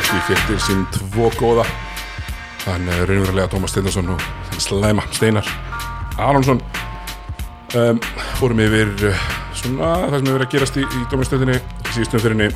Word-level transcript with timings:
ekki 0.00 0.20
fyrtir 0.28 0.60
sín 0.64 0.84
tvo 0.96 1.30
góða. 1.38 1.64
Þann 2.64 2.88
er 2.92 3.06
raunverulega 3.08 3.48
Tómas 3.52 3.72
Steindorsson 3.72 4.12
og 4.12 4.24
slæma 4.60 5.06
Steinar 5.14 5.46
Aronsson 6.20 6.60
um, 7.78 8.00
Fórum 8.36 8.60
yfir 8.60 8.90
uh, 9.08 9.22
svona 9.56 9.94
það 10.02 10.16
sem 10.18 10.26
hefur 10.26 10.34
verið 10.34 10.46
að 10.46 10.52
gerast 10.54 10.76
í, 10.76 10.84
í 10.84 11.06
dómastöðinni 11.12 11.56
síðustum 11.94 12.24
fyrirni 12.24 12.50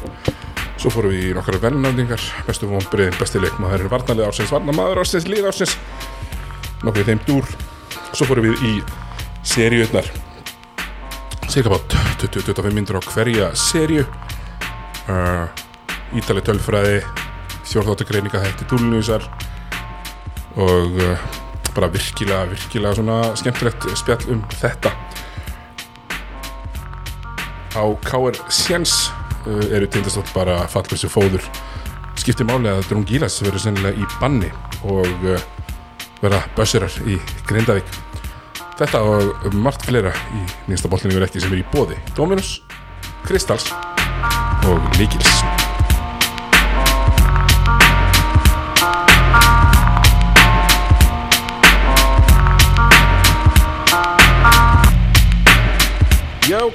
Svo 0.75 0.93
fórum 0.93 1.15
við 1.15 1.31
í 1.31 1.33
nokkara 1.37 1.63
velnafningar 1.63 2.27
Bestu 2.45 2.69
vonbriðin, 2.69 3.17
besti 3.17 3.41
leikmaður 3.41 3.89
Varnalið 3.95 4.29
ársins, 4.29 4.53
varnamaður 4.53 5.01
ársins, 5.05 5.29
líð 5.31 5.49
ársins. 5.49 5.79
Nokkuð 6.85 7.01
í 7.01 7.09
þeim 7.09 7.25
dúr. 7.25 7.49
Svo 8.13 8.29
fórum 8.29 8.51
við 8.51 8.67
í 8.69 8.75
seríutnar 9.49 10.11
Cirka 11.49 11.73
bát 11.73 11.97
20-25 12.21 12.77
myndir 12.77 13.01
á 13.01 13.03
hverja 13.09 13.53
seríu. 13.57 14.05
Uh, 15.09 15.47
Ítalið 16.19 16.51
tölfræði 16.51 16.99
Fjórþáttakreininga 17.65 18.43
hætti 18.45 18.69
túlnusar 18.71 19.25
Og 20.57 21.01
uh, 21.03 21.19
bara 21.75 21.89
virkilega, 21.91 22.45
virkilega 22.47 22.95
svona 22.95 23.19
skemmtilegt 23.39 23.87
spjall 23.99 24.29
um 24.31 24.43
þetta. 24.55 24.93
Á 27.75 27.85
KR 28.07 28.39
Sjens 28.55 28.95
uh, 29.49 29.65
eru 29.75 29.89
tindastótt 29.91 30.31
bara 30.37 30.61
fallbessu 30.71 31.11
fóður. 31.11 31.43
Skiptir 32.21 32.47
máli 32.47 32.71
að 32.71 32.85
Drún 32.91 33.07
Gílas 33.09 33.41
verður 33.43 33.65
sennilega 33.67 33.99
í 33.99 34.07
banni 34.21 34.53
og 34.87 35.27
uh, 35.27 35.43
verða 36.23 36.45
bössurar 36.55 37.01
í 37.11 37.19
Grindavík. 37.51 37.91
Þetta 38.79 39.03
og 39.07 39.51
margt 39.55 39.87
fleira 39.87 40.15
í 40.35 40.47
nýnsta 40.71 40.91
bóllinni 40.91 41.15
verður 41.15 41.29
ekki 41.29 41.43
sem 41.43 41.55
er 41.55 41.63
í 41.63 41.69
bóði 41.75 41.99
Dominus, 42.15 42.57
Kristals 43.27 43.71
og 44.67 44.83
Líkils 44.99 45.54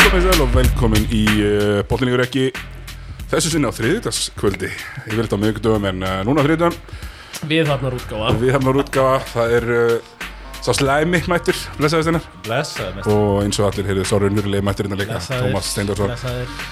komið 0.10 0.26
sæl 0.26 0.42
og 0.42 0.54
velkomin 0.56 1.04
í 1.14 1.24
uh, 1.46 1.80
bóllinni 1.86 2.16
verður 2.16 2.26
ekki 2.26 2.46
þessu 3.30 3.52
sinni 3.54 3.70
á 3.70 3.74
þriðdaskvöldi 3.78 4.70
ég 4.72 5.12
vil 5.14 5.22
þetta 5.22 5.38
á 5.38 5.42
miðugdöfum 5.44 5.86
en 5.86 6.00
uh, 6.02 6.14
núna 6.26 6.42
á 6.42 6.46
þriðdöfum 6.48 6.80
Við 7.50 7.70
hafnar 7.70 7.94
útgáfa. 7.96 8.32
Við 8.42 8.50
hefum 8.52 8.72
að 8.72 8.80
útgáfa, 8.82 9.20
það 9.30 9.54
er 9.60 9.68
uh, 9.76 10.16
sá 10.66 10.72
slæmi 10.76 11.22
mættur, 11.30 11.60
blessaðist 11.78 12.10
hennar 12.10 12.26
Blessaði 12.48 12.96
mest. 12.98 13.12
Og 13.14 13.44
eins 13.44 13.62
og 13.62 13.68
allir 13.70 13.92
heyrðu, 13.92 14.08
sá 14.10 14.16
raunurulegi 14.24 14.66
mættur 14.66 14.90
hérna 14.90 14.98
líka, 15.00 15.20
Blessaðir. 15.20 15.46
Tómas 15.46 15.70
Steindorsson 15.76 16.16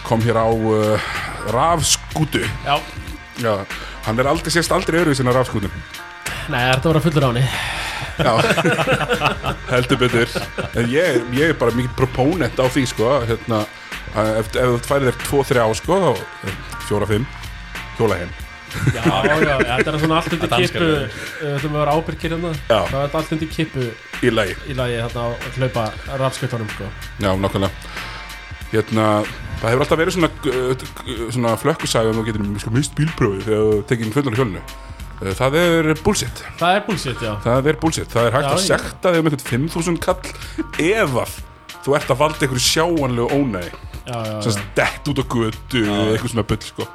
kom 0.10 0.26
hér 0.26 0.42
á 0.42 0.48
uh, 0.50 1.14
rafskútu. 1.54 2.42
Já, 2.66 2.76
Já, 3.38 3.54
hann 4.10 4.18
er 4.18 4.34
aldrei 4.34 4.50
sést 4.58 4.74
aldrei 4.74 4.98
öðru 5.04 5.14
í 5.14 5.22
sinna 5.22 5.36
rafskútum 5.38 5.70
nei, 6.50 6.58
það 6.58 6.72
er 6.74 6.78
að 6.80 6.88
vera 6.90 7.06
fullur 7.06 7.30
áni 7.30 7.46
heldur 9.72 10.00
betur 10.02 10.32
en 10.78 10.90
ég, 10.92 11.22
ég 11.38 11.52
er 11.52 11.60
bara 11.60 11.76
mikið 11.78 11.94
proponent 12.00 12.58
á 12.60 12.66
því 12.72 12.84
sko, 12.90 13.12
hérna 13.30 13.62
ef, 14.16 14.50
ef 14.50 14.58
þú 14.58 14.82
færir 14.88 15.10
þér 15.12 15.22
2-3 15.30 15.64
á 15.64 15.70
sko, 15.78 16.00
þá 16.02 16.12
4-5 16.90 17.26
hjóla 18.00 18.20
heim 18.24 18.36
Já, 18.94 19.00
já, 19.24 19.56
þetta 19.64 19.94
er 19.94 19.98
svona 20.02 20.18
allt 20.20 20.34
undir 20.36 20.50
Það 20.52 20.64
kippu 20.66 20.88
við. 20.88 21.14
Þú 21.40 21.52
ætlum 21.56 21.76
að 21.78 21.80
vera 21.80 21.94
ábyrgir 21.96 22.34
hérna 22.36 22.50
Já. 22.68 22.80
Það 22.92 22.98
er 23.00 23.16
allt 23.20 23.32
undir 23.38 23.50
kippu 23.54 23.86
í 24.28 24.32
lagi 24.34 24.58
í 24.68 24.76
lagi 24.78 24.98
hérna 25.00 25.24
að 25.24 25.48
hlaupa 25.56 25.86
rafskautunum 26.20 26.70
sko. 26.76 26.90
Já, 27.24 27.30
nákvæmlega 27.32 27.72
Hérna, 28.68 29.06
það 29.62 29.72
hefur 29.72 29.86
alltaf 29.86 30.02
verið 30.02 30.18
svona, 30.18 30.30
uh, 30.52 31.30
svona 31.32 31.54
flökkusaga 31.62 32.12
um 32.12 32.20
þú 32.20 32.26
getur 32.28 32.50
sko, 32.66 32.74
mist 32.76 32.98
bílprófi 33.00 33.46
þegar 33.48 33.64
þú 33.72 33.82
tekið 33.94 34.14
fullan 34.18 34.36
á 34.36 34.40
hjólinu 34.42 34.62
Uh, 34.68 34.97
Það 35.18 35.56
er 35.58 35.92
bullshit. 36.06 36.44
Það 36.60 36.76
er 36.78 36.84
bullshit, 36.86 37.22
já. 37.26 37.32
Það 37.42 37.70
er 37.72 37.80
bullshit, 37.82 38.12
það 38.12 38.28
er 38.28 38.36
hægt 38.38 38.48
Já, 38.48 38.54
að 38.54 38.64
sekta 38.68 39.14
þig 39.14 39.24
um 39.24 39.30
einhvern 39.32 39.48
5000 39.48 39.98
kall 40.04 40.22
ef 40.86 41.18
að 41.24 41.36
þú 41.88 41.98
ert 41.98 42.14
að 42.14 42.22
valda 42.22 42.46
einhverju 42.46 42.66
sjáanlegu 42.68 43.28
ónæði. 43.34 43.74
Já, 44.08 44.14
já, 44.14 44.30
já. 44.30 44.40
sem 44.46 44.72
dett 44.78 45.10
út 45.12 45.20
á 45.20 45.26
götu 45.26 45.84
eða 45.84 46.14
eitthvað 46.14 46.34
svona 46.36 46.48
bull 46.54 46.64
sko. 46.70 46.90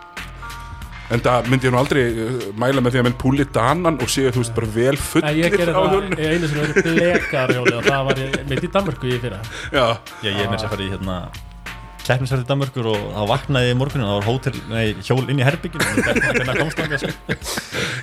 En 1.13 1.21
það 1.21 1.49
myndi 1.53 1.69
ég 1.69 1.75
nú 1.75 1.81
aldrei 1.83 2.03
uh, 2.09 2.45
mæla 2.57 2.81
með 2.81 2.95
því 2.95 3.01
að 3.03 3.07
menn 3.09 3.17
púli 3.21 3.45
danan 3.53 3.99
og 4.01 4.09
séu 4.09 4.31
þú 4.33 4.41
veist 4.47 4.55
bara 4.57 4.69
vel 4.73 4.95
Nei, 4.95 5.03
fullir 5.11 5.41
ég 5.43 5.57
gerði 5.59 5.75
á 5.75 5.81
það 5.83 5.93
hjólinu 5.93 6.17
í 6.17 6.29
einu 6.31 6.49
sem 6.49 6.61
verið 6.63 6.87
blekar 6.89 7.53
hjóli 7.53 7.75
og 7.77 7.89
það 7.91 8.07
var 8.09 8.23
ég 8.23 8.39
mitt 8.49 8.65
í 8.65 8.71
Danmörku 8.79 9.11
í 9.11 9.19
fyrra. 9.21 9.41
Já, 9.75 9.85
Já, 10.23 10.31
ég 10.31 10.39
er 10.39 10.47
með 10.47 10.55
þess 10.57 10.69
að 10.71 10.77
fara 10.77 10.87
í 10.87 10.93
hérna 10.95 11.19
keppnisverði 12.07 12.47
Danmörkur 12.49 12.89
og 12.91 13.01
þá 13.15 13.23
vaknaði 13.31 13.69
ég 13.69 13.77
í 13.77 13.79
morgunin 13.79 14.07
og 14.07 14.11
það 14.11 14.19
var 14.19 14.29
hótel, 14.29 14.55
nei, 14.71 14.85
hjól 15.07 15.23
inn 15.23 15.41
í 15.41 15.47
herbygginu 15.47 15.87
og 15.87 15.99
það 15.99 16.11
er 16.13 16.21
hvernig 16.27 16.53
að 16.53 16.61
komst 16.63 16.81
þangað 16.81 17.03
sko. 17.03 17.13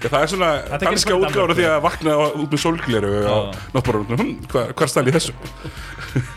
Það 0.06 0.20
er 0.20 0.32
svona 0.34 0.52
ekki 0.80 1.18
útgáður 1.18 1.56
því 1.58 1.66
að 1.70 1.80
vakna 1.86 2.18
út 2.30 2.54
með 2.54 2.64
sólgleru 2.64 3.14
Já. 3.18 3.32
og 3.34 3.58
náttúrulega, 3.76 4.20
hm, 4.22 4.36
hvað, 4.54 4.92
stæl 4.94 5.06
í 5.10 5.16
þessu? 5.18 5.36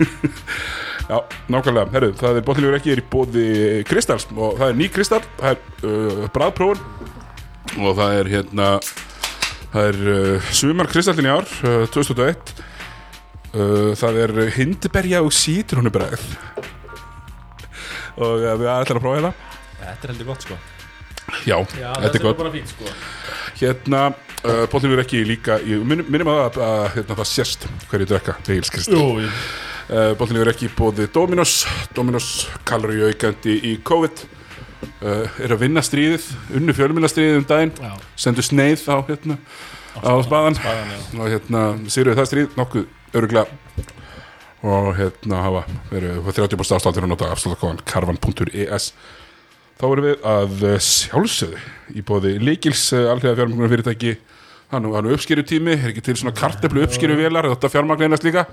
Já, 1.12 1.18
nákvæmlega, 1.50 1.92
herru, 1.94 2.10
það 2.18 2.40
er 2.40 2.44
bóttilegur 2.46 2.78
ekki 2.78 2.92
er 2.94 3.02
í 3.02 3.06
bóði 3.12 3.46
Kristals 3.88 4.26
og 4.32 4.58
það 4.58 4.68
er 4.68 4.76
ný 4.78 4.90
Kristall, 4.94 5.22
það 5.38 5.54
er 5.54 5.88
uh, 5.88 6.26
bræðprófun 6.34 7.80
og 7.82 7.96
það 7.98 8.18
er 8.18 8.30
hérna 8.36 8.68
það 9.72 9.88
er 9.88 10.02
uh, 10.14 10.52
sumar 10.54 10.90
Kristallin 10.90 11.28
í 11.28 11.34
ár, 11.34 11.48
uh, 11.66 11.84
2001 11.94 12.54
uh, 13.54 13.92
það 13.98 14.22
er 14.26 14.36
hindberja 14.56 15.24
og 15.26 15.34
sítrónubræð 15.36 16.30
og 18.18 18.42
uh, 18.42 18.52
við 18.60 18.70
ætlum 18.74 19.00
að 19.00 19.04
prófa 19.06 19.20
þetta 19.22 19.32
Þetta 19.82 20.06
er 20.06 20.12
heldur 20.12 20.28
gott 20.28 20.44
sko. 20.46 20.56
Já, 21.46 21.56
Já, 21.78 21.88
þetta 22.02 22.18
er 22.18 22.22
gott. 22.22 22.38
bara 22.38 22.50
fín 22.54 22.66
sko. 22.70 22.92
Hérna, 23.58 24.02
uh, 24.44 24.62
bóttin 24.70 24.92
er 24.94 25.00
ekki 25.02 25.22
líka 25.26 25.56
ég 25.66 25.82
minnum, 25.86 26.06
minnum 26.12 26.30
að, 26.32 26.40
að, 26.44 26.58
að 26.66 26.86
hérna, 26.96 27.16
það 27.22 27.28
sést 27.30 27.66
hverju 27.90 28.08
drekka, 28.10 28.36
Jú, 28.92 29.06
jú. 29.24 29.32
uh, 29.90 30.12
Bóttin 30.20 30.38
er 30.42 30.50
ekki 30.52 30.70
bóði 30.78 31.08
Dominos 31.14 31.56
Dominos 31.96 32.28
kalori 32.68 33.02
aukandi 33.08 33.56
í 33.72 33.74
COVID. 33.86 34.24
Uh, 35.02 35.26
er 35.42 35.54
að 35.54 35.60
vinna 35.62 35.82
stríðið 35.82 36.24
unnu 36.58 36.74
fjölmjöla 36.74 37.10
stríðið 37.10 37.40
um 37.40 37.48
daginn. 37.50 37.74
Já, 37.78 37.92
sendu 38.18 38.42
sneið 38.46 38.82
á, 38.90 38.96
hérna, 39.06 39.36
á 40.02 40.10
Spaðan, 40.26 40.58
já. 40.58 41.02
og 41.18 41.26
hérna, 41.30 41.62
sýrðu 41.90 42.16
það 42.18 42.30
stríð 42.32 42.56
nokkuð 42.58 42.86
öruglega 43.18 43.46
og 44.62 44.92
hérna 44.98 45.42
hafa 45.42 45.64
verið 45.90 46.20
upp 46.20 46.30
á 46.30 46.32
30% 46.38 46.76
afstáttir 46.78 47.06
að 47.06 47.10
nota 47.10 47.30
afstáttakóðan 47.34 47.82
karvan.es 47.88 48.92
þá 49.80 49.86
erum 49.88 50.06
við 50.06 50.26
að 50.32 50.64
eh, 50.68 50.78
sjálfsögðu 50.86 51.62
í 51.98 52.04
bóði 52.06 52.36
Líkils 52.38 52.84
alþjóða 52.94 53.40
fjármagnar 53.40 53.72
fyrirtæki 53.72 54.14
hann 54.72 54.86
er 54.88 55.12
uppskýru 55.12 55.44
tími, 55.44 55.74
er 55.76 55.90
ekki 55.90 56.04
til 56.06 56.16
svona 56.16 56.32
karteflu 56.36 56.86
uppskýru 56.86 57.18
velar, 57.18 57.50
þetta 57.52 57.70
fjármagnarnast 57.74 58.24
líka? 58.24 58.46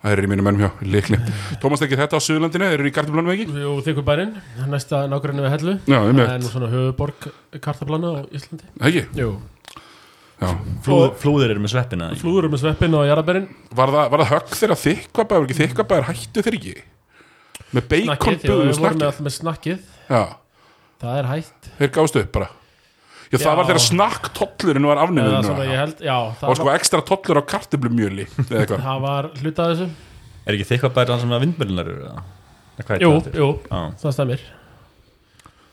Það 0.00 0.14
er 0.14 0.22
í 0.24 0.30
mínum 0.30 0.46
mennum 0.46 0.62
hjá 0.64 0.86
Líkli 0.94 1.18
Tómas 1.60 1.82
ekki 1.84 1.98
þetta 2.00 2.16
á 2.16 2.24
Suðurlandinu, 2.24 2.70
eru 2.72 2.88
í 2.88 2.94
karteflunum 2.96 3.34
ekki? 3.34 3.48
jú 3.60 3.74
þykkur 3.84 4.06
bærin 4.06 4.36
Næsta 4.70 5.02
nákvæmni 5.10 5.44
við 5.44 5.56
hellu. 5.58 5.74
Já, 5.84 5.98
Það 6.00 6.22
er 6.24 6.40
nú 6.40 6.52
svona 6.54 6.70
höfuborg 6.72 7.26
kartablana 7.60 8.14
á 8.16 8.20
Íslandi. 8.32 8.70
Ekki? 8.80 9.04
Jú 9.18 9.34
Já. 10.40 10.50
Flú, 10.84 10.96
Flúðir 11.20 11.52
eru 11.52 11.60
með 11.60 11.72
sveppina 11.74 12.06
í. 12.14 12.18
Flúður 12.20 12.46
með 12.54 12.62
sveppin 12.62 12.94
og 12.96 13.02
jarðabærin 13.04 13.48
Var, 13.76 13.90
það, 13.92 14.06
var 14.14 14.22
það 14.22 14.30
högg 14.30 14.54
þegar 14.56 14.78
þykkvabæður, 14.80 15.44
ekki 15.50 15.56
þykkvabæður 15.58 16.06
hættu 16.08 16.44
þeir 16.46 16.56
ekki? 16.56 16.72
Með 17.76 17.88
bacon 17.90 18.06
Snakkið, 18.14 18.54
með 18.64 18.78
snakkið 18.78 19.04
alltaf 19.10 19.20
með 19.26 19.34
snakkið 19.36 19.82
Já, 20.08 20.22
Það 21.04 21.18
er 21.20 21.28
hætt 21.34 21.68
þeir 21.82 21.92
gáðstu 21.98 22.22
upp 22.24 22.30
bara 22.38 22.48
Já, 23.30 23.36
það 23.36 23.44
Já. 23.44 23.52
var 23.60 23.68
þegar 23.68 23.82
snakk-tollurinn 23.84 24.88
var 24.90 25.00
held, 25.78 26.00
já, 26.08 26.14
og 26.16 26.32
það, 26.40 26.54
sko 26.58 26.66
var, 26.70 26.78
ekstra 26.80 27.02
tollur 27.12 27.38
á 27.38 27.42
eitthvað 28.64 28.80
það 28.88 29.04
var 29.04 29.28
hlutað 29.42 29.70
þessu 29.74 29.90
Er 30.40 30.56
ekki 30.56 30.66
þykvað 30.72 30.96
bæri 30.96 31.14
hann 31.14 31.22
sem 31.22 31.36
að 31.36 31.44
vindmjölunar 31.44 31.92
eru? 31.92 32.08
eða? 32.08 32.24
Eða 32.80 32.88
Hvað 32.88 33.04
Jú, 33.04 33.12
það? 33.28 33.38
jú, 33.44 33.50
það 34.02 34.16
stemmir 34.16 34.42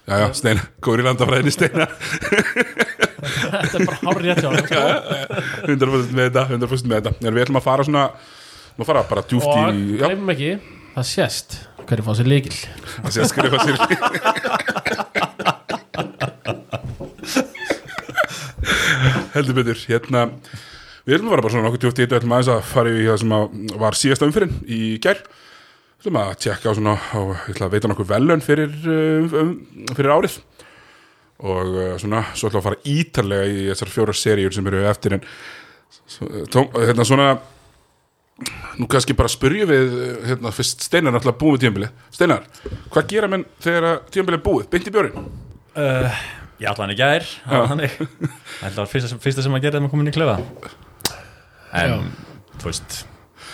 Já, 0.08 0.14
já, 0.22 0.28
Steina, 0.38 0.68
góður 0.86 1.02
í 1.02 1.08
landafræðinni 1.08 1.56
Steina 1.56 1.88
Þetta 3.28 3.76
er 3.78 3.86
bara 3.88 4.00
hár 4.02 4.18
rétt 4.24 4.42
hjá 4.42 4.50
hann 4.50 4.66
sko. 4.66 4.82
100% 5.68 6.18
með 6.18 6.24
þetta, 6.28 6.44
100% 6.54 6.92
með 6.92 6.96
þetta. 7.00 7.12
Við 7.28 7.44
ætlum 7.46 7.60
að 7.62 7.68
fara 7.68 7.88
svona 7.88 8.06
Við 8.78 8.86
fara 8.86 9.02
bara 9.10 9.24
djúft 9.26 9.48
Og 9.50 9.58
í 9.74 9.98
Já, 9.98 10.06
gleymum 10.06 10.30
ekki, 10.36 10.52
það 10.94 11.06
sést 11.10 11.50
hverju 11.88 12.04
fá 12.04 12.12
sér 12.20 12.28
líkil 12.30 12.58
það 12.58 13.12
sé 13.16 13.20
að 13.24 13.30
skrifa 13.32 13.58
sér 13.64 13.78
Heldur 19.34 19.56
betur 19.58 19.80
Hérna 19.88 20.22
Við 21.08 21.16
ætlum 21.16 21.30
að 21.30 21.34
fara 21.34 21.44
bara 21.46 21.54
svona 21.54 21.66
nokkuð 21.70 21.82
djúft 21.86 21.98
í 21.98 22.04
þetta. 22.04 22.14
Við 22.14 22.20
ætlum 22.20 22.34
aðeins 22.36 22.52
að 22.52 22.66
fara 22.68 22.90
í 22.92 23.06
það 23.08 23.20
sem 23.24 23.32
var 23.80 23.94
síðasta 23.96 24.28
umfyrin 24.28 24.56
í 24.68 24.82
Við 25.98 26.04
ætlum 26.04 26.20
að 26.22 26.34
tjekka 26.44 26.70
á 26.70 26.78
svona 26.78 26.94
og 27.18 27.30
ég 27.34 27.54
ætla 27.56 27.66
að 27.66 27.74
veita 27.74 27.90
nokkuð 27.90 28.10
velun 28.12 28.44
fyrir, 28.46 28.72
uh, 28.86 29.38
um, 29.42 29.52
fyrir 29.98 30.14
árið 30.14 30.36
og 31.44 31.76
uh, 31.76 31.92
svona, 32.02 32.24
svo 32.34 32.50
ætla 32.50 32.62
að 32.62 32.68
fara 32.70 32.82
ítarlega 32.94 33.52
í 33.52 33.68
þessar 33.72 33.94
fjóra 33.94 34.16
seríur 34.18 34.56
sem 34.56 34.70
eru 34.72 34.84
eftir 34.90 35.18
en 35.18 35.28
hérna 36.78 37.06
svona 37.08 37.28
nú 38.78 38.86
kannski 38.90 39.16
bara 39.18 39.32
spyrja 39.32 39.66
við 39.70 39.94
hérna, 40.30 40.54
fyrst 40.54 40.86
Steinar 40.86 41.12
er 41.12 41.18
náttúrulega 41.18 41.42
búið 41.42 41.54
með 41.56 41.64
tíðanbili 41.64 41.92
Steinar, 42.14 42.48
hvað 42.94 43.12
gera 43.14 43.30
menn 43.34 43.46
þegar 43.64 43.90
að 43.92 44.02
tíðanbili 44.14 44.40
er 44.40 44.46
búið, 44.46 44.68
beint 44.74 44.90
í 44.90 44.94
bjórin? 44.94 45.30
Uh, 45.78 46.26
Ég 46.58 46.72
ætla 46.72 46.88
hann 46.88 46.94
það 47.46 47.60
var 47.62 47.68
þannig. 47.70 47.98
Það 48.64 48.78
var 48.80 48.88
fyrsta, 48.90 49.18
fyrsta 49.22 49.44
sem 49.46 49.54
að 49.54 49.66
gera 49.68 49.76
þegar 49.76 49.84
maður 49.84 49.94
komin 49.94 50.10
í 50.10 50.14
klefa. 50.16 50.38
En, 51.78 52.08
þú 52.58 52.72
veist 52.72 52.96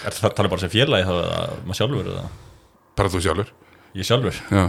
Er 0.03 0.15
það 0.15 0.33
talið 0.37 0.51
bara 0.53 0.63
sem 0.63 0.71
félagi 0.71 1.07
þá 1.07 1.13
eða 1.13 1.43
maður 1.63 1.79
sjálfur 1.79 2.07
eða? 2.13 2.23
Bara 2.99 3.11
þú 3.11 3.21
sjálfur? 3.23 3.51
Ég 3.95 4.07
sjálfur? 4.07 4.39
Já, 4.51 4.63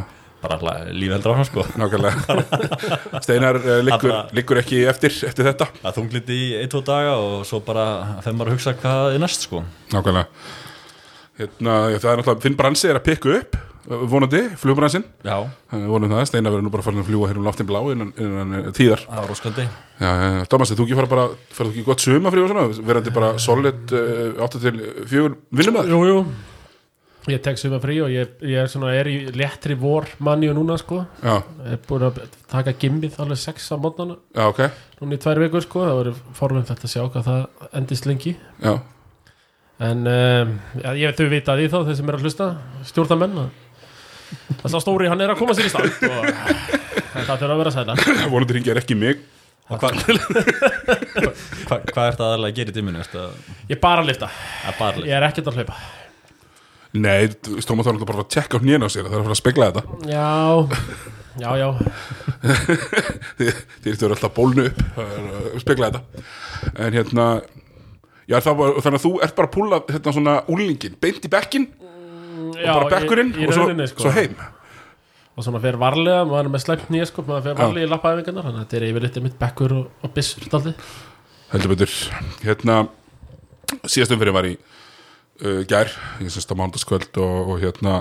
bara 0.45 0.75
lífið 0.93 1.15
heldur 1.17 1.33
áfram 1.35 1.49
sko. 1.49 1.65
Nákvæmlega. 1.81 3.21
Steinar 3.25 3.59
uh, 3.61 3.79
liggur, 3.87 4.15
liggur 4.37 4.61
ekki 4.63 4.83
eftir 4.91 5.15
eftir 5.29 5.49
þetta? 5.51 5.69
Það 5.83 5.99
þungliti 5.99 6.39
í 6.39 6.49
ein, 6.61 6.71
tvo 6.73 6.83
daga 6.87 7.17
og 7.21 7.45
svo 7.49 7.63
bara 7.65 7.87
þegar 8.25 8.39
maður 8.39 8.53
að 8.53 8.59
hugsa 8.59 8.77
hvað 8.83 9.17
er 9.17 9.25
næst 9.25 9.47
sko. 9.49 9.65
Nákvæmlega. 9.95 10.49
Hérna, 11.35 11.79
Það 11.99 12.11
er 12.13 12.21
náttúrulega, 12.21 12.43
þinn 12.45 12.59
bransi 12.61 12.91
er 12.93 12.99
að 13.01 13.07
pikka 13.09 13.33
upp 13.41 13.57
uh, 13.59 14.05
vonandi, 14.13 14.43
flugbransin 14.61 15.03
Já, 15.27 15.35
vonum 15.75 16.13
það, 16.13 16.23
Steinar 16.31 16.55
verður 16.55 16.69
nú 16.69 16.71
bara 16.77 16.85
farin 16.87 17.03
að 17.03 17.09
fljúa 17.11 17.31
hér 17.33 17.41
um 17.41 17.49
loftin 17.49 17.67
blá 17.67 17.81
innan, 17.91 18.13
innan 18.23 18.71
tíðar. 18.77 19.03
Það 19.09 19.25
var 19.25 19.35
óskandi. 19.35 19.67
Já. 19.99 20.13
Thomas, 20.53 20.71
þú 20.71 20.87
ekki 20.87 20.99
fara 21.01 21.11
bara 21.11 21.29
fara 21.51 21.69
þú 21.69 21.75
ekki 21.75 21.87
gott 21.91 22.07
sumafrí 22.07 22.45
og 22.45 22.53
svona? 22.53 22.87
Verandi 22.87 23.15
bara 23.19 23.35
solid 23.43 23.95
uh, 23.99 24.45
8 24.47 24.63
til 24.63 24.83
4 25.11 25.39
vinnumæður 25.59 25.95
Jú, 25.97 26.03
jú 26.13 26.19
Ég 27.25 27.41
tek 27.41 27.57
suma 27.57 27.79
frí 27.81 27.95
og 28.05 28.11
ég, 28.13 28.35
ég 28.45 28.59
er, 28.61 28.69
svona, 28.69 28.91
er 28.93 29.09
í 29.09 29.15
léttri 29.33 29.73
vor 29.81 30.05
manni 30.25 30.51
og 30.53 30.59
núna 30.59 30.77
sko. 30.81 30.99
Já, 31.25 31.39
Ég 31.65 31.77
er 31.79 31.79
búin 31.89 32.05
að 32.05 32.19
taka 32.53 32.75
gimmið 32.77 33.17
alveg 33.25 33.41
sex 33.41 33.71
á 33.73 33.81
mótnana 33.81 34.19
já, 34.37 34.45
ok. 34.51 34.61
Núna 35.01 35.17
í 35.17 35.23
tvær 35.25 35.41
vikur 35.41 35.65
sko 35.65 35.87
Það 35.87 36.01
voru 36.01 36.13
forvinn 36.37 36.67
þetta 36.69 36.85
að 36.85 36.93
sjá 36.93 37.05
hvað 37.07 37.29
það 37.31 37.71
endist 37.81 38.09
lengi. 38.11 38.35
Já, 38.61 38.75
En 39.85 40.05
um, 40.07 40.53
já, 40.79 40.91
ég 41.01 41.17
þau 41.19 41.31
vita 41.33 41.57
því 41.59 41.71
þá 41.73 41.79
Þeir 41.89 41.97
sem 41.99 42.11
er 42.13 42.19
að 42.19 42.27
hlusta 42.29 42.51
Stjórnamenn 42.93 43.41
að 43.47 43.63
Það 44.61 44.75
sá 44.75 44.79
stóri 44.83 45.09
hann 45.11 45.25
er 45.25 45.33
að 45.33 45.41
koma 45.41 45.55
sér 45.57 45.69
í 45.69 45.73
stand 45.73 46.05
og 46.11 46.29
þetta 47.15 47.37
þurfa 47.39 47.55
að 47.55 47.61
vera 47.61 47.73
sæla. 47.75 47.95
Vonandi 48.33 48.57
ringir 48.57 48.81
ekki 48.81 48.97
mig. 48.99 49.21
Hvað 49.65 50.01
hva, 50.05 51.29
hva 51.95 52.07
er 52.11 52.17
það 52.19 52.25
aðalega 52.27 52.51
að 52.51 52.57
gera 52.59 52.75
í 52.75 53.05
að, 53.23 53.37
Ég 53.71 53.77
er 53.79 53.81
bara 53.81 54.03
að 54.03 54.11
lifta 54.11 54.29
Ég 55.07 55.15
er 55.17 55.25
ekkert 55.31 55.49
að 55.49 55.61
hlaupa 55.61 55.79
Nei, 56.95 57.27
Thomas 57.67 57.87
var 57.89 57.97
náttúrulega 57.97 58.11
bara 58.13 58.23
að 58.23 58.31
tjekka 58.37 58.61
á 58.61 58.63
hnén 58.63 58.87
á 58.87 58.89
sér 58.93 59.09
það 59.09 59.17
er 59.17 59.21
að 59.21 59.27
fara 59.27 59.35
að 59.35 59.41
spegla 59.41 59.69
þetta. 59.71 59.83
Já, 60.11 60.31
já, 61.43 61.51
já. 61.59 61.69
Þið 63.39 63.61
þið 63.83 64.05
eru 64.07 64.17
alltaf 64.17 64.35
bólnu 64.37 64.69
upp 64.71 65.61
spegla 65.65 65.91
þetta. 65.91 66.25
En 66.79 66.95
hérna 66.95 67.29
Já, 68.25 68.39
var, 68.41 68.79
þannig 68.81 68.97
að 68.97 69.03
þú 69.03 69.11
ert 69.21 69.35
bara 69.37 69.49
að 69.51 69.53
púla 69.53 69.79
hérna 69.85 70.13
svona 70.17 70.35
úlingin, 70.49 70.95
beint 70.97 71.27
í 71.27 71.29
bekkin 71.29 71.67
og 71.75 72.55
já, 72.57 72.71
bara 72.73 72.87
bekkurinn 72.95 73.35
og 73.37 73.51
svo, 73.53 73.67
sko. 73.91 74.07
svo 74.07 74.13
heim. 74.17 74.39
Og 75.35 75.45
svona 75.45 75.61
fer 75.61 75.77
varlega, 75.77 76.23
maður 76.31 76.47
er 76.47 76.53
með 76.55 76.63
slæmt 76.63 76.87
nýja 76.95 77.09
sko 77.11 77.25
Maður 77.27 77.51
Já. 77.51 77.59
varlega 77.59 77.89
í 77.89 77.91
lappaæfingarnar 77.91 78.45
Þannig 78.47 78.61
að 78.61 78.65
þetta 78.65 78.77
er 78.79 78.85
yfirleitt 78.87 79.17
mitt 79.25 79.37
bekkur 79.41 79.73
og, 79.75 79.89
og 80.07 80.21
daldi 80.53 80.73
heldur 81.55 81.75
betur. 81.75 81.95
Hérna 82.43 82.77
síðastum 83.87 84.21
fyrir 84.21 84.35
var 84.35 84.49
í 84.49 84.55
uh, 85.43 85.61
gær, 85.71 85.91
ég 86.23 86.31
sérst 86.33 86.53
á 86.55 86.59
mándaskvöld 86.59 87.19
og, 87.23 87.51
og 87.55 87.61
hérna 87.65 87.99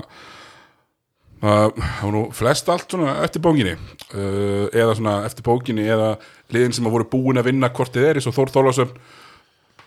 það 1.43 1.73
það 1.75 2.05
var 2.05 2.13
nú 2.15 2.21
flest 2.35 2.69
allt 2.71 2.93
svona 2.93 3.17
eftir 3.25 3.43
bókinni. 3.43 3.73
Uh, 4.13 4.69
eða 4.71 4.93
svona 4.95 5.17
eftir 5.27 5.45
bókinni 5.45 5.89
eða 5.91 6.13
liðin 6.53 6.75
sem 6.77 6.87
að 6.87 6.95
voru 6.99 7.09
búin 7.11 7.41
að 7.41 7.49
vinna 7.49 7.71
hvort 7.73 7.93
þið 7.95 8.09
er 8.09 8.19
eins 8.19 8.29
og 8.29 8.35
Þór 8.37 8.53
Þórlásson 8.53 8.93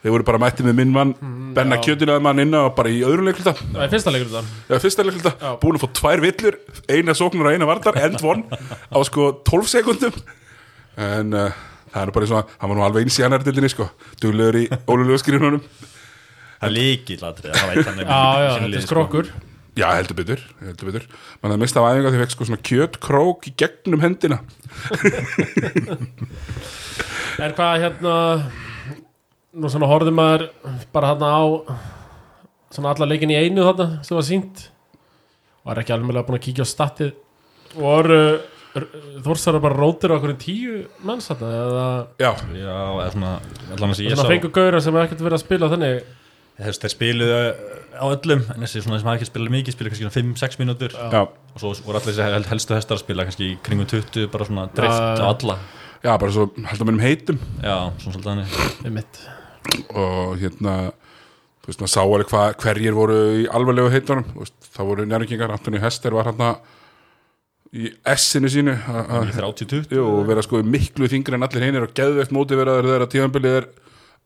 þeir 0.03 0.13
voru 0.15 0.27
bara 0.29 0.41
mættið 0.43 0.69
með 0.69 0.77
minn 0.79 0.93
mann 0.95 1.13
Benna 1.57 1.79
já. 1.81 1.87
Kjötinaði 1.89 2.23
mann 2.23 2.43
inna 2.43 2.67
og 2.69 2.75
bara 2.77 2.93
í 2.93 3.01
öðrum 3.07 3.31
leikluta. 3.31 3.55
Það 3.59 3.85
er 3.87 3.93
fyrsta 3.95 4.13
þetta 4.15 4.43
eða 4.69 4.83
fyrsta 4.85 5.07
leikluta, 5.07 5.33
Já. 5.41 5.49
búin 5.63 5.79
að 5.79 5.87
fá 5.87 5.89
tvær 6.01 6.23
villur 6.23 6.59
eina 6.93 7.17
sóknur 7.17 7.49
og 7.49 7.57
eina 7.57 7.69
vartar, 7.69 7.99
end 8.05 8.21
one 8.23 8.45
á 8.93 8.99
sko 9.09 9.31
12 9.49 9.73
sekundum 9.73 10.21
en 11.01 11.35
uh, 11.35 11.57
það 11.91 12.03
er 12.03 12.13
bara 12.15 12.29
svona 12.31 12.45
hann 12.61 12.71
var 12.71 12.79
nú 12.79 12.85
alveg 12.87 13.07
eins 13.09 13.19
í 13.19 13.25
annar 13.27 13.45
dildinni 13.47 13.73
sko. 13.73 13.89
Duglegur 14.21 14.61
í 14.61 14.67
ólulegu 14.85 15.19
skrifununum 15.25 15.65
Það 16.57 16.69
er 16.69 16.75
líkil 16.77 17.21
aðrið 17.29 17.57
Það 17.57 17.71
veit 17.73 17.87
hann 17.91 18.01
þetta 18.01 18.67
er 18.81 18.87
skrokkur 18.87 19.31
já, 19.77 19.87
heldur 19.93 20.17
betur, 20.17 20.41
heldur 20.65 20.89
betur. 20.89 21.03
Mann 21.43 21.53
það 21.53 21.61
mista 21.61 21.83
af 21.83 21.91
æfinga 21.93 22.13
því 22.15 22.21
fekk 22.23 22.33
sko 22.33 22.47
svona 22.49 22.65
kjötkrók 22.65 23.49
í 23.51 23.53
gegnum 23.61 24.05
hendina. 24.05 24.39
En 27.37 27.53
hvað 27.53 27.83
hérna 27.85 28.15
Nú 29.57 29.69
svona 29.73 29.89
horfði 29.89 30.13
maður 30.17 30.47
bara 30.95 31.13
hérna 31.13 31.29
á 31.33 31.45
Svona 32.73 32.93
alla 32.95 33.09
leikin 33.09 33.33
í 33.33 33.39
einu 33.39 33.65
þarna 33.67 34.01
sem 34.07 34.17
var 34.17 34.27
sínt 34.27 34.67
Var 35.67 35.81
ekki 35.83 35.95
alveg 35.97 36.27
búin 36.29 36.39
að 36.39 36.45
kíkja 36.45 36.65
á 36.65 36.69
statið. 36.71 37.15
Voru 37.77 38.21
Þórsara 39.25 39.61
bara 39.65 39.77
rótir 39.79 40.13
á 40.13 40.17
okkur 40.19 40.35
tíu 40.41 40.83
manns 41.07 41.29
þarna 41.31 41.53
Eða? 41.57 41.87
Já, 42.21 42.31
Já, 42.57 42.77
eða 42.77 43.11
svona 43.15 43.33
Allan 43.73 43.93
að 43.93 43.97
sé 43.99 44.05
ég 44.07 44.13
svona 44.13 44.27
sá. 44.27 44.33
fengu 44.35 44.53
gauðra 44.53 44.83
sem 44.85 44.99
ekkert 45.01 45.25
verið 45.25 45.39
að 45.39 45.45
spila 45.45 45.71
þannig 45.73 45.95
Þess, 46.57 46.79
Þeir 46.81 46.93
spiluðu 46.95 47.41
á 48.01 48.05
öllum 48.09 48.45
En 48.55 48.63
þessi 48.65 48.81
svona 48.85 48.97
sem 49.01 49.09
hafa 49.11 49.19
ekki 49.19 49.29
spilað 49.29 49.53
mikið 49.57 49.75
Spiluðu 49.77 49.93
kannski 49.93 50.07
svona 50.07 50.17
5-6 50.17 50.61
mínútur. 50.63 50.95
Já, 50.97 51.21
Og 51.53 51.61
svo 51.61 51.73
voru 51.85 51.99
allir 52.01 52.15
þessi 52.15 52.25
hel- 52.25 52.47
helstu 52.49 52.77
hestar 52.79 52.97
að 52.97 53.03
spila 53.05 53.27
Kannski 53.29 53.49
kringum 53.67 53.89
20 53.91 54.31
Bara 54.33 54.47
svona 54.49 54.69
já. 54.73 55.21
á 55.21 55.29
alla. 55.29 55.59
Já, 56.05 56.13
bara 56.21 56.33
svo 56.33 56.47
heldur 56.71 56.87
minnum 56.89 57.03
heitum. 57.05 57.39
Já, 57.65 57.77
svona 58.01 58.17
svolítið 58.17 58.85
Með 58.87 58.93
mitt 59.01 59.21
og 59.91 60.37
hérna 60.39 60.73
þú 61.65 61.67
veist, 61.73 61.81
maður 61.83 61.91
sá 61.91 62.01
alveg 62.07 62.29
hvað 62.31 62.53
hverjir 62.63 62.95
voru 62.95 63.17
í 63.43 63.47
alvarlegu 63.51 63.91
heitunum, 63.91 64.25
það 64.77 64.87
voru 64.87 65.07
njárvíkingar 65.11 65.51
Antoni 65.51 65.81
Hester 65.83 66.15
var 66.15 66.29
hérna 66.31 66.53
í 67.75 67.91
S-inu 68.15 68.47
sínu. 68.49 68.77
A- 68.87 69.03
a- 69.19 69.25
Í 69.27 69.35
30-20 69.35 69.91
Jú, 69.91 70.05
og 70.07 70.27
vera 70.29 70.45
sko 70.47 70.63
miklu 70.63 71.09
þingri 71.11 71.35
en 71.35 71.43
allir 71.43 71.67
hinir 71.67 71.83
og 71.83 71.93
geðveikt 71.99 72.31
mótiveraður 72.31 72.87
þegar 72.93 73.11
tíðanbilið 73.11 73.57
er 73.59 73.67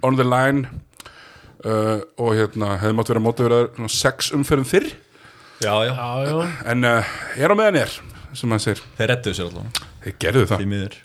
on 0.05 0.17
the 0.21 0.25
line 0.29 0.69
uh, 1.65 2.01
og 2.21 2.33
hérna 2.39 2.75
hefði 2.81 2.97
mátt 2.99 3.13
vera 3.13 3.23
mótiveraður 3.25 3.71
svona 3.77 3.93
sex 3.95 4.33
umferðum 4.37 4.69
fyrr. 4.71 4.89
Já, 5.61 5.75
já. 5.85 5.93
Já, 5.93 6.09
já. 6.31 6.49
En 6.73 6.87
uh, 6.89 7.15
er 7.37 7.53
á 7.53 7.57
meðan 7.59 7.81
er 7.83 7.95
sem 8.37 8.51
maður 8.51 8.67
segir, 8.69 8.83
Þeir 8.99 9.11
rettuðu 9.15 9.37
sér 9.37 9.49
allan 9.51 9.73
þeir 10.05 10.19
gerðu 10.23 10.45
það. 10.51 10.99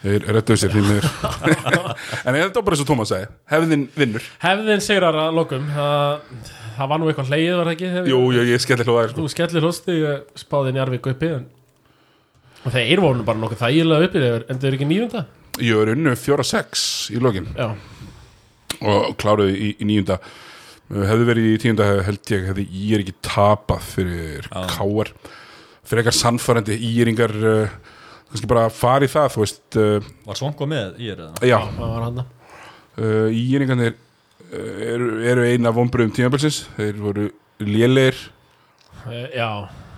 Þeir 0.00 0.26
rettuðu 0.32 0.60
sér 0.62 0.74
en 0.80 2.36
er 2.36 2.46
þetta 2.46 2.62
bara 2.64 2.76
eins 2.76 2.82
og 2.84 2.88
Tómas 2.88 3.10
segi 3.12 3.26
hefðin 3.52 3.82
vinnur, 3.96 4.24
Hefðin 4.40 4.84
sigrar 4.84 5.16
að 5.26 5.34
lokum. 5.36 5.66
Það, 5.74 6.44
það 6.78 6.90
var 6.92 7.02
nú 7.02 7.10
eitthvað 7.10 7.32
hleið 7.34 7.50
var 7.58 7.68
það 7.68 7.74
ekki? 7.74 7.90
Hef- 7.96 8.08
jú, 8.08 8.20
jú, 8.36 8.44
ég 8.48 8.62
skelli 8.64 8.86
hlóðaði 8.86 9.10
sko. 9.12 9.20
Þú 9.20 9.32
skellir 9.34 9.66
hlusti 9.68 9.98
spáði 10.40 10.72
Njarvík 10.76 11.10
uppi 11.12 11.32
en, 11.36 11.44
og 12.64 12.72
þeir 12.76 13.02
voru 13.04 13.20
nú 13.20 13.26
bara 13.28 13.42
nokkuð 13.42 13.60
þægilega 13.66 14.08
uppi 14.08 14.24
þeir 14.24 14.46
endur 14.54 14.78
ekki 14.78 14.88
nýjunda 14.88 15.26
ég 15.60 15.82
er 15.82 15.92
unnu 15.92 16.14
fjóra 16.16 16.44
sex 16.46 16.82
í 17.12 17.20
lokin. 17.20 17.48
Já, 17.58 17.74
og 18.80 19.14
kláruðu 19.20 19.54
í, 19.54 19.70
í 19.80 19.88
níunda. 19.88 20.18
Hefði 20.90 21.28
verið 21.28 21.48
í 21.52 21.60
tíunda 21.62 21.86
held 22.06 22.32
ég 22.34 22.48
hefði 22.50 22.66
ég 22.74 22.96
er 22.96 23.04
ekki 23.04 23.16
tapað 23.22 23.84
fyrir 23.92 24.48
Já. 24.50 24.64
káar 24.74 25.12
fyrir 25.86 26.02
eitthvað 26.02 26.18
sannfærandi 26.18 26.76
íringar 26.88 27.34
uh, 27.38 27.74
kannski 28.30 28.50
bara 28.50 28.66
fara 28.74 29.06
í 29.06 29.10
það 29.10 29.32
þú 29.36 29.44
veist 29.44 29.78
uh, 29.78 30.10
Var 30.26 30.38
Svonko 30.38 30.66
með 30.70 30.98
í 31.02 31.10
er 31.12 31.22
eða? 31.26 31.46
já, 31.46 31.58
það 31.76 31.94
var 31.94 32.06
hann 32.08 32.22
uh, 32.24 33.28
íringarnir 33.30 33.94
eru, 34.50 35.10
eru 35.26 35.46
eina 35.46 35.72
vonbröðum 35.74 36.14
tímabilsins. 36.14 36.64
Þeir 36.76 36.98
voru 37.00 37.28
lélegir. 37.62 38.18
Já, 39.34 39.48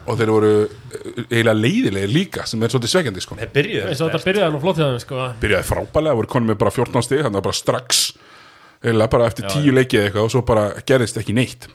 og 0.07 0.19
þeir 0.19 0.33
voru 0.33 0.51
eiginlega 1.31 1.57
leiðilegir 1.59 2.13
líka 2.13 2.45
sem 2.49 2.63
er 2.63 2.73
svolítið 2.73 2.93
svekkjandi 2.95 3.25
sko. 3.25 3.39
Þeir 3.41 3.71
og 3.93 4.03
þetta 4.03 4.23
byrjaði 4.27 4.55
nú 4.55 4.61
flott 4.63 4.81
hjá 4.81 4.87
þeim 4.89 5.03
sko. 5.03 5.23
Byrjaði 5.43 5.69
frábælega, 5.69 6.19
voru 6.21 6.31
konum 6.35 6.53
með 6.53 6.61
bara 6.63 6.75
14 6.75 7.07
stig 7.07 7.25
þannig 7.25 7.41
að 7.41 7.49
bara 7.49 7.59
strax 7.59 8.03
eiginlega 8.83 9.11
bara 9.15 9.27
eftir 9.31 9.49
tíu 9.53 9.73
leikið 9.75 9.99
eða 10.01 10.09
eitthvað 10.11 10.27
og 10.29 10.33
svo 10.35 10.43
bara 10.49 10.65
gerðist 10.89 11.19
ekki 11.23 11.35
neitt. 11.37 11.69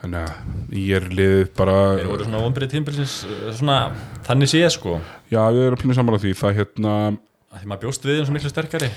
Þannig 0.00 0.20
að 0.24 0.76
ég 0.80 0.96
er 0.96 1.08
liðið 1.12 1.48
bara 1.58 1.74
Þeir 1.98 2.06
voru 2.08 2.24
svona 2.24 2.38
vonbrið 2.40 2.70
tímbilsins 2.72 3.14
Svona, 3.58 3.74
þannig 4.24 4.48
séð 4.48 4.70
sko. 4.72 4.94
Já, 5.28 5.42
við 5.52 5.66
erum 5.66 5.80
pínu 5.82 5.96
sammála 5.98 6.20
því. 6.22 6.32
Það 6.40 6.54
hérna, 6.60 6.94
Af 7.50 7.58
Því 7.60 7.68
maður 7.72 7.82
bjóst 7.84 8.06
við 8.06 8.16
þeim 8.20 8.28
svo 8.28 8.36
miklu 8.38 8.52
sterkari. 8.52 8.88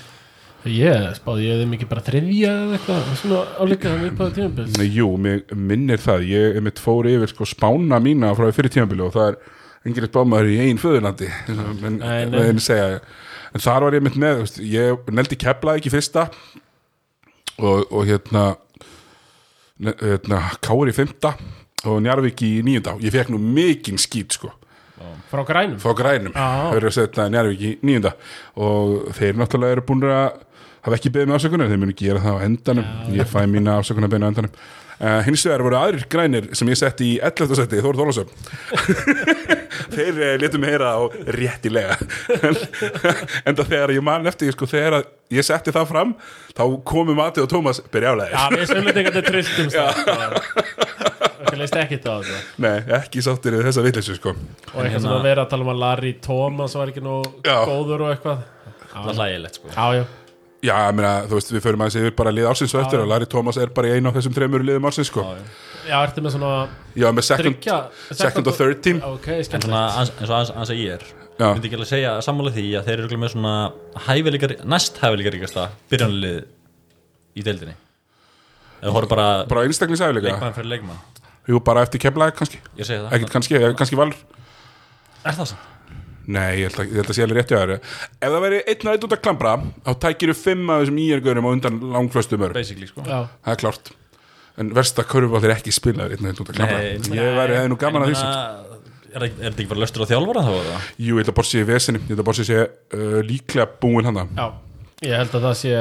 Ég 0.69 1.09
spáði 1.17 1.49
ég 1.49 1.59
þeim 1.59 1.73
ekki 1.75 1.87
bara 1.91 2.03
þriðja 2.05 2.51
eða 2.61 2.77
eitthvað 2.77 3.09
svona 3.19 3.39
álíka 3.59 3.89
þannig 3.91 4.13
upp 4.13 4.21
á 4.23 4.25
tímabils. 4.37 4.77
Nei, 4.79 4.87
jú, 4.95 5.09
minnir 5.19 5.99
það. 5.99 6.23
Ég 6.29 6.55
er 6.61 6.63
mitt 6.63 6.79
fór 6.79 7.09
yfir 7.11 7.33
sko 7.33 7.47
spána 7.49 7.99
mína 7.99 8.29
frá 8.37 8.47
fyrir 8.55 8.71
tímabili 8.71 9.03
og 9.03 9.11
það 9.17 9.33
er 9.33 9.39
enginn 9.89 10.07
spámaður 10.07 10.53
í 10.53 10.59
einn 10.63 10.79
föðurlandi 10.79 11.27
en, 11.51 11.97
Nei, 11.99 12.21
nei. 12.31 12.39
en, 12.53 12.61
segja, 12.63 13.01
en 13.53 13.63
þar 13.63 13.87
var 13.87 13.97
ég 13.97 14.05
mitt 14.05 14.19
með 14.19 14.43
veist, 14.43 14.59
ég 14.59 15.13
neldi 15.13 15.37
kepla 15.39 15.77
ekki 15.77 15.93
fyrsta 15.93 16.27
og, 17.59 17.85
og 17.89 18.05
hérna 18.09 18.53
hérna, 19.83 20.41
Kári 20.63 20.93
fymta 20.95 21.33
og 21.89 22.01
Njarvík 22.03 22.43
í 22.45 22.51
níunda. 22.65 22.95
Ég 23.03 23.13
fekk 23.13 23.33
nú 23.33 23.39
mikinn 23.41 23.99
skít 23.99 24.37
sko. 24.37 24.51
Frá 25.31 25.43
grænum? 25.43 25.79
Frá 25.81 25.91
grænum, 25.97 26.31
Já. 26.31 26.71
Njarvík 27.33 27.63
í 27.65 27.71
níunda? 27.83 28.13
Og 28.55 29.09
þeir 29.17 29.35
náttúrulega 29.39 29.77
eru 29.77 29.85
búin 29.87 30.05
að 30.07 30.37
hafa 30.83 30.99
ekki 30.99 31.11
beðið 31.11 31.31
með 31.31 31.37
afsökunar, 31.39 31.71
þeir 31.71 31.81
munu 31.81 31.97
gera 31.97 32.23
það 32.23 32.39
á 32.39 32.45
endanum. 32.45 32.93
Ég 33.17 33.29
fæ 33.31 33.41
mína 33.49 33.77
afsökunar 33.81 34.11
beðið 34.11 34.27
á 34.27 34.31
endanum 34.31 34.55
uh, 35.03 35.19
hins 35.27 35.43
vegar 35.45 35.63
voru 35.67 35.77
aðrir 35.79 36.05
grænir 36.11 36.47
sem 36.55 36.69
ég 36.71 36.79
setti 36.79 37.11
í 37.13 37.19
11. 37.19 37.57
seti 37.59 37.81
Þór 37.83 37.99
Þólasöf 37.99 38.31
þeir 39.95 40.15
uh, 40.23 40.31
letum 40.41 40.63
heyra 40.65 40.93
á 40.95 41.01
réttilega. 41.35 41.97
En 43.45 43.57
það 43.57 43.67
þegar 43.73 43.93
ég 43.97 44.05
man 44.05 44.27
eftir 44.31 44.53
sko, 44.55 44.67
þegar 44.69 44.99
að 45.01 45.11
ég 45.33 45.45
setti 45.47 45.73
það 45.75 45.89
fram 45.91 46.15
þá 46.53 46.63
komu 46.87 47.15
Mati 47.17 47.41
og 47.43 47.49
Tómas 47.51 47.79
byrjálega 47.93 48.31
Já, 48.33 48.43
við 48.53 48.65
sömlendingarnir 48.71 49.27
trilltum 49.27 49.71
Það. 49.73 49.93
Leist 51.53 51.75
ekkit 51.77 52.05
á 52.09 52.13
þetta 52.17 52.37
Nei, 52.63 52.77
ekki 52.97 53.21
sáttir 53.21 53.53
við 53.59 53.67
þessa 53.67 53.83
vitleysu 53.85 54.15
sko. 54.17 54.31
Og 54.33 54.39
eitthvað 54.73 54.87
hérna- 54.89 55.01
sem 55.03 55.13
að 55.13 55.25
vera 55.27 55.43
að 55.45 55.51
tala 55.51 55.65
um 55.67 55.71
að 55.73 55.81
Larry 55.83 56.13
Thomas 56.23 56.73
var 56.79 56.89
ekki 56.89 57.03
nú 57.05 57.19
góður 57.45 58.05
og 58.07 58.13
eitthvað. 58.15 58.39
Það 58.93 59.09
er 59.11 59.19
hlægilegt 59.19 59.59
sko. 59.59 59.69
Já, 59.73 59.85
já, 59.99 60.03
Já, 60.63 60.73
ég 60.87 60.93
meina, 60.95 61.09
þú 61.27 61.35
veist, 61.35 61.49
við 61.51 61.63
förum 61.65 61.81
aðeins 61.83 61.97
yfir 61.99 62.13
bara 62.15 62.31
lið 62.31 62.45
ársins 62.47 62.73
og 62.77 62.85
eftir 62.85 63.01
og 63.03 63.09
Larry 63.11 63.25
Thomas 63.27 63.57
er 63.59 63.67
bara 63.75 63.89
í 63.91 63.97
einu 63.97 64.07
af 64.07 64.15
þessum 64.15 64.35
þreymur 64.37 64.63
liðum 64.63 64.85
ársins 64.87 65.09
sko. 65.11 65.25
já, 65.89 65.97
ertu 65.99 66.21
með 66.23 66.35
svona 66.37 66.51
Já, 66.95 67.07
með 67.11 67.25
second, 67.27 67.57
Tryggja 67.59 67.79
second 68.15 68.47
og 68.47 68.55
third 68.55 68.79
team. 68.85 69.01
Ok, 69.03 69.27
En 69.27 69.43
svona 69.43 69.43
skemmtilegt 69.43 69.99
ans- 69.99 70.11
eins 70.21 70.29
og 70.29 70.35
ans- 70.39 70.53
ans 70.55 70.69
að 70.71 70.79
ég 70.79 70.93
er 70.93 71.03
Já. 71.39 71.49
myndi 71.53 71.67
ekki 71.67 71.75
alveg 71.79 71.89
segja 71.91 72.13
sammála 72.23 72.53
því 72.55 72.65
að 72.79 72.85
þeir 72.87 72.93
eru 72.93 73.03
örugglega 73.07 73.23
með 73.25 73.33
svona 73.33 73.53
hæfileikar, 74.07 74.53
næst 74.63 75.01
hæfileikaríkasta 75.03 75.67
byrjanlið 75.91 76.45
í 77.35 77.43
deildinni. 77.43 77.75
Eða 78.83 78.93
horfðu 78.95 79.09
bara 79.09 79.27
Bara 79.49 79.65
einstaklingsæfilega 79.67 80.31
leikmann 80.31 80.53
fyrir 80.55 80.69
leikmann. 80.77 80.99
Jú, 81.49 81.59
bara 81.59 81.81
eftir 81.83 81.99
kemlaði 81.99 82.37
kannski. 82.39 82.57
Ég 82.77 82.85
segi 82.87 83.03
það, 83.03 83.11
Ekkert 83.17 83.31
kannski, 83.35 83.55
eða 83.59 83.75
kannski 83.75 83.97
valur. 83.99 84.15
Er 85.25 85.31
það 85.33 85.47
sann? 85.47 85.57
Nei, 86.27 86.61
ég 86.61 86.69
held 86.69 86.79
að, 86.79 86.91
ég 86.93 86.99
held 87.01 87.09
að 87.11 87.17
sé 87.17 87.23
alveg 87.25 87.37
rétt 87.41 87.49
hjá 87.51 87.57
þér. 87.59 87.71
Ef 88.23 88.29
það 88.31 88.43
væri 88.45 88.59
einn 88.71 88.87
og 88.87 88.91
einn 88.93 89.07
út 89.07 89.15
að 89.17 89.21
klambra 89.25 89.53
þá 89.83 89.91
tækiru 90.05 90.35
fimm 90.39 90.69
af 90.71 90.83
þessum 90.83 90.99
íergörum 91.03 91.47
á 91.47 91.51
undan 91.51 91.79
langflöstum 91.95 92.45
örum. 92.47 92.55
Basically 92.55 92.87
sko. 92.87 93.03
Já, 93.03 93.19
Það 93.43 93.55
er 93.57 93.59
klárt. 93.63 93.91
En 94.61 94.69
versta 94.77 95.03
körfball 95.09 95.43
er 95.49 95.55
ekki 95.57 95.73
spilaður 95.73 96.13
einn 96.15 96.23
og 96.23 96.29
einn 96.31 96.39
út 96.45 96.51
að 96.53 96.59
klambra. 96.59 96.77
Nei, 96.79 97.17
Ég 97.17 97.35
væri 97.39 97.57
hefði 97.57 97.71
nú 97.73 97.79
gaman 97.81 98.05
að 98.05 98.07
En 98.07 98.13
því 98.13 98.15
ég 98.15 98.21
sem- 98.21 98.29
meina, 98.29 98.79
er, 99.13 99.19
það- 99.19 99.41
er 99.43 99.49
þetta 99.51 99.63
ekki 99.63 99.69
bara 99.73 99.83
löstur 99.83 100.05
á 100.05 100.11
þjálfara 100.13 100.43
þá 100.45 100.53
eða? 100.61 100.77
Jú, 100.97 101.13
ég 101.17 101.19
held 101.23 101.31
að 101.33 101.37
Borsi 101.41 101.51
sé 101.57 101.63
í 101.63 101.67
vesinni 101.73 101.99
Ég 102.03 102.07
held 102.13 102.19
að 102.23 102.27
Borsi 102.29 102.45
sé 102.47 102.59
uh, 102.61 103.19
líklega 103.27 103.67
búin 103.81 104.05
hana. 104.05 104.27
Já, 104.37 104.47
ég 105.09 105.17
held 105.17 105.35
að 105.41 105.45
það 105.49 105.57
sé 105.63 105.73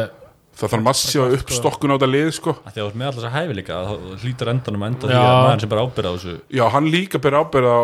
Það 0.52 0.68
þarf 0.68 0.82
massífa 0.84 1.26
upp 1.32 1.48
stokkun 1.48 1.92
á 1.92 1.96
þetta 1.96 2.08
lið 2.12 2.26
sko. 2.36 2.52
að 2.60 2.72
því 2.74 2.80
að 2.80 2.84
þú 2.84 2.88
ert 2.90 2.96
með 3.00 3.06
alltaf 3.08 3.22
þessa 3.22 3.36
hæfileika 3.38 3.76
þá 3.88 3.92
hlýtur 4.20 4.50
endanum 4.52 4.82
að 4.84 4.90
enda 4.92 5.06
því 5.08 5.14
Já. 5.16 5.22
að 5.22 5.44
maður 5.46 5.60
sem 5.62 5.70
bara 5.72 5.84
ábyrða 5.86 6.10
á 6.12 6.14
þessu. 6.16 6.34
Já, 6.52 6.64
hann 6.74 6.90
líka 6.92 7.20
byrja 7.24 7.40
ábyrða 7.40 7.72
á 7.72 7.82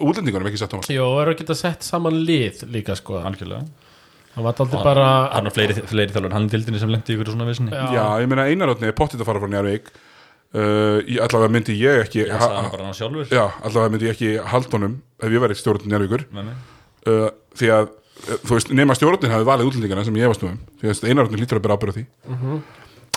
útlendingunum, 0.00 0.48
ekki 0.50 0.66
Thomas? 0.66 0.90
Jó, 0.92 1.06
eru 1.22 1.34
að 1.34 1.40
geta 1.42 1.56
sett 1.58 1.86
saman 1.86 2.16
lið 2.26 2.64
líka 2.72 2.96
sko. 2.98 3.20
Algjörlega. 3.24 3.64
Það 4.30 4.46
var 4.46 4.60
aldrei 4.62 4.82
bara 4.86 5.06
hann 5.34 5.48
er 5.50 5.54
fleiri, 5.54 5.74
fleiri 5.90 6.14
þjálfur 6.14 6.34
hann 6.36 6.46
í 6.46 6.50
dildinni 6.52 6.80
sem 6.80 6.92
lendi 6.92 7.16
ykkur 7.16 7.32
svona 7.32 7.46
vissinni 7.48 7.74
Já. 7.74 7.86
Já, 7.96 8.04
ég 8.22 8.30
meina 8.30 8.44
einarótni 8.46 8.86
er 8.86 8.94
pottit 8.96 9.18
að 9.18 9.26
fara 9.26 9.40
frá 9.42 9.50
Njarvík 9.50 9.88
uh, 9.90 11.00
ég, 11.02 11.18
Allavega 11.24 11.50
myndi 11.56 11.74
ég 11.80 12.04
ekki 12.04 12.22
ég 12.22 12.30
sagði 12.30 12.60
hann 12.60 12.68
bara 12.70 12.86
hann 12.86 12.94
sjálfur. 12.98 13.26
Já, 13.26 13.42
allavega 13.58 13.94
myndi 13.96 14.06
ég 14.06 14.14
ekki 14.14 14.30
haldunum 14.52 14.94
ef 15.18 15.34
ég 15.34 15.42
væri 15.42 15.58
stjórn 15.58 15.90
Njarvíkur 15.90 16.24
með 16.30 16.46
mig 16.46 16.60
uh, 17.10 17.26
Því 17.58 17.72
að, 17.74 17.90
uh, 18.22 18.38
þú 18.46 18.54
veist, 18.54 18.70
nema 18.78 18.96
stjórnin 19.00 19.34
hafi 19.34 19.48
valið 19.50 19.72
útlendingana 19.72 20.06
sem 20.06 20.20
ég 20.22 20.30
varst 20.30 20.46
nú 20.46 20.52
um. 20.52 20.62
Því 20.78 20.92
að 20.94 21.10
einarótni 21.10 21.42
lítur 21.42 21.58
að 21.58 21.66
byrja 21.66 21.80
ábyrða 21.80 21.98
því 21.98 22.06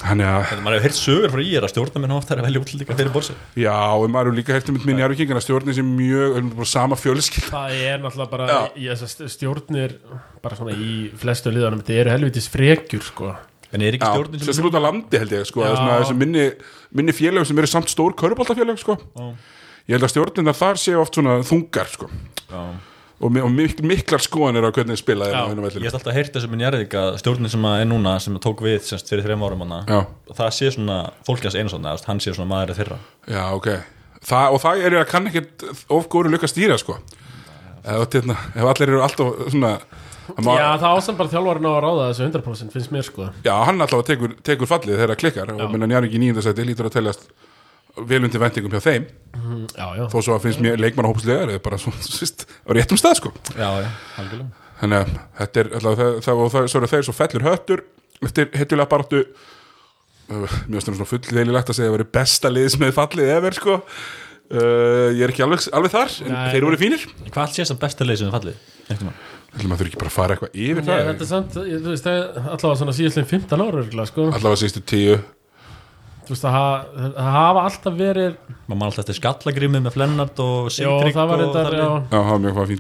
Þannig 0.04 0.28
að, 0.28 0.42
Þetta 0.50 0.64
maður 0.66 0.76
hefur 0.78 0.86
heyrt 0.90 0.98
sögur 1.00 1.32
frá 1.34 1.42
ég 1.44 1.56
er 1.60 1.66
að 1.68 1.72
stjórna 1.72 2.02
minn 2.04 2.14
ofta 2.18 2.34
er 2.36 2.42
að 2.42 2.48
velja 2.50 2.62
útlendinga 2.64 2.98
fyrir 3.00 3.14
borsi 3.14 3.36
já, 3.56 3.76
og 3.96 4.04
maður 4.12 4.34
er 4.34 4.38
líka 4.42 4.58
hefði 4.58 4.76
mynd 4.76 4.88
minn 4.90 5.00
Njarvíkingana 5.00 5.44
stjórnin 5.44 5.78
sem 5.78 5.94
mjög, 5.96 6.36
er 6.42 6.50
bara 6.58 6.68
sama 6.74 6.98
fjölskyld 7.00 7.48
Það 7.54 7.78
er 7.88 8.04
náttúrulega 8.04 8.34
bara 8.34 8.60
í 8.76 8.90
þessar 8.92 9.32
stjórnir 9.32 9.96
bara 10.44 10.60
svona 10.60 10.76
í 10.76 10.98
flestu 11.24 11.54
liðanum 11.56 11.82
þetta 11.86 12.00
eru 12.02 12.16
helvitis 12.18 12.52
frekjur 12.52 13.08
sko 13.08 13.32
En 13.74 13.82
er 13.82 13.96
ekki 13.98 14.06
Já, 14.06 14.14
stjórnin 14.14 14.44
sem 14.44 14.50
sérstaklega 14.52 14.70
út 14.70 14.78
á 14.78 14.86
landi 14.86 15.20
held 15.24 15.32
ég 15.34 15.48
sko, 15.50 15.64
Já. 15.64 15.68
eða 15.72 15.78
svona 15.80 16.00
þessi 16.04 16.18
minni, 16.20 16.44
minni 16.94 17.16
félög 17.18 17.48
sem 17.50 17.62
eru 17.64 17.70
samt 17.72 17.90
stór 17.90 18.14
köruboltafélög 18.20 18.78
sko. 18.84 18.98
Já. 19.18 19.32
ég 19.88 19.96
held 19.96 20.06
að 20.06 20.12
stjórnina 20.14 20.54
þar 20.60 20.82
séu 20.84 21.00
oft 21.02 21.18
svona 21.18 21.40
þungar 21.48 21.90
sko. 21.90 22.10
Já. 22.52 22.62
Og, 23.24 23.40
og 23.46 23.52
mik 23.56 23.82
miklar 23.88 24.22
skoðanir 24.24 24.68
á 24.68 24.72
hvernig 24.76 25.00
spila 25.00 25.30
Já. 25.32 25.40
þeirra 25.48 25.66
á 25.66 25.76
Ég 25.80 25.88
hef 25.88 25.98
alltaf 26.00 26.18
heyrt 26.18 26.36
þessum 26.36 26.54
minn 26.54 26.64
Jarðvík 26.66 26.96
að 27.00 27.10
stjórnin 27.22 27.54
sem 27.54 27.68
að 27.70 27.82
er 27.82 27.90
núna 27.90 28.14
sem 28.24 28.38
tók 28.44 28.64
við 28.66 28.80
semst 28.90 29.12
fyrir 29.12 29.26
þreim 29.28 29.46
árum 29.48 29.66
hana 29.66 29.82
já, 29.88 30.00
það 30.36 30.54
sé 30.60 30.72
svona 30.76 31.00
fólkjans 31.28 31.58
einu 31.60 31.74
svona 31.74 31.96
hann 32.08 32.24
sé 32.24 32.36
svona 32.36 32.52
maður 32.52 32.78
þeirra 32.80 33.00
já, 33.32 33.44
ok 33.56 33.70
Þa, 34.24 34.40
og 34.56 34.62
það 34.64 34.86
er 34.88 34.94
að 35.02 35.10
kann 35.12 35.28
ekkert 35.28 35.66
of 35.92 36.06
góru 36.12 36.30
lukka 36.32 36.48
stýra 36.48 36.78
sko. 36.80 36.96
ef, 37.84 38.06
hérna, 38.14 38.38
ef 38.56 38.70
allir 38.70 38.94
eru 38.94 39.02
alltaf 39.04 39.50
svona 39.52 39.74
að 40.32 40.48
Já, 40.56 40.68
það 40.80 40.86
ásam 40.88 41.18
bara 41.20 41.32
þjálfarinn 41.34 41.68
á 41.68 41.72
að 41.74 41.82
ráða 41.84 42.06
þessu 42.10 42.28
100% 42.30 42.76
finnst 42.78 42.92
mér 42.96 43.04
sko 43.04 43.26
já, 43.44 43.54
hann 43.68 43.84
allavega 43.84 44.08
tekur, 44.08 44.36
tekur 44.40 44.70
fallið 44.70 44.96
þegar 44.96 45.12
það 45.12 45.20
klikkar 45.20 45.52
Já. 45.52 45.58
og 45.66 45.74
minna 45.74 45.90
Njarvík 45.92 46.16
í 46.16 46.22
nýjundasæti 46.24 46.68
lítur 46.70 46.88
að 46.88 46.96
teljast 46.96 47.28
vel 48.10 48.22
undir 48.26 48.42
vendingum 48.42 48.74
hjá 48.74 48.82
þeim. 48.84 49.08
Já, 49.74 49.86
já, 49.98 50.04
þó 50.10 50.18
svo 50.20 50.36
að 50.36 50.46
finnst 50.48 50.62
mér 50.64 50.82
leikmannahópslegar 50.82 51.52
eða 51.54 51.64
bara 51.66 51.80
svo, 51.82 51.94
svist, 52.02 52.46
á 52.68 52.70
réttum 52.74 53.00
stað 53.00 53.20
sko. 53.22 53.34
Já, 53.54 53.70
já, 53.84 53.90
algjörlega. 54.22 54.50
Þannig 54.80 55.00
að 55.00 55.12
þetta 55.40 55.62
er 55.62 55.70
alltaf 55.78 56.00
það, 56.00 56.16
það, 56.26 56.42
og 56.44 56.54
það, 56.54 56.70
eru 56.80 56.92
þeir 56.94 57.06
svo 57.08 57.16
fellur 57.18 57.48
höttur 57.48 57.84
eftir 58.24 58.50
hittulega 58.58 58.92
baráttu. 58.92 59.24
Uh, 60.32 60.58
mjög 60.72 60.84
stundum 60.86 61.02
svona 61.02 61.12
fullveililegt 61.12 61.70
að 61.70 61.78
segja 61.78 61.90
að 61.90 61.94
það 61.94 61.98
veri 61.98 62.12
besta 62.16 62.52
liðs 62.52 62.78
með 62.82 62.94
fallið 62.96 63.32
efer 63.36 63.58
sko. 63.60 63.78
Uh, 64.54 65.10
ég 65.14 65.24
er 65.26 65.34
ekki 65.34 65.44
alveg, 65.46 65.66
alveg 65.76 65.94
þar 65.94 66.18
en 66.24 66.34
Nei. 66.34 66.50
þeir 66.56 66.68
voru 66.68 66.80
fínir. 66.80 67.06
Hvað 67.30 67.42
allt 67.46 67.58
sé 67.58 67.66
sem 67.68 67.80
besta 67.80 68.08
leið 68.08 68.22
sem 68.22 68.30
þið 68.30 68.38
fallið? 68.38 68.60
Ætlum 69.54 69.70
maður 69.70 69.84
þurfi 69.84 69.92
ekki 69.92 70.02
bara 70.02 70.10
að 70.10 70.16
fara 70.16 70.36
eitthvað 70.36 70.56
yfir 70.58 70.80
Nei, 70.82 70.88
það. 70.90 71.08
þetta 71.10 71.24
er 71.26 71.30
samt, 71.30 71.58
ég, 71.70 71.82
þú 71.84 71.92
veist, 71.94 72.08
það 72.08 72.16
er 72.18 72.48
allavega 72.56 72.80
svona 72.80 72.96
síðastlega 72.98 73.30
15 73.30 73.64
ára 73.64 74.06
sko. 74.10 74.26
allavega 74.34 74.62
sístu 74.64 74.82
tíu 74.90 75.18
Þú 76.24 76.32
veist, 76.34 76.44
það, 76.46 76.54
ha- 76.56 77.08
það 77.18 77.32
hafa 77.36 77.64
alltaf 77.68 77.96
verið, 78.00 78.36
Maður 78.64 78.78
mann 78.80 78.86
alltaf 78.88 79.04
eftir 79.04 79.18
skallagrimið 79.20 79.82
með 79.86 79.96
Flennart 79.98 80.40
og 80.44 80.70
Sigtrygg 80.72 81.18
það 81.18 81.32
var 81.32 81.42
þetta, 81.44 81.64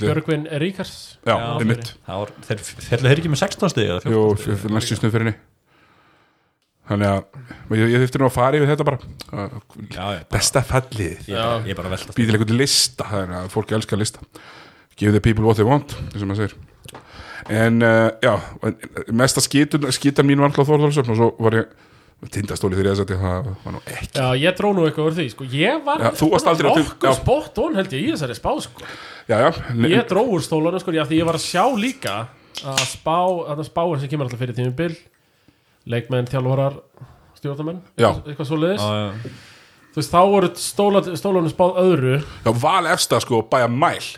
Björgvin 0.03 0.45
Ríkars. 0.63 0.93
já, 1.25 1.33
Já, 1.33 1.47
einmitt. 1.59 1.91
Það 2.07 2.21
var, 2.23 2.31
þeir, 2.47 2.63
þeir 2.87 3.03
þeir 3.03 3.17
ekki 3.23 3.33
með 3.33 3.41
16 3.43 3.73
stig 3.73 3.89
eða 3.89 4.13
jú, 4.13 4.23
14 4.39 4.61
stig? 4.63 4.73
næstu 4.77 4.99
snuð 4.99 5.15
fyrir 5.17 5.27
henni 5.27 5.35
þannig 6.89 7.07
að 7.13 7.77
ég, 7.79 7.93
ég 7.93 8.01
þurfti 8.03 8.19
nú 8.19 8.27
að 8.27 8.35
fara 8.35 8.57
yfir 8.59 8.71
þetta 8.73 8.85
bara. 8.87 8.97
Já, 9.93 10.07
besta 10.33 10.63
fallið 10.67 11.29
ég, 11.31 11.37
er 11.37 11.39
bara, 11.39 11.61
ég 11.63 11.71
er 11.71 11.79
bara 11.79 11.89
að 11.91 11.95
velta 11.95 12.15
býðil 12.17 12.35
einhvern 12.37 12.59
lista 12.59 13.07
er 13.21 13.33
að 13.39 13.47
fólk 13.53 13.71
elskar 13.77 14.01
lista. 14.01 14.19
Give 14.99 15.13
the 15.15 15.23
people 15.23 15.45
what 15.47 15.57
they 15.57 15.65
want 15.67 15.95
en 17.49 17.81
uh, 17.83 18.09
já, 18.23 18.37
mesta 19.11 19.41
skítan, 19.43 20.27
mín 20.27 20.39
var 20.39 20.51
alltaf 20.51 20.67
Þórðarsöfn 20.69 21.11
og 21.11 21.17
svo 21.19 21.29
var 21.43 21.57
ég 21.59 21.71
tindastóli 22.31 22.75
þegar 22.77 22.87
ég 22.87 22.93
að 22.93 22.99
setja 23.01 23.17
það 23.21 23.47
var 23.63 23.73
nú 23.73 23.81
ekki 23.85 24.19
Já, 24.19 24.27
ég 24.43 24.55
dró 24.57 24.69
nú 24.73 24.85
eitthvað 24.87 25.07
úr 25.09 25.15
því, 25.17 25.25
sko. 25.33 25.43
Ég 25.51 25.83
var 25.85 25.99
Já, 25.99 26.09
þú 26.19 26.29
varst 26.31 26.47
aldrei 26.47 26.71
á- 26.71 26.75
nokkuð 26.77 27.09
já. 27.09 27.15
spot 27.19 27.57
on, 27.63 27.75
held 27.75 27.91
ég, 27.93 28.03
í 28.07 28.11
þessari 28.13 28.35
spá, 28.37 28.51
sko. 28.61 28.81
já, 29.27 29.37
já, 29.43 29.49
ne- 29.75 29.89
Ég 29.89 30.07
dró 30.07 30.23
úr 30.23 30.41
stólanu, 30.45 30.79
sko, 30.79 30.91
já, 30.95 31.03
því 31.05 31.19
ég 31.19 31.25
var 31.25 31.35
að 31.35 31.45
sjá 31.47 31.63
líka 31.75 32.15
að 32.63 32.83
spá, 32.85 33.17
að 33.49 33.57
það 33.59 33.67
spáir 33.71 33.99
sem 33.99 34.09
kemur 34.09 34.25
alltaf 34.29 34.39
fyrir 34.39 34.55
tímum 34.55 34.75
bil, 34.75 34.95
leikmenn, 35.85 36.27
þjálfarar, 36.31 36.77
stjórnamenn, 37.39 37.81
Já. 37.99 38.11
eitthvað 38.23 38.47
svo 38.47 38.57
leiðis. 38.61 38.81
Já, 38.81 38.93
já. 39.03 39.31
Þú 39.93 39.99
veist, 40.01 40.11
þá 40.13 40.21
voru 40.31 40.47
stóla- 40.57 41.17
stólanu 41.17 41.49
spáð 41.53 41.75
öðru. 41.83 42.23
já, 42.45 42.51
val 42.61 42.85
efsta 42.87 43.19
sko 43.21 43.43
bæja 43.43 43.67
mæl 43.69 44.17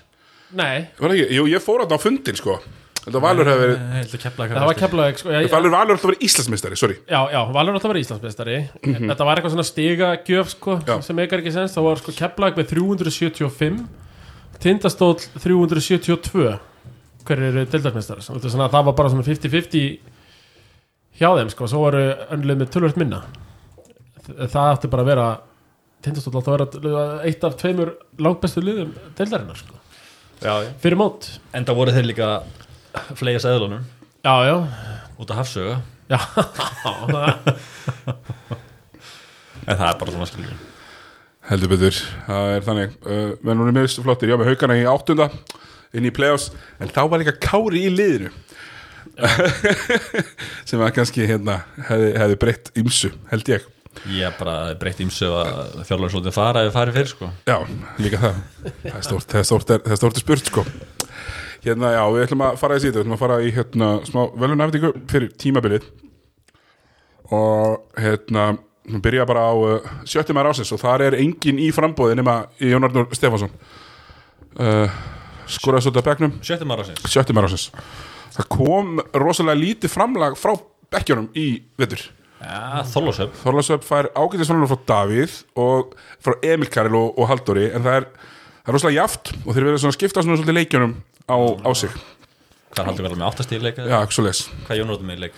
Nei, 0.55 0.87
var 0.99 1.09
það 1.09 1.15
ekki, 1.19 1.33
jú, 1.35 1.45
ég 1.51 1.59
fór 1.63 1.81
þarna 1.83 1.97
á 1.97 1.99
fundin 1.99 2.35
sko 2.37 2.59
þetta 3.05 3.21
valur 3.21 3.49
hefur 3.51 3.61
verið 3.61 3.81
held 3.95 4.15
að 4.15 4.55
það 4.55 4.69
var 4.69 4.79
keflaðið, 4.79 5.19
sko. 5.21 5.33
Valur, 5.53 5.73
valur 5.75 5.95
alltaf 5.95 6.09
verið 6.09 6.23
Íslandsmeistari, 6.25 6.79
sorry. 6.79 6.95
Já, 7.05 7.19
já, 7.31 7.39
Valur 7.53 7.71
er 7.73 7.77
alltaf 7.77 7.91
verið 7.91 8.05
Íslandsmeistari. 8.05 8.55
Þetta 8.81 9.27
var 9.27 9.39
eitthvað 9.41 9.53
svona 9.55 9.67
stigagjöf 9.69 10.49
sko. 10.55 10.77
Já. 10.87 10.95
sem 11.05 11.19
meikar 11.19 11.43
ekki 11.43 11.53
sens, 11.53 11.75
þá 11.75 11.81
var 11.85 12.01
sko 12.01 12.15
Keflag 12.17 12.57
með 12.57 12.71
375 12.73 13.85
Tindastóll 14.63 15.19
372 15.43 16.57
hver 17.25 17.41
eru 17.41 17.63
að 17.65 17.87
það 18.73 18.85
var 18.85 18.93
bara 18.95 19.11
svona 19.11 19.25
50-50 19.25 19.85
hjá 21.19 21.29
þeim 21.39 21.49
sko, 21.53 21.67
svo 21.69 21.81
voru 21.85 22.03
önnlega 22.33 22.61
með 22.61 22.71
tölvöld 22.75 22.99
minna. 23.01 23.23
Það 24.25 24.69
átti 24.71 24.91
bara 24.91 25.05
að 25.05 25.11
vera 25.11 25.27
Tindastóll 26.05 26.37
átti 26.39 26.53
að 26.53 26.85
vera 26.85 27.05
eitt 27.25 27.45
af 27.47 27.57
tveimur 27.61 27.95
langbestu 28.21 28.61
liðum 28.63 28.93
deildarinnar 29.17 29.57
sko. 29.59 29.81
Já, 30.43 30.53
já. 30.65 30.69
Fyrir 30.83 30.99
mót. 30.99 31.29
Enda 31.55 31.73
voru 31.77 31.93
þeir 31.95 32.09
líka 32.11 32.29
flega 33.15 33.39
sæðlunum 33.43 33.83
Já, 34.25 34.35
já, 34.49 34.55
út 35.21 35.29
af 35.31 35.37
hafsöga 35.43 35.81
já. 36.09 36.19
En 39.65 39.77
það 39.79 39.89
er 39.89 39.99
bara 39.99 40.13
svona 40.13 40.29
skiljum 40.29 40.63
heldur 41.49 41.71
betur, 41.71 41.99
það 42.25 42.55
er 42.55 42.65
þannig. 42.65 42.95
Uh, 43.05 43.29
menn 43.45 43.61
hún 43.61 43.69
er 43.69 43.77
mjög 43.77 43.99
flottir, 44.05 44.31
já 44.31 44.39
með 44.39 44.51
haugana 44.51 44.79
í 44.79 44.87
áttunda 44.89 45.29
inn 45.95 46.07
í 46.07 46.13
play-offs, 46.13 46.49
en 46.81 46.91
þá 46.91 47.03
var 47.11 47.21
líka 47.21 47.35
Kári 47.43 47.85
í 47.87 47.93
liðinu. 47.93 48.31
Sem 50.67 50.81
að 50.81 50.91
kannski 50.97 51.27
hérna 51.29 51.61
hefði, 51.87 52.09
hefði 52.19 52.39
breytt 52.41 52.73
ymsu, 52.81 53.13
held 53.31 53.53
ég. 53.53 53.69
Ég 54.11 54.35
bara 54.35 54.73
breytt 54.75 54.99
ímsu 55.05 55.29
að 55.31 55.85
svolítið 55.87 56.33
fara 56.35 56.65
ef 56.67 56.75
farið 56.75 56.97
fyrir 56.97 57.13
sko. 57.13 57.29
Já, 57.47 57.61
líka 58.01 58.19
það. 58.25 58.43
Það 58.81 58.97
er 58.97 59.07
stórt, 59.07 59.29
það 59.31 59.39
er 59.39 59.47
stórt, 59.47 59.71
það 59.71 59.95
er 59.95 60.01
stórt 60.01 60.21
spurt 60.25 60.51
sko 60.51 60.65
hérna, 61.65 61.91
já, 61.95 62.03
við 62.13 62.27
ætlum 62.27 62.45
að 62.45 62.61
fara 62.61 62.77
í 62.77 62.83
síðu 62.83 62.93
við 62.93 63.01
ætlum 63.03 63.17
að 63.17 63.23
fara 63.23 63.41
í 63.41 63.51
hérna 63.55 63.89
smá 64.07 64.21
velunafningu 64.43 64.93
fyrir 65.11 65.35
tímabilið. 65.41 65.89
Og 67.33 67.99
hérna 67.99 68.53
Hún 68.85 69.01
byrja 69.01 69.25
bara 69.25 69.47
á 69.49 69.53
uh, 69.57 69.85
sjötti 70.05 70.33
maður 70.35 70.51
ásins 70.53 70.69
og 70.75 70.77
þar 70.77 71.07
er 71.07 71.15
engin 71.17 71.57
í 71.57 71.71
frambóði 71.73 72.19
nema 72.19 72.35
Jón 72.61 72.85
Arnur 72.85 73.07
Stefansson 73.17 73.49
uh, 74.61 74.99
skoraði 75.49 75.87
svolítið 75.87 76.01
að 76.03 76.09
bekknum. 76.11 76.35
Sjöttum 76.45 76.73
ára 76.75 76.85
sinns 76.85 77.07
sjötti 77.09 77.33
maður 77.33 77.49
ásins 77.49 77.65
það 78.35 78.49
kom 78.53 79.01
rosalega 79.17 79.61
lítið 79.61 79.93
framlag 79.95 80.37
frá 80.37 80.53
bekkjunum 80.93 81.31
í 81.33 81.47
vetur. 81.79 82.03
Já, 82.45 82.83
Þorlósöp 82.91 83.33
Þorlarsöp 83.41 83.85
fær 83.87 84.11
ágætisframlag 84.13 84.69
frá 84.69 84.81
Davíð 84.91 85.37
og 85.57 85.95
frá 86.21 86.35
Emil 86.45 86.69
Karel 86.69 86.97
og, 86.99 87.15
og 87.17 87.29
Halldóri 87.31 87.69
en 87.71 87.85
það 87.85 88.01
er, 88.01 88.09
það 88.65 88.71
er 88.71 88.77
rosalega 88.77 88.97
jaft 89.01 89.31
og 89.45 89.51
þeir 89.53 89.67
verða 89.69 89.81
svona 89.83 89.93
að 89.93 89.97
skipta 89.99 90.23
svona 90.25 90.39
svolítið 90.39 90.57
leikjunum 90.59 90.95
á, 91.29 91.37
á 91.63 91.69
sig 91.77 91.93
Hvað 92.75 92.89
haldur 92.89 93.05
við 93.05 93.13
með 93.21 93.27
áttastíð 93.29 93.61
leik? 93.63 93.77
já, 93.79 93.97
ekki 94.03 94.17
svo 94.17 94.25
leis 94.25 94.41
Hvað 94.65 94.73
er 94.75 94.79
Jónrótum 94.81 95.07
með 95.07 95.15
í 95.15 95.23
leik? 95.25 95.37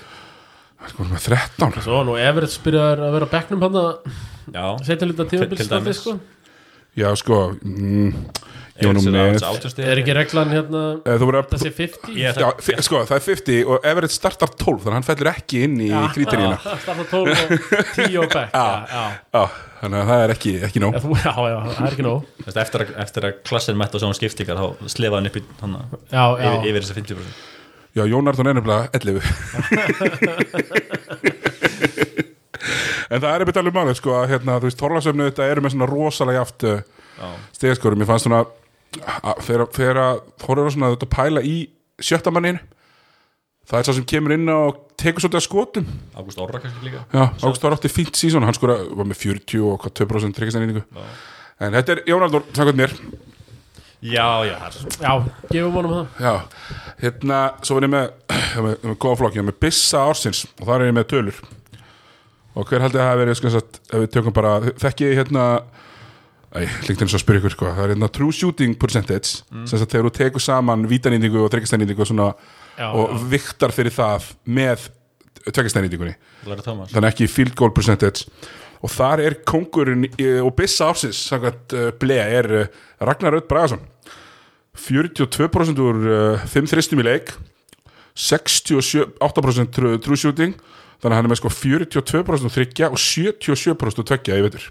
sko 0.87 1.05
með 1.09 1.27
13 1.27 1.77
Svo 1.85 1.99
nú 2.07 2.15
Everett 2.21 2.55
byrjar 2.63 3.03
að 3.03 3.13
vera 3.17 3.29
bekknum 3.35 3.65
hann 3.67 3.77
að 3.81 3.91
Já, 4.55 4.65
setja 4.87 5.09
lítið 5.09 5.67
dæmis. 5.69 5.99
sko 6.01 6.15
já 6.97 7.11
sko 7.19 7.37
mm, 7.61 8.13
nú 8.93 9.01
með. 9.09 9.41
Er 9.81 9.97
ekki 10.01 10.13
reglan 10.17 10.49
hérna 10.53 10.81
Eh, 11.07 11.15
þú 11.17 11.23
verður 11.29 11.39
að 11.41 11.47
þessi 11.55 11.71
50? 11.77 12.11
Ég 12.17 12.37
Já, 12.37 12.47
fi- 12.61 12.77
sko, 12.85 12.97
það 13.09 13.15
er 13.17 13.23
50 13.25 13.63
og 13.73 13.77
Everett 13.91 14.13
startar 14.13 14.49
12 14.53 14.83
þannig 14.83 14.91
að 14.91 14.95
hann 14.97 15.07
fellur 15.07 15.29
ekki 15.31 15.57
inn 15.65 15.77
í 15.81 15.89
krítiríuna 16.13 16.57
Starta 16.83 17.03
12 17.09 17.33
og 17.33 17.37
10 17.97 18.17
og 18.21 18.29
Já, 18.37 18.43
já 18.53 18.65
Já, 19.33 19.43
þannig 19.81 19.97
að 20.03 20.07
það 20.11 20.19
er 20.27 20.31
ekki, 20.37 20.53
ekki 20.69 20.79
nóg. 20.83 20.93
Já, 20.97 21.01
já, 21.17 21.33
já, 21.49 21.57
það 21.73 21.85
er 21.87 21.93
ekki 21.97 22.05
nóg. 22.07 22.19
Eftir 22.53 22.79
að, 22.85 22.89
eftir 23.07 23.21
að 23.31 23.35
klassin 23.49 23.77
mætt 23.81 23.93
á 23.93 23.97
svona 24.01 24.17
skiptingar 24.17 24.57
þá 24.61 24.65
slefa 24.93 25.15
hann 25.21 25.29
upp 25.31 25.37
í 25.37 25.39
hann 25.63 25.73
Já, 26.13 26.25
já, 26.41 26.51
yfir, 26.69 26.81
þessi 26.85 26.97
50% 27.01 27.33
Já, 27.97 28.03
Jón 28.05 28.29
Arnón 28.29 28.49
er 28.51 28.55
nefnilega 28.59 28.85
11 28.93 29.17
En 33.07 33.21
það 33.23 33.31
er 33.31 33.39
eitthvað 33.43 33.61
alveg 33.61 33.75
málið 33.77 33.97
sko 34.01 34.11
að 34.17 34.29
hérna, 34.33 34.57
þú 34.59 34.65
veist, 34.67 34.79
Þorlasöfnu 34.81 35.23
þetta 35.29 35.45
eru 35.51 35.61
með 35.63 35.71
svona 35.75 35.87
rosalega 35.89 36.39
jaft 36.41 36.59
uh, 36.67 36.79
Já, 37.17 37.27
stegaskorum, 37.55 38.01
ég 38.03 38.09
fannst 38.09 38.25
svona 38.27 38.41
að- 38.95 39.41
þegar 39.75 40.01
að 40.03 40.21
Þorður 40.43 40.71
svona 40.75 40.91
þetta 40.95 41.09
pæla 41.15 41.41
í 41.45 41.55
sjöttamannin 42.01 42.59
það 43.67 43.79
er 43.79 43.83
sá 43.89 43.93
sem 43.97 44.05
kemur 44.07 44.31
inn 44.37 44.47
og 44.49 44.83
tekur 44.97 45.19
svolítið 45.21 45.41
að 45.41 45.45
skotum. 45.47 45.87
Ágúst 46.15 46.39
Orra 46.39 46.59
kannski 46.63 46.85
líka. 46.87 47.01
Já, 47.11 47.25
Ágúst 47.43 47.61
var 47.65 47.75
átti 47.75 47.89
fínt 47.91 48.15
sísón, 48.15 48.45
hann 48.47 48.55
skora 48.55 48.77
var 48.95 49.05
með 49.09 49.19
40 49.19 49.59
og 49.67 49.81
hvað 49.83 49.93
2% 50.07 50.37
tryggastæningu 50.37 50.83
En 51.59 51.73
þetta 51.73 51.89
er 51.97 52.03
Jón 52.07 52.21
Arnór, 52.23 52.43
samkvæmt 52.53 52.77
mér. 52.77 52.91
Já, 54.05 54.45
já, 54.45 54.53
það 54.61 54.67
er 54.67 54.73
svo. 54.77 54.89
Já, 55.01 55.13
gefum 55.51 55.73
honum 55.73 55.93
það. 55.95 56.07
Já, 56.21 56.33
hérna, 57.01 57.39
svo 57.65 57.77
er 57.79 57.87
ég 57.87 57.89
með, 57.89 58.11
ég 58.29 58.61
með, 58.61 58.75
ég 58.77 58.83
með 58.91 58.97
góða 59.01 59.17
flokk, 59.17 59.33
ég 59.33 59.41
er 59.41 59.47
með 59.47 59.57
Bissa 59.65 60.03
ársins 60.05 60.43
og 60.61 60.67
þar 60.69 60.83
er 60.85 60.91
ég 60.91 60.97
með 60.99 61.07
tölur. 61.15 61.39
Og 62.57 62.69
hver 62.69 62.85
haldið 62.85 63.01
að 63.01 63.03
það 63.03 63.09
hafi 63.09 63.21
verið, 63.23 63.39
sko, 63.41 63.53
ef 63.57 64.03
við 64.03 64.11
tökum 64.13 64.35
bara, 64.37 64.51
þekki 64.85 65.09
ég 65.09 65.17
hérna 65.23 65.47
líkt 66.87 67.01
eins 67.03 67.13
og 67.13 67.19
að 67.19 67.23
spyrja 67.23 67.41
ykkur, 67.41 67.53
sko, 67.55 67.71
það 67.77 67.83
er 67.87 67.91
hérna 67.93 68.09
true 68.15 68.33
shooting 68.35 68.75
percentage, 68.79 69.41
sem 69.67 69.79
sagt 69.81 69.91
þegar 69.93 70.07
þú 70.09 70.13
tekur 70.17 70.43
saman 70.43 70.85
vítanýtingu 70.89 71.41
og 71.43 71.51
tryggastæningu 71.53 71.97
og 72.01 72.07
svona 72.09 72.29
Já, 72.77 72.87
og 72.93 73.09
já. 73.13 73.17
viktar 73.33 73.73
fyrir 73.73 73.93
það 73.95 74.29
með 74.45 74.87
Thomas. 76.65 76.91
Þannig 76.91 77.13
ekki 77.13 77.27
field 77.31 77.55
goal 77.55 77.71
percentage. 77.73 78.25
Og 78.83 78.91
þar 78.93 79.21
er 79.25 79.35
kongurinn 79.47 80.03
í- 80.19 80.41
og 80.43 80.51
Bissa 80.57 80.89
ársins, 80.91 81.17
samkvæmt 81.31 81.73
uh, 81.73 81.87
ble, 81.97 82.17
er 82.21 82.49
uh, 82.53 82.67
Ragnar 83.01 83.33
Rödd 83.33 83.47
Bragason. 83.49 83.79
42% 84.77 85.79
úr 85.81 86.03
uh, 86.37 86.43
5 86.45 86.67
þristum 86.69 87.01
í 87.01 87.07
leik 87.07 87.31
68% 88.17 89.71
true, 89.73 90.17
shooting. 90.19 90.53
Þannig 91.01 91.13
að 91.13 91.17
hann 91.19 91.27
er 91.27 91.31
með 91.33 91.39
sko 91.41 91.51
42% 91.53 92.47
úr 92.49 92.53
þryggja 92.53 92.89
og 92.93 93.01
77% 93.01 94.01
úr 94.01 94.07
tveggja 94.11 94.37
í 94.37 94.45
enda 94.45 94.67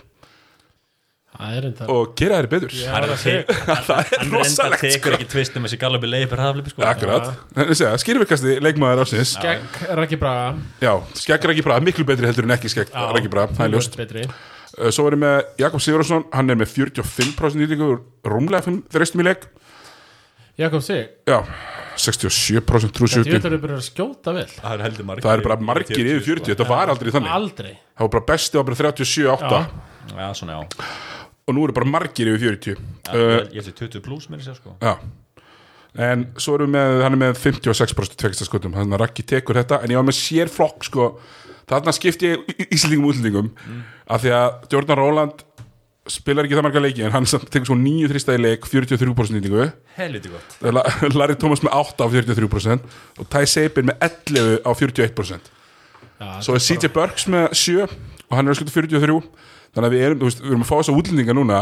og 1.93 2.13
gera 2.19 2.39
þær 2.41 2.49
betur. 2.53 2.73
Já, 2.75 2.91
er 2.97 3.07
það 3.07 3.13
að 3.15 3.21
sé- 3.23 3.37
tek- 3.47 3.87
það 3.89 4.13
er 4.17 4.31
rosalegt, 4.33 4.83
tekur 4.85 4.99
sko. 4.99 5.15
ekki 5.19 5.29
tvist 5.35 5.59
um 5.59 5.67
þessi 5.69 5.79
gallubi 5.83 6.11
leipir 6.11 6.43
haflipi 6.43 6.73
sko. 6.73 6.85
Akkurat, 6.89 7.31
skýrvirkasti 8.03 8.57
leikmaður 8.65 9.05
ásins 9.05 9.37
Gegg 9.43 9.81
Raki 10.01 10.19
Braga. 10.21 10.49
Já, 10.83 10.93
skegg 11.21 11.49
Raki 11.53 11.65
Braga, 11.67 11.85
miklu 11.87 12.07
betri 12.09 12.29
heldur 12.31 12.49
en 12.49 12.57
ekki 12.57 12.73
skegg 12.73 12.93
Raki 12.95 13.33
Braga, 13.33 13.57
það 13.57 13.69
er 13.69 13.77
ljóst. 13.77 14.01
Uh, 14.77 14.91
Svo 14.93 15.07
er 15.09 15.17
ég 15.17 15.23
með 15.23 15.37
Jakob 15.63 15.81
Sigurðarsson, 15.81 16.27
hann 16.37 16.53
er 16.53 16.59
með 16.61 16.75
45% 16.75 17.57
nýtingu 17.63 17.95
rúmlega 18.29 18.67
5 18.67 18.83
þristum 18.93 19.23
í 19.25 19.29
leik. 19.31 19.47
Jakob 20.57 20.81
Sig. 20.85 21.09
Já, 21.29 21.43
67% 22.01 22.93
true 22.97 23.09
Þetta 23.09 23.51
er 23.51 23.57
að 23.77 23.83
skjóta 23.85 24.33
vel. 24.37 24.47
Það 24.49 24.71
er 24.73 24.85
heldur 24.87 25.09
margir 25.09 25.27
Það 25.27 25.35
er 25.37 25.43
bara 25.45 25.59
margir 25.69 26.01
yfir 26.01 26.23
40, 26.41 26.49
þetta 26.53 26.69
var 26.69 26.93
aldrei 26.93 27.13
þannig. 27.13 27.35
Aldrei. 27.37 27.75
Það 27.97 28.07
var 28.07 28.13
bara 28.15 28.27
besti 28.31 28.61
var 28.61 28.67
bara 28.69 28.79
37-8 28.93 29.53
Já. 29.53 29.85
Já, 30.17 30.27
svona 30.39 30.57
já 30.57 30.65
og 31.47 31.55
nú 31.55 31.65
eru 31.67 31.73
bara 31.77 31.87
margir 31.89 32.29
yfir 32.35 32.57
40 32.59 32.75
Já, 32.75 33.15
uh, 33.15 33.39
Ég 33.55 33.61
held 33.63 33.71
því 33.71 33.75
20 33.87 34.05
pluss 34.07 34.29
mér 34.33 34.43
sér 34.45 34.57
sko. 34.59 34.75
Já. 34.83 34.97
En 35.97 36.27
svo 36.37 36.59
erum 36.59 36.69
við 36.69 36.77
með, 36.77 37.03
hann 37.07 37.15
er 37.17 37.21
með 37.23 37.39
56% 37.41 38.17
tvekstaskotum, 38.21 38.75
þannig 38.77 38.99
að 38.99 39.01
Raggi 39.07 39.23
tekur 39.25 39.57
þetta. 39.57 39.79
En 39.83 39.93
ég 39.95 39.97
var 39.97 40.05
með 40.11 40.19
sér 40.19 40.51
flokk 40.53 40.85
sko. 40.85 41.07
Þarna 41.71 41.95
skipti 41.97 42.29
ég 42.35 42.43
í- 42.53 42.67
Íslendingum 42.77 43.07
og 43.09 43.15
útlendingum. 43.15 43.49
Af 44.13 44.21
því 44.23 44.35
að 44.37 44.67
Jordan 44.75 45.01
Roland 45.01 45.47
spilar 46.07 46.47
ekki 46.47 46.55
það 46.55 46.63
marga 46.69 46.83
leiki 46.85 47.03
en 47.03 47.11
hann 47.17 47.25
tekur 47.27 47.67
svo 47.67 47.75
9 47.81 48.07
þrista 48.13 48.37
í 48.37 48.39
leik 48.39 48.69
43% 48.71 49.35
nýtingu 49.35 49.65
Helviti 49.97 50.31
gott. 50.31 50.53
La- 50.63 50.85
Larry 51.19 51.35
Thomas 51.35 51.65
með 51.67 51.73
8 51.81 52.05
á 52.05 52.07
43% 52.13 52.85
og 53.19 53.27
Ty 53.33 53.43
Sabin 53.51 53.89
með 53.91 54.05
11 54.07 54.61
á 54.63 54.71
41% 54.71 55.51
Já, 56.21 56.29
Svo 56.47 56.55
er 56.55 56.63
CJ 56.63 56.93
Burks 56.95 57.27
með 57.27 57.49
7 57.59 57.83
og 57.83 58.37
hann 58.39 58.47
er 58.47 58.55
að 58.55 58.61
skuta 58.61 58.77
43 58.77 59.19
þannig 59.77 59.89
að 59.91 59.95
við 59.97 60.07
erum, 60.09 60.23
við 60.25 60.47
erum 60.51 60.65
að 60.65 60.71
fá 60.71 60.77
þessa 60.81 60.97
útlendinga 60.97 61.37
núna 61.37 61.61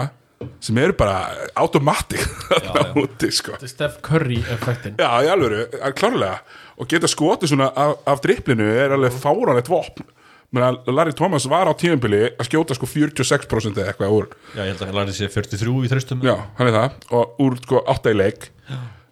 sem 0.65 0.79
eru 0.83 0.95
bara 0.99 1.19
automatic 1.61 2.25
þarna 2.51 2.83
já. 2.85 2.91
úti 3.05 3.31
sko. 3.33 3.55
Þetta 3.57 3.69
er 3.69 3.73
Steph 3.73 4.01
Curry 4.05 4.41
effektin. 4.55 4.97
Já, 5.01 5.09
í 5.25 5.31
alvöru, 5.33 5.63
klárlega. 5.99 6.41
Og 6.81 6.91
geta 6.91 7.09
skotið 7.11 7.53
svona 7.55 7.71
af, 7.71 7.97
af 8.11 8.21
driplinu 8.25 8.67
er 8.67 8.95
alveg 8.97 9.15
fáránlegt 9.23 9.71
vopn. 9.73 10.07
Menna, 10.55 10.75
Larry 10.87 11.15
Thomas 11.19 11.49
var 11.51 11.67
á 11.67 11.75
tíðanbili 11.75 12.29
að 12.39 12.47
skjóta 12.47 12.77
sko 12.79 12.87
46% 12.87 13.79
eða 13.81 13.91
eitthvað 13.91 14.13
úr. 14.15 14.29
Já, 14.55 14.61
ég 14.63 14.75
held 14.75 14.85
að 14.87 14.99
lærði 15.01 15.15
sér 15.17 15.33
43 15.35 15.73
í 15.75 15.91
þröstum 15.91 16.23
Já, 16.23 16.35
hann 16.59 16.71
er 16.71 16.77
það. 16.77 16.99
Og 17.19 17.41
úr 17.43 17.57
sko 17.65 17.81
8 17.91 18.13
í 18.15 18.19
leik 18.21 18.47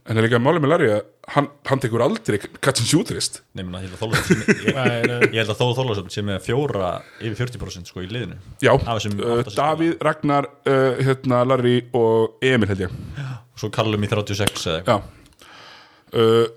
en 0.03 0.17
það 0.17 0.21
er 0.23 0.27
líka 0.27 0.39
málið 0.43 0.63
með 0.65 0.71
Larry 0.73 0.89
að 0.97 1.03
hann, 1.37 1.47
hann 1.71 1.83
tekur 1.85 2.03
aldrei 2.03 2.39
catch 2.43 2.81
and 2.83 2.89
shoot 2.91 3.11
rist 3.15 3.41
Nei, 3.55 3.63
menn 3.63 3.77
að 3.79 3.85
ég 3.85 3.93
held 3.93 3.97
að 3.97 4.03
Þorlásson 4.03 4.41
ég, 4.43 4.75
Nei, 4.75 5.03
nei. 5.07 5.29
ég 5.31 5.39
held 5.43 5.53
að 5.55 5.61
Þóð 5.61 5.75
Þorlásson 5.79 6.11
sé 6.15 6.25
með 6.27 6.41
fjóra 6.49 6.91
yfir 7.23 7.37
40% 7.45 7.93
sko 7.93 8.03
í 8.03 8.09
liðinu. 8.11 8.39
Já, 8.65 8.73
uh, 8.75 8.99
sem 9.05 9.15
Davíð, 9.55 9.95
Ragnar, 10.03 10.49
uh, 10.67 11.03
hérna, 11.07 11.43
Larry 11.47 11.77
og 11.95 12.43
Emil 12.43 12.71
held 12.73 12.83
ég. 12.89 12.97
Svo 13.59 13.71
kallum 13.75 14.03
í 14.03 14.11
36 14.11 14.67
eða 14.67 14.81
eitthvað. 14.81 15.07
Já. 15.07 15.47
Uh, 16.13 16.51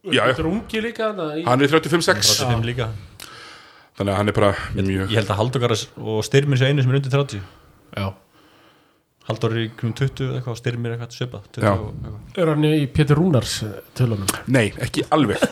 Já, 0.00 0.22
já, 0.24 0.32
er 0.32 0.84
líka 0.86 1.10
þarna 1.10 1.24
í- 1.36 1.42
hann 1.44 1.60
er 1.60 1.68
35-6 1.68 2.28
35 2.40 2.62
líka. 2.64 2.86
Þannig 3.98 4.12
að 4.14 4.16
hann 4.16 4.30
er 4.30 4.36
bara 4.38 4.50
mjög 4.72 5.10
Ég 5.12 5.18
held 5.18 5.32
að 5.34 5.40
Halldókaras 5.42 5.82
og 6.00 6.22
Styrmir 6.24 6.56
sé 6.56 6.70
einu 6.70 6.80
sem 6.80 6.88
er 6.94 6.96
undir 7.00 7.12
30 7.12 7.42
Já 7.98 8.06
Halldór 9.30 9.56
er 9.56 9.62
í 9.62 9.68
krum 9.78 9.94
20 9.96 10.26
eða 10.26 10.38
eitthvað 10.40 10.54
og 10.54 10.60
Styrmir 10.60 10.94
eitthvað 10.94 11.16
svipað 11.16 11.48
20 11.56 11.66
Já. 11.66 11.72
og 11.72 11.90
eitthvað. 11.90 12.38
Er 12.42 12.52
hann 12.52 12.68
í 12.68 12.86
Pétur 12.98 13.20
Rúnars 13.20 13.56
eh, 13.66 13.76
tölunum? 13.98 14.32
Nei, 14.50 14.64
ekki 14.82 15.06
alveg. 15.14 15.44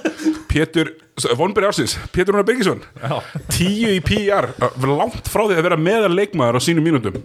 Pétur, 0.51 0.93
vonberi 1.39 1.69
ársins, 1.69 1.99
Pétur 2.15 2.35
Rúnar 2.35 2.49
Birgisson. 2.49 2.83
Já, 3.03 3.19
Tíu 3.55 3.93
í 3.95 4.01
PR 4.05 4.51
uh, 4.57 4.89
Langt 4.89 5.29
frá 5.31 5.45
því 5.47 5.59
að 5.59 5.67
vera 5.69 5.79
meðal 5.81 6.15
leikmaður 6.15 6.59
á 6.59 6.61
sínum 6.65 6.87
mínútum 6.89 7.21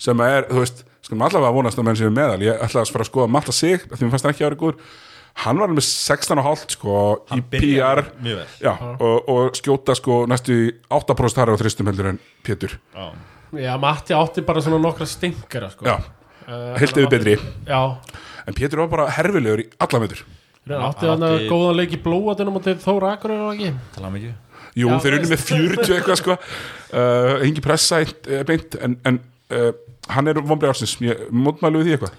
Sem 0.00 0.22
er, 0.24 0.46
þú 0.48 0.62
veist 0.62 0.84
Skulum 1.04 1.24
allavega 1.26 1.54
vonast 1.56 1.78
að 1.80 1.86
menn 1.88 1.96
séu 1.98 2.10
meðal. 2.14 2.42
Ég 2.44 2.60
ætla 2.62 2.84
að 2.84 2.92
fara 2.94 3.02
að 3.06 3.08
skoða 3.08 3.30
Matta 3.34 3.54
sig 3.56 3.80
af 3.80 3.96
Því 3.96 4.04
mér 4.04 4.12
fannst 4.12 4.26
hann 4.26 4.34
ekki 4.34 4.44
að 4.44 4.50
vera 4.50 4.60
góður 4.60 4.82
Hann 5.40 5.60
var 5.62 5.72
með 5.72 5.86
16,5 5.86 6.74
sko 6.76 6.94
í 7.16 7.30
hann 7.32 7.42
PR 7.52 8.02
mjög 8.20 8.40
vel. 8.42 8.48
Já, 8.60 8.72
og, 8.92 9.28
og 9.32 9.56
skjóta 9.56 9.94
sko 9.96 10.24
næstu 10.30 10.56
í 10.56 10.66
8% 10.92 11.40
harra 11.40 11.54
á 11.56 11.60
þristum 11.60 11.88
heldur 11.90 12.10
en 12.12 12.20
Pétur. 12.46 12.76
Já, 12.94 13.08
Já, 13.60 13.72
Matti 13.82 14.14
átti 14.14 14.44
bara 14.46 14.62
svona 14.62 14.78
nokkra 14.82 15.08
stinkara 15.10 15.70
sko. 15.72 15.88
Já, 15.88 15.96
uh, 16.46 16.76
heilt 16.78 16.92
yfir 17.00 17.10
betri. 17.10 17.38
Já, 17.66 17.80
En 18.46 18.56
Pétur 18.56 18.84
var 18.84 18.92
bara 18.92 19.08
herfilegur 19.16 19.64
í 19.64 19.66
alla 19.80 20.00
metur 20.02 20.22
hann 20.70 20.86
átti 20.90 21.08
Hann 21.08 21.22
að 21.24 21.34
átti- 21.36 21.48
góðan 21.50 21.76
leik 21.78 21.94
í 21.96 22.00
blóatunum 22.04 22.56
og 22.60 22.64
til 22.64 22.76
Þóra 22.80 23.14
Akureyri 23.16 23.42
og 23.42 23.52
ekki? 23.54 23.70
Tala 23.96 24.10
mikið. 24.14 24.34
Jú, 24.78 24.88
Já, 24.88 24.98
þeir 25.02 25.16
unni 25.18 25.30
með 25.32 25.44
40 25.48 25.94
eitthvað 25.96 26.18
sko. 26.20 26.36
Uh, 26.92 27.44
Engi 27.46 27.62
pressa 27.64 28.00
eitt, 28.04 28.26
eh, 28.28 28.44
beint 28.46 28.76
En, 28.80 28.96
en 29.04 29.18
uh, 29.50 29.72
hann 30.08 30.28
er 30.30 30.38
vonbreið 30.40 30.70
ársins. 30.74 30.94
Mótmælu 31.32 31.82
við 31.82 31.88
því 31.90 31.96
eitthvað 31.96 32.18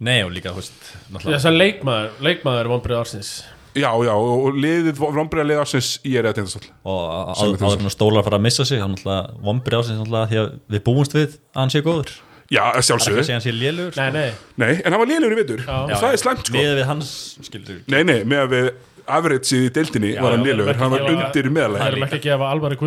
Nei, 0.00 0.20
og 0.24 0.30
líka, 0.32 0.54
þú 0.54 0.62
veist, 0.62 0.84
Þess 1.26 1.48
að 1.50 1.56
leikmaður, 1.60 2.12
leikmaður 2.24 2.62
er 2.62 2.70
vonbrið 2.72 3.00
ársins. 3.02 3.32
Já, 3.76 3.90
já, 4.02 4.10
og 4.16 4.56
liðið, 4.58 4.96
vonbreiða 4.98 5.44
liðið 5.46 5.60
ársins 5.62 5.90
Í 6.02 6.16
er 6.18 6.26
eða 6.26 6.40
tindastól 6.40 6.72
og 6.90 7.02
er 7.44 7.60
áður 7.60 7.84
að 7.86 7.92
stólar 7.94 8.24
fara 8.26 8.40
að 8.40 8.42
missa 8.48 8.64
sig 8.66 8.80
hann 8.82 8.96
náttúrulega 8.96 9.44
vombri 9.46 9.78
á 9.78 9.80
sig 9.86 10.00
náttúrulega 10.00 10.30
því 10.32 10.40
að 10.40 10.48
við 10.74 10.82
búumst 10.88 11.14
við 11.14 11.28
að 11.28 11.60
hann 11.60 11.70
sé 11.70 11.82
góður. 11.86 12.10
Já, 12.50 12.64
það 12.72 12.80
er 12.80 12.86
að 13.04 13.28
sé 13.44 13.52
lélugur 13.54 13.98
Nei, 14.00 14.08
nei, 14.16 14.30
Nei, 14.58 14.72
en 14.80 14.90
hann 14.90 14.98
var 15.04 15.10
liðlegur 15.12 15.36
í 15.36 15.38
Já. 15.62 15.76
Og 15.84 15.92
það 15.92 16.14
er 16.16 16.22
slæmt 16.24 16.48
sko. 16.48 16.56
Með 16.56 16.72
við 16.80 16.88
hans 16.88 17.12
skildur 17.46 17.78
Nei, 17.94 18.00
nei, 18.08 18.16
með 18.26 18.42
að 18.42 18.54
við 18.56 18.70
average 19.10 19.60
í 19.60 19.70
deildinni 19.76 20.10
var 20.16 20.34
hann 20.34 20.42
já, 20.66 20.72
ekki 20.72 20.82
hann 20.82 20.92
var 20.96 21.06
undir 21.12 21.46
Það 21.46 21.54
meðalega 21.54 21.86
erum 21.92 22.06
ekki 22.08 22.18
að 22.18 22.26
gefa 22.26 22.50
alvari 22.56 22.80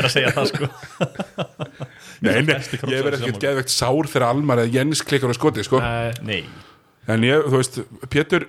Ég 2.21 2.27
Nei, 2.29 2.43
nei, 2.45 2.57
ég 2.57 2.81
krossar 2.83 3.07
verð 3.07 3.23
í 3.23 3.29
ekkert 3.29 3.45
geðvegt 3.45 3.73
sár 3.73 4.09
þegar 4.13 4.27
Almar 4.29 4.61
eða 4.61 4.75
Jens 4.75 5.01
klikkar 5.09 5.33
á 5.33 5.37
skoti, 5.37 5.65
sko. 5.65 5.81
Nei, 6.27 6.43
En 7.11 7.25
ég, 7.25 7.47
þú 7.49 7.61
veist, 7.63 7.79
Pétur 8.13 8.45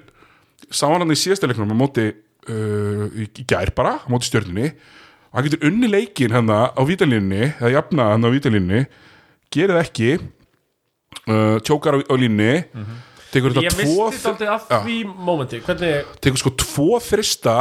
sá 0.70 0.90
hann 0.92 1.14
í 1.14 1.18
síðasta 1.18 1.48
leiknum 1.48 1.72
á 1.72 1.78
móti 1.80 2.10
uh, 2.12 3.06
í, 3.16 3.30
gær 3.48 3.72
bara, 3.78 3.96
á 4.04 4.08
móti 4.12 4.28
stjörnunni. 4.28 4.74
Og 5.32 5.40
hann 5.40 5.48
getur 5.48 5.70
unni 5.72 5.88
leikin 5.88 6.36
hann 6.36 6.52
á 6.52 6.82
vítalínni, 6.84 7.54
eða 7.62 7.72
jafna 7.78 8.10
hann 8.12 8.28
á 8.28 8.30
vítalínni 8.36 8.84
gerir 9.52 9.76
það 9.76 9.86
ekki 9.86 10.12
uh, 11.28 11.58
tjókar 11.64 12.00
á, 12.00 12.00
á 12.08 12.16
línni 12.20 12.52
tekur 13.32 13.56
Ég 13.56 13.72
þetta 13.72 13.86
tvo 13.86 14.08
misti 14.10 14.24
þetta 14.28 14.50
af 14.56 14.68
Já. 14.68 14.80
því 14.86 14.98
mómenti 15.12 15.62
Hvernig, 15.66 16.12
tekur 16.24 16.42
sko 16.42 16.54
tvo 16.60 17.00
þrista 17.04 17.56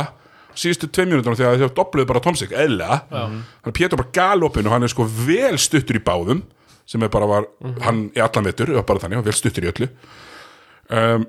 síðustu 0.60 0.88
tvei 0.92 1.06
mínútur 1.08 1.36
þegar 1.38 1.60
þau 1.62 1.74
dobluðu 1.80 2.08
bara 2.10 2.22
Tomsik, 2.24 2.52
eðla 2.52 3.00
hann 3.64 3.74
Pétur 3.76 3.96
bara 4.00 4.12
galopin 4.16 4.66
og 4.68 4.74
hann 4.74 4.84
er 4.86 4.92
sko 4.92 5.06
vel 5.08 5.56
stuttur 5.58 5.96
í 5.96 6.02
báðum 6.04 6.42
sem 6.90 7.02
er 7.06 7.12
bara 7.12 7.26
var, 7.30 7.44
hann 7.86 8.08
í 8.16 8.20
allan 8.20 8.48
vetur 8.50 8.72
var 8.74 8.84
bara 8.88 8.98
þannig, 9.04 9.20
vel 9.24 9.32
stuttur 9.36 9.62
í 9.62 9.70
öllu. 9.70 9.86
Um, 10.90 11.24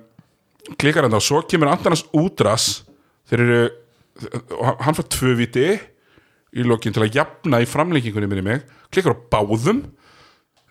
klikkar 0.81 1.05
hann 1.05 1.13
þá 1.13 1.21
svo 1.21 1.41
kemur 1.45 1.69
Andanas 1.69 2.01
útras 2.17 2.81
þeir 3.29 3.43
eru 3.45 3.59
og 4.57 4.81
hann- 4.81 4.97
fær 4.97 5.05
tvö 5.13 5.35
viti 5.37 5.67
í 6.57 6.65
lokin 6.67 6.93
til 6.93 7.03
að 7.05 7.13
jafna 7.15 7.61
í 7.61 7.69
framlengingunni 7.69 8.27
minni 8.27 8.41
mig, 8.49 8.63
klikkar 8.91 9.13
á 9.15 9.23
báðum 9.37 9.83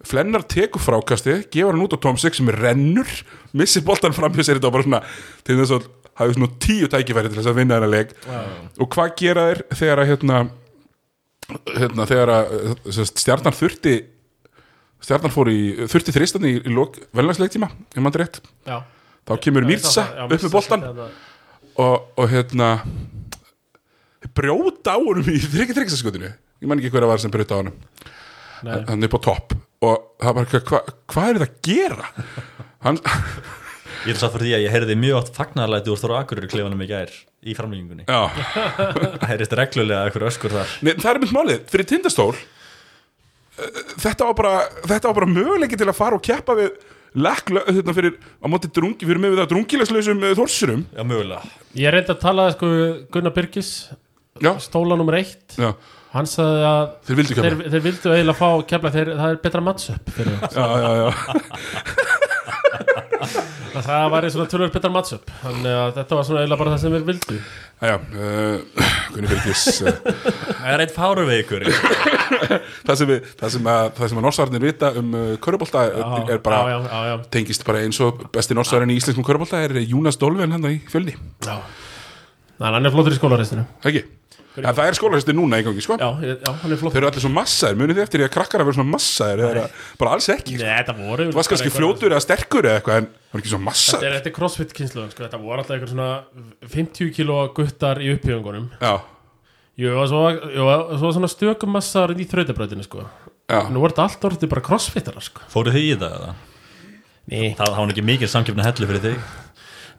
Flennar 0.00 0.40
tekur 0.48 0.80
frákastið, 0.80 1.42
gefur 1.52 1.74
hann 1.76 1.82
út 1.84 1.92
á 1.92 2.00
Tomsik 2.00 2.32
sem 2.34 2.48
er 2.48 2.56
rennur, 2.56 3.04
missir 3.52 3.82
boltan 3.84 4.14
fram 4.16 4.32
hjá 4.32 4.40
sér 4.46 4.56
þetta 4.56 4.70
var 4.70 4.78
bara 4.78 4.86
svona, 4.86 5.00
til 5.44 5.58
þess 5.60 5.74
að 5.76 5.88
hafi 6.20 6.36
svona 6.36 6.50
tíu 6.62 6.88
tækifæri 6.92 7.30
til 7.32 7.40
þess 7.40 7.50
að 7.50 7.58
vinna 7.60 7.78
þennan 7.78 7.94
leik. 7.94 8.14
Og 8.80 8.88
hvað 8.94 9.12
gera 9.20 9.46
þeir 9.50 9.62
þegar 9.80 10.02
að 10.02 10.10
hérna, 10.12 10.40
hérna 11.74 12.08
þegar 12.10 12.34
að 12.36 13.04
stjarnan 13.10 13.56
þurfti 13.56 13.96
stjarnan 15.00 15.32
fór 15.32 15.48
í 15.48 15.60
þurfti 15.88 16.14
þristan 16.14 16.46
í, 16.48 16.56
í 16.60 16.72
lok 16.76 16.98
velnagsleiktíma, 17.16 17.70
ef 17.94 18.04
maður 18.04 18.24
rétt. 18.24 18.40
Já. 18.68 18.82
Þá 19.28 19.32
kemur 19.44 19.66
Mirza 19.68 20.04
upp 20.26 20.34
með 20.36 20.52
boltan 20.52 20.84
og, 20.90 21.96
og 22.20 22.26
hérna 22.30 22.70
brjóta 24.36 24.96
á 24.96 24.98
honum 25.00 25.28
í 25.32 25.40
þryggi 25.40 25.76
þryggsaskotinu 25.76 26.28
ég 26.60 26.68
man 26.68 26.80
ekki 26.80 26.92
hver 26.92 27.06
að 27.06 27.12
var 27.14 27.22
sem 27.22 27.32
brjóta 27.32 27.56
á 27.56 27.60
honum. 27.62 27.76
Nei. 28.60 28.76
hann 28.90 29.00
er 29.00 29.08
upp 29.08 29.16
á 29.16 29.20
topp 29.24 29.54
og 29.88 29.94
það 30.20 30.34
var 30.36 30.48
hvað 30.50 30.66
hva, 30.68 30.80
hva 31.08 31.22
er 31.24 31.38
þetta 31.40 31.46
að 31.48 31.60
gera? 31.64 32.08
Hann, 32.84 32.98
Ég 34.06 34.14
er 34.14 34.20
satt 34.20 34.32
fyrir 34.34 34.46
því 34.46 34.54
að 34.56 34.62
ég 34.64 34.74
heyrði 34.74 34.96
mjög 35.00 35.18
átt 35.20 35.34
fagnarlæti 35.36 35.92
úr 35.92 36.00
Þóra 36.00 36.20
Akureyri 36.22 36.48
klefanum 36.50 36.84
í 36.84 36.88
gær 36.88 37.10
í 37.40 37.56
framlengingunni. 37.56 38.06
Já. 38.08 38.20
Það 39.20 39.26
heyrist 39.32 39.56
reglulega 39.60 40.06
eitthvað 40.06 40.30
öskur 40.30 40.54
þar. 40.54 40.72
Nei, 40.86 40.92
það 41.00 41.10
er 41.12 41.20
mynd 41.24 41.36
málið, 41.36 41.60
fyrir 41.72 41.88
tindastól 41.90 42.32
eh, 42.36 43.82
þetta 44.06 44.30
var 44.30 44.38
bara 44.40 44.54
þetta 44.86 45.10
var 45.10 45.18
bara 45.20 45.30
möguleiki 45.34 45.80
til 45.80 45.88
að 45.88 46.00
fara 46.00 46.18
og 46.20 46.24
keppa 46.24 46.56
við 46.58 46.74
lekla, 47.20 47.64
þetta 47.68 47.96
fyrir 47.96 48.18
á 48.40 48.46
móti 48.50 48.70
drungi, 48.72 49.06
fyrir 49.06 49.22
með 49.22 49.34
við 49.34 49.42
það 49.42 49.52
drungilegslausum 49.54 50.26
þórsurum 50.38 50.84
Já, 50.94 51.02
mögulega. 51.02 51.54
Ég 51.80 51.94
reyndi 51.96 52.14
að 52.14 52.20
tala 52.22 52.50
sko 52.54 52.70
við 52.70 52.92
Gunnar 53.14 53.34
Byrgis 53.36 53.72
já, 54.40 54.52
stóla 54.62 54.96
nummer 54.98 55.18
eitt. 55.18 55.56
Já, 55.58 55.72
hann 56.14 56.28
sagði 56.30 56.62
að 56.66 56.84
þeir 57.08 57.20
vildu 57.20 57.36
þeir, 57.40 57.56
þeir 57.74 57.84
vildu 57.84 58.14
eiginlega 58.14 58.38
fá 58.38 58.48
kefla 58.72 58.92
þeir, 58.94 59.12
það 59.18 59.34
er 59.34 59.42
betra 59.44 59.64
það 59.70 60.30
já, 60.54 60.66
já, 60.84 60.90
já, 61.00 61.10
það 63.20 64.04
var 64.12 64.26
svona 64.32 64.48
tölur 64.50 64.70
betra 64.74 64.90
matchup 64.92 65.32
þannig 65.42 65.74
að 65.76 65.90
þetta 65.98 66.18
var 66.18 66.26
svona 66.28 66.42
eiginlega 66.42 66.60
bara 66.60 66.72
það 66.74 66.82
sem 66.82 66.94
þeir 66.94 67.06
vildu. 67.10 67.38
Já, 67.80 67.90
já 67.90 67.94
uh, 67.96 68.86
Gunni 69.14 69.30
Birgis 69.30 69.64
uh, 69.84 69.98
Það 70.50 70.70
er 70.74 70.84
eitt 70.84 70.94
fáruveikur 70.96 71.66
það 71.70 72.94
sem, 73.00 73.10
við, 73.10 73.28
það 73.40 73.54
sem 73.56 73.70
að, 73.74 73.90
það 73.98 74.12
sem 74.12 74.20
að 74.20 74.26
norsarnir 74.28 74.64
vita 74.66 74.92
um 75.00 75.16
uh, 75.16 75.26
körubólta 75.44 75.84
er, 75.90 76.40
bara 76.44 76.62
já, 76.62 76.70
já, 76.70 76.78
já, 76.86 77.02
já, 77.10 77.16
tengist 77.36 77.66
bara 77.68 77.84
eins 77.84 78.00
og 78.04 78.24
besti 78.34 78.56
norsarinn 78.58 78.94
í 78.94 78.98
íslenskum 79.00 79.26
körubólta 79.26 79.62
er 79.66 79.76
Júnas 79.84 80.20
Dolven 80.20 80.56
hann 80.56 80.70
í 80.70 80.78
fjölni 80.90 81.16
já. 81.16 81.56
Næ, 82.60 82.66
hann 82.68 82.84
er 82.84 82.94
flottur 82.94 83.16
í 83.16 83.20
skólaristinu 83.20 83.64
ekki, 83.84 84.04
en 84.58 84.66
það 84.74 84.88
er 84.88 84.96
skólahestir 84.98 85.36
núna 85.38 85.60
í 85.60 85.64
gangi 85.66 85.84
sko. 85.84 85.96
Já, 86.00 86.08
já, 86.26 86.34
hann 86.50 86.66
er 86.66 86.74
Þeir 86.74 86.80
flottur 86.82 87.00
eru 87.00 87.10
allir 87.10 87.22
svo 87.24 87.30
massaðir, 87.34 87.78
munið 87.78 88.00
þið 88.00 88.04
eftir 88.06 88.20
því 88.22 88.26
að 88.26 88.32
krakkar 88.34 88.64
að 88.64 88.68
vera 88.70 88.78
svona 88.80 88.94
massaðir 88.96 89.44
eða 89.46 89.62
bara 90.00 90.16
alls 90.16 90.28
ekki 90.34 90.56
sko. 90.56 90.64
Nei, 90.64 90.74
þetta 90.80 90.96
voru 90.98 91.28
Þú 91.30 91.38
varst 91.38 91.52
kannski 91.54 91.72
fljótur 91.76 92.14
eða 92.16 92.24
sterkur 92.26 92.68
eða 92.70 92.80
eitthvað 92.80 93.00
en 93.00 93.08
það 93.14 93.36
var 93.36 93.44
ekki 93.44 93.52
svo 93.54 93.62
Þetta 93.70 94.08
er, 94.10 94.16
þetta 94.18 94.30
er 94.32 94.36
crossfit 94.40 94.74
kynsluðan, 94.80 95.14
sko, 95.14 95.24
þetta 95.28 95.40
voru 95.44 95.62
alltaf 95.62 95.76
eitthvað 95.76 95.94
svona 95.94 96.10
50 96.74 97.14
kíló 97.16 97.38
guttar 97.56 98.02
í 98.02 98.10
upphjöfungunum 98.16 98.68
Já, 98.82 98.92
Jú, 99.80 99.94
og 99.96 100.08
svo, 100.10 100.22
jú, 100.52 100.64
svo 101.00 101.10
svona 101.14 101.30
stökum 101.30 101.70
massar 101.72 102.10
í 102.12 102.26
þrautabrautinu, 102.28 102.84
sko. 102.84 103.06
Já, 103.48 103.62
Nú 103.72 103.80
voru 103.80 103.94
þetta 103.94 104.04
allt 104.08 104.26
orðið 104.28 104.50
bara 104.52 104.64
crossfitarar, 104.66 105.24
sko. 105.24 105.46
Fóruð 105.48 105.78
þið 105.78 105.86
í 105.86 105.94
það? 106.02 106.16
eða? 106.18 106.34
Nei, 107.30 107.46
Það 107.56 107.76
hafa 107.78 107.92
ekki 107.94 108.04
mikið 108.04 108.32
samkjöfni 108.32 108.66
hellu 108.66 108.88
fyrir 108.90 109.04
þig 109.06 109.30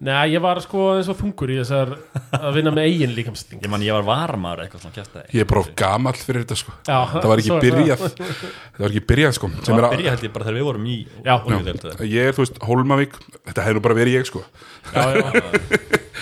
Nei, 0.02 0.32
ég 0.34 0.42
var 0.42 0.58
sko 0.64 0.96
eins 0.96 1.10
og 1.12 1.18
þungur 1.20 1.52
í 1.54 1.58
þessar 1.60 1.92
að 2.34 2.56
vinna 2.56 2.72
með 2.74 2.88
eigin 2.90 3.12
líkamsting 3.14 3.60
Ég 3.62 3.70
man 3.70 3.84
ég 3.86 3.94
var 3.94 4.06
varmar 4.08 4.64
eitthvað 4.64 4.82
svona 4.82 4.96
kjæft 4.96 5.18
ég 5.30 5.44
er 5.44 5.50
bara 5.52 5.62
of 5.62 5.68
gamall 5.78 6.18
fyrir 6.18 6.42
þetta 6.42 6.58
sko. 6.58 6.74
Já, 6.88 6.96
Það 7.12 7.28
var 7.30 7.42
ekki 7.44 7.52
svo 7.52 7.58
er 7.60 7.66
byrjað. 7.68 8.02
Það. 8.02 8.42
Var 8.80 8.88
ekki 8.96 9.04
byrjað 9.12 9.36
sko 9.38 9.50
sem 9.52 9.60
Það 9.62 9.70
er 9.70 9.78
var 9.78 9.86
að, 9.86 9.94
byrja 9.94 10.14
held 10.16 10.26
ég 10.26 10.34
bara 10.34 10.48
þegar 10.48 10.58
við 10.58 10.66
vorum 10.72 10.88
í 10.90 10.96
Já. 11.06 11.34
Unglingadeildinni. 11.36 12.10
Ég 12.16 12.32
er, 12.32 12.34
þú 12.34 12.42
veist, 12.46 12.58
Hólmavík. 12.66 13.14
Þetta 13.52 13.68
hefur 13.68 13.78
nú 13.78 13.84
bara 13.86 14.00
verið 14.02 14.18
ég 14.18 14.26
sko. 14.32 14.42
Já, 14.90 15.04
já, 15.14 15.30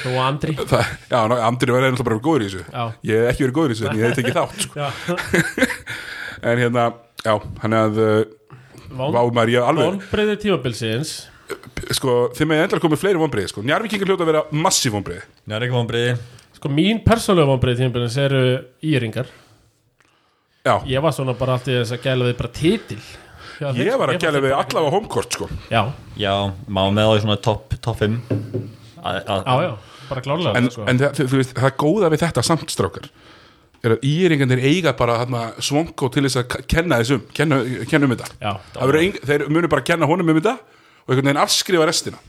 þú 0.02 0.12
og 0.12 0.20
Andri. 0.26 0.58
Það, 0.74 0.92
Já, 1.08 1.20
ná, 1.32 1.38
Andri 1.48 1.76
var 1.78 1.88
náttúrulega 1.88 2.10
bara 2.12 2.24
góður 2.28 2.44
í 2.44 2.52
þessu. 2.52 2.64
Já. 2.68 2.84
Ég 3.14 3.24
hef 3.24 3.32
ekki 3.32 3.48
verið 3.48 3.58
góður 3.62 3.72
í 3.72 3.80
þessu 3.80 3.88
en 3.88 3.96
ég 3.96 4.04
hef 4.10 4.20
tekið 4.20 4.36
þátt 4.42 4.60
sko. 4.68 4.76
Já, 4.76 4.88
En 6.50 6.56
hérna, 6.60 6.84
já, 7.24 7.34
hann 7.64 7.76
að 7.76 7.98
uh, 8.00 8.20
Vá 8.90 9.22
maður, 9.32 9.52
ég 9.54 9.64
alveg 9.64 10.04
Sko, 11.96 12.16
þeim 12.38 12.54
er 12.54 12.66
endala 12.66 12.84
komið 12.84 13.02
fleiri 13.02 13.22
vonbreið 13.22 13.52
sko. 13.54 13.64
Njarvíkingar 13.66 14.12
hljóta 14.12 14.26
að 14.26 14.32
vera 14.34 14.44
massíf 14.54 14.94
vonbreið 14.94 15.22
Já, 15.24 15.56
er 15.56 15.66
ekki 15.66 15.76
vonbriði 15.76 16.18
Sko, 16.60 16.72
mín 16.76 17.00
persónulega 17.06 17.48
vonbreiði 17.54 17.86
tímabilsins 17.86 18.18
eru 18.26 18.42
íringar. 18.84 19.30
Já, 20.68 20.74
Ég 20.92 21.02
var 21.02 21.14
svona 21.16 21.34
bara 21.40 21.56
alltaf 21.56 21.72
þess 21.72 21.96
að 21.96 22.04
gæla 22.04 22.28
við 22.28 22.36
bara 22.42 22.52
titil. 22.58 23.00
Já, 23.60 23.70
ég 23.80 23.96
var 24.00 24.12
að 24.12 24.20
gæla 24.26 24.42
við 24.44 24.56
allavega 24.56 24.92
homekort 24.94 25.36
sko. 25.38 25.48
Já, 25.72 25.82
Já, 26.20 26.34
má 26.68 26.82
með 26.92 27.10
á 27.10 27.14
í 27.16 27.24
svona 27.24 27.40
topp 27.44 27.76
top 27.80 28.00
5 28.02 28.20
að, 29.00 29.18
að, 29.24 29.44
já, 29.48 29.64
já, 29.64 29.74
bara 30.10 30.24
klárlega 30.26 30.60
en, 30.60 30.70
sko. 30.74 30.86
en 30.92 31.00
það, 31.00 31.22
þú 31.22 31.40
veist, 31.40 31.54
það 31.56 31.76
góða 31.80 32.10
við 32.12 32.24
þetta 32.26 32.44
samt 32.44 32.74
strákar 32.74 33.08
er 33.80 33.96
að 33.96 34.04
íringarnir 34.04 34.60
eiga 34.60 34.92
bara 35.00 35.22
svongo 35.64 36.10
til 36.12 36.26
þess 36.28 36.42
að 36.42 36.58
kenna 36.68 37.00
þessum 37.00 37.22
kenna, 37.32 37.62
kenna 37.88 38.10
um 38.10 38.16
þetta. 38.16 38.28
Já, 38.44 38.52
Það 38.76 38.92
verður 38.92 39.00
ein, 39.06 39.20
þeir 39.30 39.46
munu 39.56 39.72
bara 39.72 39.86
kenna 39.88 40.10
honum 40.10 40.34
um 40.34 40.40
þetta 40.42 40.58
og 41.10 41.16
einhvern 41.16 41.32
veginn 41.32 41.42
afskrifa 41.42 41.90
restina 41.90 42.22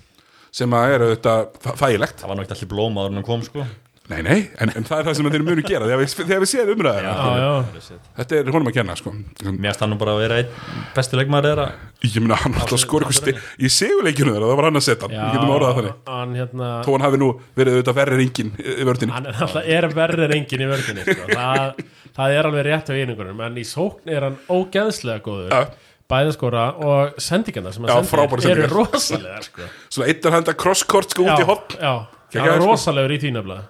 sem 0.51 0.73
að 0.75 0.97
er 0.97 1.05
auðvitað 1.07 1.71
þægilegt. 1.79 2.19
Það 2.19 2.33
var 2.33 2.39
náttúrulega 2.41 2.57
ekki 2.57 2.71
blóm 2.73 2.97
áður 2.99 3.13
en 3.13 3.21
hann 3.21 3.27
kom 3.29 3.43
sko. 3.47 3.67
Nei, 4.11 4.25
nei, 4.27 4.39
en, 4.59 4.73
en 4.75 4.87
það 4.87 4.97
er 4.97 5.07
það 5.07 5.15
sem 5.17 5.27
þeir 5.31 5.43
munu 5.47 5.63
gera 5.63 5.87
þegar 5.87 6.01
við, 6.01 6.15
þegar 6.19 6.41
við 6.43 6.49
séð 6.51 6.71
umræðina 6.73 7.11
já, 7.15 7.27
já. 7.39 7.99
þetta 8.17 8.39
er 8.41 8.49
honum 8.51 8.71
að 8.71 8.75
kenna 8.81 8.97
sko. 8.99 9.13
Mér 9.15 9.69
finnst 9.69 9.85
hann 9.85 9.93
nú 9.93 9.99
bara 10.01 10.15
að 10.17 10.23
vera 10.25 10.39
einn 10.41 10.57
besti 10.97 11.19
leikmaður 11.21 11.47
þeirra. 11.47 11.67
Ég 12.09 12.17
meina 12.25 12.39
hann 12.41 12.57
alltaf 12.59 12.83
skor 12.83 13.07
ykkur 13.07 13.19
sti 13.21 13.37
í 13.39 13.71
seguleikinu 13.71 14.33
þeirra, 14.35 14.49
það 14.51 14.59
var 14.59 14.67
hann 14.67 14.81
að 14.81 14.85
setja 14.89 15.07
hann 15.07 15.15
við 15.15 15.37
getum 15.37 15.53
orðað 15.55 15.71
það 15.71 15.79
þannig. 15.79 16.01
Hann, 16.11 16.33
hérna, 16.41 16.71
þó 16.83 16.91
hann 16.97 17.07
hafi 17.07 17.21
nú 17.23 17.29
verið 17.61 17.77
auðvitað 17.77 17.99
verri 18.01 18.19
ringin 18.19 18.51
í 18.59 18.89
vördinni. 18.91 19.15
Hann 19.15 19.31
er 19.31 19.45
alltaf 19.47 19.71
er 19.77 19.89
verður 20.01 20.27
en 20.27 20.37
engin 20.41 20.65
í 20.67 20.69
vördinni 20.73 21.07
sko. 21.07 21.29
það, 21.31 21.85
það 22.19 22.35
er 22.41 22.51
alveg 22.51 22.67
rétt 22.67 22.91
á 22.91 22.95
einingunum 22.99 23.47
en 23.47 23.63
í 23.63 23.67
sókn 23.69 24.11
er 24.11 24.27
hann 24.27 24.43
ógeðslega 24.51 25.23
góður. 25.23 25.55
Já. 25.55 25.87
Bæðaskora 26.11 26.65
og 26.85 27.19
sendingarna 27.23 27.73
sem 27.75 27.87
Já, 27.89 27.97
frábærar 28.11 28.45
sendir 28.45 28.65
eru 28.67 28.81
rosalega 28.83 29.43
sko. 29.47 29.69
svona 29.95 30.09
eittar 30.13 30.37
handa 30.37 30.55
crosskort 30.59 31.15
sko 31.15 31.27
út 31.27 31.43
í 31.43 31.49
hopp 31.49 31.77
já, 31.79 31.93
hann 32.37 32.49
er 32.49 32.57
sko. 32.57 32.67
rosalegur 32.67 33.15
í 33.17 33.21
þínafla 33.25 33.61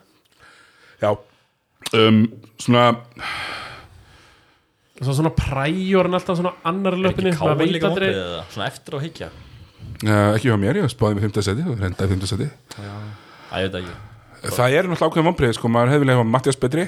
já. 1.00 1.10
Um, 1.96 2.24
svona 2.60 2.90
svo 5.00 5.14
svona 5.16 5.32
præjur 5.36 6.08
hann 6.08 6.18
alltaf 6.18 6.40
svona 6.40 6.52
annar 6.68 6.98
löpinu 7.00 7.32
ekki 7.32 7.40
maður 7.40 7.56
káin 7.56 7.62
veit 7.62 7.74
líka 7.76 7.88
aldrei. 7.88 8.10
vonbriði 8.10 8.26
eða? 8.26 8.42
Svona 8.52 8.68
eftir 8.68 8.96
á 8.96 8.98
higgja 9.04 9.30
uh, 9.30 10.30
ekki 10.36 10.50
hjá 10.50 10.56
mér, 10.60 10.80
ég 10.82 10.92
spáði 10.92 11.18
með 11.18 11.28
5. 11.30 11.44
seti 11.48 11.66
og 11.66 11.80
rendaði 11.80 12.16
5. 12.16 12.30
seti. 12.30 12.48
Æ, 12.80 13.54
ég 13.60 13.70
veit 13.70 13.78
ekki. 13.80 13.96
Það 14.40 14.74
er 14.76 14.88
náttúrulega 14.88 15.08
ákveðin 15.10 15.28
vonbreið 15.28 15.56
sko, 15.58 15.70
maður 15.72 15.94
hefði 15.94 16.14
hafa 16.14 16.28
Mattias 16.28 16.60
betri 16.60 16.86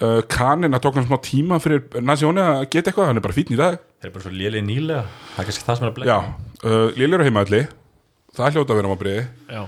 uh, 0.00 0.20
Kanin 0.30 0.74
að 0.76 0.82
tók 0.86 0.98
hann 0.98 1.06
smá 1.08 1.18
tíma 1.24 1.60
fyrir 1.62 1.84
Nasjóni 2.02 2.42
að 2.42 2.64
geta 2.72 2.90
eitthvað, 2.90 3.10
hann 3.10 3.20
er 3.20 3.24
bara 3.26 3.36
fítn 3.36 3.54
í 3.54 3.60
dag. 3.60 3.78
Þeir 4.00 4.10
eru 4.10 4.16
bara 4.16 4.26
svo 4.26 4.34
lélega 4.34 4.66
nýlega. 4.66 5.04
Það 5.34 5.44
er 5.44 5.48
kannski 5.50 5.66
það 5.68 5.78
sem 5.78 5.86
er 5.86 5.92
að 5.92 5.96
bleika 6.00 6.10
já, 6.10 6.34
uh, 6.64 6.86
Liljar 6.98 7.24
á 7.24 7.26
heimaðalli 7.28 7.62
það 8.34 8.56
hljóta 8.56 8.74
að 8.74 8.80
vera 8.80 8.92
vonbreiði 8.94 9.24
já, 9.54 9.62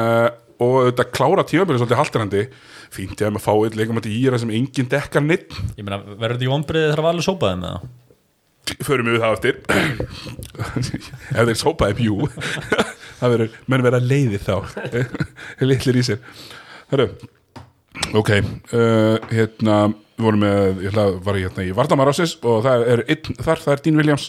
uh, 0.00 0.28
og 0.66 0.76
þetta 0.88 1.06
klára 1.12 1.44
tímabilið 1.44 1.82
svolítið 1.82 2.00
haldarandi 2.00 2.42
fínt 2.96 3.20
ég 3.20 3.28
að 3.28 3.34
maður 3.36 3.44
fá 3.44 3.52
eitt 3.66 3.76
leikamætti 3.76 4.14
í 4.14 4.22
það 4.24 4.42
sem 4.44 4.52
enginn 4.56 4.88
dekkar 4.88 5.24
neitt 5.24 5.56
Ég 5.76 5.84
meina, 5.84 5.98
verður 6.06 6.38
þetta 6.38 6.46
í 6.46 6.52
vonbriði 6.54 6.90
þegar 6.90 7.04
Valur 7.10 7.26
sópaði 7.26 7.60
með 7.60 7.74
það? 7.74 7.88
förum 8.82 9.08
við 9.12 9.22
það 9.22 9.34
eftir. 9.36 9.58
Ef 11.30 11.48
þeir 11.48 11.58
sópaði 11.60 11.96
pjú 12.00 12.28
það 13.20 13.32
verður, 13.34 13.56
menn 13.70 13.84
vera 13.86 14.00
leiði 14.02 14.40
þá. 14.42 14.56
Litlir 15.68 16.00
í 16.00 16.04
sér. 16.06 16.18
Hörru, 16.90 17.06
ok 18.16 18.32
uh, 18.36 19.16
hérna, 19.30 19.76
við 20.16 20.26
vorum 20.26 20.42
með 20.42 20.82
ég 20.84 20.90
ætla 20.90 21.06
að 21.06 21.16
var 21.26 21.38
hérna 21.40 21.66
í 21.66 21.72
Vardamar 21.76 22.10
ásins 22.12 22.36
og 22.42 22.64
það 22.66 22.84
er 22.94 23.04
einn 23.06 23.38
þar, 23.38 23.62
það 23.64 23.72
er 23.74 23.84
Dean 23.86 24.00
Williams. 24.00 24.26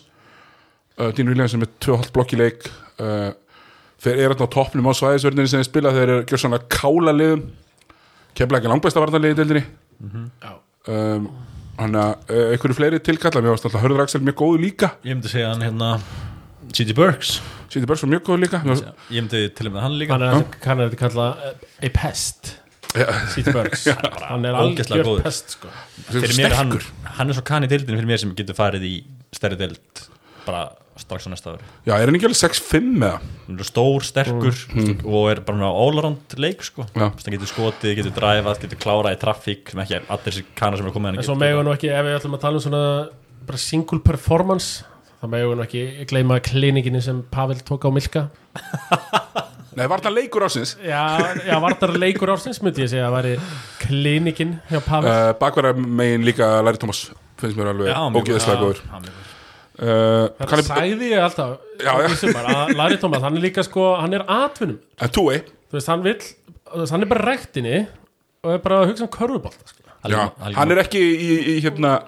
Uh, 0.98 1.12
Dean 1.16 1.32
Williams 1.32 1.54
sem 1.56 1.66
er 1.66 1.74
2,5 1.86 2.14
blokk 2.16 2.36
í 2.36 2.42
leik. 2.42 2.70
Uh, 2.98 3.32
þeir 4.04 4.16
eru 4.16 4.32
hérna 4.36 4.48
á 4.50 4.56
toppnum 4.56 4.90
á 4.90 4.94
svæðisverðinni 4.98 5.52
sem 5.52 5.64
þeir 5.64 5.70
spila, 5.70 5.94
þeir 5.96 6.08
eru 6.08 6.24
gjör 6.30 6.44
svona 6.46 6.62
kála 6.72 7.16
liðum. 7.16 7.44
Kemla 8.38 8.62
ekki 8.62 8.72
langbæsta 8.72 9.04
varnarliði 9.04 9.38
í 9.38 9.40
deildinni. 9.42 9.66
Já. 10.44 10.52
um, 10.94 11.30
hann 11.78 11.98
að 11.98 12.34
uh, 12.34 12.48
einhverju 12.54 12.78
fleiri 12.78 13.00
tilkalla 13.06 13.42
mér 13.42 13.56
varst 13.56 13.66
alltaf 13.70 13.84
Hörður 13.84 14.04
Axel 14.06 14.22
mjög 14.26 14.40
góðu 14.42 14.64
líka. 14.66 14.92
Ég 15.06 15.18
myndi 15.18 15.32
segja 15.32 15.52
hann 15.54 15.66
hérna 15.66 15.96
C.G. 16.74 16.94
Burks. 16.98 17.38
Sýtti 17.72 17.88
Börs 17.88 18.04
var 18.04 18.12
mjög 18.12 18.24
góðu 18.28 18.44
líka. 18.46 18.62
Ég 18.66 19.22
myndi 19.22 19.44
til 19.56 19.70
og 19.70 19.76
með 19.76 19.84
hann 19.86 19.98
líka. 20.00 20.16
Hann 20.16 20.26
er 20.28 20.40
hann 20.66 20.82
er 20.82 20.90
þetta 20.90 21.02
kalla 21.02 21.28
a 21.84 21.92
pest 21.96 22.56
Ja, 22.98 23.14
City 23.34 23.54
Burks 23.56 23.86
hann 24.28 24.46
er 24.48 24.58
algjör 24.58 25.04
góður. 25.06 25.24
pest 25.28 25.56
sko. 25.58 25.70
Mér 26.12 26.50
er 26.50 26.58
hann, 26.58 26.74
sterkur 26.76 27.14
hann 27.20 27.30
er 27.32 27.38
svo 27.38 27.46
kann 27.48 27.66
í 27.68 27.72
deildinu 27.72 27.98
fyrir 28.00 28.10
mér 28.14 28.22
sem 28.24 28.36
getur 28.38 28.58
farið 28.58 28.86
í 28.90 28.94
stærri 29.36 29.58
deild 29.60 30.04
bara 30.48 30.66
strax 30.98 31.28
á 31.28 31.30
næsta 31.30 31.52
ári 31.54 31.66
Já, 31.86 31.94
er 32.00 32.08
hann 32.10 32.16
ekki 32.18 32.26
alveg 32.30 32.40
6-5 32.42 32.88
með 33.04 33.12
það? 33.12 33.26
hann 33.48 33.60
er 33.62 33.68
stór, 33.70 34.06
sterkur 34.08 34.62
og 35.06 35.28
er 35.34 35.42
bara 35.46 35.70
all-around 35.70 36.38
leik 36.42 36.64
sko. 36.66 36.88
Já. 36.96 37.06
hann 37.12 37.36
getur 37.36 37.52
skotið, 37.52 37.96
getur 38.00 38.16
dræfað, 38.18 38.62
getur 38.66 38.80
klárað 38.82 39.18
í 39.18 39.22
traffík 39.22 39.74
sem 39.74 39.84
ekki 39.84 39.98
er 40.00 40.08
allir 40.10 40.32
þessi 40.32 40.46
kanar 40.58 40.80
sem 40.82 40.90
er 40.90 40.96
komið 40.96 41.20
en 41.22 41.28
svo 41.28 41.36
megum 41.38 41.62
við 41.62 41.68
nú 41.70 41.76
ekki, 41.78 41.92
ef 41.94 42.08
við 42.08 42.18
ætlum 42.18 42.38
að 42.40 42.46
tala 42.48 42.62
um 42.62 42.66
svona 42.66 42.84
bara 43.48 43.62
single 43.62 44.02
performance 44.08 44.84
þá 45.22 45.28
megum 45.36 45.54
við 45.54 45.60
nú 45.60 45.68
ekki 45.68 45.84
gleyma 46.10 46.40
klinikinni 46.50 47.04
sem 47.06 47.22
Pavel 47.34 47.60
tók 47.68 47.86
á 47.86 47.90
Milka 47.94 48.26
Nei, 49.78 49.86
var 49.86 50.02
hann 50.02 50.16
leikur 50.16 50.42
ásins 50.48 50.72
já, 50.82 51.02
já 51.46 51.58
var 51.62 51.76
það 51.78 51.98
leikur 52.02 52.32
ársins 52.34 52.58
myndi 52.66 52.82
ég 52.82 52.90
segja 52.90 53.06
að 53.12 53.16
væri 53.18 53.34
klinikin 53.84 54.56
hjá 54.72 54.80
Pavel. 54.82 55.12
Uh, 55.12 55.32
Bakvara 55.38 55.74
megin 55.78 56.26
líka 56.26 56.48
Larry 56.66 56.82
Thomas 56.82 57.04
finnst 57.38 57.60
mér 57.60 57.70
alveg 57.76 57.92
ógeðslega 58.18 58.58
góður. 58.64 58.80
uh, 58.90 60.24
það 60.40 60.56
ég 60.58 60.68
sagði 60.72 61.12
ég 61.12 61.22
alltaf 61.22 61.84
Já, 61.84 61.92
já. 62.02 62.08
sumar 62.24 62.50
að 62.56 62.74
Larry 62.80 62.98
Thomas, 63.04 63.22
hann 63.28 63.38
er 63.38 63.46
líka 63.46 63.66
sko 63.68 63.92
hann 64.02 64.18
er 64.18 64.26
atvinnum, 64.26 64.80
þú 64.98 65.28
veist, 65.78 65.92
hann 65.94 66.06
vill 66.08 66.18
hann 66.82 67.06
er 67.06 67.12
bara 67.14 67.28
rektinni 67.30 67.76
og 68.42 68.56
er 68.56 68.64
bara 68.66 68.82
að 68.82 68.94
hugsa 68.96 69.06
um 69.06 69.12
körfubolt 69.14 69.62
sko. 69.62 69.86
Já, 70.10 70.24
hann 70.58 70.74
er 70.74 70.82
ekki 70.82 71.04
í, 71.04 71.30
í 71.54 71.60
hérna 71.66 72.00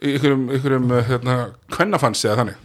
í 0.00 0.16
einhverjum 0.16 0.88
uh, 0.94 1.04
hérna, 1.12 1.36
kvennafans 1.74 2.24
eða 2.24 2.40
þannig 2.40 2.64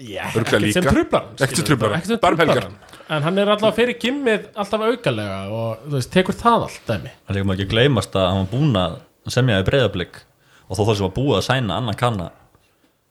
Örugglega 0.00 0.70
ekkert 0.70 1.60
sem 1.60 1.66
trublar 1.68 1.94
hann, 1.96 2.16
um 2.16 2.64
hann. 2.64 2.74
en 3.10 3.26
hann 3.26 3.38
er 3.42 3.52
alltaf 3.52 3.76
fyrir 3.76 3.98
gimmið 4.00 4.48
alltaf 4.54 4.84
aukalega 4.86 5.38
og 5.52 5.86
þú 5.86 5.94
veist, 5.98 6.12
tekur 6.14 6.36
það 6.40 6.66
allt 6.68 6.82
dæmi. 6.88 7.14
Hann 7.26 7.36
líka 7.36 7.48
maður 7.50 7.60
ekki 7.60 7.74
gleymast 7.74 8.16
að 8.16 8.28
hann 8.30 8.42
var 8.44 8.50
búin 8.54 8.80
að 8.80 8.98
semja 9.36 9.60
í 9.60 9.66
breyðablík 9.68 10.20
og 10.68 10.78
þó 10.78 10.82
það 10.82 10.94
sem 10.94 11.06
var 11.08 11.16
búið 11.18 11.38
að 11.40 11.46
sæna 11.50 11.80
annan 11.80 11.98
kanna 12.00 12.30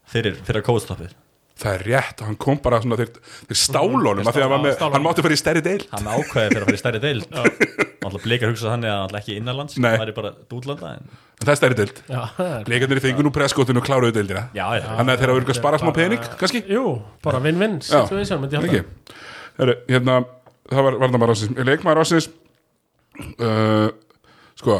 fyrir, 0.09 0.39
fyrir 0.47 0.65
kóðstoppið 0.65 1.13
Það 1.59 1.73
er 1.75 1.81
rétt, 1.89 2.21
hann 2.23 2.37
kom 2.39 2.59
bara 2.63 2.79
svona 2.79 2.95
þeir, 2.99 3.09
þeir 3.49 3.59
stálunum 3.59 4.27
af 4.29 4.35
því 4.35 4.39
að 4.39 4.45
hann, 4.45 4.53
var 4.53 4.61
með, 4.63 4.83
hann 4.95 5.03
mátti 5.03 5.25
fara 5.25 5.35
í 5.35 5.39
stærri 5.41 5.63
deil 5.65 5.81
hann 5.91 6.07
ákveði 6.07 6.53
fyrir 6.53 6.61
að 6.61 6.69
fara 6.69 6.77
í 6.77 6.81
stærri 6.83 7.01
deild. 7.03 7.25
Og 7.35 8.05
alltaf 8.07 8.23
blikar 8.23 8.53
hugsa 8.53 8.69
þannig 8.71 8.91
að 8.93 9.01
alltaf 9.03 9.19
ekki 9.19 9.35
innanlands 9.41 9.75
Nei. 9.75 9.91
það 9.91 10.05
er 10.05 10.13
bara 10.21 10.31
dútlanda 10.53 10.93
en... 10.95 11.09
en 11.11 11.43
það 11.43 11.51
er 11.51 11.59
stærri 11.59 11.79
deild. 11.81 11.99
Já, 12.07 12.21
það 12.37 12.53
er- 12.55 12.71
Leikarnir 12.71 13.03
fengur 13.03 13.27
nú 13.27 13.33
preskotinu 13.35 13.83
og 13.83 13.89
kláruðu 13.89 14.15
deildina. 14.15 14.45
Þannig 14.55 15.11
að 15.13 15.19
þeir 15.19 15.33
hafa 15.33 15.39
verið 15.41 15.51
að 15.51 15.59
spara 15.59 15.81
smá 15.83 15.91
pening, 15.99 16.31
kannski? 16.39 16.63
Jú, 16.71 16.85
bara 17.27 17.43
vinn-vinn 17.43 17.81
hérna, 19.89 20.21
það 20.69 20.85
var 20.87 20.97
varnamæður 21.01 21.35
ásins 21.35 21.59
leikmaður 21.67 22.03
ásins 22.03 22.29
uh, 23.43 23.89
sko 24.59 24.79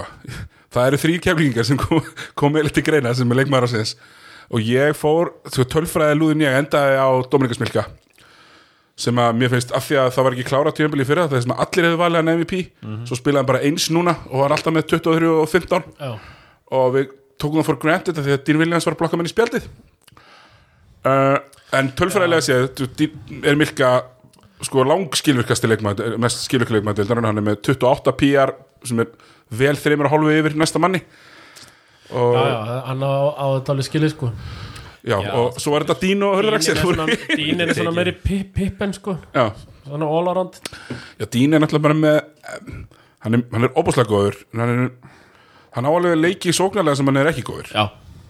það 0.70 0.86
eru 0.86 1.02
þrý 1.02 1.16
keflingar 1.26 1.68
sem 1.68 1.80
kom, 1.80 2.04
kom 2.40 2.60
til 2.70 2.86
greina 2.86 3.14
sem 3.18 3.30
er 3.34 3.42
leikmaður 3.42 3.70
ásins 3.70 3.96
og 4.50 4.60
ég 4.66 4.96
fór, 4.98 5.34
sko, 5.54 5.66
tölfræði 5.70 6.18
lúðin 6.20 6.42
ég 6.48 6.56
endaði 6.60 6.96
á 6.98 7.08
Dominika 7.30 7.58
Smilka 7.60 7.84
sem 9.00 9.16
að 9.22 9.38
mér 9.40 9.52
finnst 9.54 9.70
af 9.78 9.86
því 9.88 9.96
að 10.02 10.10
það 10.12 10.26
var 10.28 10.36
ekki 10.36 10.48
klára 10.50 10.72
tíðanbili 10.76 11.06
fyrir 11.08 11.30
það, 11.32 11.44
sem 11.46 11.54
að 11.56 11.62
allir 11.64 11.86
hefðu 11.88 12.00
valið 12.02 12.20
hann 12.20 12.32
MVP, 12.36 12.56
svo 13.08 13.16
spilaði 13.16 13.40
hann 13.40 13.48
bara 13.54 13.62
eins 13.70 13.86
núna 13.96 14.16
og 14.28 14.42
var 14.42 14.56
alltaf 14.58 14.76
með 14.76 14.90
23 14.92 15.30
og 15.32 15.46
15 15.54 15.86
já, 16.02 16.10
og 16.80 16.90
við 16.98 17.14
tókum 17.40 17.62
það 17.62 17.70
for 17.70 17.80
granted 17.80 18.20
af 18.20 18.26
því 18.28 18.34
að 18.36 18.44
Dean 18.50 18.60
Williams 18.60 18.88
var 18.90 18.98
að 18.98 19.00
blokka 19.00 19.20
menn 19.22 19.30
í 19.30 19.32
spjaldið. 19.32 19.70
Uh, 21.08 21.38
en 21.80 21.94
tölfræðilega 21.96 22.44
séð 22.44 22.66
þú- 22.76 22.90
Dean 23.00 23.46
er 23.48 23.56
Milka 23.56 23.92
sko 24.68 24.84
lang 24.84 25.06
skilvirkasti 25.16 25.70
leikmaður 25.72 26.18
mest 26.20 26.44
skilvirkasti 26.44 26.82
leikmaður 26.82 27.30
hann 27.30 27.40
er 27.40 27.46
með 27.46 27.62
28 27.70 28.12
PR 28.20 28.52
sem 28.84 29.00
er 29.00 29.08
vel 29.62 29.78
þreymur 29.80 30.10
að 30.10 30.12
hálfu 30.18 30.34
yfir 30.42 30.58
næsta 30.60 30.82
manni 30.84 31.00
já, 32.10 32.42
já, 32.50 32.58
já, 32.70 32.80
hann 32.90 33.04
á, 33.06 33.14
á 33.38 33.46
þetta 33.60 33.74
alveg 33.76 33.88
skilið 33.90 34.14
sko. 34.16 34.32
Já. 35.10 35.16
og 35.32 35.56
svo 35.62 35.76
er 35.78 35.86
þetta 35.88 36.02
Dean 36.02 36.24
og 36.28 36.34
Hörður 36.36 36.58
Dín 36.60 36.74
er 36.74 36.80
svona, 36.82 37.06
Dín 37.32 37.62
er 37.64 37.92
meiri 37.96 38.14
pip- 38.20 38.52
pippen 38.58 38.92
sko. 38.94 39.16
Já, 39.36 39.46
svona 39.86 40.10
all 40.10 40.28
around. 40.34 40.60
Já, 41.20 41.26
Dean 41.32 41.54
er 41.56 41.64
náttúrulega 41.64 41.86
bara 41.88 41.98
með 42.02 42.20
um, 42.60 42.82
hann 43.26 43.38
er, 43.40 43.46
hann 43.54 43.68
er 43.70 43.80
opaslega 43.80 44.10
góður. 44.12 44.42
En 44.54 44.60
hann 44.66 44.74
er 44.76 44.92
hann 45.78 45.88
á 45.88 45.92
alveg 45.94 46.18
leiki 46.20 46.54
sóknarlega 46.56 47.00
sem 47.00 47.08
hann 47.10 47.22
er 47.22 47.32
ekki 47.32 47.46
góður. 47.48 47.72
Já, 47.72 47.86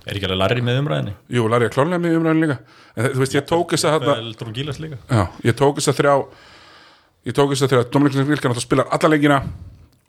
er 0.05 0.19
ekki 0.19 0.29
alveg 0.29 0.41
larri 0.43 0.65
með 0.65 0.79
umræðinni 0.83 1.15
jú, 1.39 1.47
Larry 1.49 1.69
að 1.69 1.73
klárlega 1.77 2.03
með 2.05 2.19
umræðin 2.19 2.45
líka. 2.45 2.59
En 2.95 3.09
þú 3.15 3.23
veist, 3.23 3.35
ég 3.39 3.49
tók 3.49 3.73
þess 3.73 3.87
að 3.89 3.97
þarna 3.97 4.15
vel 4.19 4.31
Drungilas 4.43 4.79
líka. 4.83 5.01
Já, 5.09 5.23
ég 5.49 5.57
tók 5.57 5.79
þess 5.81 5.91
að 5.93 5.99
þrjá 6.03 6.13
ég 7.29 7.35
tók 7.39 7.51
þess 7.55 7.65
að 7.65 7.73
þrjá 7.73 7.89
Dominik 7.95 8.29
Vilkan 8.29 8.61
spilar 8.61 8.93
alla 8.93 9.11
leikina 9.15 9.41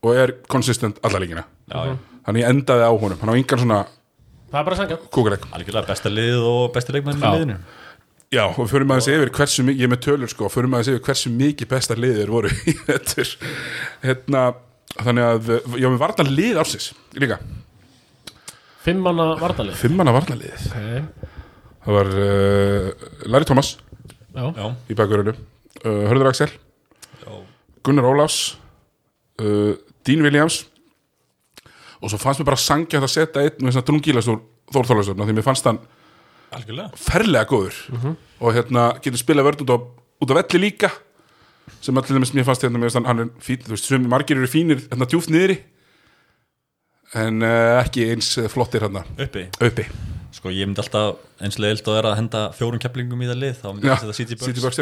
og 0.01 0.17
er 0.17 0.35
konsistent 0.49 1.01
alla 1.07 1.21
leikina. 1.23 1.45
Já, 1.71 1.91
já. 1.91 1.97
þannig 2.27 2.45
ég 2.45 2.55
endaði 2.55 2.87
á 2.89 2.93
honum, 2.93 3.21
hann 3.21 3.33
á 3.33 3.41
yngan 3.41 3.63
svona 3.65 3.81
það 4.51 4.59
er 4.61 4.67
bara 4.67 4.79
sangja 4.79 4.99
kúkuleik 5.07 5.47
algjörlega 5.55 5.89
besta 5.91 6.11
lið 6.11 6.49
og 6.49 6.65
besti 6.75 6.95
leikmann 6.97 7.21
í 7.21 7.23
Já. 7.23 7.31
liðinu. 7.37 7.59
Já, 8.31 8.45
og 8.47 8.61
við 8.61 8.69
förum 8.71 8.93
aðeins 8.95 9.09
yfir 9.11 9.31
hversu 9.35 9.65
mikið, 9.67 9.81
ég 9.81 9.89
er 9.89 9.91
með 9.91 10.03
tölur 10.05 10.31
sko, 10.31 10.49
förum 10.55 10.75
aðeins 10.77 10.91
yfir 10.93 11.03
hversu 11.09 11.33
mikið 11.35 11.71
besta 11.73 11.97
liðir 11.99 12.31
voru 12.31 12.51
í 12.71 12.75
þetta 12.87 13.25
hérna, 14.05 14.43
þannig 15.01 15.27
að 15.27 15.51
já, 15.83 15.87
við 15.89 15.99
varna 16.03 16.27
lið 16.29 16.61
ársins 16.63 16.91
líka, 17.19 17.41
fimm 18.85 19.03
manna 19.03 19.33
vardalið 19.41 19.79
fimmana 19.81 20.15
varna 20.15 20.39
liðið 20.39 20.69
okay. 20.71 21.03
það 21.87 21.99
var 21.99 22.13
uh, 22.23 22.89
Larry 23.27 23.51
Thomas 23.51 23.73
já, 23.75 24.45
já, 24.47 24.67
í 24.87 24.99
bakverðinu 25.03 25.35
uh, 25.35 26.05
Hörður 26.13 26.31
Axel, 26.31 26.51
já, 27.25 27.31
Gunnar 27.83 28.11
Ólafs 28.13 28.41
uh, 29.43 29.75
Dean 30.07 30.25
Williams. 30.25 30.65
Og 32.01 32.09
svo 32.11 32.21
fannst 32.21 32.41
mér 32.41 32.49
bara 32.49 32.61
sangjant 32.61 33.05
að 33.05 33.13
setja 33.13 33.45
einn 33.45 33.61
með 33.61 33.73
þess 33.73 33.83
að 33.83 33.89
drungilas 33.91 34.31
úr 34.33 34.41
Þórþólasöfna 34.71 35.27
því 35.27 35.35
mér 35.35 35.45
fannst 35.47 35.67
hann 35.67 35.81
algjörlega. 36.55 36.91
ferlega 36.95 37.49
góður. 37.51 37.79
Og 38.41 38.55
hérna 38.55 38.85
getur 39.03 39.19
spilað 39.19 39.49
vörð 39.49 39.65
út 39.67 39.73
á, 39.75 40.35
velli 40.39 40.61
líka 40.63 40.93
sem 41.81 41.97
allir 41.97 42.27
sem 42.27 42.39
ég 42.39 42.47
fannst 42.47 42.63
hérna 42.63 42.79
mér 42.79 42.93
finnst 42.93 43.11
hann, 43.11 43.33
fín, 43.43 43.61
þú 43.65 43.75
veist, 43.75 43.89
sem 43.91 44.07
margir 44.09 44.39
eru 44.39 44.51
fínir 44.51 44.85
hérna 44.87 45.09
djúft 45.11 45.31
niðri 45.33 45.59
en 47.19 47.43
uh, 47.43 47.81
ekki 47.81 48.07
eins 48.13 48.31
eh, 48.39 48.47
flottir 48.51 48.85
hérna. 48.87 49.03
Uppi. 49.19 49.49
Uppi. 49.59 49.87
Sko 50.31 50.53
ég 50.55 50.69
myndi 50.69 50.83
alltaf 50.85 51.19
eins 51.43 51.59
leiðild 51.59 51.89
að 51.91 51.97
vera 51.99 52.13
að 52.13 52.21
henda 52.21 52.43
fjórum 52.55 52.83
keplingum 52.83 53.23
í 53.25 53.31
það 53.31 53.41
lið 53.43 53.57
þá 53.59 53.69
myndi 53.73 53.91
ég 53.91 54.05
setja 54.05 54.19
City 54.21 54.63
Bucks 54.63 54.79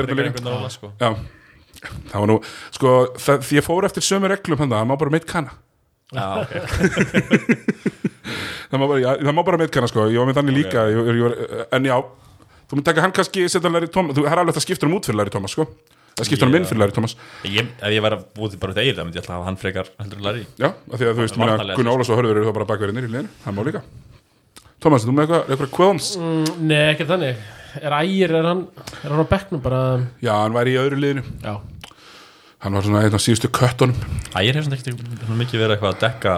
Það 1.79 2.19
var 2.19 2.29
nú 2.31 2.37
sko, 2.75 2.93
það, 3.23 3.43
því 3.49 3.59
ég 3.61 3.67
fór 3.67 3.87
eftir 3.89 4.03
sömu 4.07 4.31
reglum 4.33 4.59
hann 4.63 4.73
það 4.73 4.89
má 4.91 4.95
bara 4.99 5.15
meitt 5.15 5.29
kanna 5.29 5.53
Já, 6.09 6.25
ok. 6.41 6.53
Það 8.69 8.81
má 8.81 8.85
bara, 8.89 9.01
já, 9.01 9.11
það 9.25 9.35
má 9.37 9.43
bara 9.45 9.59
meitt 9.61 9.73
kanna 9.73 9.89
sko, 9.89 10.07
ég 10.13 10.21
var 10.21 10.27
með 10.29 10.39
þannig 10.41 10.57
líka 10.59 10.83
ég, 10.93 10.99
ég, 11.09 11.21
ég, 11.23 11.31
en 11.77 11.87
já, 11.89 11.95
þú 12.69 12.77
mynd 12.79 12.87
taka 12.89 13.05
hann 13.05 13.15
kannski 13.17 13.45
setja 13.49 13.71
Larry 13.73 13.89
Thomas, 13.93 14.17
þú 14.17 14.23
er 14.29 14.41
alveg 14.43 14.53
að 14.53 14.59
það 14.59 14.65
skiptur 14.67 14.89
um 14.91 14.97
út 14.99 15.09
fyrir 15.09 15.19
Larry 15.21 15.33
Thomas 15.33 15.55
sko, 15.57 15.65
það 16.19 16.29
skiptur 16.29 16.49
um 16.49 16.53
Já. 16.53 16.59
inn 16.61 16.67
fyrir 16.69 16.81
Larry 16.83 16.97
Thomas. 16.97 17.15
Ég, 17.49 17.71
Ef 17.81 17.95
ég 17.95 18.03
væri 18.05 18.19
að 18.19 18.27
búið 18.37 18.57
bara 18.61 18.75
út 18.75 18.81
eigið 18.83 18.99
þá 18.99 19.03
myndi 19.07 19.17
ég 19.21 19.25
alltaf 19.25 19.37
hafa 19.39 19.49
hann 19.49 19.61
frekar 19.63 19.89
heldur 20.03 20.25
Larry. 20.27 20.43
Já, 20.61 20.69
af 20.69 20.97
því 21.01 21.05
að 21.09 21.15
þú 21.15 21.25
veist, 21.25 21.39
Gunnar 21.79 21.95
Ólafs 21.95 22.11
og 22.13 22.21
Hörður 22.21 22.41
eru 22.43 22.49
þá 22.51 22.57
bara 22.59 22.69
bakverðinir 22.73 23.09
í 23.09 23.13
liðinu, 23.15 23.33
það 23.47 23.57
má 23.57 23.63
líka. 23.69 23.83
Thomas, 24.85 25.07
þú 25.09 25.15
með 25.17 25.25
eitthvað, 25.25 25.49
eitthvað 25.55 25.73
qualms? 25.79 26.11
mm, 26.21 26.51
nei 26.69 26.83
ekki 26.93 27.09
þannig 27.09 27.41
er 27.83 27.97
ægir, 28.03 28.35
er 28.39 28.47
hann, 28.49 28.63
er 29.03 29.13
hann 29.13 29.25
á 29.25 29.33
bekknum 29.33 29.63
bara, 29.65 29.81
Já, 30.25 30.33
hann 30.43 30.55
væri 30.57 30.75
í 30.75 30.79
öðru 30.81 31.01
liðinu. 31.03 31.25
Já, 31.45 31.57
hann 32.65 32.79
var 32.79 32.87
svona 32.87 33.03
einn 33.07 33.19
af 33.19 33.25
síðustu 33.25 33.51
köttunum. 33.55 33.99
Ægir 34.35 34.59
hefur 34.59 34.69
svona 34.69 34.79
ekkert 34.79 35.35
mikið 35.43 35.63
verið 35.65 35.77
eitthvað 35.77 35.95
að 35.95 36.03
dekka 36.05 36.37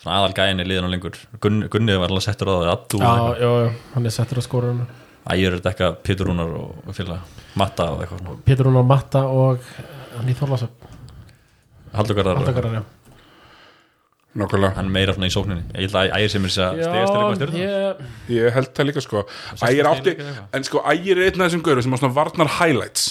svona 0.00 0.18
aðal 0.18 0.36
gæin 0.38 0.62
í 0.62 0.68
liðinu 0.68 0.92
lengur. 0.92 1.18
Gunn, 1.40 1.64
Gunnið 1.72 2.00
var 2.02 2.14
alveg 2.14 2.26
settur 2.28 2.52
á 2.52 2.54
það 2.56 2.70
já, 2.70 3.10
já, 3.40 3.50
já, 3.64 3.72
hann 3.94 4.10
er 4.10 4.16
settur 4.16 4.40
á 4.40 4.44
skórun 4.46 4.84
Ægir 5.30 5.52
er 5.52 5.58
að 5.58 5.66
dekka 5.66 5.90
Pétur 6.00 6.30
Rúnar 6.30 6.54
og, 6.56 6.94
félag 6.96 7.42
Matta 7.60 7.90
og 7.92 8.00
eitthvað 8.00 8.22
svona. 8.22 8.38
Pétur 8.46 8.70
Rúnar 8.70 8.86
Matta 8.88 9.26
og 9.28 9.66
hann 10.16 10.30
í 10.30 10.36
Þorlasöp 10.38 10.88
Haldurgarðar, 11.90 12.40
Haldakarar, 12.40 12.80
já 12.80 12.99
Nákvæmlega, 14.38 14.74
hann 14.76 14.90
meira 14.94 15.12
svona 15.16 15.26
í 15.26 15.32
sókninni. 15.34 15.64
Ég 15.74 15.88
held 15.88 15.96
að 15.98 16.12
Ægir 16.14 16.30
sem 16.30 16.44
er 16.46 16.52
þess 16.52 16.60
að 16.62 16.76
stegast 16.84 17.10
til 17.10 17.20
eitthvað 17.20 17.38
stjórn 17.40 17.56
ég, 17.58 18.02
ég 18.36 18.52
held 18.54 18.68
það 18.78 18.86
líka 18.86 19.02
sko. 19.02 19.22
Ægir 19.66 19.88
átti, 19.90 20.12
en 20.54 20.66
sko 20.68 20.82
Ægir 20.92 21.18
er 21.18 21.30
einn 21.32 21.40
af 21.42 21.48
þessum 21.50 21.64
gauru 21.66 21.82
sem 21.82 21.94
á 21.94 21.98
svona 21.98 22.14
varnar 22.14 22.52
highlights. 22.60 23.08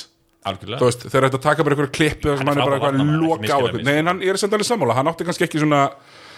Algjörlega. 0.48 0.80
Þú 0.80 0.88
veist, 0.88 1.04
þeir 1.12 1.28
ætti 1.28 1.36
að 1.42 1.44
taka 1.44 1.66
bara 1.68 1.76
einhverju 1.76 1.92
klippu 1.98 2.32
sem 2.32 2.40
Hann 2.40 2.48
hann 2.48 2.62
er 2.64 2.64
bara 2.70 2.78
eitthvað 2.80 3.02
að 3.04 3.20
loka 3.20 3.52
á 3.52 3.60
eitthvað 3.60 3.84
nei, 3.90 3.98
en 4.00 4.08
hann 4.14 4.22
er 4.24 4.40
samt 4.40 4.56
alveg 4.56 4.70
sammála, 4.70 4.96
hann 4.96 5.12
átti 5.12 5.28
kannski 5.28 5.44
ekki 5.50 5.60
svona 5.60 5.82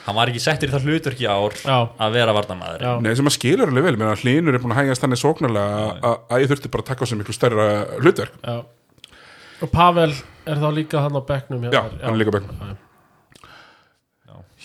hann 0.08 0.18
var 0.18 0.32
ekki 0.32 0.42
settur 0.42 0.72
í 0.72 0.74
það 0.74 0.88
hlutverk 0.90 1.20
í 1.22 1.28
ár 1.30 1.54
Já. 1.62 1.78
að 2.02 2.16
vera 2.18 2.34
varnamaður 2.34 2.82
Já. 2.82 2.92
nei, 3.06 3.12
sem 3.14 3.28
hann 3.30 3.36
skilur 3.38 3.70
alveg 3.70 3.86
vel, 3.86 3.98
menn 4.02 4.10
að 4.10 4.24
hlínur 4.26 4.58
er 4.58 4.64
búin 4.64 4.74
að 4.74 4.80
hægast 4.82 5.06
hann 5.06 5.14
sóknarlega 5.22 6.02
að- 6.02 6.18
að 6.34 6.42
ég 6.42 6.50
þurfti 6.50 6.72
bara 6.74 6.82
að 6.82 6.90
taka 6.90 7.06
á 7.06 7.08
sig 7.12 7.20
miklu 7.22 7.38
stærra 7.38 7.68
hlutverk. 8.02 8.34
Já. 8.42 8.58
Og 9.62 9.70
Pavel 9.70 10.10
er 10.50 10.56
þá 10.58 10.70
líka 10.74 11.06
hann 11.06 11.14
á 11.14 11.22
bekknum 11.22 11.62
hjá 11.62 11.70
já, 11.70 11.82
þér? 11.86 12.02
hann 12.02 12.16
er 12.18 12.22
líka 12.26 12.34
bekk 12.34 12.50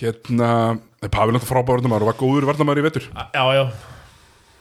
hérna, 0.00 0.48
nei, 0.76 1.08
Pavel 1.08 1.30
er 1.30 1.36
náttúrulega 1.38 1.50
frábær 1.50 1.78
varnamaður 1.78 2.06
og 2.06 2.10
var 2.10 2.18
góður 2.20 2.48
varnamaður 2.50 2.82
í 2.82 2.86
vetur. 2.86 3.06
Já, 3.12 3.44
já. 3.56 3.62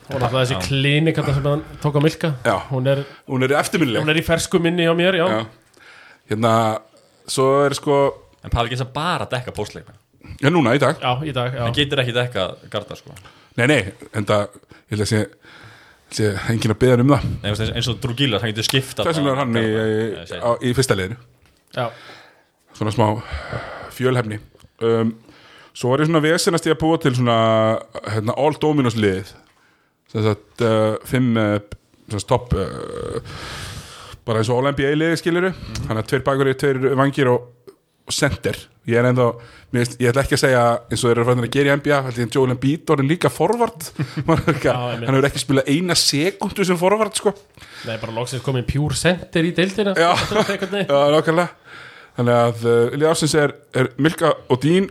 Og 0.06 0.21
náttúrulega 0.21 0.45
þessi 0.45 1.13
þarna 1.17 1.36
sem 1.36 1.48
hann 1.50 1.63
tók 1.84 1.98
á 1.98 2.02
Milka. 2.06 2.34
Já. 2.45 2.56
Hún 2.69 2.88
er, 2.91 3.04
hún 3.28 3.45
er 3.48 3.56
eftirminnileg. 3.60 4.04
hún 4.06 4.13
er 4.13 4.21
í 4.21 4.26
fersku 4.26 4.62
minni 4.62 4.86
á 4.86 4.93
mér, 4.98 5.17
já, 5.19 5.26
Já. 5.26 5.45
hérna, 6.32 6.54
svo 7.28 7.50
er 7.65 7.74
sko 7.78 8.00
en 8.45 8.54
Pavel 8.54 8.69
getur 8.69 8.91
bara 8.93 9.26
að 9.26 9.34
dekka 9.34 9.54
póstleikna 9.56 9.95
já, 10.41 10.50
núna 10.54 10.76
í 10.78 10.82
dag, 10.82 11.00
Já, 11.02 11.12
í 11.26 11.34
dag, 11.34 11.54
já. 11.54 11.63
Hann 11.65 11.76
getur 11.76 12.02
ekki 12.04 12.13
dekka 12.15 12.48
garda 12.69 12.98
sko. 13.00 13.15
Nei, 13.58 13.65
nei 13.71 13.80
en 14.13 14.28
það, 14.28 14.48
ég 14.86 14.93
held 14.95 15.06
að 15.06 15.12
sé, 15.12 15.21
sé 16.13 16.32
enginn 16.54 16.76
að 16.76 16.82
beða 16.84 17.00
um 17.04 17.13
það. 17.15 17.30
Nei, 17.41 17.48
þú 17.50 17.56
veist, 17.58 17.76
eins 17.80 17.89
og 17.91 18.02
Drew 18.04 18.17
Gillas, 18.19 18.43
hann 18.43 18.54
getur 18.54 18.67
skipta 18.69 19.06
þess 19.08 19.21
vegna 19.21 19.34
er 19.34 19.41
hann 19.41 19.60
í, 19.62 19.65
á, 20.38 20.52
í 20.62 20.74
fyrsta 20.78 20.98
liðinu. 20.98 21.17
Já, 21.76 21.88
svona 22.78 22.93
smá 22.93 23.08
fjölhefni 23.95 24.39
um, 24.83 25.15
svo 25.75 25.91
var 25.91 26.03
ég 26.03 26.09
svona 26.09 26.23
vesenast 26.23 26.67
ég 26.67 26.75
að 26.75 26.83
búa 26.83 26.99
til 27.03 27.15
svona 27.17 27.39
hérna, 28.09 28.35
all 28.35 28.55
dominos 28.61 28.97
lið. 28.99 29.33
Þess 30.13 30.31
að 30.31 30.65
uh, 30.67 30.93
fimm 31.07 31.35
uh, 31.39 31.57
stopp 32.21 32.53
uh, 32.55 33.19
bara 34.25 34.41
eins 34.41 34.49
og 34.49 34.61
all 34.61 34.71
NBA 34.73 34.95
liði 34.97 35.19
skiliru 35.21 35.51
hann 35.89 35.99
er 35.99 36.07
tveir 36.07 36.23
bakur 36.25 36.49
í 36.49 36.55
tveir 36.57 36.79
vangir 36.97 37.29
og, 37.29 37.51
og 38.05 38.15
center. 38.15 38.57
Ég 38.89 38.99
er 39.01 39.07
ennþá 39.09 39.27
mér 39.73 39.81
veist, 39.81 39.97
ég 40.01 40.11
ætla 40.11 40.23
ekki 40.23 40.38
að 40.38 40.41
segja 40.43 40.63
eins 40.93 41.03
og 41.03 41.09
þeir 41.09 41.21
eru 41.23 41.35
að 41.35 41.49
gera 41.53 41.73
í 41.73 41.77
NBA 41.81 41.99
held 42.05 42.19
ég 42.21 42.29
að 42.29 42.38
Joel 42.38 42.53
Embiid 42.53 42.91
orðin 42.93 43.09
líka 43.09 43.31
forvart 43.33 43.89
hann 44.29 45.07
hefur 45.09 45.27
ekki 45.29 45.41
spilað 45.41 45.71
eina 45.73 45.97
sekundu 45.99 46.67
sem 46.67 46.79
forvart 46.79 47.21
sko. 47.21 47.33
Nei, 47.85 47.97
bara 48.01 48.13
loksins 48.15 48.45
komin 48.45 48.65
pure 48.69 48.97
center 48.97 49.45
í 49.45 49.53
deildina 49.57 49.95
Já. 49.97 50.11
Já, 50.13 50.99
nákvæmlega 51.17 51.49
Þannig 52.15 52.38
að 52.39 52.63
uh, 52.69 52.93
Ilja 52.95 53.12
Ársins 53.12 53.36
er, 53.39 53.54
er 53.75 53.89
Milka 53.99 54.32
og 54.51 54.62
Dín 54.63 54.88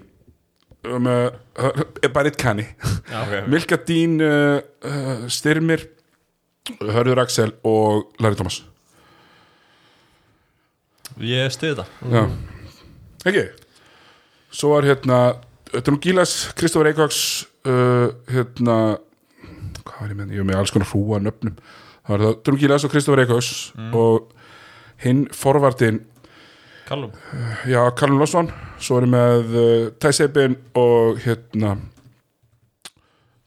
um, 0.84 1.08
uh, 1.08 1.80
er 2.02 2.12
bara 2.12 2.28
eitt 2.28 2.38
kanni. 2.40 2.66
Okay. 3.08 3.44
Milka, 3.52 3.78
Dín, 3.88 4.18
uh, 4.20 4.60
uh, 4.84 5.24
Styrmir 5.32 5.86
Hörður 6.80 7.20
Axel 7.24 7.52
og 7.64 8.14
Larry 8.20 8.38
Thomas. 8.38 8.62
Ég 11.20 11.52
stuði 11.54 11.78
það. 11.78 11.90
Já, 12.10 12.22
ekki? 13.30 13.42
Svo 14.54 14.72
var 14.72 14.86
hérna 14.88 15.18
Drún 15.74 16.00
Gílas, 16.02 16.32
Kristofur 16.58 16.88
Eikóks 16.90 17.20
uh, 17.68 18.14
hérna 18.30 18.78
hvað 19.84 20.00
var 20.00 20.12
ég 20.12 20.18
með, 20.18 20.32
ég 20.32 20.42
var 20.42 20.48
með 20.48 20.60
alls 20.62 20.72
konar 20.74 20.90
hrúa 20.90 21.20
nöfnum. 21.22 21.56
Það 22.04 22.14
var 22.14 22.24
það 22.24 22.40
Drún 22.46 22.60
Gílas 22.62 22.86
og 22.86 22.94
Kristofur 22.94 23.22
Eikóks 23.22 23.52
og 23.94 24.32
hinn 25.04 25.24
forvartin 25.34 26.02
Kallum 26.88 27.12
Já, 27.70 27.80
Karlun 27.96 28.20
Losson 28.20 28.50
Svo 28.82 28.98
er 29.00 29.06
ég 29.06 29.12
með 29.14 29.54
uh, 29.56 29.90
Tæsebin 30.02 30.56
og 30.78 31.20
hérna 31.24 31.76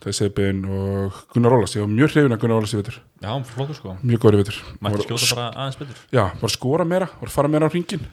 Tæsebin 0.04 0.64
og 0.66 1.18
Gunnar 1.34 1.54
Rólas 1.54 1.76
Ég 1.78 1.84
var 1.86 1.92
mjög 1.94 2.14
hrifin 2.14 2.36
að 2.36 2.42
Gunnar 2.44 2.60
Rólas 2.62 2.74
í 2.76 2.80
vetur. 2.80 3.00
Já, 3.22 3.30
hann 3.34 3.46
flótur 3.50 3.78
sko. 3.78 3.96
Mjög 4.06 4.22
góður 4.24 4.38
í 4.38 4.42
vetur. 4.44 4.60
Mætti 4.86 5.06
skjóta 5.08 5.30
bara 5.32 5.48
aðeins 5.54 5.80
betur. 5.82 6.04
Já, 6.14 6.24
var 6.38 6.48
að 6.50 6.54
skora 6.54 6.86
meira 6.88 7.08
Var 7.18 7.32
að 7.32 7.34
fara 7.34 7.52
meira 7.52 7.70
á 7.70 7.74
hringin 7.74 8.06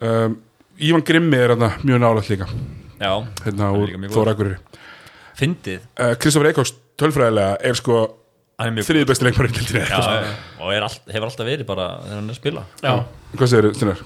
um, 0.00 0.36
Ívan 0.80 1.04
Grimmi 1.04 1.36
er 1.36 1.52
hérna 1.52 1.72
mjög 1.82 2.00
nálægt 2.00 2.30
líka. 2.32 2.46
Já, 3.00 3.12
Hérna 3.44 3.72
úr 3.76 3.90
góður. 3.92 4.14
Þórakurri 4.14 4.56
fyndið. 5.40 5.84
Uh, 5.96 6.14
Kristofur 6.20 6.50
Eikóks 6.50 6.74
tölfræðilega 7.00 7.58
er 7.64 7.78
sko 7.78 8.00
þriði 8.60 9.08
besti 9.08 9.26
leikmarinn 9.26 9.56
til 9.56 9.80
já, 9.80 9.98
já, 10.00 10.32
og 10.60 10.72
er 10.74 10.84
all, 10.86 10.96
hefur 11.10 11.28
alltaf 11.30 11.48
verið 11.48 11.66
bara 11.68 11.86
þegar 12.04 12.18
hann 12.18 12.28
er 12.30 12.34
að 12.34 12.40
spila. 12.40 12.64
Já, 12.84 12.92
Hvað 13.36 13.52
segir 13.52 13.68
þið, 13.68 13.76
Stinnar? 13.78 14.02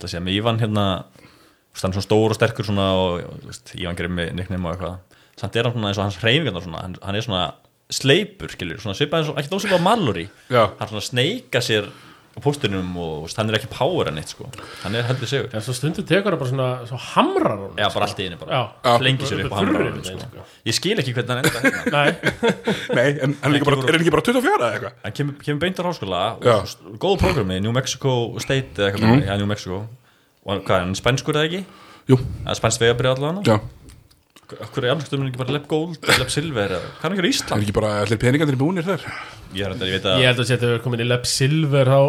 það 0.00 0.12
sé 0.12 0.16
að 0.20 0.24
með 0.26 0.36
Ívan 0.38 0.60
hérna 0.62 0.84
þú 1.20 1.74
veist, 1.74 1.82
hann 1.84 1.90
er 1.92 1.96
svona 1.98 2.06
stór 2.08 2.32
og 2.34 2.38
sterkur 2.38 2.68
svona 2.70 2.86
og 2.96 3.24
þú 3.42 3.50
veist, 3.50 3.72
Ívan 3.76 3.98
Grimmi, 3.98 4.28
nickname 4.38 4.68
og 4.70 4.72
eitthvað. 4.76 5.18
Samt 5.40 5.56
er 5.60 5.68
hann 5.68 5.76
svona 5.76 5.90
eins 5.90 6.00
og 6.00 6.06
hans 6.06 6.20
hreyfingarnar 6.22 6.64
svona 6.64 6.84
hann, 6.84 6.96
hann 7.04 7.18
er 7.20 7.26
svona 7.26 7.42
sleipur, 7.90 8.52
skilur 8.54 8.80
svona 8.80 8.96
svipað 8.96 9.22
eins 9.24 9.32
og, 9.32 9.38
ekki 9.40 9.52
dósið 9.52 9.74
bara 9.74 9.84
Mallory. 9.88 10.26
Já. 10.48 10.62
hann 10.78 10.90
svona 10.94 11.04
sneika 11.04 11.62
sér 11.64 11.90
á 12.30 12.38
póstunum 12.44 12.92
og 13.02 13.28
hann 13.36 13.50
er 13.50 13.56
ekki 13.58 13.68
power 13.74 14.06
en 14.08 14.18
eitt 14.20 14.30
sko 14.30 14.46
hann 14.84 14.94
er 14.94 15.02
heldur 15.08 15.26
sigur 15.28 15.48
en 15.56 15.64
svo 15.66 15.74
stundu 15.74 16.04
tekur 16.06 16.36
það 16.36 16.38
bara 16.42 16.50
svona 16.52 16.68
Svo 16.86 16.98
hamrar 17.14 17.56
hún 17.58 17.72
já, 17.80 17.88
bara 17.94 18.06
allt 18.06 18.20
í 18.22 18.26
einu 18.28 18.38
bara, 18.38 18.60
Já. 18.84 18.92
flengi 19.02 19.26
sér 19.26 19.42
upp 19.44 19.52
á 19.52 19.58
Þurrir 19.58 19.66
hamra 19.66 19.84
einhvern 19.88 20.04
veginn, 20.04 20.20
sko. 20.20 20.30
sko. 20.30 20.44
ég 20.70 20.76
skil 20.78 21.02
ekki 21.02 21.14
hvernig 21.16 21.30
hann 21.30 21.42
enda 21.42 21.60
hérna 21.64 21.90
Nei, 21.96 22.10
Nei, 22.96 23.08
en 23.26 23.34
hann 23.42 23.50
er, 23.50 23.54
líka 23.56 23.66
bara, 23.70 23.80
er 23.82 23.96
hann 23.98 24.04
ekki 24.04 24.14
bara 24.14 24.24
24 24.30 24.54
eða 24.60 24.70
eitthvað? 24.76 24.94
hann 25.08 25.16
kemur, 25.18 25.34
kemur 25.42 25.60
beint 25.66 25.82
á 25.82 25.84
háskóla 25.90 26.22
Já. 26.46 26.54
og 26.60 26.70
s- 26.70 26.78
góð 27.02 27.18
programmi, 27.24 27.58
New 27.66 27.74
Mexico 27.74 28.14
State 28.38 28.78
eða 28.78 28.92
eitthvað, 28.92 29.10
mm. 29.18 29.26
já, 29.26 29.34
New 29.42 29.50
Mexico 29.50 29.80
og 29.82 30.54
hann- 30.54 30.62
hvað 30.64 30.76
er 30.78 30.84
hann, 30.86 30.94
spænskur 31.02 31.34
eða 31.40 31.50
ekki? 31.50 31.64
Jú, 32.10 32.16
eða 32.46 32.56
spænst 32.62 32.80
vegabrið 32.86 33.12
allavega 33.16 33.42
já 33.50 33.58
Akkur 34.64 34.86
er 34.86 34.94
alveg 34.94 35.12
ekki 35.28 35.40
bara 35.40 35.54
lepp 35.56 35.68
gold, 35.70 36.00
lepp 36.18 36.32
silver 36.32 36.74
hvað 36.74 37.06
er 37.06 37.14
ekki 37.14 37.20
í 37.20 37.20
Það 37.20 37.22
er 37.22 37.30
Ísland? 37.30 37.62
ekki 37.64 37.76
bara 37.76 37.92
allir 38.02 38.20
peningarnir 38.24 38.58
búinir 38.60 38.86
þar? 38.88 39.06
Ég, 39.54 39.64
er, 39.66 39.76
ég 39.78 39.96
veit 39.96 40.10
að 40.10 40.20
ég 40.22 40.30
held 40.30 40.42
að 40.44 40.50
þau 40.64 40.74
er 40.74 40.84
komin 40.84 41.04
í 41.04 41.08
Leb 41.10 41.24
Silver 41.28 41.90
þá 41.90 42.00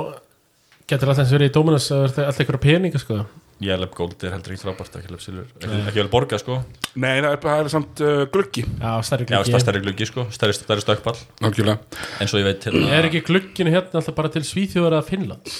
getur 0.91 1.11
alltaf 1.11 1.23
eins 1.23 1.31
verið 1.37 1.47
í 1.47 1.53
er 1.53 2.25
alltaf 2.25 2.43
ykkur 2.45 2.59
peninga 2.61 3.01
sko. 3.01 3.21
Ég 3.61 3.77
lepp 3.77 3.93
gold 3.93 4.23
er 4.25 4.33
heldur 4.33 4.55
ekki 4.55 4.63
frábært 4.65 4.95
ekki 4.97 5.11
lepp 5.13 5.21
silver, 5.21 5.45
ekki, 5.61 5.81
ekki 5.85 5.99
vel 6.01 6.09
borga 6.09 6.39
sko. 6.41 6.55
Nei, 6.97 7.19
það 7.21 7.27
er, 7.29 7.41
það 7.43 7.59
er 7.61 7.69
samt 7.69 8.01
uh, 8.01 8.23
gluggi. 8.33 8.63
Já, 8.65 8.93
stærri 9.05 9.27
Já, 9.27 9.35
gluggi. 9.35 9.53
það 9.53 9.63
stærri 9.67 9.81
gluggi 9.85 10.07
sko, 10.09 10.25
stærri, 10.33 10.55
stærri 10.57 10.81
stökkball 10.81 11.19
Nákvæmlega 11.45 11.77
eins 12.23 12.33
og 12.33 12.41
ég 12.41 12.47
veit 12.49 12.65
hérna 12.65 12.89
Er 12.97 13.07
ekki 13.11 13.21
glugginu 13.27 13.73
hérna 13.75 14.01
alltaf 14.01 14.17
bara 14.17 14.33
til 14.33 14.41
Svíþjóðar 14.49 14.97
að 14.97 15.11
Finnlands? 15.11 15.59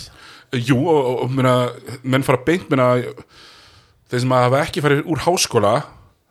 Jú, 0.58 0.80
og, 0.82 0.98
og, 0.98 1.22
og 1.28 1.36
meina, 1.38 1.54
menn 2.02 2.26
fara 2.26 2.42
beint 2.48 2.66
meina, 2.74 2.90
þeir 4.10 4.26
sem 4.26 4.34
hafa 4.36 4.64
ekki 4.66 4.82
farið 4.84 5.06
úr 5.06 5.22
háskóla 5.28 5.76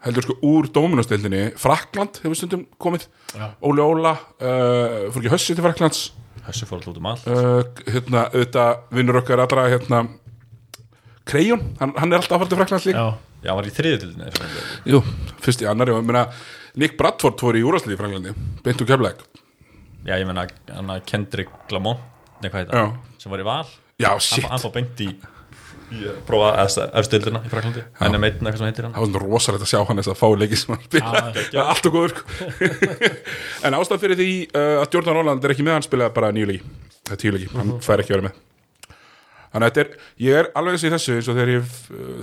heldur 0.06 0.26
sko 0.26 0.36
úr 0.48 0.68
dóminustildinni 0.72 1.42
Frakland 1.60 2.20
hefur 2.22 2.38
stundum 2.38 2.66
komið. 2.80 3.06
Já. 3.34 3.50
Óli 3.66 3.84
Óla, 3.84 4.14
uh, 4.40 5.10
fór 5.12 5.20
ekki 5.22 5.34
hössi 5.34 5.56
til 5.56 5.64
Fraklands 5.66 6.06
Þessu 6.46 6.66
fór 6.66 6.78
alltaf 6.80 6.94
út 6.94 7.00
um 7.02 7.08
allt. 7.10 7.26
Uh, 7.28 7.90
hérna, 7.92 8.24
auðvitað 8.32 8.78
vinnur 8.96 9.20
okkar 9.20 9.42
allra 9.44 9.66
hérna 9.70 10.04
Krejón, 11.28 11.60
hann, 11.78 11.92
hann 12.00 12.10
er 12.14 12.22
alltaf 12.22 12.38
að 12.38 12.42
fara 12.42 12.50
til 12.50 12.58
Fraklands 12.62 12.86
líka. 12.88 13.02
Já, 13.04 13.30
Já, 13.40 13.50
hann 13.52 13.60
var 13.60 13.68
í 13.68 13.72
þriðutildinni 13.72 14.90
Jú, 14.92 15.00
fyrst 15.44 15.62
í 15.64 15.68
annari 15.70 15.94
og 15.94 16.02
meina, 16.04 16.26
Nick 16.80 16.96
Bradford 16.98 17.40
fór 17.40 17.56
í 17.56 17.62
úrastlið 17.64 17.96
í 17.96 18.00
Fraklandi 18.00 18.34
beint 18.64 18.82
úr 18.84 18.88
keflæk 18.90 19.22
Já, 20.04 20.16
ég 20.16 20.26
menna 20.28 20.44
hann 20.72 20.92
að 20.92 21.04
Kendrick 21.08 21.72
Lamont 21.72 22.02
Nei, 22.40 22.48
hvað 22.50 22.60
heit 22.64 22.74
Já. 22.76 22.84
Sem 23.20 23.32
var 23.32 23.42
í 23.42 23.44
val. 23.44 23.64
Já, 24.00 24.10
shit, 24.24 24.46
hann 24.48 24.60
fór 24.62 24.72
beint 24.76 25.00
í 25.04 25.08
prófa 26.26 26.50
efstildina 27.00 27.40
í 27.44 27.50
Fraklandi 27.50 27.82
Hann 27.98 28.14
er 28.14 28.22
meitin 28.22 28.46
eitthvað 28.46 28.60
sem 28.60 28.68
heitir 28.68 28.86
hann. 28.86 28.94
Það 28.94 29.16
var 29.16 29.24
rosalegt 29.24 29.64
að 29.64 29.70
sjá 29.72 29.80
hann 29.88 30.00
þess 30.00 30.12
að 30.12 30.20
fá 30.20 30.28
leiki 30.38 30.58
sem 30.60 30.74
hann 30.74 30.84
spila 30.84 31.14
það 31.16 31.40
er 31.40 31.58
allt 31.64 31.88
og 31.88 31.96
góður 31.96 32.14
sko. 32.14 32.50
en 33.66 33.78
ástæð 33.80 34.04
fyrir 34.04 34.20
því 34.20 34.28
uh, 34.52 34.76
að 34.82 34.94
Jordan 34.94 35.20
Holland 35.20 35.48
er 35.48 35.54
ekki 35.54 35.66
með 35.66 35.76
hann 35.78 35.86
spilaði 35.86 36.16
bara 36.20 36.30
nýju 36.36 36.50
leiki. 36.52 36.70
Það 37.08 37.16
er 37.16 37.22
tíu 37.24 37.34
leiki, 37.34 37.50
hann 37.56 37.74
fær 37.84 38.04
ekki 38.04 38.14
að 38.14 38.18
vera 38.18 38.28
með. 38.28 38.38
Þannig 39.50 39.66
að 39.66 39.82
er, 39.82 39.92
ég 40.22 40.38
er 40.40 40.50
alveg 40.60 40.76
þessi 40.76 40.86
í 40.86 40.94
þessu 40.94 41.16
eins 41.16 41.30
og 41.32 41.40
þegar 41.40 41.52
ég, 41.56 41.74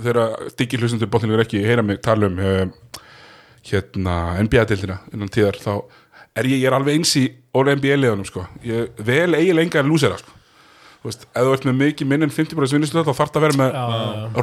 þegar 0.06 0.22
diggi 0.62 0.80
hlustundu 0.80 1.10
bóttinlegur 1.12 1.44
ekki 1.44 1.60
heyra 1.66 1.84
mig 1.84 2.00
tala 2.04 2.30
um 2.30 2.40
uh, 2.40 3.02
hérna 3.68 4.16
NBA-dildina 4.46 5.02
innan 5.12 5.32
tíðar, 5.32 5.60
þá 5.60 5.74
er 6.38 6.48
ég, 6.48 6.62
ég 6.62 6.70
er 6.70 6.78
alveg 6.78 6.96
eins 6.96 7.12
í 7.20 7.26
All 7.58 7.68
NBA-leðunum 7.74 8.26
sko, 8.28 8.46
ég 8.64 8.96
vel 9.04 9.34
eiginlega 9.34 9.66
enga 9.66 9.84
lúsera 9.84 10.16
sko 10.20 10.37
veist, 11.06 11.26
ef 11.30 11.46
þú 11.46 11.52
ert 11.54 11.66
með 11.68 11.76
mikið 11.82 12.10
minn 12.10 12.26
en 12.26 12.32
50% 12.34 12.76
vinnislu 12.78 13.04
þá 13.06 13.12
þarf 13.12 13.30
það 13.34 13.38
að 13.38 13.44
vera 13.46 13.58
með 13.60 13.76
já, 13.78 13.84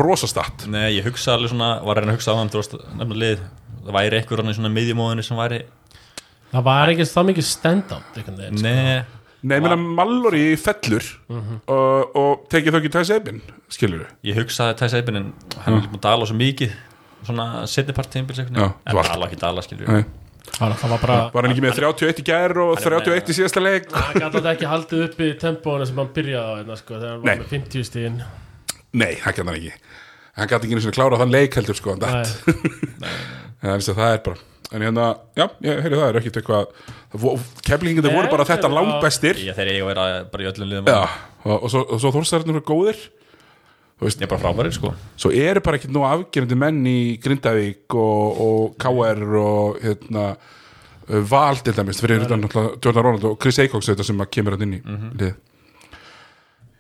rosastatt 0.06 0.66
Nei, 0.72 0.86
ég 0.96 1.10
hugsa 1.10 1.36
alveg 1.36 1.52
svona, 1.52 1.72
var 1.84 2.00
reyna 2.06 2.14
að 2.16 2.20
hugsa 2.20 2.32
á 2.32 2.40
lið, 3.26 3.44
það 3.84 3.98
væri 4.00 4.22
hann 4.42 4.54
í 4.54 4.56
svona 4.60 4.72
miðjumóðinu 4.78 5.26
sem 5.28 5.42
væri 5.42 5.62
það 6.56 6.66
var 6.70 6.94
ekki 6.94 7.08
það 7.12 7.30
mikið 7.32 7.48
veginn, 8.40 8.60
sko. 8.64 8.72
Nei, 8.72 9.22
Nei, 9.46 9.60
ég 9.60 9.66
meina 9.68 9.78
Mallory 9.78 10.44
fellur 10.58 11.06
og, 11.30 12.16
og 12.18 12.46
tekið 12.50 12.74
þó 12.74 12.80
ekki 12.80 12.94
tæs 12.96 13.12
eibin 13.14 13.42
skilur 13.70 14.06
við 14.06 14.32
ég 14.32 14.40
hugsaði 14.40 14.78
Tæs 14.80 14.96
Eibinin 14.98 15.28
hann 15.60 15.76
er 15.76 15.84
líka 15.84 15.92
búin 15.92 16.00
að 16.02 16.08
dala 16.08 16.26
svo 16.30 16.38
mikið 16.40 16.72
svona 17.28 17.46
Já, 18.58 18.70
en 18.72 18.96
þú 18.96 19.04
dala 19.12 19.28
ekki 19.30 19.42
dala 19.44 19.66
skilur 19.66 19.92
Nei. 19.92 20.06
Bara 20.60 20.78
Var 21.34 21.46
hann 21.46 21.52
ekki 21.52 21.64
með 21.66 21.80
31 21.82 22.22
í 22.22 22.26
gær 22.28 22.56
og 22.64 22.74
Hann 22.80 22.94
er 22.94 22.98
31 23.02 23.32
í 23.34 23.38
síðasta 23.40 23.64
leik? 23.64 23.88
Hann 23.92 24.16
gæti 24.16 24.26
alltaf 24.30 24.50
ekki 24.54 24.72
haldið 24.72 25.06
upp 25.10 25.22
í 25.26 25.30
tempóinu 25.42 25.88
sem 25.90 26.02
hann 26.02 26.12
byrjaði 26.16 26.48
á 26.48 26.54
hérna, 26.60 26.80
sko, 26.80 26.98
þegar 26.98 27.14
hann 27.14 27.24
Nei. 27.26 27.32
var 27.36 27.44
með 27.44 27.54
50 27.56 27.88
stíðin 27.90 28.20
Nei, 28.96 29.14
það 29.20 29.38
gæti 29.38 29.46
hann 29.46 29.56
ekki. 29.60 29.74
Hann 30.36 30.52
gæti 30.52 30.68
ekki 30.68 30.76
einu 30.78 30.84
sinni 30.86 30.98
klára 30.98 31.22
þann 31.22 31.34
leik 31.36 31.58
heldur 31.60 31.80
sko 31.80 31.96
hann. 31.96 32.06
Nei, 33.06 33.80
það 34.00 34.12
er 34.12 34.22
bara 34.30 34.44
en 34.76 34.82
hérna, 34.82 35.10
já, 35.38 35.46
ég 35.64 35.84
heyri 35.86 36.00
það 36.00 36.08
er 36.10 36.18
ekkit 36.20 36.40
eitthvað 36.42 36.72
keflinginni 37.68 38.10
Nei, 38.10 38.16
voru 38.18 38.32
bara 38.32 38.48
þetta 38.50 38.72
Ég 39.46 39.56
þeir 39.58 39.70
eiga 39.72 39.84
að 39.86 39.90
vera 39.92 40.06
bara 40.32 40.46
í 40.46 40.50
öllum 40.50 40.72
liðum. 40.72 40.90
Já, 40.90 41.04
og, 41.46 41.54
og 41.60 41.70
svo, 41.72 41.84
og 41.86 42.02
þórstarinn 42.18 42.56
eru 42.56 42.64
góðir 42.66 43.04
Ég 44.04 44.22
er 44.22 44.28
bara 44.28 44.42
frábærir 44.42 44.74
sko. 44.76 44.90
svo 45.16 45.30
eru 45.32 45.62
bara 45.64 45.78
ekkit 45.80 45.94
nú 45.96 46.02
afgerandi 46.04 46.56
menn 46.60 46.82
í 46.90 47.16
Grindavík 47.24 47.96
og, 47.96 48.42
og 48.44 48.74
KR 48.82 49.22
og 49.40 49.78
hérna 49.80 50.26
uh, 50.36 51.22
Val 51.32 51.62
til 51.64 51.72
dæmis, 51.78 52.02
fyrir 52.04 52.26
utan 52.26 52.44
náttúrulega 52.44 52.76
Jordan 52.84 53.06
Ronald 53.08 53.28
og 53.30 53.38
Chris 53.40 53.62
Eikoks 53.64 53.88
þetta 53.94 54.04
sem 54.04 54.20
kemur 54.28 54.58
hann 54.58 54.66
inn 54.68 54.76
í 54.76 54.82
lið 55.22 55.32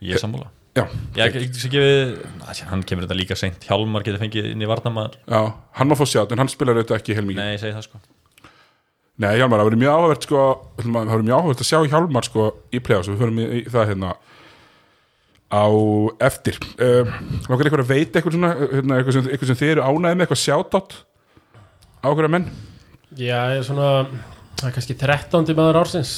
Ég 0.05 0.17
er 0.17 0.21
sammála. 0.21 0.51
Já, 0.75 0.83
Ég 1.15 1.23
ekki 1.29 1.45
ekki 1.45 1.69
gefið, 1.71 2.09
Æ, 2.43 2.51
hann 2.67 2.83
kemur 2.83 3.05
þetta 3.07 3.15
líka 3.15 3.35
seint. 3.39 3.63
Hjálmar 3.63 4.03
getur 4.03 4.19
fengið 4.19 4.51
inn 4.51 4.65
í 4.65 4.67
varnamaður 4.67 5.15
já, 5.23 5.39
hann 5.79 5.87
má 5.87 5.95
fá 5.95 6.03
sjátt 6.11 6.35
en 6.35 6.43
hann 6.43 6.51
spilar 6.51 6.75
auðvitað 6.75 6.99
ekki 6.99 7.15
heilmikið 7.15 7.39
Nei, 7.39 7.53
ég 7.55 7.63
segi 7.63 7.77
það 7.77 7.87
sko. 7.87 8.01
Nei, 9.23 9.31
Hjálmar, 9.39 9.61
það 9.63 9.69
verður 9.69 9.81
mjög 9.85 9.95
áhugavert 9.95 10.27
sko, 10.27 10.43
það 10.83 10.97
verður 10.99 11.27
mjög 11.29 11.37
áhugavert 11.39 11.63
að 11.63 11.69
sjá 11.71 11.79
Hjálmar 11.95 12.27
sko 12.27 12.49
í 12.75 12.83
play-offs, 12.83 13.07
við 13.07 13.39
í 13.45 13.61
það 13.71 13.87
hérna 13.93 14.11
á 15.55 15.65
eftir. 16.27 16.59
Uh, 16.75 17.07
Lókar 17.47 17.69
ykkur 17.69 17.83
að 17.85 17.91
veita 17.93 18.19
eitthvað 18.19 18.35
svona 18.35 18.53
hérna, 18.59 18.99
eitthvað, 18.99 19.17
sem, 19.17 19.29
eitthvað 19.31 19.51
sem 19.51 19.59
þið 19.61 19.73
eru 19.75 19.85
ánæðið 19.87 20.19
með 20.19 20.25
eitthvað 20.25 20.41
sjátátt 20.43 20.95
á 22.03 22.07
að 22.11 22.31
menn? 22.35 22.47
Já, 23.15 23.39
ég 23.55 23.61
er 23.61 23.67
svona 23.67 23.89
Það 24.55 24.69
er 24.69 24.75
kannski 24.77 24.95
13. 24.95 25.49
maður 25.55 25.81
ársins. 25.81 26.13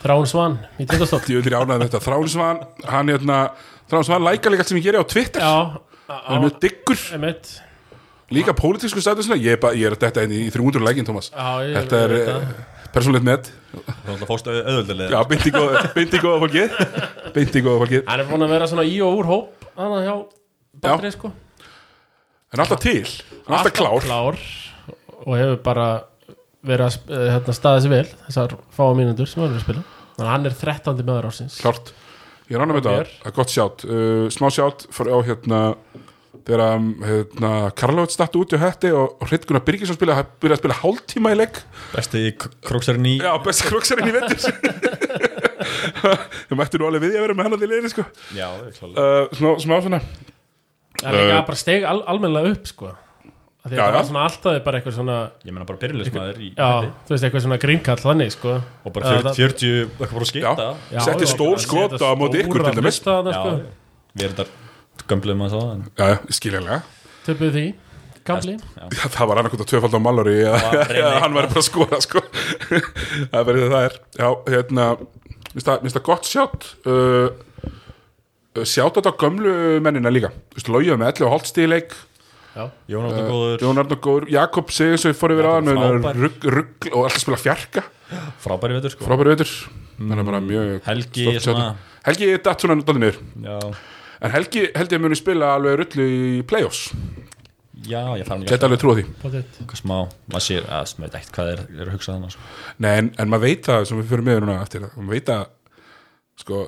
Þrán 0.00 0.28
Svan 0.30 0.52
í 0.80 0.86
tindastótt 0.88 1.26
Ég 1.30 1.42
vil 1.46 1.56
ánæðið 1.56 1.88
þetta, 1.88 2.02
Þráinsvan 2.06 2.60
hann 2.88 3.10
hérna, 3.14 3.40
Þráinsvan 3.90 4.26
læka 4.26 4.52
líka 4.52 4.64
allt 4.64 4.70
sem 4.72 4.78
ég 4.78 4.86
geri 4.86 5.02
á 5.02 5.06
Twitter. 5.06 5.42
Já, 5.42 5.82
hann 6.10 6.38
er 6.38 6.44
mjög 6.46 6.62
diggur, 6.62 7.02
emitt 7.18 7.50
líka 8.30 8.54
pólitísku 8.54 9.02
statusina. 9.02 9.38
Ég, 9.40 9.58
er 9.58 9.78
ég 9.78 9.90
er 9.90 9.96
þetta 9.98 10.24
í 10.30 10.44
300 10.54 10.84
lækin, 10.86 11.06
Thomas. 11.08 11.30
Já, 11.34 11.48
ég 11.66 11.76
Þetta 11.78 12.02
er 12.06 12.14
það. 12.94 13.20
með 13.26 13.50
Þú 13.70 13.80
ætla 13.84 14.16
að 14.16 14.28
fóstu 14.30 14.54
auðvöldulega 14.56 15.10
Já, 15.14 15.20
beinti 15.30 15.52
góða, 15.54 15.82
góða 16.24 16.40
fólkið. 16.44 16.76
Beinti 17.36 17.62
góða 17.62 17.82
fólkið, 17.84 18.04
Hann 18.08 18.22
er 18.22 18.30
búin 18.30 18.44
að 18.46 18.54
vera 18.56 18.68
svona 18.70 18.86
í 18.88 18.96
og 19.06 19.20
úr 19.20 19.28
hóp 19.30 19.68
Þannig 19.76 20.06
hjá 20.08 20.14
Batri 20.80 21.10
sko. 21.12 21.30
En 22.50 22.62
alltaf 22.62 22.80
til. 22.82 23.04
Er 23.04 23.56
alltaf 23.58 23.74
klár. 23.76 24.04
klár 24.04 24.38
Og 25.20 25.34
hefur 25.36 25.58
bara 25.64 25.88
verið 26.66 26.86
að 26.86 27.14
eh, 27.14 27.26
hérna, 27.34 27.54
staðið 27.56 27.86
sér 27.86 27.92
vel 27.94 28.06
Þessar 28.26 28.54
fáa 28.76 28.94
mínútur 28.98 29.30
sem 29.30 29.42
hann 29.42 29.52
er 29.52 29.58
að 29.58 29.64
spila. 29.64 29.84
Þannig 30.16 30.26
að 30.26 30.32
hann 30.34 30.48
er 30.50 30.56
13. 30.60 31.02
maður 31.08 31.28
ársins. 31.30 31.58
Klárt, 31.62 31.92
ég 32.50 32.56
er 32.56 32.64
ánægð 32.64 32.78
með 32.80 32.88
mér. 32.90 33.12
það 33.20 33.30
er 33.30 33.36
gott 33.38 33.54
sjátt. 33.54 33.84
Uh, 33.86 34.24
smá 34.34 34.48
sjátt 34.52 34.86
fyrir 34.94 35.16
á 35.16 35.18
hérna 35.28 35.60
þegar 36.46 36.62
um, 36.76 36.88
hérna, 37.04 37.50
Karlovit 37.78 38.14
statt 38.14 38.36
út 38.38 38.54
í 38.56 38.60
hætti 38.60 38.92
og, 38.96 39.18
Hrytgunar 39.28 39.64
Birgisson 39.66 39.98
spila, 39.98 40.20
byrjaði 40.40 40.56
að 40.56 40.62
spila 40.62 40.78
hálftíma 40.80 41.34
í 41.34 41.38
leik. 41.40 41.60
Besti 41.92 42.24
króksarinn 42.38 43.08
í 43.10 43.16
Já, 43.20 43.32
besti 43.44 43.68
krokksarinn 43.68 44.10
í 44.10 44.14
vettur 44.16 44.38
Það 46.00 46.56
mættu 46.58 46.80
nú 46.80 46.88
alveg 46.88 47.04
við 47.04 47.14
ég 47.14 47.20
að 47.20 47.26
vera 47.26 47.36
með 47.36 47.46
hann 47.46 47.56
að 47.56 47.62
því 47.62 47.70
liðinu 47.72 47.92
sko. 47.92 48.06
Já, 48.34 48.46
það 48.48 48.66
er 48.70 48.78
klálega 48.78 49.04
uh, 49.04 49.36
smá, 49.36 49.50
smá 49.64 49.76
svona. 49.84 50.00
Það 51.00 51.10
er 51.10 51.20
líka 51.20 51.44
bara 51.50 51.60
steg 51.60 51.86
al 51.90 52.00
almennilega 52.10 52.54
upp 52.56 52.70
sko. 52.70 52.92
Af 53.60 53.68
Því 53.68 53.76
Já, 53.76 53.80
að 53.82 53.84
það 53.84 53.90
já. 53.90 53.96
var 53.98 54.06
svona 54.08 54.22
alltaf 54.24 54.54
bara 54.64 54.78
eitthvað 54.78 54.94
svona 54.96 55.16
Ég 55.44 55.52
meina 55.52 55.66
bara 55.68 55.80
byrjulegsmaður 55.82 56.38
þú 56.40 57.12
veist 57.12 57.26
eitthvað 57.26 57.42
svona 57.44 57.58
grínkall 57.60 58.00
þannig 58.00 58.32
sko. 58.32 58.54
Og 58.88 58.94
bara 58.96 59.10
Já, 59.12 59.20
40, 59.20 59.34
40 59.36 59.74
eitthvað 59.84 60.14
bara 60.16 60.24
að 60.24 60.30
skita 60.30 60.70
Setti 61.04 61.28
stór 61.28 61.52
bara 61.58 61.64
skot 61.66 61.94
setja 61.98 62.08
á 62.08 62.14
móti 62.16 62.40
ykkur 62.40 62.64
til 62.64 62.72
þarna, 62.80 63.34
Já, 63.36 63.36
sko. 63.36 63.52
við 64.16 64.26
erum 64.30 64.38
þetta 64.40 64.59
gömblum 65.10 65.44
það 65.46 65.68
en 65.74 65.84
Já, 66.00 66.18
skiljanlega 66.38 66.80
Töpuðu 67.26 67.52
því, 67.54 67.64
gamli? 68.26 68.56
Já, 68.56 69.06
það 69.16 69.30
var 69.30 69.40
annarkot 69.42 69.64
að 69.64 69.70
tvöfald 69.74 69.96
á 69.96 70.00
Mallory 70.00 70.36
var 70.46 70.94
eða 70.96 71.14
hann 71.24 71.36
væri 71.36 71.50
bara 71.52 71.60
að 71.60 71.66
skora 71.68 72.00
sko. 72.04 72.22
það 73.30 73.40
er 73.40 73.48
bara 73.50 73.56
því 73.60 73.70
það 73.74 73.86
er. 73.88 73.96
Já, 74.16 74.28
hérna, 74.54 74.86
minnst 75.52 75.68
það, 75.68 75.88
það 75.98 76.06
gott 76.08 76.30
sjátt 76.30 76.68
uh, 76.88 78.64
sjátt 78.66 78.96
á 78.96 78.98
þetta 79.00 79.16
gömlu 79.20 79.52
mennina 79.84 80.12
líka. 80.14 80.32
Þú 80.54 80.60
veist, 80.60 80.72
Lóið 80.72 80.94
með 81.02 81.12
11 81.12 81.28
og 81.28 81.34
hálft 81.36 81.52
stíleik 81.52 81.98
Já, 82.50 82.64
Jón 82.90 83.06
góður, 83.14 83.60
Jón 83.62 83.78
Arnór 83.78 84.00
Góður, 84.02 84.24
Jakob 84.32 84.72
Sigursson 84.74 85.14
fór 85.14 85.36
yfir 85.36 85.46
aðan 85.46 85.70
frábær. 85.76 86.16
rugg, 86.24 86.46
rugg, 86.56 86.88
og 86.90 87.04
alltaf 87.06 87.22
spila 87.22 87.38
fjarka. 87.38 87.84
Frábæri 88.42 88.74
veitur 88.74 88.96
sko. 88.96 89.06
Frábæri 89.06 89.36
veitur 89.36 89.52
bara 90.26 90.40
mjög 90.42 90.72
Helgi 90.88 91.26
sjátt. 91.38 91.86
Helgi 92.08 92.30
er 92.32 92.42
datt 92.42 92.64
svona 92.64 92.78
náttúrulega 92.80 93.12
Já, 93.44 93.58
en 94.20 94.34
Helgi 94.34 94.66
held 94.76 94.92
ég 94.94 95.00
að 95.00 95.04
muni 95.06 95.18
spila 95.18 95.54
alveg 95.56 95.78
rullu 95.80 96.06
í 96.10 96.42
play-offs. 96.48 96.90
Já, 97.80 98.02
ég 98.18 98.26
fara 98.28 98.36
hann 98.36 98.44
geta 98.48 98.68
alveg 98.68 98.82
trúið 98.82 98.98
því. 99.00 99.04
Potið 99.22 99.60
Hvað 99.64 99.80
smá, 99.80 99.96
maður 100.28 100.44
sér, 100.44 100.66
að 100.68 100.92
maður 101.00 101.06
veit 101.06 101.16
ekkert 101.20 101.36
hvað 101.38 101.52
er, 101.54 101.62
er 101.78 101.86
að 101.86 101.94
hugsa 101.96 102.12
þannig 102.12 102.34
sko. 102.34 102.50
Nei, 102.84 102.90
en, 103.00 103.08
en 103.16 103.32
maður 103.32 103.46
veit 103.46 103.70
það 103.70 103.86
sem 103.88 104.00
við 104.02 104.10
fyrir 104.12 104.26
með 104.28 104.40
núna 104.44 104.58
eftir 104.60 104.84
það, 104.84 104.98
maður 105.00 105.16
veit 105.16 105.32
að 105.34 105.46
sko, 106.42 106.60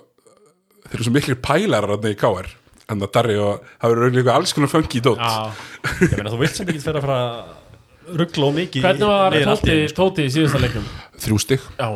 þeir 0.87 0.97
eru 0.99 1.07
svo 1.09 1.15
miklir 1.19 1.41
pælarar 1.45 1.95
þarna 1.97 2.15
í 2.15 2.19
KR 2.23 2.51
en 2.93 3.03
það 3.05 3.13
darri 3.17 3.37
og 3.41 3.69
það 3.83 3.93
verður 3.97 4.31
alls 4.33 4.57
konar 4.57 4.73
fengi 4.73 4.99
í 4.99 5.05
dót. 5.05 5.21
Já, 5.21 5.69
Ég 6.09 6.17
meina 6.17 6.33
þú 6.33 6.41
vilt 6.41 6.57
sem 6.57 6.73
ekki 6.73 6.83
fyrir 6.83 7.01
að 7.03 7.07
fara 7.07 7.21
ruggla 8.19 8.49
og 8.49 8.55
mikið 8.57 8.85
hvernig 8.87 9.09
var 9.11 9.37
í 9.37 9.43
Tóti, 9.47 9.77
sko. 9.91 9.97
Tóti 10.03 10.27
í 10.27 10.33
síðasta 10.35 10.61
leiknum? 10.63 10.87
þrjú 11.23 11.39
stig 11.43 11.67
Já, 11.79 11.89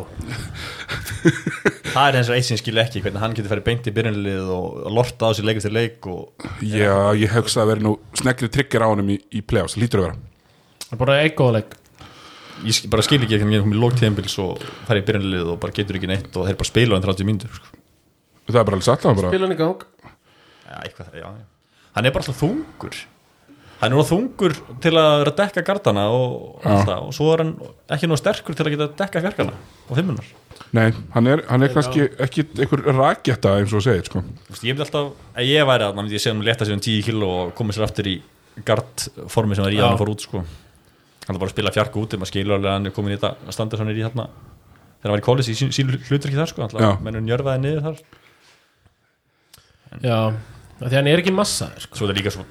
Það 1.97 2.07
er 2.11 2.19
eins 2.21 2.29
og 2.31 2.37
eitt 2.37 2.47
sem 2.49 2.61
skilja 2.61 2.85
ekki 2.87 3.03
hvernig 3.05 3.23
hann 3.23 3.35
getur 3.37 3.51
farið 3.55 3.67
beint 3.67 3.89
í 3.91 3.95
byrjunlið 3.97 4.51
og, 4.55 4.77
lorta 4.93 5.31
á 5.31 5.37
sér 5.37 5.49
leik 5.49 5.61
eftir 5.61 5.75
leik 5.75 6.07
og 6.13 6.47
Já, 6.63 6.93
ég 7.19 7.33
hugsa 7.35 7.65
að 7.65 7.73
verði 7.73 7.87
nú 7.89 7.95
snegli 8.19 8.51
tryggir 8.53 8.85
á 8.85 8.89
honum 8.93 9.11
í, 9.15 9.19
í 9.35 9.43
play-offs, 9.43 9.79
lítur 9.81 10.03
að 10.05 10.09
vera 10.11 10.21
það 10.87 10.95
er 10.97 11.03
bara 11.03 11.19
eitt 11.25 11.37
góða 11.41 11.57
leik 11.59 11.75
ég 12.67 12.77
skil- 12.79 12.93
bara 12.93 13.05
skil 13.05 13.21
ekki 13.23 13.41
hvernig 13.41 13.59
hann 13.59 13.67
komið 13.67 13.83
lók 13.83 13.99
tíðanbils 13.99 14.39
og 14.45 14.63
farið 14.87 15.03
í 15.03 15.09
byrjunlið 15.11 15.51
og 15.55 15.59
bara 15.65 15.77
getur 15.77 15.99
ekki 15.99 16.13
neitt 16.13 16.31
og 16.39 16.47
þeir 16.47 16.61
bara 16.63 16.71
spila 16.71 16.97
hann 16.97 17.05
30 17.09 17.29
mínútur 17.29 17.53
sko. 17.59 17.75
Það 18.47 18.61
er 18.61 18.69
bara 18.69 18.79
er 18.79 19.19
bara, 19.19 19.31
Spila 19.33 19.47
hann 19.49 19.57
í 19.57 19.59
gang 19.59 19.83
já, 19.83 20.79
eitthvað, 20.87 21.13
já, 21.19 21.27
já. 21.27 21.45
hann 21.97 22.07
er 22.07 22.15
bara 22.15 22.23
alltaf 22.23 22.41
þungur 22.45 23.01
hann 23.81 23.93
er 23.93 24.01
of 24.01 24.09
þungur 24.09 24.55
til 24.83 24.93
að 24.97 25.11
vera 25.21 25.33
að 25.33 25.39
dekka 25.43 25.65
gardana 25.67 26.07
og, 26.15 26.59
alltaf, 26.65 27.03
og 27.09 27.15
svo 27.17 27.29
er 27.35 27.43
hann 27.45 27.53
ekki 27.93 28.09
nú 28.09 28.17
sterkur 28.19 28.57
til 28.57 28.65
að 28.67 28.73
geta 28.75 28.87
að 28.89 28.95
dekka 29.03 29.23
fjarkana 29.27 29.57
og 29.87 29.99
fimmunar 29.99 30.31
Nei, 30.77 30.89
hann 31.13 31.29
er, 31.29 31.43
hann 31.51 31.63
er 31.63 31.73
kannski 31.73 32.07
ekki 32.25 32.47
einhver 32.57 32.83
rakjetta 32.97 33.53
eins 33.61 33.73
og 33.73 33.79
þú 33.79 33.85
segir 33.85 34.09
sko. 34.09 34.23
ég 34.65 34.73
myndi 34.73 34.85
alltaf, 34.87 35.13
að 35.37 35.51
ég 35.51 35.69
væri 35.69 35.87
að 35.87 36.15
ég 36.17 36.29
um 36.33 36.41
að 36.41 36.49
leta 36.49 36.67
sér 36.67 36.79
um 36.79 36.83
10 36.87 37.05
kilo 37.07 37.29
og 37.43 37.53
koma 37.59 37.77
sér 37.77 37.87
aftur 37.87 38.09
í 38.11 38.17
gardformi 38.67 39.59
sem 39.59 39.67
var 39.67 39.77
í 39.77 39.79
Já. 39.79 39.85
að 39.85 39.93
hann 39.93 40.01
fór 40.01 40.13
út 40.15 40.25
sko. 40.25 40.43
hann 41.27 41.37
er 41.37 41.41
bara 41.43 41.51
að 41.51 41.55
spila 41.55 41.75
fjarku 41.77 42.03
út 42.03 42.17
maður 42.17 42.33
skilur 42.33 42.57
alveg 42.57 42.71
að 42.71 42.79
hann 42.79 42.89
er 42.89 42.97
komin 42.97 43.13
í 43.13 43.19
þetta 43.19 43.35
að 43.45 43.57
standa 43.59 43.81
svona 43.81 43.93
í 43.93 44.05
þarna 44.07 44.27
þegar 44.27 45.11
hann 45.11 45.15
var 45.17 45.23
í 45.23 45.27
kólis 45.29 45.53
í 45.53 45.59
sín, 45.59 45.75
sín 45.77 45.93
hlutur 45.93 46.33
ekki 46.33 46.41
þar 46.41 46.53
sko, 46.55 46.71
Já. 46.81 46.91
mennur 47.05 47.25
njörfaði 47.27 47.63
niður 47.67 47.87
þar 47.91 48.03
Já, 50.03 50.19
af 50.81 50.89
því 50.89 50.97
hann 50.97 51.13
er 51.13 51.23
ekki 51.23 51.37
massaður 51.37 51.85
sko. 51.85 52.01
svo 52.01 52.09
er 52.09 52.15
það 52.15 52.21
líka 52.23 52.35
svo 52.35 52.49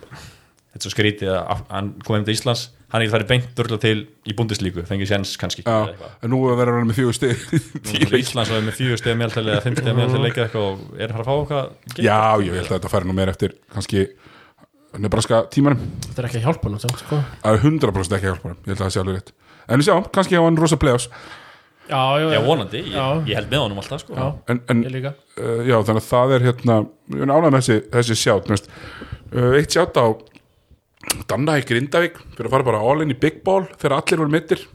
þetta 0.76 0.82
er 0.84 0.86
svo 0.89 0.93
skrítið 0.93 1.32
að 1.34 1.41
að 1.55 1.61
hann 1.71 1.93
kom 2.05 2.17
heim 2.19 2.26
til 2.28 2.36
Íslands 2.36 2.65
hann 2.93 3.01
er 3.03 3.09
farið 3.11 3.32
beint 3.32 3.47
dörla 3.57 3.78
til 3.82 3.95
í 4.30 4.36
búndislíku 4.38 4.84
fengið 4.88 5.09
séns 5.09 5.34
kannski. 5.41 5.63
Já, 5.65 5.89
en 6.23 6.32
nú 6.32 6.38
verður 6.45 6.78
hann 6.80 6.91
með 6.91 6.99
fjögur 7.01 7.17
er 7.28 7.39
það 7.89 8.19
Íslands 8.21 8.51
og 8.53 8.59
er 8.59 8.67
með 8.67 8.78
fjögur 8.78 9.01
steg 9.01 9.17
meðaltali 9.19 9.51
eða 9.55 9.63
fimm 9.65 9.76
steg 9.80 9.97
meðaltali 9.97 10.30
leikið 10.30 10.43
eitthvað 10.45 10.67
og 10.69 11.01
er 11.01 11.15
hann 11.15 11.23
að 11.23 11.28
fá 11.28 11.34
eitthvað 11.36 12.05
Já, 12.05 12.19
ég 12.45 12.53
held 12.59 12.69
að 12.69 12.76
þetta 12.78 12.91
færi 12.93 13.09
nú 13.09 13.15
meir 13.17 13.32
eftir 13.34 13.55
kannski 13.73 14.05
nebraska 15.01 15.41
tímanum. 15.51 15.82
Þetta 16.05 16.21
er 16.21 16.28
ekki 16.30 16.39
að 16.39 16.45
hjálpa 16.45 16.69
hann 16.69 16.80
samt, 16.80 17.01
sko. 17.01 17.17
Það 17.41 17.57
er 17.57 17.65
100% 17.65 18.15
ekki 18.15 18.30
að 18.30 18.32
hjálpa 18.32 18.47
hann, 18.51 18.59
ég 18.61 18.69
held 18.71 18.78
að 18.78 18.86
það 18.86 18.93
sé 18.95 19.01
alveg 19.01 19.17
rétt. 19.17 19.34
En 19.65 19.82
við 19.82 19.88
sjáum, 19.89 20.05
kannski 20.15 20.38
á 20.39 20.43
hann 20.45 20.59
rosa 20.61 20.78
play-offs. 20.80 21.09
Já, 21.89 21.99
já, 22.21 22.28
Já, 22.34 22.39
vonandi, 22.45 22.80
ég, 22.80 22.93
Já. 22.95 23.03
ég 23.28 23.36
held 23.41 23.51
með 23.51 23.61
honum 23.65 23.82
alltaf 23.82 24.01
sko. 24.05 24.15
Já, 24.15 24.30
en, 24.53 24.61
en 24.71 24.86
ég 24.88 24.93
líka. 24.95 25.11
uh, 25.38 25.59
já, 25.67 25.76
þannig 25.86 25.99
að 25.99 26.07
það 26.07 26.34
er 26.38 26.45
hérna 26.47 26.78
ég 27.11 27.26
er 27.28 27.34
ánægð 27.36 27.51
með 27.51 27.59
þessi, 27.59 27.78
þessi 27.97 28.17
sjátt. 28.23 28.71
Uh, 29.36 29.51
eitt 29.59 29.76
sjátt 29.76 29.99
á 29.99 30.05
Danna 31.30 31.60
í 31.60 31.66
Grindavík 31.68 32.18
fyrir 32.36 32.49
að 32.49 32.56
fara 32.56 32.68
bara 32.68 32.82
all 32.84 33.03
in 33.06 33.14
í 33.14 33.20
big 33.20 33.41
ball 33.45 33.66
þegar 33.76 33.99
allir 33.99 34.22
voru 34.24 34.34
mittir 34.34 34.66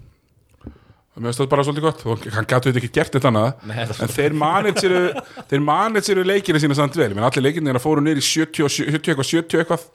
það 1.21 1.25
með 1.25 1.35
þetta 1.37 1.51
bara 1.53 1.65
svolítið 1.67 1.87
gott. 1.87 2.05
Og 2.07 2.27
hann 2.37 2.49
gætu 2.49 2.71
þetta 2.71 2.81
ekki 2.81 2.93
gert 2.97 3.17
þetta 3.17 3.31
annað. 3.31 3.65
Nei, 3.69 3.81
en 3.85 4.13
þeir 4.15 4.37
manitseru 4.41 5.03
þeir 5.51 5.65
manitseru 5.67 6.25
leikina 6.27 6.63
sína 6.63 6.77
samt 6.79 6.97
vel. 6.99 7.11
Meina, 7.15 7.29
allir 7.29 7.47
leikinni 7.49 7.73
er 7.73 7.81
að 7.81 7.85
fóru 7.85 8.05
niður 8.05 8.23
í 8.23 8.27
70, 8.27 8.65
og 8.67 8.75
70 8.77 9.13
eitthvað 9.13 9.31
70 9.33 9.63
eitthvað. 9.65 9.87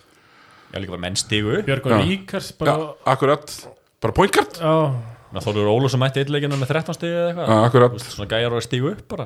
Já, 0.72 0.78
líka 0.82 0.96
bara 0.96 1.04
menn 1.06 1.20
Björgun 1.66 1.94
Já. 1.94 2.00
Líkars 2.04 2.52
já, 2.52 2.58
bara 2.60 2.78
akkurat, 3.14 3.52
bara 4.04 4.16
point 4.18 4.34
guard. 4.36 4.60
Já, 4.60 5.42
Þóður 5.44 5.68
Ólu 5.68 5.90
sem 5.92 6.00
mætti 6.00 6.22
eitthleikinu 6.22 6.58
með 6.60 6.72
13 6.72 6.96
stigi 6.96 7.16
eða 7.16 7.28
eitthvað. 7.32 7.50
Já, 7.50 7.66
akkurat. 7.70 7.92
Þú 7.96 8.00
veist, 8.00 8.14
Svona 8.16 8.30
gæjar 8.32 8.54
og 8.54 8.60
að 8.60 8.66
stigu 8.68 8.92
upp 8.92 9.06
bara. 9.12 9.26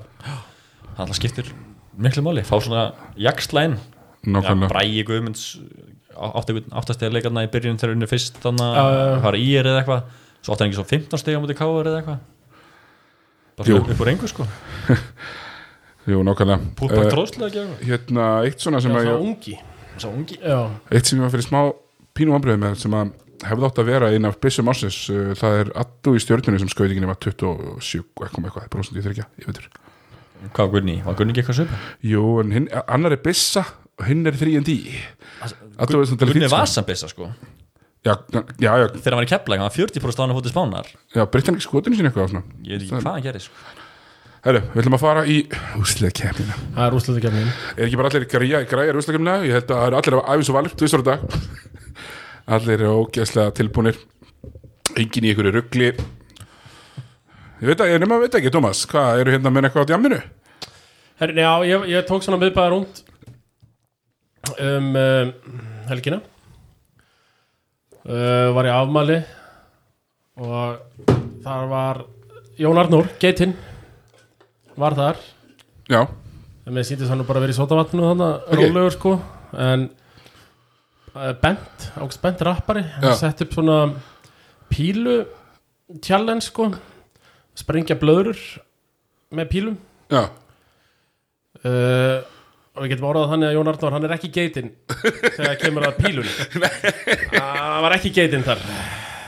Það 0.97 1.15
skiptir 1.19 1.51
miklu 1.99 2.23
máli. 2.25 2.45
Fá 2.47 2.55
svona 2.63 2.85
jakslæn 3.19 3.77
Bræi 4.25 5.03
Guðmunds 5.07 5.45
áttastega 6.19 7.13
leikarna 7.13 7.45
í 7.45 7.51
byrjun 7.53 7.79
þegar 7.79 7.95
unni 7.95 8.09
fyrst 8.09 8.39
þannig 8.43 8.79
að 8.81 9.21
fara 9.25 9.39
í 9.39 9.47
er 9.59 9.69
eða 9.71 9.83
eitthvað. 9.83 10.03
Svo 10.39 10.53
átti 10.55 10.63
hann 10.63 10.71
ekki 10.71 10.79
svo 10.79 10.87
15 10.89 11.21
stega 11.21 11.39
á 11.39 11.43
mútið 11.43 11.59
káður 11.59 11.89
eða 11.91 12.01
eitthvað. 12.01 12.19
Bara 13.59 13.71
Jú. 13.73 13.79
upp 13.83 14.03
úr 14.05 14.11
engu 14.13 14.29
sko. 14.31 14.47
Jú, 16.09 16.21
nákvæmlega. 16.25 16.59
Púpak 16.79 17.03
Eh, 17.03 17.09
tróðslega 17.11 17.49
ekki 17.49 17.59
eitthvað 17.63 17.89
Hérna, 17.89 18.27
eitt 18.47 18.63
svona 18.63 18.79
sem 18.81 18.93
já 18.93 18.99
að 18.99 19.07
svo 19.09 19.15
ég, 19.15 19.25
ungi. 19.27 19.55
Svo 19.99 20.13
ungi. 20.15 20.37
Já, 20.39 20.59
eitt 20.95 21.09
sem 21.09 21.19
ég 21.19 21.25
var 21.25 21.33
fyrir 21.35 21.45
smá 21.45 21.59
pínu 22.17 22.37
ámbröðu 22.37 22.61
með 22.63 22.79
sem 22.83 22.95
að 22.97 23.11
hefði 23.49 23.67
átt 23.69 23.81
að 23.83 23.89
vera 23.91 24.09
einn 24.11 24.27
af 24.27 24.39
byssum 24.43 24.71
ársins 24.71 24.97
uh, 25.13 25.29
það 25.39 25.59
er 25.59 25.69
Addu 25.83 26.15
í 26.17 26.23
stjörnunni 26.23 26.59
sem 26.59 26.71
skautingin 26.71 27.07
var 27.07 27.19
27 27.23 28.03
eitthvað 28.25 28.49
eitthvað, 28.49 29.69
Hvað 30.55 30.65
var 30.65 30.71
Gunni? 30.71 30.95
Var 31.03 31.15
Gunni 31.19 31.33
ekki 31.33 31.41
eitthvað 31.43 31.57
söpa? 31.61 31.77
Jú, 32.07 32.23
en 32.39 32.53
hinn, 32.55 32.67
annar 32.87 33.15
er 33.15 33.19
byssa 33.23 33.65
hinn 34.07 34.27
er 34.29 34.37
3D 34.39 34.75
Addu 35.79 35.99
er 36.01 36.07
svona 36.09 36.29
Gunni 36.29 36.49
var 36.51 36.67
sko. 36.67 36.83
samt 36.83 37.11
sko. 37.13 37.29
Já, 38.05 38.13
já, 38.31 38.71
já, 38.79 38.87
Þegar 38.95 39.11
hann 39.11 39.19
var 39.19 39.27
í 39.27 39.31
kepla, 39.33 39.57
hann 39.59 39.67
var 39.67 39.75
40% 39.75 40.19
á 40.19 40.21
hann 40.23 40.31
að 40.31 40.37
fótið 40.39 40.53
spánar. 40.53 40.89
Já 41.15 41.23
breytti 41.27 41.51
hann 41.51 41.57
ekki 41.59 41.67
skotinu 41.67 41.99
sín 41.99 42.07
eitthvað 42.07 42.27
og 42.29 42.33
svona. 42.33 42.43
Ég 42.63 42.77
veit 42.77 42.85
ekki 42.85 42.95
hvað 43.03 43.15
hann 43.17 43.25
gerir 43.25 43.43
sko. 43.43 43.55
Herru, 44.39 44.61
við 44.71 44.81
ætlum 44.83 44.95
að 44.95 45.01
fara 45.03 45.23
í 45.27 45.37
úslega 45.81 46.15
kemina 46.15 46.53
Það 46.71 46.85
er 46.85 46.93
úrslutu 46.95 47.23
kemnin 47.25 47.49
Er 47.73 47.81
ekki 47.89 47.97
bara 47.99 48.07
allir 48.07 48.23
græja, 48.31 48.61
græjar 48.71 48.99
úslega 49.01 49.17
kemina 49.17 49.33
Ég 49.43 49.57
held 49.57 49.65
að 49.67 49.81
það 49.81 49.87
eru 49.89 49.97
allir 49.99 50.15
að 50.15 50.29
æfis 50.31 50.51
og 50.51 50.55
valur, 50.55 50.75
tvisar 50.79 51.03
á 51.03 51.07
dag 51.09 51.25
Allir 52.55 52.75
eru 52.77 52.93
ógeðslega 53.01 53.55
tilbúnir. 53.59 53.99
Engin 54.95 55.27
í 55.27 55.33
einhverju 55.33 55.53
ruggli 55.57 55.89
Ég 57.59 57.67
veit 57.67 57.83
að, 57.83 57.91
ég 57.91 57.99
nema 57.99 58.21
veit 58.21 58.39
ekki, 58.39 58.51
Thomas. 58.55 58.85
Hvað, 58.87 59.25
eru 59.25 59.35
hérna 59.35 59.51
með 59.51 59.67
eitthvað 59.67 59.83
á 59.83 59.89
djamminu? 59.91 60.21
Herri, 61.19 61.43
já, 61.43 61.51
ég, 61.67 61.87
ég 61.91 62.05
tók 62.07 62.23
svona 62.23 62.39
miðbæðar 62.39 62.71
rúnd 62.77 63.01
um 64.59 64.95
uh, 64.95 65.31
helgina. 65.89 66.21
Uh, 68.09 68.49
var 68.55 68.65
í 68.69 68.71
afmæli 68.73 69.17
og 70.39 70.79
þar 71.43 71.65
var 71.69 71.99
Jón 72.59 72.79
Arnór, 72.79 73.09
geitinn 73.21 73.53
var 74.79 74.95
þar. 74.97 75.19
Já, 75.91 76.05
mér 76.69 76.85
sýndist 76.87 77.11
hann 77.11 77.25
bara 77.27 77.41
verið 77.43 77.55
í 77.57 77.59
sótavatnu 77.59 78.05
þannig 78.07 78.47
Ok. 78.47 78.55
rólegur 78.61 78.95
sko. 78.95 79.13
En 79.59 79.89
uh, 81.15 81.33
Bent, 81.41 81.89
Águst 81.99 82.21
Bent 82.23 82.41
rappari 82.47 82.83
hann 82.97 83.17
sett 83.19 83.43
upp 83.45 83.53
svona 83.57 83.77
pílu 84.71 85.21
challenge 86.05 86.47
sko. 86.47 86.69
Sprengja 87.59 87.97
blöður 87.99 88.39
með 89.35 89.49
pílum. 89.51 89.77
Já, 90.09 90.23
uh, 91.67 92.19
og 92.79 92.85
við 92.85 92.93
getum 92.93 93.09
orðað 93.09 93.33
þannig 93.33 93.49
að 93.49 93.55
Jón 93.57 93.69
Arnór 93.73 93.95
hann 93.95 94.05
er 94.07 94.13
ekki 94.15 94.29
geitinn 94.31 94.69
þegar 95.35 95.57
kemur 95.59 95.87
að 95.89 95.97
pílunni. 95.99 96.31
Það 97.33 97.79
var 97.83 97.95
ekki 97.97 98.11
geitinn 98.15 98.45
þar. 98.47 98.61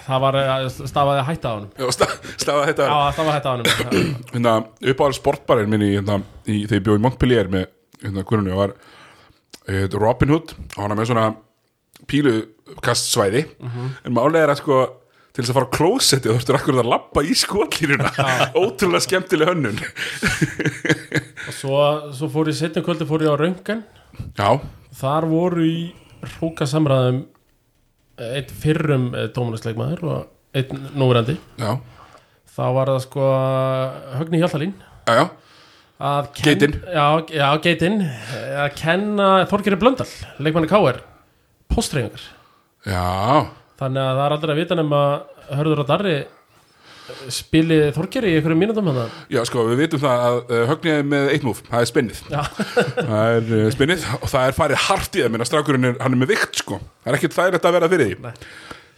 Það 0.06 0.24
var 0.24 0.38
uh, 0.40 0.64
stafaði 0.72 1.26
hætta 1.28 1.52
á 1.52 1.54
honum. 1.58 1.74
Já 1.76 1.92
stað, 1.98 2.16
staða 2.40 2.64
þetta 2.70 2.88
já, 2.88 2.96
stafaði 3.18 3.36
hætta 3.36 3.52
á 3.52 3.54
honum. 3.54 4.16
Hérna, 4.32 4.56
uppáhald 4.94 5.18
sportbarinn 5.20 5.72
minni 5.72 5.92
hérna, 5.98 6.18
í, 6.48 6.64
þegar 6.64 6.80
ég 6.80 6.88
bjóð 6.88 7.00
í 7.02 7.04
Montpellier 7.06 7.52
með 7.52 7.68
hérna, 8.02 8.26
hvernig 8.32 8.58
var 8.58 8.74
uh, 8.80 9.86
Robin 10.00 10.34
Hood. 10.36 10.56
Og 10.72 10.80
hann 10.80 10.96
er 10.96 11.02
með 11.02 11.12
svona 11.12 11.28
pílukastsvæði 12.12 13.46
en 13.62 14.16
málega 14.16 14.48
er 14.48 14.56
að 14.56 14.62
sko 14.64 14.80
til 15.32 15.44
þess 15.44 15.52
að 15.54 15.58
fara 15.58 15.68
á 15.72 15.76
klósetti 15.78 16.28
þú 16.30 16.36
þurftur 16.38 16.58
akkur 16.60 16.80
að 16.82 16.90
lappa 16.92 17.24
í 17.24 17.36
skotlínuna. 17.40 18.12
Ótrúlega 18.62 19.04
skemmtileg 19.06 19.52
hönnun. 19.52 19.80
Og 21.48 21.54
svo, 21.58 21.78
svo 22.18 22.30
fór 22.34 22.52
ég 22.52 22.58
setjum 22.60 22.86
kvöldi 22.86 23.08
fór 23.10 23.24
ég 23.26 23.32
á 23.34 23.38
röngan 23.40 23.84
já, 24.38 24.50
þar 25.00 25.26
voru 25.32 25.64
í 25.66 25.78
hróka 26.36 26.68
samræðum 26.70 27.24
einn 28.22 28.52
fyrrum 28.62 29.08
dómunasleikmaður 29.34 30.04
og 30.06 30.58
einn 30.60 30.84
núverandi. 31.00 31.38
Já, 31.58 31.72
þá 32.52 32.64
var 32.76 32.92
það 32.92 33.00
sko 33.08 33.30
Högni 34.20 34.42
Hjaltalín. 34.44 34.76
Já, 35.08 35.24
Geitinn. 36.42 36.76
já, 36.90 37.48
geitinn. 37.62 37.98
Að 38.58 38.70
kenna 38.78 39.32
Þorgeri 39.50 39.78
Blöndal 39.82 40.08
leikmanni 40.42 40.70
K.R. 40.70 40.98
postreifingar 41.72 42.24
já, 42.86 43.04
þannig 43.82 44.06
að 44.06 44.14
það 44.20 44.28
er 44.28 44.38
aldrei 44.38 44.54
að 44.54 44.62
vita 44.62 44.80
nema 44.80 45.02
Hörður 45.52 45.84
og 45.84 45.90
Darri 45.90 46.16
spili 47.32 47.78
Þorgeri 47.96 48.32
í 48.32 48.40
einhverjum 48.40 48.62
mínútum 48.62 48.90
hann 48.92 49.16
já 49.32 49.42
sko 49.48 49.66
við 49.70 49.86
vitum 49.86 50.02
það 50.02 50.26
að 50.28 50.38
uh, 50.42 50.66
högniði 50.72 51.08
með 51.14 51.32
eitt 51.36 51.48
múf, 51.48 51.64
það 51.70 51.86
er 51.86 51.90
spinnið. 51.92 52.20
Það 53.12 53.32
er 53.38 53.56
uh, 53.58 53.64
spinnið 53.76 54.06
og 54.20 54.28
það 54.32 54.46
er 54.50 54.58
farið 54.58 54.84
hart 54.88 55.18
í 55.18 55.24
það. 55.24 55.34
Minna 55.34 55.48
strákurinn 55.48 55.90
er, 55.90 55.98
hann 56.02 56.16
er 56.16 56.22
með 56.22 56.36
vikt 56.36 56.62
sko. 56.62 56.78
Það 57.02 57.12
er 57.12 57.18
ekkert 57.18 57.38
þægilegt 57.38 57.68
að 57.68 57.76
vera 57.78 57.90
fyrir 57.92 58.12
því. 58.12 58.20
Nei. 58.28 58.34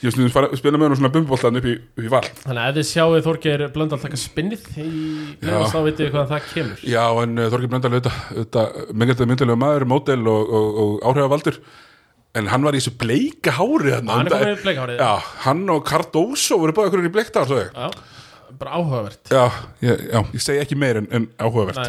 ég 0.04 0.18
við 0.20 0.58
spila 0.60 0.80
með 0.80 0.90
hann 0.90 1.00
svona 1.00 1.14
bumboltan 1.14 1.60
upp 1.60 1.70
upp 1.70 2.04
í 2.04 2.12
val. 2.12 2.24
Þannig 2.44 2.64
að 2.64 2.70
ef 2.70 2.78
þið 2.80 2.90
sjáu 2.90 3.22
Þorgeri 3.28 3.70
Blöndal 3.76 4.02
taka 4.02 4.20
spinnið 4.20 4.68
í 4.76 4.90
meðan 5.40 5.72
þá 5.72 5.80
vitið 5.88 6.04
þið 6.04 6.12
hvað 6.18 6.34
það 6.34 6.52
kemur. 6.52 6.84
Já, 6.92 7.04
en 7.24 7.40
uh, 7.40 7.48
Þorgir 7.54 7.72
Blöndal 7.72 7.94
auðvitað, 7.94 8.20
auðvitað 8.34 8.92
myndilega 8.92 9.32
myndilegu 9.32 9.62
maður, 9.64 9.88
mótel 9.94 10.20
og, 10.34 10.54
og, 10.60 10.82
og 10.84 10.94
áhrifavaldur 11.08 11.62
en 12.38 12.50
hann 12.50 12.66
var 12.66 12.76
í 12.76 12.82
þessu 12.82 12.96
bleika 12.98 13.54
hári 13.60 13.94
hann 13.98 14.10
er 14.30 14.60
bleika 14.64 14.86
hárið. 14.86 15.02
Já, 15.02 15.34
hann 15.46 15.64
og 15.74 15.84
Cardoso 15.88 16.58
voru 16.62 16.76
báða 16.76 16.94
hvernig 16.94 17.12
í 17.12 17.16
bleikta 17.18 17.46
ég. 17.50 17.98
Bara 18.60 18.78
áhugavert. 18.78 19.34
Já, 19.34 19.44
ég, 19.82 20.06
já, 20.14 20.20
ég 20.34 20.42
segi 20.46 20.62
ekki 20.62 20.78
meir 20.78 21.02
en, 21.02 21.10
en 21.14 21.28
áhugavert. 21.42 21.80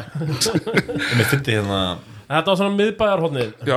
Mér 1.18 1.28
fyndi 1.30 1.56
hérna 1.58 1.80
þetta 2.24 2.50
var 2.50 2.58
svona 2.58 2.76
miðbæjarhóðnið 2.78 3.50
Já, 3.68 3.74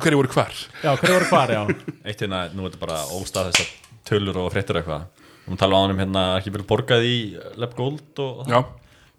hverju 0.00 0.20
voru 0.20 0.32
hvar? 0.32 0.54
já, 0.80 0.90
hverju 0.96 1.16
voru 1.18 1.28
hvar, 1.30 1.52
já. 1.52 1.60
Eitt 2.08 2.24
hérna, 2.24 2.42
nú 2.56 2.64
er 2.64 2.72
þetta 2.72 2.82
bara 2.84 3.00
óstað 3.16 3.50
þessar 3.50 3.72
tölur 4.08 4.40
og 4.40 4.48
fréttur 4.54 4.80
eitthvað. 4.80 5.04
Við 5.44 5.50
erum 5.50 5.60
tala 5.60 5.76
á 5.76 5.80
hann 5.84 5.94
um 5.94 6.00
hérna 6.00 6.24
ekki 6.38 6.54
vel 6.54 6.64
borgað 6.68 7.06
í 7.06 7.16
Leb 7.60 7.76
Gold 7.78 8.22
og 8.24 8.48
Já, 8.50 8.60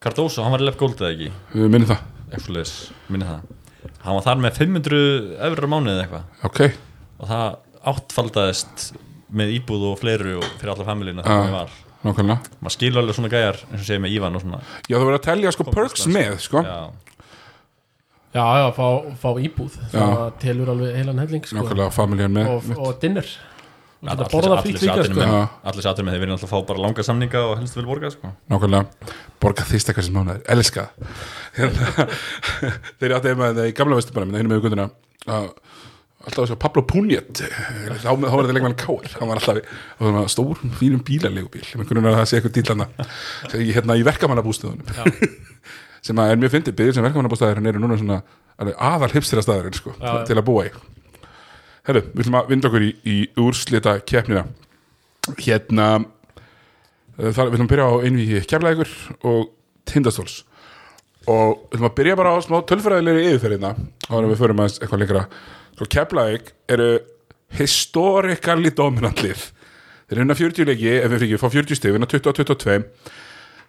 Cardoso, 0.01 0.43
hann 0.45 0.55
var 0.55 0.63
í 0.63 0.69
Leb 0.69 0.79
Gold 0.81 1.01
eða 1.01 1.13
ekki? 1.13 1.31
Minnum 1.61 1.89
það. 1.93 2.05
Eitthvað 2.31 2.71
minni 3.11 3.27
það. 3.27 3.49
Hann 4.01 4.17
var 4.17 4.25
þar 4.25 4.41
með 4.41 4.57
500 4.57 5.01
eurur 5.47 5.67
á 5.67 5.69
mánuði 5.69 5.93
eða 5.93 6.03
eitthvað. 6.05 6.25
Ok, 6.49 6.61
og 7.21 7.29
það 7.29 7.45
áttfaldaðist 7.91 8.89
með 9.31 9.53
íbúð 9.59 9.85
og 9.91 9.99
fleiru 10.01 10.39
og 10.39 10.47
fyrir 10.59 10.73
alla 10.73 10.87
familíuna 10.87 11.25
þegar 11.25 11.45
hann 11.45 11.55
var. 11.55 11.77
nákvæmlega. 12.01 12.55
Maður 12.59 12.75
skilur 12.75 13.01
alveg 13.03 13.17
svona 13.17 13.31
gæjar 13.31 13.61
eins 13.69 13.79
og 13.79 13.87
segir 13.87 14.01
með 14.03 14.15
Ívan 14.17 14.35
og 14.37 14.43
svona. 14.43 14.59
Já, 14.89 14.95
það 14.97 15.05
voru 15.07 15.19
að 15.19 15.23
telja 15.29 15.53
sko 15.55 15.67
perks 15.69 16.07
með, 16.11 16.33
sko. 16.43 16.63
Já, 16.65 16.79
já, 18.35 18.43
já, 18.61 18.67
fá, 18.75 18.87
fá 19.21 19.29
íbúð. 19.45 19.77
Það 19.93 20.25
telur 20.41 20.73
alveg 20.73 20.99
heilan 20.99 21.23
helling 21.23 21.47
sko. 21.47 21.61
Nákvæmlega 21.61 21.95
familjan 21.95 22.35
með 22.35 22.51
og, 22.55 22.69
og 22.77 22.99
dinner. 23.03 23.31
Allir, 24.01 24.17
Geta 24.17 24.33
borðað 24.33 24.55
allir, 24.55 24.63
frítt 24.65 24.81
líka, 24.81 24.93
allir, 24.97 25.75
sko. 25.77 25.81
sattur 25.85 26.05
með 26.07 26.15
þeir 26.15 26.21
vilja 26.23 26.35
alltaf 26.39 26.49
fá 26.49 26.61
bara 26.71 26.81
langa 26.81 27.03
samninga 27.05 27.41
og 27.45 27.51
helst 27.59 27.75
vil 27.77 27.85
borga 27.85 28.09
sko. 28.09 28.31
Nákvæmlega, 28.49 29.11
borga 29.43 29.65
þýsta 29.69 29.93
hversin 29.93 30.15
mánuður, 30.15 30.39
elska. 30.55 30.87
Hérna, 31.59 32.07
Þeir 32.97 33.13
áttu 33.19 33.35
með 33.37 33.59
það 33.59 33.69
í 33.69 33.75
gamla 33.77 33.99
vestu 33.99 34.15
bara, 34.17 34.25
með 34.25 34.41
einu 34.41 34.53
með 34.55 34.63
gundina 34.65 34.87
að 35.29 35.51
alltaf 36.25 36.45
þessi 36.45 36.57
Pablo 36.61 36.83
Punjet 36.87 37.41
þá 37.41 38.09
var 38.11 38.43
þetta 38.45 38.55
leikmann 38.57 38.77
Káir 38.79 39.15
hann 39.17 39.31
var 39.31 39.41
alltaf 39.41 40.31
stór, 40.31 40.61
fínum 40.79 41.01
bílalegubíl. 41.05 41.65
Með 41.79 41.89
grunnar 41.89 42.15
að 42.15 42.21
það 42.21 42.29
sé 42.29 42.39
eitthvað 42.39 42.57
dýlana 42.57 42.87
hérna 43.51 43.97
í 43.99 44.05
verkamannabústöðunum 44.07 45.49
sem 46.05 46.21
að 46.21 46.33
er 46.33 46.41
mjög 46.41 46.55
fyndið, 46.55 46.77
byggðir 46.77 46.97
sem 46.97 47.05
verkamannabústöðar 47.05 47.61
eru 47.71 47.81
núna 47.81 47.99
svona 47.99 48.21
aðal 48.61 49.11
hipstira 49.13 49.43
staðurinn 49.45 49.77
sko, 49.77 49.93
Já, 49.97 50.21
til 50.27 50.37
að 50.37 50.47
búa 50.47 50.65
í. 50.67 50.71
Herru, 51.87 52.03
við 52.11 52.23
ætlum 52.23 52.37
að 52.37 52.51
vinda 52.51 52.69
okkur 52.69 52.85
í, 52.85 52.91
í 53.09 53.15
úrslita 53.41 53.95
keppnina. 54.05 54.43
Hérna 55.41 55.87
uh, 55.97 57.31
þar, 57.33 57.49
við 57.49 57.55
ætlum 57.55 57.67
að 57.67 57.71
byrja 57.73 57.87
á 57.89 57.93
einví 58.05 58.43
keflægur 58.49 58.93
og 59.31 59.49
tindastóls. 59.89 60.41
Og 61.29 61.65
við 61.69 61.79
ætlum 61.79 61.89
að 61.89 61.97
byrja 62.01 62.19
bara 62.19 62.35
á 62.37 62.37
smá 62.45 62.59
tölfræðilegri 62.69 63.31
yfirferðina 63.31 63.73
áður 64.09 64.23
en 64.23 64.31
við 64.33 64.43
förum 64.43 64.61
að 64.61 64.77
eitthvað 64.77 65.03
lengra 65.03 65.25
svo 65.81 65.89
keflæg 65.89 66.51
eru 66.69 66.91
historically 67.57 68.71
dominant 68.75 69.19
lið. 69.25 69.41
Þeir 70.07 70.17
eru 70.19 70.25
unna 70.27 70.35
40 70.37 70.67
leiki 70.69 70.93
ef 70.99 71.11
við 71.13 71.21
fyrir 71.25 71.41
fá 71.41 71.47
40 71.51 71.77
stig, 71.79 71.93
vinna 71.95 72.07
20-22 72.09 72.79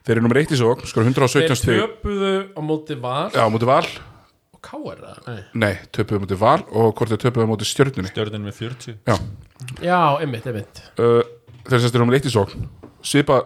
þeir 0.03 0.17
eru 0.17 0.23
nummer 0.25 0.41
1 0.43 0.55
í 0.55 0.59
svo, 0.59 0.73
skor 0.91 1.07
117 1.07 1.47
þeir 1.47 1.59
stig. 1.61 1.83
töpuðu 1.83 2.33
á 2.59 2.61
móti 2.67 2.97
var 2.99 3.31
já, 3.37 3.43
á 3.47 3.51
móti 3.55 3.69
val, 3.71 3.87
og 4.53 4.61
káar 4.67 4.99
það 5.05 5.43
nei, 5.63 5.73
töpuðu 5.95 6.19
á 6.19 6.23
móti 6.25 6.39
val 6.41 6.57
og 6.75 6.89
hvort 6.99 7.13
þeir 7.15 7.23
töpuðu 7.29 7.47
á 7.47 7.51
móti 7.53 7.69
stjörnunni. 7.71 8.11
Stjörnin 8.11 8.43
með 8.49 8.59
40 8.59 8.97
já, 9.07 9.17
já, 9.87 10.01
einmitt, 10.25 10.49
einmitt. 10.51 10.83
Uh, 10.99 11.23
þeir 11.69 11.85
sérst 11.85 11.95
eru 11.95 12.03
nummer 12.03 12.19
1 12.19 12.27
í 12.27 12.35
svo 12.35 12.45
svipa, 13.07 13.39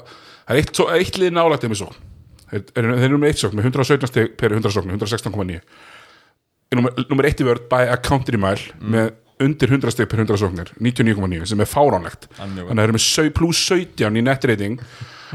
það 0.49 0.55
er 0.57 0.63
eitt, 0.63 0.73
svo- 0.81 0.89
eitt 0.97 1.21
lið 1.21 1.37
nálægt 1.37 1.69
um 1.69 1.77
í 1.77 1.81
svo 1.83 1.91
þeir, 2.49 2.65
þeir 2.73 2.89
eru 2.89 3.13
nummer 3.19 3.29
1 3.37 3.43
sókn 3.45 3.61
með 3.61 3.69
117 3.75 4.09
stig 4.15 4.33
per 4.41 4.57
100 4.57 4.73
sókn, 4.73 4.97
116,9 4.97 5.61
nummer, 6.79 6.93
nummer 7.11 7.29
1 7.29 7.43
í 7.43 7.47
vörð 7.49 7.67
by 7.73 7.85
a 7.93 7.97
country 8.03 8.39
mile 8.41 8.77
með 8.81 9.13
undir 9.45 9.69
100 9.69 9.93
stig 9.93 10.09
per 10.09 10.23
100 10.23 10.39
sóknir 10.41 10.71
99,9 10.81 11.45
sem 11.51 11.61
er 11.61 11.69
fáránlegt. 11.69 12.29
Það 12.39 12.47
er 12.47 12.55
þannig 12.55 12.71
að 12.71 12.79
þeir 12.81 12.87
eru 12.89 12.97
með 12.97 13.05
sau- 13.05 13.35
plus 13.37 13.61
17 13.69 14.17
í 14.17 14.25
net 14.25 14.47
rating. 14.49 14.79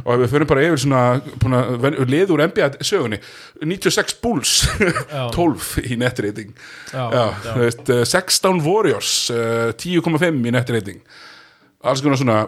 Og 0.05 0.13
ef 0.15 0.21
við 0.23 0.31
förum 0.31 0.47
bara 0.47 0.61
yfir 0.63 0.79
svona, 0.79 1.01
úr 2.31 2.41
NBA 2.47 2.69
sögunni 2.87 3.19
96 3.59 4.15
Bulls 4.23 4.53
12 5.35 5.67
í 5.91 5.97
net 5.99 6.21
rating. 6.23 6.53
Já, 6.93 7.03
já, 7.11 7.25
já. 7.27 7.51
þú 7.51 7.65
Veist, 7.65 7.91
eh, 7.91 8.05
16 8.07 8.63
Warriors 8.65 9.11
eh, 9.35 9.73
10,5 9.83 10.47
í 10.47 10.55
net 10.55 10.71
rating. 10.73 11.01
Alls 11.83 12.01
konar 12.05 12.17
svona 12.21 12.39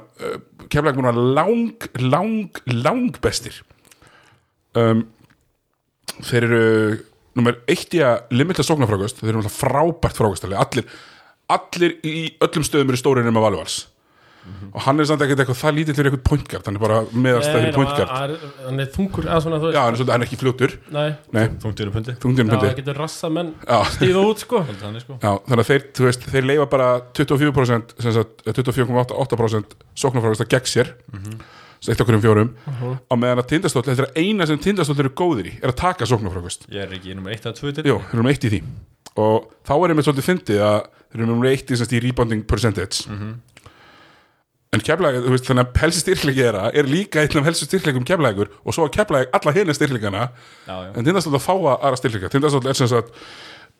kemlega 0.71 0.97
múin 0.97 1.09
að 1.11 1.21
lang, 1.35 1.87
lang, 1.99 2.59
lang 2.69 3.17
bestir. 3.21 3.59
Um, 4.77 5.03
þeir 6.23 6.45
eru 6.47 6.63
nummer 7.35 7.57
eitt 7.67 7.93
í 7.97 8.03
að 8.05 8.21
limita 8.31 8.63
sóknarfrákast 8.67 9.19
þeir 9.21 9.29
eru 9.33 9.41
náttúrulega 9.41 9.57
frábært 9.61 10.19
frákastalið 10.21 10.61
allir, 10.65 10.85
allir 11.49 11.97
í 12.05 12.29
öllum 12.43 12.63
stöðum 12.67 12.89
eru 12.93 12.97
stórir 13.01 13.25
nema 13.25 13.41
valuvals 13.43 13.87
og 14.73 14.81
hann 14.83 14.99
er 14.99 15.05
samt 15.07 15.21
ekkert 15.23 15.39
eitthvað 15.39 15.55
það 15.55 15.75
lítið 15.77 15.95
fyrir 15.95 16.09
eitthvað 16.11 16.23
pointgard 16.27 16.65
hann 16.67 16.75
er 16.75 16.81
bara 16.83 16.95
meðalstæð 17.15 17.53
fyrir 17.61 17.75
pointgard 17.77 18.09
hann 18.11 18.31
er- 18.33 18.41
hann 18.65 18.79
er 18.83 18.89
þungur 18.91 19.27
eða 19.29 19.37
svona 19.45 19.59
þú 19.63 19.69
já, 19.71 19.79
hann 19.79 19.93
er, 19.93 19.97
svolítið, 19.99 20.11
hann 20.11 20.21
er 20.21 20.27
ekki 20.27 20.39
fljótur. 20.41 20.73
Nei, 20.91 21.05
nei, 21.31 21.45
Þungtur 21.63 21.87
um 21.87 21.93
pundi. 21.95 22.15
Það 22.67 22.75
getur 22.81 22.99
rassa 22.99 23.29
menn 23.31 23.53
stíða 23.95 24.23
út 24.27 24.43
sko. 24.43 24.59
Sko. 24.99 25.15
Já, 25.23 25.31
þannig 25.47 25.63
að 25.63 25.69
þeir, 25.71 25.85
þú 25.95 26.07
veist, 26.09 26.27
þeir 26.33 26.47
leifa 26.49 26.65
bara 26.75 26.89
24% 27.15 27.95
sem 28.03 28.15
sagt, 28.19 28.43
24,8% 28.51 29.77
sóknarfrákast 30.03 30.43
að 30.43 30.51
gegn 30.57 30.67
sér. 30.73 30.91
Mm 31.13 31.23
-hmm. 31.23 31.39
Eitt 31.91 32.01
okkur 32.03 32.15
um 32.17 32.23
fjórum 32.23 32.51
á 33.11 33.13
meðan 33.19 33.41
að 33.43 33.49
tindastóll, 33.53 33.83
þetta 33.87 34.05
er 34.07 34.21
eina 34.23 34.47
sem 34.47 34.59
tindastóll 34.63 34.99
eru 35.03 35.11
góðir 35.19 35.49
í, 35.51 35.53
er 35.59 35.73
að 35.73 35.79
taka 35.81 36.07
sóknarfrákast 36.09 36.67
Ég 36.71 36.85
er 36.85 36.93
ekki 36.95 37.15
nummer 37.17 37.33
1 37.35 37.49
að 37.51 37.57
2 37.59 37.73
til 37.79 37.87
Jú, 37.89 37.97
þeir 38.09 38.19
eru 38.19 38.25
með 38.27 38.35
eitt 38.35 38.47
í 38.47 38.51
því. 38.53 38.61
Og 39.23 39.49
þá 39.67 39.73
er 39.75 39.93
einmitt 39.93 40.07
svolítið 40.07 40.29
fyndið 40.29 40.61
að 40.67 40.77
þeir 41.13 41.25
eru 41.25 41.35
með 41.41 41.49
eitt 41.51 41.73
í, 41.73 41.79
semst, 41.81 41.93
í 41.93 42.03
rebounding 42.05 42.45
percentage. 42.49 43.03
En 44.73 44.81
keflæg, 44.81 45.19
þú 45.21 45.33
veist, 45.35 45.45
þannig 45.45 45.67
að 45.67 45.81
helsi 45.83 45.99
styrklegi 46.01 46.41
þeirra 46.47 46.61
er 46.73 46.87
líka 46.89 47.21
einn 47.21 47.37
af 47.43 47.45
helsi 47.45 47.67
styrklegum 47.67 48.05
keflægur 48.09 48.49
og 48.63 48.73
svo 48.73 48.87
að 48.87 48.95
keflæg 48.95 49.35
alla 49.37 49.53
hérna 49.53 49.75
styrklegana 49.77 50.23
Já, 50.65 50.73
já. 50.73 50.87
En 50.97 51.05
tindastóll 51.05 51.35
að 51.37 51.43
fáa 51.45 51.75
aðra 51.75 51.99
styrklega 51.99 52.31
tindastóll 52.33 52.71
er 52.71 52.79
sem 52.79 52.89
sagt 52.89 53.11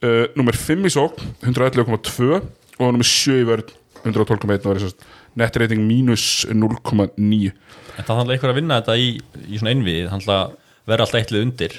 uh, 0.06 0.28
nummer 0.38 0.54
5 0.54 0.86
í 0.86 0.92
sókn 0.94 1.32
111,2 1.50 2.30
og 2.38 2.86
nummer 2.94 3.10
7 3.10 3.40
í 3.40 3.48
vörð 3.50 3.74
112,1 4.04 4.68
og 4.70 4.76
er 4.76 4.84
sem 4.84 4.94
sagt 4.94 5.10
net 5.42 5.58
rating 5.58 5.82
mínus 5.90 6.44
0,9 6.54 7.50
En 7.98 8.08
það 8.08 8.20
handla 8.20 8.36
eitthvað 8.36 8.54
að 8.54 8.60
vinna 8.60 8.80
þetta 8.82 8.96
í, 8.98 9.10
í 9.48 9.60
svona 9.60 9.74
einvið 9.74 10.00
Það 10.06 10.16
handla 10.16 10.38
að 10.40 10.56
vera 10.90 11.06
alltaf 11.06 11.20
eittlið 11.20 11.46
undir. 11.48 11.76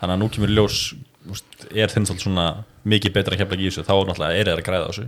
Þannig 0.00 0.14
að 0.14 0.22
nú 0.22 0.30
kemur 0.34 0.54
ljós 0.54 0.78
Er 1.72 1.92
þinn 1.92 2.08
svolítið 2.08 2.26
svona 2.26 2.46
mikið 2.84 3.14
betra 3.14 3.36
að 3.36 3.42
kemla 3.42 3.60
í 3.60 3.68
þessu 3.68 3.84
Þá 3.86 3.94
náttúrulega 4.08 4.40
er 4.40 4.50
það 4.50 4.60
að 4.60 4.66
græða 4.68 4.88
þessu. 4.90 5.06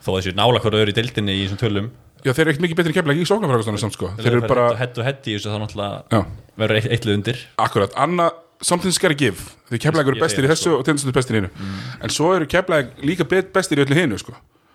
Þó 0.00 0.10
þessi 0.16 0.36
nála 0.38 0.62
hverju 0.64 0.80
öðru 0.80 0.92
í 0.92 0.96
deildinni 0.96 1.36
í 1.36 1.42
þessum 1.44 1.60
tölum. 1.60 1.90
Já, 2.20 2.32
þeir 2.32 2.42
eru 2.42 2.52
ekkert 2.52 2.64
mikið 2.64 2.78
betri 2.80 2.94
keflæg 2.96 3.20
í 3.20 3.26
sóknarfrákastanum 3.28 3.80
samt 3.80 3.96
sko. 3.96 4.10
Þeir 4.18 4.34
eru 4.34 4.48
bara, 4.48 4.64
Hett 4.76 4.98
og 5.00 5.06
hett 5.06 5.28
í 5.28 5.36
þessu 5.36 5.52
þá 5.52 5.58
náttúrulega 5.62 6.22
verður 6.60 6.80
eitt, 6.80 6.88
eittlið 6.96 7.16
undir. 7.16 7.42
Akkurat, 7.64 7.94
Anna, 8.00 8.26
something's 8.64 9.00
gotta 9.00 9.16
give. 9.16 9.46
Því 9.70 9.80
keflægur 9.86 10.16
eru 10.16 10.24
bestir 10.24 10.44
í 10.44 10.50
þessu 10.50 10.74
og 10.76 10.84
tindastóll 10.88 11.12
er 11.12 11.16
bestir 11.16 11.38
í 13.80 14.00
hinu 14.00 14.20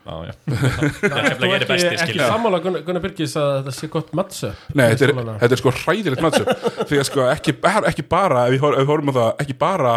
Já, 0.06 0.16
já. 0.30 0.34
Þú 1.40 1.48
eru 1.50 1.66
ekki, 1.66 1.88
ekki 1.98 2.20
sammála 2.22 2.60
Gunnar 2.62 2.84
Gunnar 2.86 3.02
Birgis 3.02 3.34
að 3.42 3.48
þetta 3.64 3.74
sé 3.74 3.88
gott 3.90 4.12
matchup 4.18 4.68
Nei, 4.78 4.84
þetta 4.94 5.08
er, 5.08 5.32
þetta 5.42 5.58
er 5.58 5.62
sko 5.64 5.74
hræðilegt 5.80 6.22
matchup. 6.26 6.52
Því 6.92 7.00
að 7.02 7.08
sko 7.10 7.26
ekki, 7.32 7.56
bara- 7.64 7.90
ekki 7.90 8.06
bara 8.14 8.44
Ef 8.52 8.54
við 8.60 8.86
horfum 8.92 9.10
á 9.10 9.16
það, 9.18 9.32
ekki 9.46 9.58
bara 9.66 9.96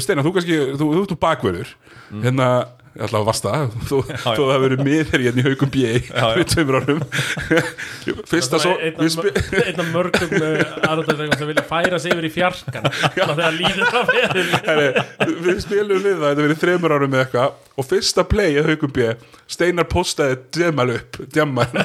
Steina, 0.00 0.22
þú 0.24 0.30
kannski, 0.38 0.58
þú, 0.78 0.86
þú 0.94 1.00
ert 1.02 1.10
nú 1.12 1.18
bakverður 1.26 1.72
Hérna, 2.22 2.46
alltaf 3.04 3.24
varsta 3.28 3.52
Þú, 3.88 3.98
þú 4.24 4.46
það 4.48 4.62
verið 4.64 4.82
með 4.86 5.10
þér 5.10 5.24
hérna 5.26 5.42
í 5.42 5.46
haugum 5.46 5.72
bjei 5.74 6.00
Fyrir 6.08 6.48
tveimur 6.52 6.78
árum. 6.78 7.02
Fyrsta 8.30 8.60
svo 8.62 8.74
einn 8.78 8.98
við 8.98 9.18
af, 9.18 9.90
mörgum 9.92 10.34
aðröndarlegum 10.38 11.38
sem 11.38 11.50
vilja 11.52 11.64
færa 11.68 12.00
sig 12.02 12.14
yfir 12.14 12.28
í 12.28 12.32
fjarkan 12.34 12.88
þegar 13.14 13.56
líður 13.56 13.92
það 13.94 14.12
fyrir 14.12 14.50
Herri, 14.68 14.88
við 15.46 15.62
spilum 15.64 16.02
við 16.04 16.18
það, 16.18 16.26
þetta 16.28 16.46
verið 16.48 16.62
þreymur 16.64 16.96
árum 16.96 17.14
með 17.14 17.24
eitthvað. 17.24 17.62
Og 17.78 17.88
fyrsta 17.88 18.26
play 18.28 18.58
að 18.58 18.72
haugum 18.72 18.94
bjei 18.98 19.14
Steinar 19.48 19.88
postaði 19.90 20.40
djemal 20.58 20.90
upp 20.96 21.22
djemal 21.32 21.68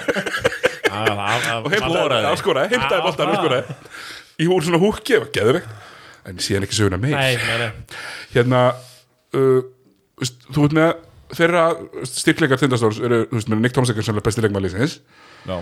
og 0.94 1.72
heimtaði, 1.74 1.94
Skoraði. 1.94 2.26
já, 2.26 2.36
skoraði, 2.42 2.76
heimtaði 2.76 3.00
Ah, 3.00 3.06
boltan 3.08 3.32
og 3.32 3.34
ah. 3.34 3.42
skoraði 3.42 4.44
í 4.44 4.50
úr 4.50 4.66
svona 4.66 4.82
húkki, 4.82 5.20
geðvegt 5.34 5.70
en 6.30 6.40
síðan 6.42 6.66
ekki 6.68 6.78
söguna 6.78 7.00
meir. 7.02 7.18
Hérna 8.34 8.62
uh, 9.36 9.62
veist, 10.24 10.46
þú 10.54 10.66
veit 10.68 10.76
með 10.80 10.92
þeirra 11.34 11.64
styrkleikar 12.10 12.62
tindastóls 12.62 13.00
eru, 13.04 13.24
þú 13.32 13.40
veist, 13.40 13.50
með 13.54 13.64
Nick 13.64 13.76
Tomsek 13.78 13.98
er 14.02 14.06
sannlega 14.08 14.28
besti 14.30 14.44
leikmæliðsins 14.46 14.98
Já. 15.48 15.58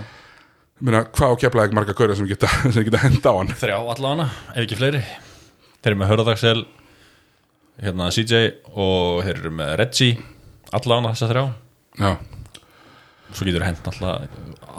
Meina, 0.82 1.04
hvað 1.14 1.34
á 1.34 1.40
keflaði 1.44 1.70
ekki 1.70 1.78
marga 1.78 1.94
kaurar 1.98 2.18
sem 2.18 2.28
geta, 2.30 2.50
sem 2.74 2.86
geta 2.88 3.02
henda 3.04 3.32
á 3.32 3.36
hann? 3.38 3.52
Þrjá 3.62 3.78
allavega, 3.94 4.28
ef 4.56 4.64
ekki 4.66 4.78
fleiri. 4.80 5.02
Þeir 5.82 5.92
eru 5.94 6.00
með 6.02 6.12
Hörðarsel 6.14 6.60
Hérna 7.82 8.10
CJ 8.14 8.42
og 8.78 9.22
þeir 9.26 9.38
eru 9.40 9.52
með 9.58 9.72
Reggie 9.80 10.18
Allavega 10.76 11.14
þessa 11.16 11.30
þrjá. 11.32 11.44
Já, 12.02 12.12
Svo 13.32 13.46
getur 13.48 13.64
hent 13.64 13.86
alltaf 13.88 14.26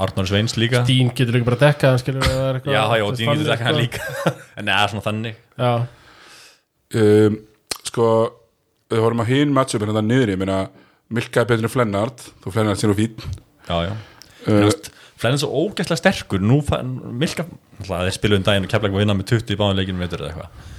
Arnór 0.03 0.27
Sveins 0.29 0.55
líka. 0.61 0.83
Dín 0.89 1.09
getur 1.17 1.35
líka 1.39 1.47
bara 1.49 1.57
að 1.57 1.63
dekka 1.67 1.89
hann 1.93 2.01
skilur 2.03 2.25
það 2.27 2.43
er 2.51 2.59
eitthvað- 2.59 2.77
Já, 2.77 2.83
já, 3.01 3.07
Dín 3.17 3.31
getur 3.33 3.55
ekki 3.55 3.67
hann 3.69 3.79
líka. 3.81 4.03
En 4.61 4.67
neða, 4.69 4.85
svona 4.93 5.05
þannig. 5.07 5.39
Já, 5.57 5.73
um, 7.01 7.37
sko 7.89 8.07
við 8.93 9.05
vorum 9.05 9.23
að 9.25 9.33
hinn 9.33 9.55
matchupin 9.57 9.91
þetta 9.91 10.05
niður 10.07 10.35
ég 10.35 10.41
meina 10.41 10.59
Milka 11.13 11.43
er 11.43 11.49
betur 11.51 11.67
en 11.69 11.73
Flennard 11.73 12.27
þú 12.45 12.53
Flennard 12.55 12.81
sér 12.81 12.93
og 12.95 12.99
fín. 12.99 13.17
Já, 13.69 13.89
já. 13.89 13.95
Uh, 14.49 14.69
Flenn 15.23 15.37
er 15.37 15.43
svo 15.43 15.51
ógæslega 15.55 16.01
sterkur. 16.01 16.43
Nú 16.43 16.61
fann 16.67 16.95
Milka 17.21 17.45
þeir 17.83 18.15
spiluðu 18.17 18.41
um 18.41 18.47
daginn 18.49 18.67
og 18.67 18.73
kemla 18.73 18.89
ekki 18.89 18.99
að 18.99 19.05
vinna 19.05 19.19
með 19.19 19.29
20 19.35 19.53
í 19.55 19.59
báðum 19.61 19.79
leikinu 19.79 20.03
veitur 20.03 20.25
eða 20.25 20.33
eitthvað. 20.33 20.71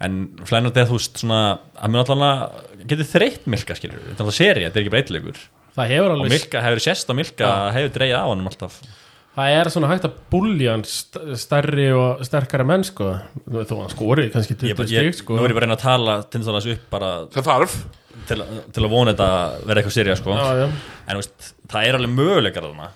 En 0.00 0.20
Flenn 0.48 0.70
er 0.70 0.86
þú 0.88 0.96
veist 0.96 1.20
svona 1.20 1.40
Hann 1.76 1.92
mun 1.92 2.00
alltaf 2.00 2.84
Getur 2.88 3.08
þreytt 3.10 3.50
Milka 3.52 3.76
skilur 3.76 3.98
Þetta 4.00 4.14
er 4.14 4.22
alltaf 4.24 4.38
seri, 4.38 4.62
þetta 4.64 4.78
er 4.78 4.84
ekki 4.86 4.94
breytilegur. 4.94 5.42
Það 5.74 5.92
hefur 5.92 6.06
Og 6.06 6.14
alveg 6.14 6.32
Milka 6.32 6.62
hefur 6.64 6.82
sérst 6.86 7.12
á 7.12 7.14
Milka 7.18 7.50
Hefur 7.76 7.92
dreigið 7.98 8.16
á 8.16 8.24
hann 8.30 8.46
alltaf 8.48 8.78
Það 9.30 9.56
er 9.60 9.68
svona 9.70 9.88
hægt 9.92 10.06
að 10.08 10.16
búlja 10.32 10.72
stærri 11.38 11.86
og 11.94 12.24
sterkari 12.26 12.66
menn 12.66 12.82
sko. 12.86 13.12
Þó 13.46 13.76
hann 13.78 13.92
skori 13.92 14.26
kannski 14.32 14.56
ég, 14.56 14.74
20 14.74 14.90
ég, 14.90 15.06
stík 15.12 15.20
sko. 15.20 15.36
Nú 15.38 15.46
er 15.46 15.52
ég 15.52 15.58
bara 15.58 15.68
að 15.68 15.70
reyna 15.70 15.76
að 15.78 15.84
tala 15.84 16.16
Tindastólas 16.26 16.66
upp 16.72 16.88
bara 16.90 17.10
það 17.30 17.46
þarf. 17.46 17.76
til, 18.26 18.40
til 18.74 18.82
að 18.82 18.90
vona 18.90 19.14
þetta 19.14 19.28
verða 19.62 19.76
eitthvað 19.84 19.96
serið 19.96 20.18
sko. 20.18 20.34
Já, 20.34 20.64
já, 20.64 20.66
En 21.06 21.14
þú 21.14 21.22
veist, 21.22 21.52
það 21.70 21.86
er 21.86 21.98
alveg 22.00 22.14
möguleikar 22.16 22.66
þarna 22.66 22.88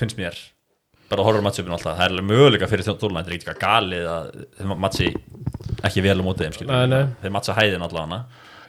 Finnst 0.00 0.18
mér. 0.18 0.40
Bara 1.10 1.22
að 1.22 1.28
horfa 1.28 1.44
á 1.44 1.46
matchupinu 1.46 1.76
alltaf 1.76 1.92
Það. 1.92 2.06
Er 2.06 2.14
alveg 2.14 2.28
möguleikar 2.30 2.72
fyrir 2.72 2.88
þjóluna 2.88 3.20
Þetta 3.20 3.30
er 3.30 3.36
ekki 3.36 3.50
eitthvað 3.50 3.60
galið 3.66 4.08
að 4.14 4.32
þeir 4.56 4.72
matchi 4.86 5.10
ekki 5.84 6.06
vel 6.08 6.16
á 6.16 6.24
mótið 6.24 6.58
þeim 7.20 7.36
matcha 7.36 7.58
hæðin 7.58 7.84
allavega. 7.84 8.22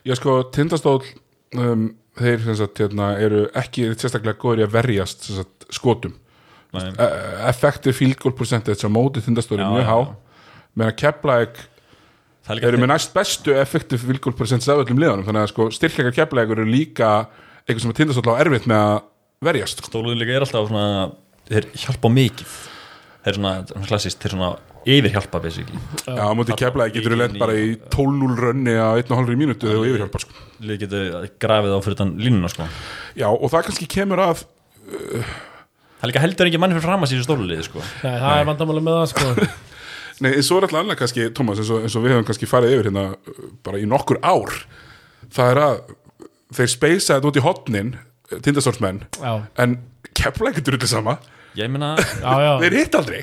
Já 0.06 0.14
sko, 0.20 0.36
tindastól 0.54 1.00
um, 1.56 1.88
þeir 2.20 2.44
sem 2.44 2.60
sagt, 2.60 2.84
hérna, 2.84 3.14
eru 3.24 3.46
ekki 3.58 3.88
sérstaklega 3.96 4.38
góður 4.44 4.62
í 4.62 4.68
að 4.68 4.76
verjast 4.76 5.26
sem 5.26 5.40
sagt, 5.40 5.66
skotum 5.74 6.14
Nei. 6.76 6.92
uh, 7.00 7.48
effective 7.50 7.96
field 7.98 8.20
goal 8.22 8.36
percentage 8.36 8.86
á 8.86 8.90
móti 8.92 9.24
tindastól 9.26 9.60
er 9.60 9.66
Já, 9.66 9.72
mjög 9.74 9.90
há 9.90 9.98
meðan 10.76 10.92
að 10.92 11.00
Keflæk 11.02 11.64
er 12.46 12.62
eru 12.70 12.80
með 12.82 12.92
næst 12.94 13.14
bestu 13.16 13.56
goal 14.22 14.38
percentage 14.38 14.72
af 14.74 14.84
öllum 14.84 15.02
liðanum 15.02 15.26
þannig 15.28 15.46
að 15.46 15.52
sko, 15.54 15.70
styrkleikar 15.74 16.18
Keflæk 16.20 16.56
eru 16.56 16.68
líka 16.70 17.12
eitthvað 17.66 17.84
sem 17.86 17.94
að 17.96 18.00
tindastól 18.02 18.36
á 18.36 18.42
erfitt 18.44 18.70
með 18.70 18.84
að 18.86 18.96
verjast. 19.46 19.84
Stóluðin 19.88 20.22
líka 20.22 20.38
er 20.38 20.46
alltaf 20.46 20.70
svona 20.70 21.12
Þeir 21.46 21.68
hjálpa 21.78 22.10
mikið 22.10 22.54
Þeir 23.26 23.32
er 23.32 23.38
svona, 23.38 23.82
klassist, 23.86 24.22
þeir 24.22 24.34
svona 24.34 24.52
yfirhjálpa 24.86 25.42
basically 25.42 25.80
Já, 26.06 26.30
á 26.30 26.34
móti 26.38 26.56
Keflæk 26.58 26.94
getur 26.94 27.16
þú 27.16 27.20
lent 27.20 27.40
bara 27.42 27.58
í 27.58 27.74
12-0 27.94 28.38
rönni 28.38 28.76
á 28.78 28.94
1,5 29.02 29.34
mínútu 29.38 29.66
þegar 29.66 29.82
þú 29.82 29.90
yfirhjálpar 29.90 30.26
sko. 30.26 30.46
Lið 30.66 30.82
getur 30.86 31.28
grafið 31.42 31.74
á 31.74 31.80
fyrir 31.86 32.00
þann 32.02 32.14
línuna 32.22 32.52
sko. 32.54 32.68
Já, 33.18 33.28
og 33.34 33.50
það 33.50 33.66
kannski 33.70 33.90
kemur 33.96 34.22
að 34.26 34.46
Það 35.96 36.06
er 36.06 36.12
líka 36.12 36.24
heldur 36.26 36.50
ekki 36.50 36.60
manni 36.60 36.76
fyrir 36.76 36.90
fram 36.90 37.06
að 37.06 37.12
síðu 37.14 37.26
stólulið 37.26 37.62
sko. 37.70 37.84
Nei, 38.04 38.16
það 38.20 38.40
er 38.40 38.48
vandamáli 38.50 38.82
með 38.84 38.98
það 39.00 39.12
sko. 39.14 39.46
Nei, 40.24 40.32
en 40.32 40.46
svo 40.48 40.58
er 40.60 40.66
alltaf 40.68 40.82
annað 40.82 41.00
kannski, 41.02 41.28
Tómas, 41.36 41.60
eins 41.60 41.72
og, 41.72 41.86
eins 41.88 41.96
og 41.96 42.04
við 42.04 42.14
höfum 42.16 42.28
kannski 42.28 42.48
farið 42.48 42.76
yfir 42.76 42.90
hérna 42.90 43.06
bara 43.66 43.80
í 43.82 43.88
nokkur 43.90 44.20
ár 44.24 44.54
það 45.36 45.52
er 45.52 45.62
að 45.64 45.80
þeir 46.56 46.72
speysa 46.72 47.18
þetta 47.18 47.32
út 47.32 47.40
í 47.40 47.44
hotnin 47.44 47.90
tindastólsmenn, 48.46 49.02
Já, 49.20 49.34
en 49.62 49.80
Keflæk 50.16 50.60
getur 50.60 50.78
þetta 50.78 50.92
sama, 50.92 51.18
Ég 51.56 51.72
meina, 51.72 51.94
já, 51.96 52.32
já. 52.44 52.52
Þeir 52.60 52.74
hitt 52.76 52.96
aldrei. 53.00 53.20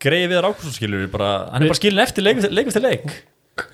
Greið 0.00 0.26
viðar 0.32 0.46
ákvæmst 0.48 0.78
skilur 0.78 1.08
bara, 1.12 1.30
Hann 1.52 1.64
er 1.64 1.72
bara 1.72 1.76
skilin 1.76 2.02
eftir 2.04 2.24
leikast 2.24 2.52
leik, 2.52 2.70
leik. 2.84 3.16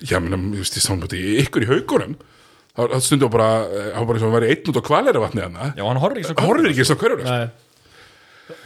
Já, 0.03 0.17
menn, 0.23 0.49
ég 0.55 0.63
veist, 0.63 0.75
ég 0.75 0.83
sá 0.83 0.91
múti 0.95 1.21
ykkur 1.43 1.63
í 1.63 1.69
haugunum. 1.71 2.17
Það 2.75 2.95
það 2.95 3.03
stundu 3.05 3.29
bara, 3.31 3.47
eh, 3.63 3.89
það 3.93 3.99
var 3.99 4.07
bara 4.09 4.19
eins 4.19 4.25
og 4.25 4.31
að 4.31 4.35
vera 4.37 4.51
einn 4.51 4.71
út 4.71 4.79
á 4.79 4.83
kvalera 4.87 5.23
vatni 5.23 5.43
hann 5.45 6.47
horfir 6.47 6.71
ekki 6.71 6.87
svo 6.89 6.97
hverjur 6.99 7.23
Nei 7.27 7.43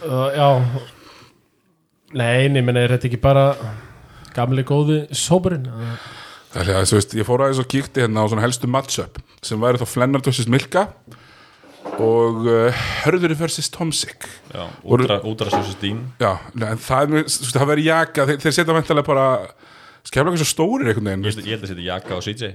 uh, 0.04 0.28
Já. 0.34 0.48
Nei, 2.18 2.48
nei, 2.52 2.62
menn 2.64 2.78
er 2.80 2.94
þetta 2.94 3.10
ekki 3.10 3.20
bara 3.20 3.44
gamli 4.36 4.64
góði 4.66 5.02
sóburinn 5.16 5.68
Það 6.52 6.62
er 6.62 6.76
að, 6.78 6.86
þú 6.88 6.96
veist, 6.96 7.16
ég 7.18 7.28
fór 7.28 7.44
aðeins 7.44 7.60
og 7.60 7.68
kíkti 7.68 8.04
hérna 8.04 8.24
á 8.24 8.30
svona 8.30 8.44
helstu 8.46 8.70
matchup 8.70 9.18
sem 9.44 9.60
væri 9.60 9.80
þá 9.80 9.90
Flennard 9.90 10.28
vs. 10.28 10.48
Milka 10.48 10.86
og 11.98 12.46
uh, 12.48 12.84
Hörður 13.04 13.34
vs. 13.36 13.68
Tomsik 13.74 14.24
Já, 14.54 14.64
útra, 14.84 15.20
útra 15.28 15.52
svo 15.52 15.64
stín 15.74 16.06
Já, 16.22 16.38
en 16.56 16.80
það, 16.80 17.18
er 17.20 17.28
það 17.28 17.68
verður 17.72 17.84
jaka 17.90 18.28
þeir, 18.30 18.40
þeir 18.46 18.56
setja 18.56 18.78
vantilega 18.78 19.08
bara 19.10 19.28
skefla 20.08 20.32
ekki 20.32 20.40
svo 20.44 20.50
stórir 20.54 20.88
einhvern 20.92 21.12
veginn 21.12 21.28
held 21.28 21.44
ég 21.44 21.54
held 21.58 21.68
að 21.68 21.74
setja 21.74 21.88
Jaka 21.90 22.16
og 22.16 22.24
CJ 22.24 22.54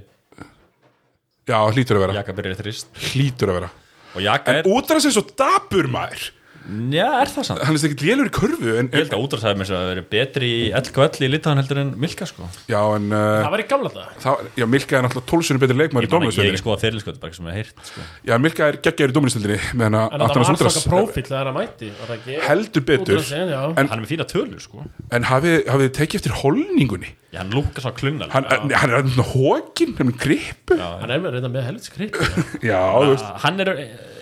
Já, 1.44 1.60
hlýtur 1.76 1.98
að 2.00 2.06
vera. 2.06 2.14
Jaka 2.22 2.36
byrjar 2.38 2.60
þrist. 2.62 2.94
Hlýtur 3.12 3.52
að 3.52 3.58
vera. 3.58 3.70
Og 4.14 4.24
Jaka 4.24 4.54
En 4.54 4.60
er 4.62 4.70
útræðs 4.72 5.10
er 5.10 5.16
svo 5.16 5.26
dapur 5.36 5.89
maður 5.91 6.30
Já, 6.64 7.07
er 7.20 7.28
það 7.28 7.43
samt? 7.49 7.59
hann 7.68 7.76
er 7.76 7.84
ekkert 7.89 8.03
lélur 8.07 8.30
í 8.30 8.32
körfu 8.34 8.74
en, 8.80 8.88
Ég 8.93 9.01
held 9.01 9.14
að 9.18 9.24
útrásæði 9.26 9.57
mér 9.59 9.72
að 9.76 9.88
vera 9.89 10.03
betri 10.14 10.49
í 10.53 10.61
LKL 10.80 11.26
í 11.26 11.30
litaðan 11.34 11.59
heldur 11.59 11.80
en 11.82 11.89
Milka 11.99 12.28
sko. 12.30 12.47
Já, 12.72 12.80
en 12.95 13.09
uh, 13.11 13.24
Það 13.43 13.49
var 13.55 13.64
í 13.64 13.66
gamla 13.74 13.91
það 13.91 14.14
það, 14.24 14.45
já, 14.61 14.66
Milka 14.72 14.95
er 14.99 15.03
náttúrulega 15.03 15.30
tólsunum 15.34 15.64
betri 15.64 15.78
leikmaður 15.82 16.07
í 16.07 16.07
Ég 16.07 16.14
man 16.16 16.28
ekki- 16.30 16.39
ég 16.39 16.47
er 16.47 16.55
ekki 16.55 16.64
dómlistöldinni 16.64 16.64
sko 16.64 16.76
að 16.78 16.84
fyrirliskot 16.86 17.20
bara 17.20 17.34
ekki 17.34 17.39
sem 17.41 17.49
ég 17.51 17.57
hef 17.57 17.74
heyrt 17.74 17.89
sko. 17.91 18.05
Já, 18.32 18.36
Milka 18.45 18.70
er 18.72 18.78
geggjaður 18.88 19.11
í 19.11 19.18
dómlistöldinni 19.20 19.59
meðan 19.82 19.97
að 19.99 20.05
En 20.07 20.24
það 20.24 20.26
Antanas 20.30 20.47
var 20.47 20.55
Útras 20.61 20.78
svaka 20.80 20.93
prófíl 20.93 21.26
þegar 21.28 21.49
hann 21.51 21.57
mætti 21.59 21.91
var 21.99 22.07
það 22.14 22.16
ekki? 22.22 22.39
heldur 22.47 22.86
betur. 22.93 23.20
Útrásin, 23.20 23.51
já. 23.51 23.61
En- 23.74 23.91
Hann 23.91 23.99
er 23.99 24.05
með 24.05 24.14
fína 24.14 24.30
tölur 24.32 24.64
sko. 24.64 24.86
En 25.11 25.28
hafið 25.28 25.57
hafið 25.68 25.86
þið 25.89 25.93
tekið 25.99 26.22
eftir 26.24 26.38
holningunni? 26.39 27.11
Já, 27.34 27.39
hann 27.41 27.49
lúkar 27.51 27.82
svona 27.82 27.97
klungal 27.97 28.30
hann, 28.30 28.45
hann, 28.45 28.70
hann 28.78 28.91
er 28.93 29.24
hókin, 29.34 29.95
hann 29.97 30.11
er 30.14 30.18
grippu 30.22 30.76
já, 30.78 30.89
Hann 31.01 31.09
er 31.09 31.20
með 31.24 31.34
reynda 31.34 31.49
með 31.49 31.64
helvits 31.66 31.89
grip 31.89 32.14
þú 32.61 33.07
veist. 33.09 33.26
Hann 33.41 33.59
er 33.64 33.72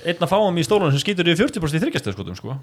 einn 0.06 0.24
að 0.26 0.32
fáum 0.32 0.58
í 0.58 0.66
stólunum 0.68 0.94
sem 0.94 1.04
skýtur 1.04 1.30
í 1.32 1.36
40% 1.40 1.78
í 1.78 1.84
þryggjastöð 1.86 2.18
skotum 2.18 2.40
sko 2.40 2.58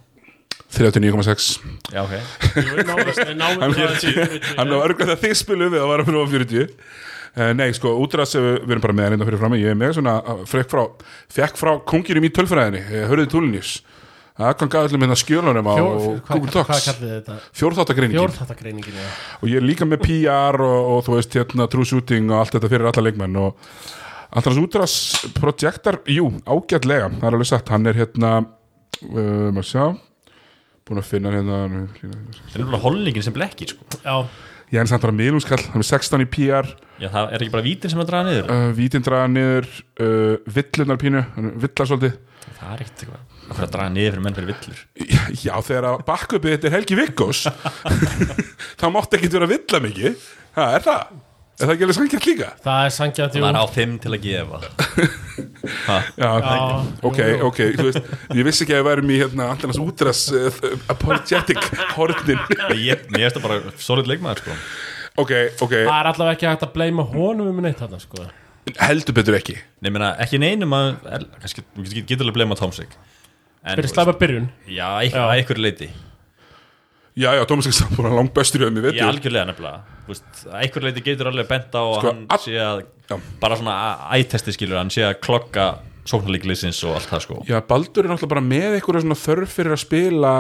39,6 0.75 1.51
Já, 1.95 2.03
ok. 2.03 2.15
Hann 2.59 3.43
hann 4.59 4.73
var 4.73 4.89
örgulega 4.89 5.15
þegar 5.15 5.23
þið 5.23 5.39
spilum 5.39 5.73
við 5.73 5.85
að 5.85 5.93
vara 5.93 6.09
fyrir 6.09 6.35
40 6.35 6.75
Uh, 7.39 7.53
nei, 7.55 7.69
sko, 7.77 7.93
útras, 8.03 8.33
uh, 8.35 8.57
við 8.65 8.73
erum 8.73 8.83
bara 8.83 8.95
með 8.97 9.05
hann 9.05 9.13
hérna 9.15 9.27
fyrir 9.29 9.39
fram 9.39 9.55
ég 9.61 9.71
er 9.71 9.77
með 9.79 9.93
svona, 9.99 10.15
uh, 10.25 10.39
frekk 10.49 10.71
frá 10.73 10.81
fekk 11.31 11.59
frá 11.61 11.71
kongirum 11.87 12.25
í 12.27 12.31
tölfræðinni, 12.35 12.81
hörðið 13.07 13.29
túlinnís 13.35 13.75
það 14.39 14.55
kom 14.59 14.71
gæði 14.73 14.89
allir 14.89 15.03
með 15.03 15.13
það 15.13 15.21
skjölunum 15.23 15.69
á 15.69 15.75
Google 15.77 16.19
Hvað 16.25 16.49
Docs. 16.55 16.89
kallið 16.89 17.13
þetta? 17.13 17.37
fjórþáttagreiningin. 17.61 18.19
Fjórþáttagreiningin, 18.19 18.99
já. 19.03 19.09
Og 19.43 19.53
ég 19.53 19.61
er 19.61 19.67
líka 19.67 19.87
með 19.89 20.05
PR 20.07 20.63
og, 20.63 20.91
og 20.95 21.01
þú 21.07 21.17
veist, 21.17 21.39
hérna, 21.39 21.69
true 21.71 21.89
shooting 21.89 22.31
og 22.31 22.41
allt 22.41 22.55
þetta 22.55 22.71
fyrir 22.71 22.91
alla 22.91 23.05
leikmenn 23.07 23.41
og 23.43 23.73
Antons 24.29 24.61
Útras 24.61 24.95
projektar, 25.39 26.03
jú, 26.11 26.29
ágætlega 26.45 27.09
það 27.15 27.25
er 27.31 27.37
alveg 27.39 27.49
sagt, 27.49 27.73
hann 27.73 27.89
er 27.89 27.97
hérna 27.97 28.33
uh, 28.43 29.49
maður 29.55 29.69
sjá 29.71 29.85
búin 30.89 31.01
að 31.03 31.09
finna 31.09 31.33
hérna 31.33 31.57
Það 32.01 32.61
er 32.61 32.69
bara 32.69 32.83
holningin 32.83 33.25
sem 33.25 33.35
blekkir 33.37 33.75
sko. 33.75 33.89
Já, 34.05 34.29
er 34.73 34.89
samt 34.89 35.05
bara 35.05 35.17
miðlungskall, 35.17 35.61
hann 35.73 35.85
er 35.85 35.89
16 35.89 36.25
í 36.25 36.29
PR 36.33 36.69
Já, 36.99 37.09
það 37.13 37.33
er 37.33 37.45
ekki 37.45 37.55
bara 37.55 37.65
vítin 37.65 37.93
sem 37.93 38.01
að 38.03 38.09
draga 38.11 38.27
niður? 38.27 38.49
Uh, 38.51 38.71
vítin 38.75 39.05
draga 39.07 39.29
niður 39.31 39.69
uh, 40.03 40.53
villunar 40.57 40.99
pínu, 40.99 41.23
villar 41.63 41.91
svolítið. 41.91 42.17
Það 42.59 42.73
er 42.73 42.83
ekkert 42.83 43.05
eitthvað. 43.05 43.25
Hvað 43.49 43.61
er 43.61 43.67
að 43.69 43.75
draga 43.77 43.93
niður 43.95 44.11
fyrir 44.17 44.25
menn 44.25 44.39
fyrir 44.39 44.51
villur? 44.51 44.81
Já, 44.99 45.21
já 45.45 45.53
þegar 45.69 45.89
að 45.93 46.03
backupið 46.09 46.55
þetta 46.55 46.69
er 46.69 46.75
Helgi 46.75 46.99
Vikkos 46.99 47.45
þá 48.81 48.87
mátti 48.93 49.21
ekki 49.21 49.31
vera 49.37 49.49
að 49.49 49.55
villa 49.55 49.83
mikið. 49.87 50.27
Það 50.59 50.75
er 50.75 50.87
það, 50.89 51.15
er 51.59 51.67
það 51.69 51.73
ekki 51.75 51.87
alveg 51.87 51.97
sannkjært 51.99 52.27
líka? 52.29 52.49
Það 52.65 52.85
er 52.89 52.93
sangjant 52.95 53.35
Það 53.37 53.47
er 53.49 53.59
á 53.59 53.67
fimm 53.75 53.95
til 54.03 54.13
að 54.15 54.21
gefa. 54.27 54.61
Ha, 55.89 55.97
já, 56.17 56.29
Já, 56.43 56.53
ok, 57.07 57.19
ok, 57.47 57.59
þú 57.77 57.85
veist 57.89 58.09
ég 58.39 58.47
vissi 58.47 58.65
ekki 58.65 58.75
að 58.75 58.79
við 58.81 58.87
værum 58.89 59.11
í 59.13 59.19
hérna 59.21 59.49
Antanas 59.53 59.79
Útras 59.83 60.21
uh, 60.35 60.57
apologetic 60.91 61.61
hornin. 61.97 62.41
Ég, 62.89 63.05
mér 63.13 63.27
finnst 63.29 63.37
það 63.39 63.45
bara 63.45 63.73
solid 63.83 64.09
leikmaður 64.11 64.43
sko. 64.43 64.57
Ok, 65.19 65.33
ok, 65.67 65.75
Það 65.75 65.93
er 65.99 66.11
allavega 66.13 66.37
ekki 66.37 66.49
hægt 66.49 66.65
að 66.67 66.73
bleima 66.79 67.05
honum 67.13 67.51
um 67.53 67.61
neitt 67.65 67.83
þarna, 67.83 68.01
sko. 68.03 68.27
Heldur 68.81 69.17
betur 69.19 69.37
ekki. 69.39 69.59
Nei, 69.85 69.91
meina, 69.95 70.13
ekki 70.25 70.41
neinum 70.43 70.75
að 70.79 70.91
er, 71.19 71.27
kannski, 71.43 71.65
getur- 71.83 72.07
getur 72.13 72.27
alveg 72.29 72.39
blema 72.41 72.59
Tomsik. 72.59 72.95
En, 73.63 73.75
Fyrir 73.77 73.89
þú 73.91 73.95
slæma 73.95 74.17
byrjun. 74.23 74.51
Já, 74.71 74.87
eitthvað, 75.03 75.19
Já. 75.19 75.27
að 75.29 75.37
einhverju 75.43 75.67
leiti 75.69 75.91
já, 77.19 77.31
já, 77.37 77.43
ekki 77.45 77.75
samt 77.77 77.97
búin 77.99 78.11
að 78.11 78.17
langt 78.21 78.35
bestur 78.37 78.63
í 78.63 78.67
öðum 78.69 78.79
í 78.79 78.83
Ég 78.83 78.89
vetur 78.93 79.11
algjörlega 79.11 79.49
nefnilega. 79.51 79.81
Einhverju 80.63 80.89
leiti 80.89 81.05
getur 81.07 81.31
alveg 81.33 81.51
bent 81.51 81.75
á 81.75 81.83
að 81.83 81.99
Sko, 81.99 82.15
hann 82.31 82.43
sé 82.45 82.57
að 82.63 82.83
Já. 83.09 83.17
bara 83.43 83.59
svona 83.59 83.77
ættesti 84.19 84.55
skilur 84.57 84.81
hann 84.81 84.93
sé 84.95 85.05
að 85.09 85.19
klokka 85.25 85.67
sóknarleiklisins 86.09 86.81
og 86.89 86.97
allt 86.97 87.11
það 87.11 87.25
sko. 87.27 87.41
Já, 87.49 87.59
Baldur 87.69 88.07
er 88.07 88.13
náttúrulega 88.15 88.35
bara 88.37 88.45
með 88.45 88.79
eitthvað 88.79 89.03
svona 89.05 89.19
þörf 89.21 89.59
fyrir 89.59 89.75
að 89.77 89.83
spila 89.83 90.33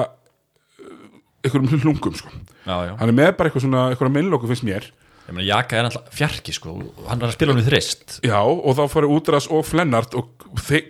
einhverjum 1.45 1.83
hlungum 1.85 2.16
sko. 2.18 2.33
Já, 2.64 2.74
já, 2.89 2.95
hann 3.01 3.12
er 3.12 3.16
með 3.16 3.35
bara 3.39 3.51
eitthvað 3.51 3.66
svona, 3.66 3.85
eitthvað 3.93 4.14
minnlóku 4.16 4.51
finnst 4.51 4.66
mér. 4.66 4.89
Ég 5.29 5.37
meina 5.37 5.45
Jaka 5.45 5.76
er 5.76 5.87
alltaf 5.91 6.14
fjarki 6.16 6.55
sko. 6.57 6.72
Og 6.81 7.09
hann 7.11 7.20
er 7.20 7.29
að 7.29 7.35
spila 7.37 7.53
hann 7.53 7.61
við 7.61 7.68
þrist. 7.68 8.14
Já, 8.24 8.39
og 8.41 8.79
þá 8.79 8.85
farið 8.89 9.14
Útras 9.18 9.49
og 9.53 9.66
Flennart 9.68 10.16
og 10.16 10.31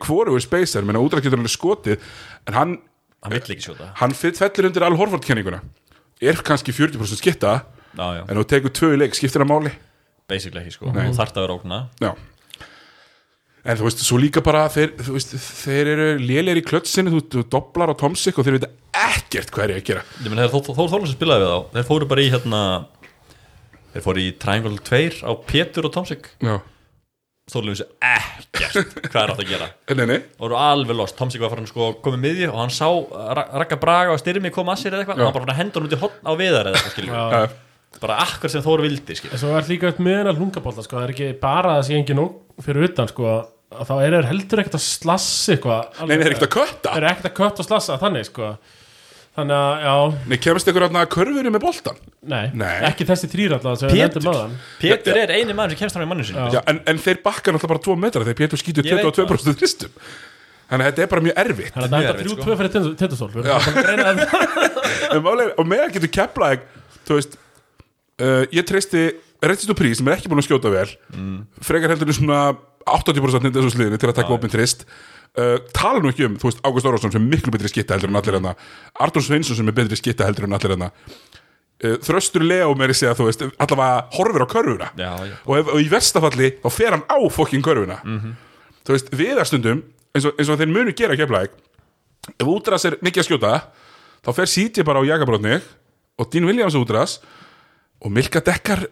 hvoru 0.04 0.36
er 0.38 0.44
spacer, 0.44 0.86
menna 0.86 1.02
Útras 1.02 1.24
getur 1.24 1.40
alveg 1.40 1.50
skotið 1.50 2.04
en 2.46 2.54
hann, 2.54 2.76
Hann 3.24 3.34
vill 3.34 3.42
ekki 3.56 3.64
skjóta. 3.66 3.90
Hann 3.98 4.14
fellur 4.14 4.68
undir 4.70 4.86
Al 4.86 4.96
Horford 4.98 5.26
kenninguna. 5.26 5.60
Er 6.22 6.40
kannski 6.46 6.74
40% 6.74 7.20
skitta 7.20 7.52
Já, 7.98 8.06
já, 8.18 8.22
en 8.28 8.36
þú 8.38 8.44
tekur 8.50 8.72
tvö 8.74 8.90
í 8.94 8.98
leik, 9.00 9.14
skiptir 9.16 9.42
það 9.42 9.50
máli? 9.50 9.70
Basically 10.28 10.60
ekki 10.62 10.74
sko. 10.76 10.90
Þú 10.92 11.14
þarft 11.16 11.38
að 11.38 11.46
vera 11.46 11.56
ógna 11.56 11.78
Já. 12.02 12.10
En 13.68 13.78
þú 13.78 13.86
veist, 13.88 14.02
svo 14.06 14.18
líka 14.22 14.42
bara 14.44 14.66
þeir, 14.72 14.92
veist, 15.08 15.32
þeir 15.34 15.90
eru 15.94 16.06
lélegir 16.22 16.60
í 16.60 16.66
klötsinu, 16.68 17.10
þú, 17.12 17.22
þú 17.34 17.42
doblar 17.52 17.90
á 17.92 17.94
Tomsik 17.98 18.38
og 18.38 18.46
þeir 18.46 18.58
veit 18.58 18.68
ekkert 18.96 19.50
hvað 19.54 19.64
er 19.64 19.72
ég 19.74 19.82
að 19.82 19.88
gera. 19.90 20.04
Ég 20.22 20.30
meina 20.30 20.46
þegar 20.46 20.68
Þór 20.78 20.92
Þór 20.92 21.06
sem 21.08 21.16
spilaði 21.16 21.44
við 21.44 21.50
þá. 21.52 21.58
Þeir 21.74 21.88
fóru 21.90 22.08
bara 22.12 22.24
í 22.24 22.30
hérna 22.32 22.62
þeir 23.92 24.04
fóru 24.04 24.22
í 24.24 24.30
Triangle 24.40 24.78
2 24.88 25.20
á 25.26 25.32
Pétur 25.48 25.88
og 25.88 25.94
Tomsik 25.96 26.30
Já, 26.44 26.54
Þórlum 27.48 27.72
vissi 27.72 27.86
ekkert. 28.04 28.90
Hvað 29.08 29.20
er 29.22 29.30
átt 29.32 29.40
að 29.40 29.48
gera? 29.48 29.68
Nei, 29.96 30.04
nei, 30.10 30.16
og 30.36 30.42
voru 30.44 30.58
alveg 30.60 30.98
lost, 30.98 31.16
Tomsik 31.16 31.40
var 31.40 31.52
farin 31.54 31.68
sko 31.70 31.86
komið 32.04 32.20
miðju 32.26 32.48
og 32.52 32.58
hann 32.60 32.74
sá 32.74 32.88
Ra- 33.38 33.46
Ragga 33.62 33.78
Braga 33.80 34.12
og 34.12 34.20
Styrmi 34.20 34.50
koma 34.52 34.74
að 34.74 34.82
sér 34.82 34.96
eða 34.98 35.06
eitthvað. 35.06 35.22
Og 35.24 35.30
hann 35.32 35.46
bara 35.46 35.56
hendur 35.56 35.80
hann 35.80 35.88
út 35.88 35.96
í 35.96 36.00
hotn 36.02 36.28
á 36.28 36.32
viðar 36.36 36.68
eða 36.68 36.76
eitthvað 36.82 36.94
skilur 36.96 37.16
Já. 37.16 37.48
bara 38.04 38.18
akkur 38.26 38.52
sem 38.52 38.64
Þór 38.66 38.82
vildi 38.84 39.16
En 39.32 39.40
svo 39.40 39.54
er 39.56 39.70
líka 39.72 39.88
upp 39.94 40.02
með 40.04 40.18
hennar 40.20 40.36
hlungabólta 40.36 40.84
sko, 40.84 40.98
það 41.00 41.06
er 41.08 41.14
ekki 41.16 41.30
bara 41.40 41.72
að 41.72 41.80
það 41.80 41.86
sé 41.88 41.96
engin 42.02 42.20
ógn 42.26 42.66
fyrir 42.68 42.88
utan 42.90 43.08
sko, 43.08 43.32
að 43.72 43.88
þá 43.88 43.94
er 44.04 44.18
heldur 44.28 44.62
ekkert 44.62 44.76
að 44.78 44.84
slassa 44.84 45.56
eitthvað. 45.56 45.88
Nei, 46.04 46.12
nei, 46.12 46.18
er 46.26 46.34
ekkert 46.34 46.46
að 46.50 46.54
kötta? 46.58 46.92
Þeir 46.92 47.00
eru 47.06 47.10
ekkert 47.14 47.30
að 47.32 47.36
kött 47.40 47.62
og 47.64 47.68
slassa 47.70 47.96
þannig 48.04 48.28
sko. 48.28 48.52
Þannig 49.38 49.54
að, 49.54 49.84
já, 49.84 49.92
Nei, 50.32 50.38
kemast 50.42 50.70
ykkur 50.72 50.86
að 50.88 50.96
körfuru 51.14 51.50
með 51.54 51.62
boltan 51.62 51.98
nei, 52.26 52.48
Nei. 52.58 52.72
ekki 52.88 53.06
þessi 53.06 53.28
þrýr 53.30 53.54
alltaf 53.58 53.76
sem 53.78 53.92
við 53.92 54.00
Pétur. 54.00 54.24
nefndum 54.24 54.32
aðan 54.32 54.56
Pétur 54.82 55.20
er 55.22 55.32
eini 55.36 55.54
maður 55.54 55.76
sem 55.76 55.82
kemst 55.84 55.98
fram 55.98 56.06
í 56.06 56.10
mannu 56.10 56.26
sinni 56.26 56.56
Já. 56.56 56.62
En, 56.72 56.80
en 56.90 56.98
þeir 57.04 57.20
bakka 57.22 57.54
náttúrulega 57.54 57.74
bara 57.76 57.84
2 57.86 57.96
metra 58.02 58.26
þegar 58.26 58.40
Pétur 58.42 58.62
skýtur 58.62 58.88
Ég 58.88 58.98
veit 58.98 59.06
22% 59.06 59.60
þristum 59.62 59.94
Þannig 60.68 60.84
að 60.84 60.90
þetta 60.90 61.04
er 61.04 61.08
bara 61.08 61.24
mjög 61.24 61.38
erfitt. 61.40 61.70
Þannig 61.72 61.86
að 61.86 61.92
það 61.92 62.02
Mjög 62.02 62.08
er 62.08 62.10
erfitt, 62.12 62.26
þrjú 62.26 62.34
sko. 62.34 62.44
tvö 62.44 62.56
fyrir 62.58 62.72
tindastól. 63.00 63.28
Við 63.32 63.46
erum 63.48 63.76
bara 63.78 63.84
að 63.84 63.88
reyna 63.88 64.08
að 64.10 64.18
En 65.16 65.22
málega, 65.24 65.54
og 65.56 65.68
meðan 65.70 65.94
getur 65.94 66.10
kepla 66.12 66.50
þú 67.08 67.16
veist 67.16 67.38
uh, 67.38 68.42
ég 68.52 68.66
treysti 68.68 69.04
Rettist 69.38 69.72
og 69.72 69.78
Prís 69.78 70.00
sem 70.00 70.10
er 70.10 70.18
ekki 70.18 70.28
búin 70.28 70.42
að 70.42 70.48
skjóta 70.48 70.72
vel 70.72 70.88
frekar 71.64 71.94
heldur 71.94 72.10
en 72.10 72.16
svona 72.18 72.40
80% 72.88 73.46
nýtt 73.46 73.56
þessu 73.56 73.74
sliðinu 73.76 74.00
til 74.00 74.10
að 74.10 74.18
taka 74.18 74.34
opinn 74.34 74.52
trist 74.52 74.84
uh, 75.36 75.58
tala 75.76 76.00
nú 76.02 76.12
ekki 76.12 76.28
um, 76.28 76.38
þú 76.40 76.50
veist, 76.50 76.62
Ágúst 76.64 76.88
Órásson 76.88 77.14
sem 77.14 77.22
er 77.24 77.34
miklu 77.36 77.52
betri 77.54 77.70
skitta 77.72 77.96
heldur 77.96 78.12
en 78.12 78.20
allir 78.20 78.38
hérna. 78.38 78.54
Artur 79.04 79.24
Sveinsson 79.24 79.58
sem 79.58 79.68
er 79.68 79.76
betri 79.76 79.98
skitta 80.00 80.28
heldur 80.28 80.48
en 80.48 80.56
allir 80.58 80.74
hérna. 80.76 80.90
Uh, 81.78 81.94
Þröstur 82.02 82.46
Leo 82.46 82.72
þessi 82.80 83.10
að 83.10 83.20
þú 83.20 83.28
veist 83.28 83.46
allavega 83.60 84.00
horfir 84.16 84.44
á 84.44 84.48
körfuna. 84.54 84.90
Já, 84.98 85.12
já. 85.28 85.36
og, 85.44 85.54
ef, 85.60 85.72
og 85.74 85.84
í 85.84 85.92
verstafalli 85.92 86.52
þá 86.64 86.68
fer 86.74 86.96
hann 86.96 87.06
á 87.06 87.18
fokkin 87.30 87.64
körfuna. 87.64 88.00
Þú 88.88 88.96
veist, 88.96 89.12
viðarstundum 89.14 89.84
eins 90.16 90.28
og, 90.28 90.36
eins 90.38 90.50
og 90.50 90.60
þeir 90.60 90.72
munu 90.72 90.94
gera 90.96 91.16
keflæk 91.18 91.56
ef 92.36 92.50
útras 92.50 92.86
er 92.88 92.98
mikið 93.04 93.22
að 93.22 93.28
skjóta 93.28 93.52
þá 94.26 94.30
fer 94.36 94.50
CJ 94.52 94.86
bara 94.86 95.02
á 95.02 95.08
jakabrótni 95.08 95.58
og 96.18 96.30
Dean 96.32 96.48
Williams 96.48 96.76
útras 96.78 97.18
og 98.02 98.12
Milka 98.14 98.42
dekkar 98.44 98.86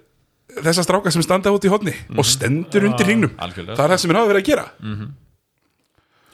þessa 0.57 0.84
stráka 0.87 1.12
sem 1.12 1.24
standa 1.24 1.53
út 1.55 1.64
í 1.66 1.72
hodni 1.72 1.95
og 2.16 2.26
stendur 2.26 2.87
undir 2.89 3.09
hringnum. 3.09 3.34
það 3.37 3.68
er 3.68 3.78
það 3.93 4.03
sem 4.03 4.12
er 4.12 4.20
hafa 4.20 4.30
verið 4.32 4.43
að 4.43 4.51
gera 4.51 4.66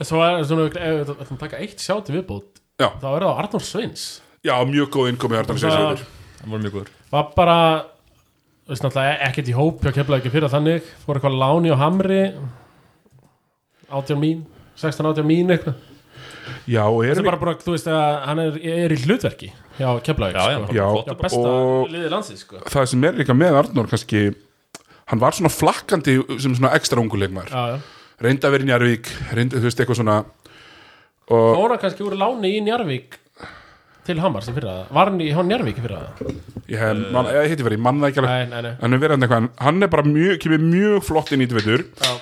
Svo 0.01 0.23
er 0.25 0.43
svona, 0.49 0.67
ef 0.73 0.75
við 0.75 1.11
ætlum 1.13 1.37
að 1.37 1.43
taka 1.45 1.59
eitt 1.63 1.79
sjáti 1.85 2.15
viðbót 2.17 2.61
já, 2.81 2.89
þá 2.99 3.07
er 3.13 3.23
það 3.27 3.41
Arnór 3.45 3.63
Sveins. 3.67 4.07
Já 4.43 4.55
mjög 4.67 4.89
góð 4.97 5.11
innkomi 5.13 5.37
Arnar 5.39 5.55
Það 5.55 5.63
Sveins 5.63 6.07
hann 6.43 6.51
voru 6.51 6.63
mjög 6.65 6.73
góður. 6.79 6.89
var 7.13 7.29
bara 7.37 7.57
þú 8.67 8.73
veist 8.73 8.83
náttúrulega 8.83 9.29
ekkert 9.29 9.51
í 9.53 9.55
hóp 9.55 9.85
hjá 9.85 9.93
keflaði 10.01 10.23
ekki 10.25 10.33
fyrir 10.35 10.51
þannig. 10.51 10.89
Fór 11.05 11.19
eitthvað 11.21 11.39
láni 11.39 11.71
og 11.75 11.79
hamri. 11.79 12.23
18 13.93 14.19
mín 14.19 14.45
16 14.81 15.07
18 15.13 15.27
mín 15.29 15.53
eitthvað. 15.53 15.75
Já, 16.67 16.83
og 16.89 17.03
Það 17.05 17.11
erum 17.13 17.23
er 17.27 17.31
bara 17.31 17.39
bara, 17.45 17.55
þú 17.63 17.75
veist 17.77 17.87
að 17.93 18.15
hann 18.27 18.41
er, 18.43 18.57
er 18.83 18.93
í 18.95 18.99
hlutverki 19.05 19.53
hjá 19.79 19.89
keflaði 20.03 20.35
Já, 20.35 20.45
já, 20.51 20.59
sko. 20.59 20.75
Já, 20.75 20.87
Já, 21.07 21.15
besta 21.21 21.43
og- 21.53 21.91
liði 21.93 22.11
landsins 22.11 22.43
sko. 22.43 22.63
það 22.67 22.87
sem 22.91 23.05
er 23.07 23.13
líka 23.21 23.37
með 23.37 23.59
Arnór 23.61 23.89
kannski 23.93 24.23
hann 25.13 25.21
var 25.23 25.33
svona 25.37 25.53
flakkandi 25.53 26.17
sem 26.43 26.55
svona 26.59 26.73
ekstra 26.75 26.99
unguleikmar 27.03 27.47
Já, 27.53 27.77
já 27.77 27.79
reynda 28.25 28.49
að 28.49 28.57
vera 28.57 28.65
í 28.65 28.71
Njarvík 28.71 29.11
reynda, 29.37 29.59
þú 29.59 29.69
veist, 29.69 29.83
eitthvað 29.83 30.01
svona 30.01 30.21
og 31.33 31.51
Fór 31.57 31.75
hann 31.75 31.83
kannski 31.83 32.07
úr 32.07 32.17
láni 32.19 32.57
í 32.57 32.63
Njarvík 32.65 33.19
til 34.07 34.19
Hammars 34.19 34.49
í 34.51 34.55
fyrra. 34.57 34.75
Var 34.91 35.11
hann 35.11 35.21
í 35.23 35.29
hann 35.35 35.49
Njarvík 35.51 35.79
í 35.79 35.85
fyrra? 35.85 36.01
Ég, 36.67 36.79
hef, 36.81 37.03
man, 37.15 37.29
ég 37.31 37.53
heiti 37.53 37.67
verið, 37.67 37.83
manna 37.85 38.11
ekki 38.11 38.23
alveg. 38.23 38.33
Nei, 38.35 38.51
nei, 38.51 38.67
nei. 38.67 38.75
Hann 38.81 38.97
er 38.97 39.03
verið 39.03 39.17
hann 39.17 39.27
eitthvað, 39.27 39.49
hann 39.63 39.87
er 39.87 39.93
bara 39.93 40.07
mjög 40.09 40.41
kemur 40.43 40.65
mjög 40.67 41.05
flott 41.07 41.33
inn 41.35 41.45
í 41.45 41.49
tveitur 41.51 41.85
Já, 42.03 42.13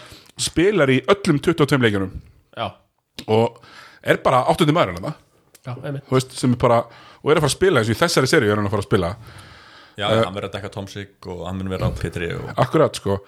spilar 0.51 0.93
í 0.93 0.99
öllum 1.15 1.41
22 1.41 1.81
leikjunum. 1.87 2.17
Já, 2.59 2.67
og 3.29 3.61
er 4.05 4.21
bara 4.25 4.45
áttundi 4.53 4.77
maður 4.77 4.99
hann 4.99 5.13
já, 5.13 5.73
einmitt. 5.73 6.05
Þú 6.09 6.19
veist, 6.19 6.37
sem 6.37 6.57
er 6.57 6.61
bara, 6.61 6.83
og 7.21 7.33
er 7.33 7.41
að 7.41 7.47
fara 7.47 7.53
að 7.53 7.57
spila 7.57 7.81
eins 7.81 7.91
og 7.93 7.97
í 7.97 8.01
þessari 8.01 8.31
seríu 8.31 8.53
er 8.53 8.61
hann 8.61 8.69
að 8.69 8.77
fara 8.77 8.85
að 8.85 8.91
spila. 8.91 9.15
Já, 10.01 10.07
hann 10.09 10.37
verður 10.37 10.49
að 10.49 10.55
dekka 10.57 10.73
Tomsik 10.77 11.29
og 11.33 11.43
hann 11.49 11.59
mun 11.61 11.73
vera 11.73 11.89
á 11.89 11.93
Petri 11.97 12.31
og 12.37 12.53
akkurat, 12.61 12.97
sko 12.97 13.19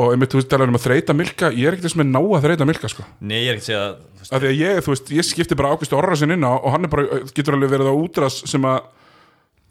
og 0.00 0.14
einmitt, 0.14 0.32
þú 0.32 0.40
veist, 0.40 0.48
talar 0.48 0.70
um 0.72 0.78
að 0.78 0.86
þreita 0.86 1.14
milka 1.16 1.50
ég 1.52 1.68
er 1.68 1.76
ekkert 1.76 1.88
þess 1.90 1.98
með 2.00 2.08
ná 2.14 2.20
að 2.22 2.46
þreita 2.46 2.66
milka 2.68 2.88
sko. 2.88 3.04
Nei, 3.20 3.42
ég 3.42 3.50
er 3.52 3.58
ekki 3.58 3.64
að 3.64 3.68
segja 3.68 3.82
að 3.84 3.94
veist, 4.22 4.32
að 4.38 4.46
ég, 4.56 4.80
þú 4.86 4.94
veist, 4.94 5.12
ég 5.12 5.28
skipti 5.28 5.58
bara 5.58 5.72
Ágústi 5.74 5.98
Orrasin 5.98 6.32
inn 6.32 6.46
á 6.48 6.52
og 6.56 6.68
hann 6.72 6.88
er 6.88 6.92
bara, 6.92 7.20
getur 7.36 7.58
alveg 7.58 7.74
verið 7.74 7.92
á 7.92 7.94
útras 7.96 8.38
sem 8.48 8.64
að 8.68 8.80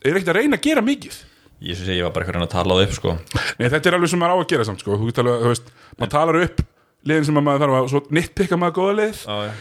er 0.06 0.20
ekkert 0.20 0.34
að 0.34 0.40
reyna 0.42 0.60
að 0.60 0.68
gera 0.70 0.86
mikið 0.86 1.18
Ég 1.62 1.78
svo 1.78 1.86
segja, 1.86 2.00
ég 2.00 2.08
var 2.08 2.14
bara 2.16 2.26
eitthvað 2.26 2.46
að 2.48 2.54
tala 2.56 2.74
á 2.74 2.78
það 2.80 2.88
upp 2.88 2.94
sko. 2.96 3.12
Nei, 3.60 3.68
þetta 3.70 3.90
er 3.90 3.96
alveg 3.98 4.10
sem 4.10 4.22
maður 4.22 4.34
á 4.34 4.38
að 4.42 4.48
gera 4.50 4.64
samt 4.66 4.82
sko. 4.82 4.96
þú, 4.98 5.10
getur 5.12 5.28
alveg, 5.28 5.44
þú 5.44 5.52
veist, 5.52 5.68
maður 6.02 6.14
talar 6.16 6.38
upp 6.40 6.64
liðin 7.06 7.28
sem 7.28 7.38
að 7.38 7.46
maður 7.46 7.62
þarf 7.62 7.76
að, 7.78 7.90
svo 7.92 8.02
nittpikka 8.18 8.58
maður 8.58 8.78
góða 8.80 8.96
lið 8.98 9.20
já. 9.46 9.52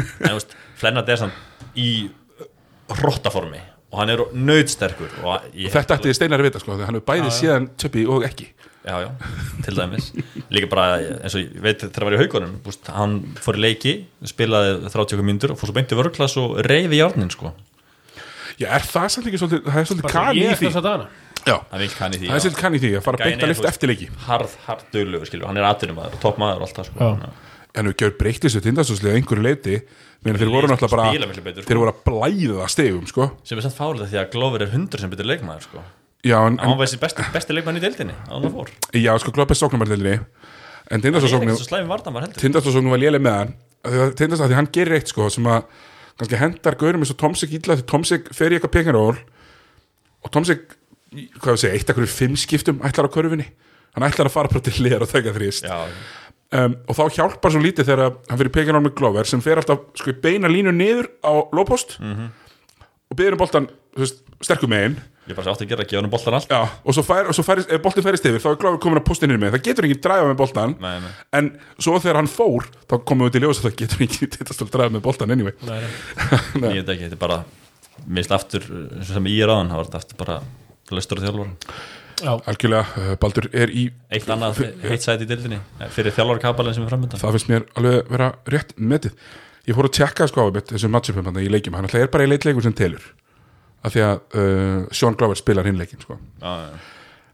En 0.00 0.30
þú 0.30 0.38
veist, 0.38 0.56
er 4.14 4.22
og 4.22 4.22
er 4.22 4.24
og 5.20 5.74
þetta 5.74 5.96
ætti 5.98 6.16
Steinar 6.16 6.40
að 6.40 6.48
vita, 6.48 6.62
sko, 6.62 6.76
hann 6.80 6.98
er 7.00 7.04
bæði 7.10 7.32
síðan 7.34 7.68
töppi 7.80 8.06
og 8.08 8.24
ekki 8.28 8.48
Já, 8.80 8.94
já, 9.04 9.08
til 9.64 9.76
dæmis. 9.76 10.06
Líka 10.48 10.68
bara, 10.72 11.00
eins 11.20 11.34
og 11.36 11.42
ég 11.42 11.58
veit 11.60 11.82
þegar 11.82 11.92
það 11.98 12.06
var 12.06 12.14
í 12.16 12.20
haugunum 12.22 12.54
búst, 12.64 12.86
hann 12.94 13.18
fór 13.44 13.58
í 13.58 13.64
leiki 13.66 13.92
spilaði 14.30 14.88
30 14.94 15.20
mínútur 15.26 15.52
og 15.52 15.60
fór 15.60 15.68
svo 15.68 15.76
beint 15.76 15.92
í 15.92 15.98
vörklass 15.98 16.38
og 16.40 16.56
reyði 16.64 16.96
í 16.96 17.02
járnin 17.02 17.32
sko. 17.34 17.52
Já, 18.56 18.70
er 18.78 18.86
það 18.88 19.12
samt 19.12 19.28
ekki 19.28 19.42
svolítið, 19.42 19.62
það 19.68 19.82
er 19.82 19.90
svolítið 19.90 20.16
kani 20.16 20.40
í 20.40 20.56
því? 20.62 20.72
Já, 21.40 21.56
kann 21.96 22.16
það 22.16 22.34
er 22.36 22.42
svolítið 22.44 22.58
kani 22.60 22.80
í 22.80 22.82
því 22.82 22.90
að 22.96 23.04
fara 23.04 23.20
beint 23.20 23.44
að 23.44 23.52
lift 23.52 23.60
þú 23.60 23.64
veist, 23.66 23.76
eftir 23.76 23.92
leiki 23.92 24.08
harð, 24.26 24.56
harð 24.66 24.82
döglegur, 24.96 25.28
skilju, 25.28 25.46
hann 25.48 25.60
er 25.60 25.68
atvinnumæður, 25.70 26.18
toppmæður 26.24 26.60
og 26.60 26.66
allt 26.66 26.80
það 26.80 26.90
sko. 26.90 27.08
Já. 27.20 27.30
En 27.80 27.86
við 27.86 28.02
gjör 28.02 28.16
breykt 28.18 28.44
þessu 28.44 28.60
tindastóðslega 28.64 29.20
einhverju 29.20 29.44
leiti 29.46 29.76
Meina, 30.20 30.36
þeir 30.36 30.50
voru 30.52 30.68
náttúrulega 30.68 30.96
bara 30.98 31.44
betur, 31.46 31.62
sko. 31.62 31.68
Þeir 31.70 31.78
voru 31.80 31.92
að 31.94 32.00
blæða 32.04 32.66
stegum, 32.68 33.06
sko. 33.08 33.28
Sem 33.48 33.60
er 33.60 33.64
samt 33.64 33.76
fálið 33.78 34.10
því 34.10 34.18
að 34.20 34.26
Glover 34.34 34.64
er 34.66 34.72
hundur 34.74 35.00
sem 35.00 35.12
betur 35.12 35.28
leikmaður 35.30 35.64
sko. 35.64 35.84
Já, 36.26 36.36
en, 36.44 36.58
hann 36.60 36.74
en, 36.74 36.76
var 36.76 36.84
þessi 36.86 36.98
besti, 37.00 37.24
besti 37.32 37.54
leikmaður 37.56 37.80
í 37.80 37.84
deildinni 37.86 38.16
hann 38.28 38.42
já 38.92 39.12
sko, 39.22 39.32
En 40.90 41.00
ég 41.46 41.54
er 41.54 41.60
svo 41.62 41.68
slæmi 41.70 41.88
vartamar 41.88 42.26
heldur. 42.26 42.40
Tindastóðsóknum 42.42 42.92
var 42.92 43.00
léleg 43.00 43.22
með 43.24 43.36
hann. 43.38 43.54
Tindastóð, 44.18 44.50
því 44.50 44.58
hann 44.58 44.68
gerir 44.74 44.96
eitt, 44.98 45.08
sko 45.12 45.28
Sem 45.32 45.46
að 45.48 45.62
kannski 46.20 46.40
hendar 46.40 46.76
gaurum 46.80 47.04
eins 47.06 47.12
og 47.14 47.20
Tomsik 47.22 47.54
illa 47.56 47.76
Því 47.78 47.86
Tomsik 47.88 48.28
fer 48.36 48.52
í 48.52 48.58
eitthvað 48.58 48.74
pekinról 48.76 49.16
Og 50.20 50.32
Tomsik, 50.34 50.74
í- 51.16 51.30
hvað 51.38 51.54
við 51.56 51.62
segja, 51.62 51.78
eitt 51.78 51.92
akkur 51.94 52.10
fimm 52.10 52.36
skiptum 52.36 52.82
ætlar 52.84 53.08
á 53.08 53.14
körfinni 53.14 53.46
Hann 53.96 54.04
ætlar 54.06 54.28
að 54.28 54.34
fara 54.36 54.50
bara 54.52 54.62
til 54.66 54.76
hliðar 54.76 55.02
og 55.06 55.10
taka 55.10 55.32
þrýst. 55.34 55.64
Um, 56.50 56.76
og 56.90 56.96
þá 56.98 57.02
hjálpar 57.16 57.52
svo 57.54 57.60
lítið 57.62 57.88
þegar 57.88 58.00
hann 58.28 58.38
fyrir 58.40 58.52
pekinál 58.54 58.82
með 58.82 58.94
Glover 58.98 59.26
sem 59.30 59.40
fer 59.42 59.58
alltaf 59.62 59.82
sko, 59.98 60.10
í 60.10 60.18
beina 60.22 60.50
línu 60.50 60.72
niður 60.74 61.06
á 61.22 61.32
lópost 61.54 61.96
og 62.02 63.14
byrður 63.18 63.36
um 63.36 63.40
boltan 63.42 63.68
þú 63.94 64.02
veist, 64.02 64.20
sterkum 64.42 64.70
megin 64.74 64.96
ég 65.30 65.38
bara 65.38 65.50
sátti 65.50 65.66
að 65.66 65.72
gera 65.72 65.84
að 65.86 65.90
gefa 65.92 66.02
hann 66.02 66.12
boltan 66.12 66.36
allt. 66.38 66.50
Já, 66.50 66.60
og 66.84 66.96
svo, 66.96 67.04
fær, 67.06 67.30
og 67.30 67.36
svo 67.36 67.44
færist, 67.46 67.70
ef 67.70 67.84
boltin 67.84 68.06
færist 68.06 68.26
yfir 68.30 68.42
þá 68.42 68.48
er 68.52 68.58
Glover 68.62 68.80
komin 68.82 69.00
að 69.00 69.06
postinni 69.08 69.38
með, 69.38 69.54
það 69.56 69.64
getur 69.68 69.88
ekki 69.88 70.00
dræfa 70.06 70.26
með 70.30 70.36
boltan 70.40 70.74
nei, 70.82 70.96
nei. 71.04 71.12
en 71.40 71.52
svo 71.78 71.96
þegar 71.98 72.20
hann 72.20 72.30
fór 72.30 72.68
þá 72.90 72.96
komum 73.08 73.28
við 73.28 73.36
til 73.36 73.44
ljós 73.46 73.62
að 73.62 73.68
það 73.68 73.78
getur 73.84 74.04
ekki 74.06 74.30
tittastöld 74.36 74.74
dræfa 74.74 74.96
með 74.96 75.04
boltan 75.06 75.34
anyway. 75.36 75.56
Nei, 75.68 75.80
nei. 76.62 76.74
ég 76.76 76.82
veit 76.82 76.94
ekki, 76.96 77.08
þetta 77.08 77.18
er 77.18 77.24
bara 77.24 77.40
mist 78.10 78.34
aftur, 78.34 78.66
eins 78.68 79.08
og 79.08 79.16
sem 79.16 79.30
ég 79.30 79.46
er 79.46 79.52
á 79.52 79.56
hann 79.60 79.72
það 79.72 79.82
var 79.82 79.90
þetta 79.90 80.02
aftur 80.04 80.20
bara 80.20 80.38
löstur 80.90 81.20
og 81.20 81.26
þjálfur 81.26 81.98
Já, 82.20 82.34
algjörlega, 82.50 82.84
uh, 83.00 83.12
Baldur 83.20 83.46
er 83.56 83.70
í 83.72 83.86
eitt 84.12 84.28
annað 84.28 84.58
heitt 84.84 85.04
sæti 85.04 85.24
í 85.24 85.30
deildinni 85.30 85.60
fyrir 85.94 86.12
þjálfarkapalinn 86.16 86.76
sem 86.76 86.84
er 86.84 86.92
framöndan 86.92 87.20
það 87.20 87.36
finnst 87.36 87.48
mér 87.48 87.64
alveg 87.80 88.10
vera 88.12 88.26
rétt 88.52 88.74
metið. 88.76 89.14
Ég 89.68 89.76
fór 89.76 89.88
að 89.88 89.96
tjekka 89.96 90.26
sko 90.28 90.44
á 90.44 90.48
þessu 90.72 90.90
matchupum 90.92 91.26
þarna 91.28 91.44
í 91.44 91.48
leikjum, 91.52 91.78
hann 91.78 91.88
er 91.88 92.12
bara 92.12 92.26
í 92.26 92.30
leitleikur 92.30 92.64
sem 92.66 92.76
telur 92.76 93.04
af 93.80 93.94
því 93.94 94.02
að 94.06 94.16
uh, 94.36 94.80
Sean 94.92 95.16
Glover 95.18 95.38
spilar 95.38 95.68
hinn 95.68 95.78
leikin 95.80 96.02
sko. 96.02 96.18
já, 96.40 96.50
já. 96.66 96.80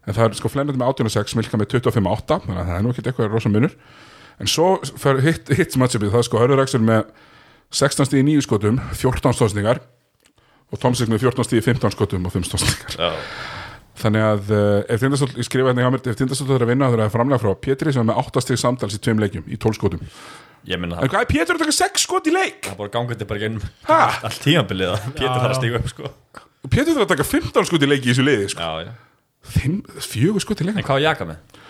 en 0.07 0.15
það 0.15 0.27
er 0.27 0.37
sko 0.39 0.51
flennandi 0.51 0.79
með 0.79 0.93
18.6 1.03 1.35
Milka 1.39 1.59
með 1.59 1.73
25.8 1.75 2.39
þannig 2.45 2.61
að 2.61 2.69
það 2.69 2.77
er 2.77 2.85
nú 2.85 2.93
ekki 2.93 3.03
eitthvað 3.03 3.33
rosa 3.33 3.51
munur 3.51 3.75
en 4.37 4.51
svo 4.51 4.69
fer 5.01 5.21
hitt, 5.25 5.51
hitt 5.57 5.75
matchupið 5.81 6.13
það 6.13 6.23
er 6.23 6.29
sko 6.29 6.41
Hörður 6.41 6.63
Axel 6.63 6.83
með 6.85 7.11
16 7.75 8.07
stíði 8.07 8.25
9 8.29 8.47
skotum 8.47 8.81
14 8.95 9.35
stóðsningar 9.35 9.83
og 10.71 10.81
Tomsik 10.83 11.11
með 11.11 11.27
14 11.27 11.47
stíði 11.47 11.65
15 11.67 11.95
skotum 11.95 12.27
og 12.27 12.35
5 12.35 12.47
stóðsningar 12.47 12.97
Já. 12.99 13.11
þannig 14.03 14.27
að 14.29 14.51
uh, 14.55 14.81
ef 14.87 15.03
Tindastóll, 15.03 15.33
ég 15.35 15.47
skrifa 15.47 15.71
hérna 15.71 15.83
hjá 15.83 15.91
mér 15.91 16.11
ef 16.13 16.19
Tindastóll 16.19 16.55
er 16.55 16.63
að 16.63 16.71
vinna 16.71 16.91
er 16.93 17.03
að 17.07 17.15
framlega 17.15 17.43
frá 17.43 17.55
Pétri 17.67 17.91
sem 17.95 18.03
er 18.05 18.11
með 18.11 18.21
8 18.23 18.45
stíði 18.45 18.61
samtals 18.63 18.95
í 18.95 19.01
tveim 19.03 19.23
leikjum 19.23 19.47
í 19.51 19.59
12 19.59 19.79
skotum 19.79 20.07
hvað 20.67 21.21
er 21.21 21.29
Pétur 21.31 21.55
að 21.57 21.63
taka 21.63 21.75
6 21.77 22.03
skot 22.07 22.27
í 22.27 22.33
leik? 22.35 22.61
það 22.65 22.73
er 22.73 22.79
bara 22.81 22.93
gangið 22.97 23.13
þetta 23.15 23.27
bara 23.29 23.43
gennum 23.43 23.67
allt 23.87 24.41
tímanbilið 24.43 24.93
að 24.93 25.05
Pétur 25.13 25.27
Já, 25.27 25.35
þarf 25.37 25.47
að 25.47 25.53
já. 25.53 25.59
stíga 25.61 25.79
upp 25.81 25.91
sko. 25.93 26.11
Pétur 26.67 26.93
þarf 26.97 27.05
að 27.05 27.11
taka 27.13 27.27
15 27.31 27.69
skot 27.69 27.85
í 27.85 27.89
leiki 27.91 28.09
í 28.09 28.11
þessu 28.13 28.25
liði 28.27 28.49
sko. 28.51 28.67
já, 28.67 28.87
já. 28.87 28.93
Fjögur 30.03 30.43
skot 30.43 30.61
í 30.63 30.67
leik 30.67 30.79
en 30.81 30.83
hvað 30.87 30.97
var 30.99 31.05
Jaka 31.05 31.29
með? 31.29 31.63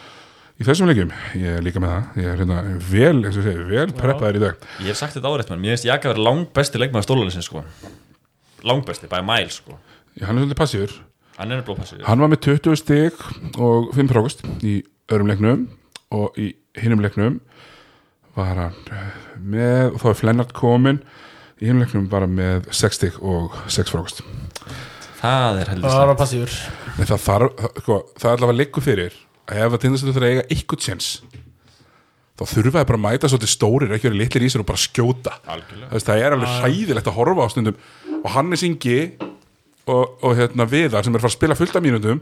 í 0.57 0.65
þessum 0.65 0.89
leikjum, 0.89 1.11
ég 1.37 1.57
er 1.59 1.61
líka 1.65 1.81
með 1.83 1.91
það 1.93 2.15
ég 2.23 2.29
er 2.31 2.39
hérna 2.41 2.61
vel, 2.89 3.17
eins 3.21 3.35
og 3.37 3.43
ég 3.43 3.45
segi, 3.45 3.65
vel 3.69 3.91
preppaður 3.93 4.39
í 4.39 4.41
dag 4.41 4.63
ég 4.81 4.87
hef 4.89 4.97
sagt 4.97 5.13
þetta 5.13 5.29
áreitt 5.29 5.51
menn, 5.53 5.61
mér 5.61 5.75
finnst 5.75 5.85
Jaka 5.85 6.09
verið 6.09 6.25
langbesti 6.25 6.81
leikmaður 6.81 7.05
stólulisins 7.05 7.45
sko. 7.45 7.61
langbesti, 8.65 9.09
by 9.11 9.21
mile 9.21 9.53
sko. 9.53 9.77
hann 10.17 10.33
er 10.33 10.47
svolítið 10.47 10.57
passífur 10.63 10.95
hann 11.37 11.53
er 11.53 11.61
hann 12.07 12.23
var 12.23 12.31
með 12.33 12.41
20 12.47 12.79
stig 12.81 13.13
og 13.61 13.91
5 13.93 14.09
frákust 14.09 14.41
í 14.65 14.79
öðrum 15.11 15.29
leiknum 15.29 15.67
og 16.17 16.39
í 16.41 16.55
hinum 16.81 17.03
leiknum 17.05 17.37
var 18.37 18.53
hann 18.61 18.77
eh, 18.93 19.15
með 19.41 19.93
og 19.93 20.01
þá 20.03 20.07
er 20.13 20.19
Flennart 20.21 20.53
komin 20.57 21.01
í 21.57 21.65
hinum 21.67 21.81
leiknum 21.83 22.07
bara 22.11 22.27
með 22.29 22.69
6 22.77 22.99
stig 22.99 23.17
og 23.25 23.55
6 23.73 23.93
frákust 23.95 24.21
það 25.17 25.61
er 25.63 25.71
heldur 25.73 25.89
það 25.93 26.09
var 26.11 26.19
passífur. 26.19 26.57
En 26.97 27.09
það 27.09 27.23
það- 27.25 27.81
sko, 27.81 27.95
það 28.21 28.29
er 28.31 28.35
allavega 28.37 28.57
liggur 28.61 28.85
fyrir 28.85 29.15
að 29.47 29.61
ef 29.65 29.73
að 29.77 29.81
tindastöðu 29.85 30.13
þurfa 30.17 30.27
að 30.27 30.33
eiga 30.35 30.47
eitthvað 30.53 30.83
tjens 30.85 31.07
þá 32.37 32.43
þurfa 32.51 32.75
það 32.77 32.87
bara 32.91 32.99
að 32.99 33.05
mæta 33.07 33.29
svolítið 33.31 33.49
stórir, 33.53 33.93
ekki 33.95 34.09
verið 34.11 34.21
litlir 34.21 34.45
í 34.45 34.49
sér 34.53 34.61
og 34.61 34.67
bara 34.69 34.77
skjóta. 34.83 35.31
Algjörlega. 35.49 36.01
Það 36.05 36.19
er 36.21 36.35
alveg 36.35 36.51
hræðilegt 36.61 37.07
að 37.09 37.15
horfa 37.17 37.47
á 37.47 37.49
stundum. 37.49 37.79
Og 38.21 38.27
Hannes 38.35 38.61
Ingi 38.67 38.97
og, 39.89 40.03
og 40.21 40.35
hérna 40.37 40.67
Viðar 40.69 41.01
sem 41.07 41.15
er 41.15 41.17
að 41.17 41.25
fara 41.25 41.31
að 41.33 41.37
spila 41.39 41.57
fullt 41.57 41.79
af 41.79 41.85
mínútum 41.87 42.21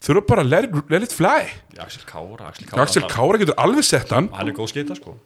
þurfa 0.00 0.22
bara 0.30 0.46
að 0.46 0.52
let, 0.54 0.78
let 0.94 1.04
it 1.04 1.12
fly. 1.12 1.42
Axel 1.76 2.06
Kára 2.08 2.48
Axel 2.48 2.70
Kára, 2.70 2.86
Axel 2.86 3.04
Kára 3.12 3.42
getur 3.42 3.58
alveg 3.60 3.84
sett 3.84 4.14
hann. 4.16 4.30
Hann 4.32 4.48
er 4.48 4.56
góð 4.56 4.72
skita 4.72 4.96
sko. 4.96 5.18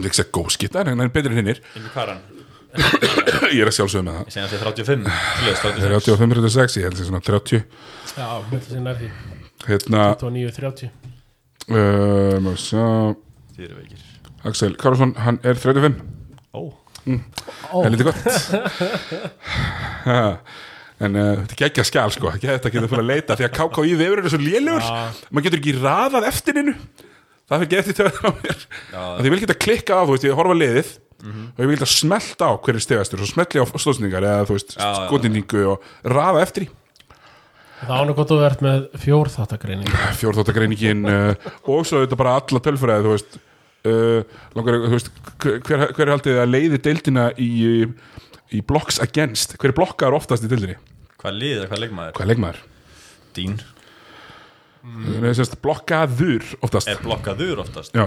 Það 0.00 0.08
er 0.08 0.14
ekki 0.14 0.24
að 0.26 0.32
góð 0.38 0.52
skita, 0.56 0.82
en 0.82 0.92
hann 0.94 1.06
er 1.06 1.12
betri 1.14 1.34
en 1.34 1.40
hinnir. 1.42 1.62
Er 1.76 1.90
hann? 2.00 2.22
ég 3.56 3.64
er 3.64 3.70
að 3.70 3.74
sjálfsögum 3.74 4.06
með 4.06 4.16
það. 4.16 4.26
Ég 4.26 4.34
segja 4.34 4.44
hann 4.44 4.52
sé 4.52 4.58
35 4.62 5.08
svoleiðis, 5.40 5.62
36. 5.64 5.86
35-36, 6.20 6.76
ég 6.78 6.86
held 6.86 6.98
þessi 6.98 7.08
svona 7.08 7.22
30 7.26 7.64
Já, 8.14 8.28
þetta 8.50 8.70
sem 8.70 8.86
er 8.90 9.00
því 9.00 9.08
hérna 9.66 10.04
29-30 10.20 10.86
um, 11.70 12.48
og 12.52 12.60
sjá, 12.62 12.86
þið 13.56 13.66
eru 13.66 13.80
veikir. 13.80 14.06
Axel 14.50 14.76
Kárasson, 14.80 15.16
hann 15.20 15.40
er 15.42 15.58
35 15.60 15.98
ó, 16.54 16.62
Ó, 17.74 17.82
helviti 17.82 18.06
gott. 18.06 18.24
Ha, 20.06 20.22
en 21.02 21.18
uh, 21.18 21.42
þetta 21.42 21.58
er 21.58 21.68
ekki 21.70 21.82
að 21.82 21.90
skjál 21.90 22.14
sko. 22.14 22.30
Ekki 22.36 22.52
þetta 22.52 22.70
getur 22.72 22.92
fyrir 22.92 23.02
að 23.02 23.10
leita 23.10 23.36
því 23.40 23.48
að 23.48 23.54
KKÍ 23.58 23.98
vefur 23.98 24.22
er 24.22 24.32
svo 24.32 24.40
lélugur 24.40 24.90
maður 25.30 25.46
getur 25.48 25.62
ekki 25.62 25.78
raðað 25.80 26.30
eftir 26.30 26.62
innu 26.62 26.76
það 27.50 27.62
fyrir 27.62 27.72
getið 27.76 28.00
töðan 28.00 28.26
á 28.26 28.30
mér. 28.40 28.66
Já. 28.94 29.00
að 29.04 29.28
ég 29.28 29.34
vil 29.34 29.40
geta 29.44 29.60
klikka 29.66 29.98
á, 29.98 30.02
þú 30.06 30.16
veist, 30.16 30.26
ég 30.28 30.38
horfa 30.38 30.58
liðið 30.58 30.92
og 31.20 31.58
ég 31.60 31.68
vil 31.68 31.76
geta 31.76 31.88
smelta 31.90 32.48
á 32.48 32.52
hverju 32.56 32.82
stegastur 32.84 33.22
og 33.24 33.28
smelti 33.28 33.60
á 33.60 33.64
stóðsningar 33.68 34.24
eða 34.24 34.46
þú 34.48 34.56
veist, 34.56 34.76
skotningu 34.78 35.64
og 35.74 35.90
raða 36.08 36.44
eftir 36.46 36.66
í 36.66 36.70
það 37.80 37.92
ánum 37.96 38.16
gott 38.16 38.32
að 38.34 38.42
verð 38.44 38.64
með 38.64 38.86
fjórþáttakreining 39.02 39.92
fjórþóttagreiningin 40.20 41.06
uh, 41.08 41.50
og 41.64 41.86
svo 41.88 42.02
þetta 42.04 42.18
bara 42.20 42.36
alla 42.40 42.62
tölfræði 42.64 43.06
þú 43.06 43.14
veist, 43.14 43.38
uh, 43.88 44.38
langar, 44.56 44.80
þú 44.84 44.94
veist 44.96 45.12
hver, 45.44 45.86
hver 45.96 46.06
er 46.06 46.14
haldið 46.14 46.40
að 46.42 46.54
leiði 46.54 46.80
deildina 46.88 47.26
í, 47.40 47.50
í 48.56 48.62
blocks 48.66 49.00
against? 49.04 49.56
Hver 49.60 49.72
er 49.72 49.78
blokkaður 49.80 50.18
oftast 50.20 50.44
í 50.44 50.50
deildinni? 50.52 50.76
Hvað 51.20 51.40
liðið, 51.40 51.66
hvað 51.70 51.84
leikmaður? 51.84 52.16
Hvað 52.18 52.32
leikmaður? 52.32 52.64
Dín 53.36 53.60
Mm. 54.80 55.26
Sest, 55.36 55.58
blokkaður 55.62 56.46
oftast. 56.64 56.88
Er 56.88 57.00
blokkaður 57.04 57.58
oftast? 57.64 57.92
Já, 57.94 58.06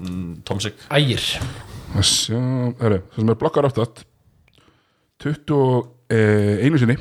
mm, 0.00 0.42
Tomsik. 0.44 0.74
Ægir. 0.92 1.22
Að 1.96 2.04
sjá, 2.06 2.38
það 2.78 2.84
er 2.90 2.96
sem 3.16 3.32
er 3.32 3.38
blokkaður 3.40 3.70
oftast 3.70 4.04
21 5.24 6.78
sinni. 6.82 6.96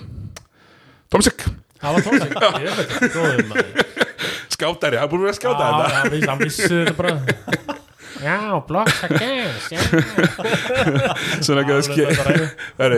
Tomsik, 1.09 1.43
Það 1.79 1.95
var 1.95 2.01
tónsik 2.05 2.33
Ég 2.59 2.73
veit 2.77 2.89
ekki, 2.93 3.07
góðum 3.15 3.47
maður. 3.49 3.69
Skátari, 4.53 4.97
það 4.99 5.03
er 5.05 5.11
búin 5.11 5.21
að 5.21 5.25
vera 5.25 5.31
að 5.31 5.39
skjáta 5.39 5.63
Já, 5.63 5.69
þetta 5.69 5.89
já, 5.89 5.99
hann 6.29 6.41
vissi 6.43 6.67
þetta 6.69 6.95
bara. 6.97 7.13
Já, 8.19 8.37
against 9.07 9.71
Já, 9.71 9.79
svona 11.45 11.61
ekki 11.63 11.71
að 11.71 11.79
Já, 11.79 11.83
ske 11.87 12.03
það 12.19 12.85
er 12.85 12.95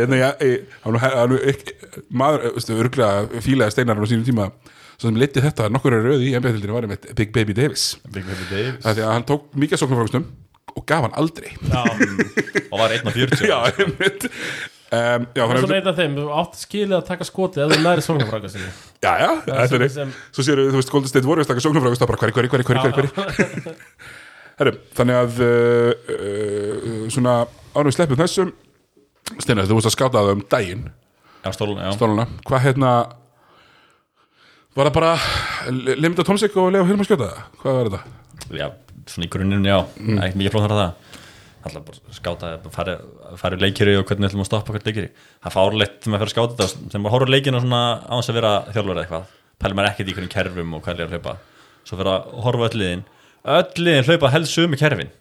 ekki- 1.52 1.76
maður, 2.24 2.48
veistu, 2.58 2.78
örglega 2.82 3.42
fílaði 3.46 3.76
steinar 3.76 4.02
á 4.02 4.06
sínum 4.10 4.26
tíma. 4.26 4.46
svo 4.50 4.81
sem 5.02 5.18
leiti 5.18 5.42
þetta, 5.44 5.70
nokkur 5.74 5.96
er 5.98 6.04
rauði 6.06 6.30
í 6.30 6.36
NBA-tildinu 6.38 6.76
var 6.78 6.88
með 6.92 7.08
Big 7.18 7.32
Baby 7.36 7.56
Davis. 7.58 7.86
Big 8.12 8.26
Baby 8.28 8.46
Davis. 8.52 8.82
Það 8.84 8.92
er 8.92 9.00
því 9.00 9.06
að 9.08 9.14
hann 9.16 9.26
tók 9.32 9.48
mikið 9.64 9.82
sóknarfrákustum 9.82 10.28
og 10.78 10.86
gaf 10.88 11.08
hann 11.08 11.16
aldrei. 11.20 11.50
Já, 11.68 11.82
og 12.72 12.78
var 12.80 12.94
1 12.96 13.08
á 13.08 13.12
40 13.12 13.50
já, 13.50 13.58
einmitt. 13.82 14.28
Um, 14.92 15.24
Já, 15.32 15.46
Það 15.48 15.52
er 15.56 15.60
svona 15.62 15.72
að 15.72 15.78
einn 15.78 15.88
af 15.88 16.00
þeim, 16.02 16.16
þú 16.20 16.24
átt 16.36 16.56
skilið 16.60 16.96
að 16.98 17.04
taka 17.08 17.24
skotið 17.28 17.62
ef 17.64 17.70
þú 17.72 17.84
næri 17.86 18.02
sóknarfræka 18.04 18.50
sinni. 18.52 18.72
Já, 19.00 19.12
já, 19.24 19.30
þetta 19.48 19.62
er 19.62 19.70
sem- 19.72 19.86
eitt. 19.86 19.94
sem- 19.96 20.12
Svo 20.36 20.44
séu, 20.44 20.56
þú 20.68 20.76
veist, 20.82 20.92
Golden 20.92 21.12
State 21.14 21.28
Warriors 21.30 21.48
taka 21.48 21.64
sóknarfrægust 21.64 22.02
Það 22.04 22.10
bara 22.12 22.20
hverju, 22.20 22.36
hverju, 22.36 22.66
hverju, 22.68 22.92
hverju, 22.98 23.76
Herru, 24.60 24.74
þannig 25.00 25.16
að 25.22 25.40
uh, 25.48 25.94
uh, 26.12 27.08
Svona, 27.16 27.38
ánum 27.72 27.88
við 27.88 27.96
sleppum 27.96 28.20
þessum 28.20 28.52
Steinar, 29.40 29.70
þú 29.72 29.78
veist 29.80 29.88
að 29.88 29.96
skáta 29.96 30.20
það 30.20 30.34
um 30.36 30.44
daginn. 30.52 30.84
Já, 31.46 31.50
stóluna, 31.56 31.88
já. 31.88 31.92
Stóluna, 31.96 32.26
hvað 32.50 32.64
hérna 32.68 32.92
Var 34.72 34.88
það 34.88 34.94
bara 34.96 35.12
Limita 36.00 36.24
Tómsik 36.24 36.54
og 36.56 36.70
Leo 36.72 36.86
Hilma 36.88 37.04
skjóta 37.04 37.28
það? 37.28 37.40
Hvað 37.60 37.78
var 37.78 37.90
þetta? 37.90 38.54
Já, 38.56 38.68
svona 39.12 39.28
í 39.28 39.32
grunninn, 39.34 39.66
já. 39.68 39.78
Ekki 40.00 40.40
mikið 40.40 40.54
flóð 40.54 40.64
þar 40.66 40.74
að 40.76 40.80
það. 40.82 41.18
Alltaf 41.62 41.84
bara 41.90 42.16
skáta, 42.16 42.52
fara 43.38 43.58
í 43.58 43.62
leikiri 43.62 43.98
og 44.00 44.08
hvernig 44.10 44.32
ætlum 44.32 44.42
að 44.42 44.48
stoppa 44.48 44.74
hvert 44.74 44.88
leikiri 44.90 45.12
Það 45.44 45.54
fárleitt 45.54 46.00
þegar 46.00 46.14
maður 46.16 46.24
fer 46.24 46.30
að 46.30 46.34
skáta 46.34 46.56
þetta 46.56 46.88
þegar 46.88 47.04
maður 47.04 47.16
horfður 47.18 47.34
leikina 47.36 47.62
svona 47.62 47.82
á 48.02 48.14
þess 48.16 48.32
að 48.32 48.40
vera 48.40 48.54
þjálfur 48.72 48.94
eða 48.96 49.04
eitthvað 49.04 49.28
pælir 49.62 49.78
maður 49.78 49.92
ekkert 49.92 50.10
í 50.10 50.16
hvernig 50.18 50.34
kerfum 50.34 50.74
og 50.74 50.82
hvað 50.88 50.96
er 50.96 51.06
að 51.06 51.14
hlaupa. 51.18 51.36
Svo 51.86 52.00
fyrir 52.00 52.14
að 52.16 52.32
horfa 52.48 52.70
öll 52.72 52.82
liðin. 52.82 53.04
Öll 53.60 53.86
liðin 53.86 54.08
hlaupa 54.08 54.32
helst 54.34 54.56
sömu 54.58 54.80
kerfin 54.82 55.12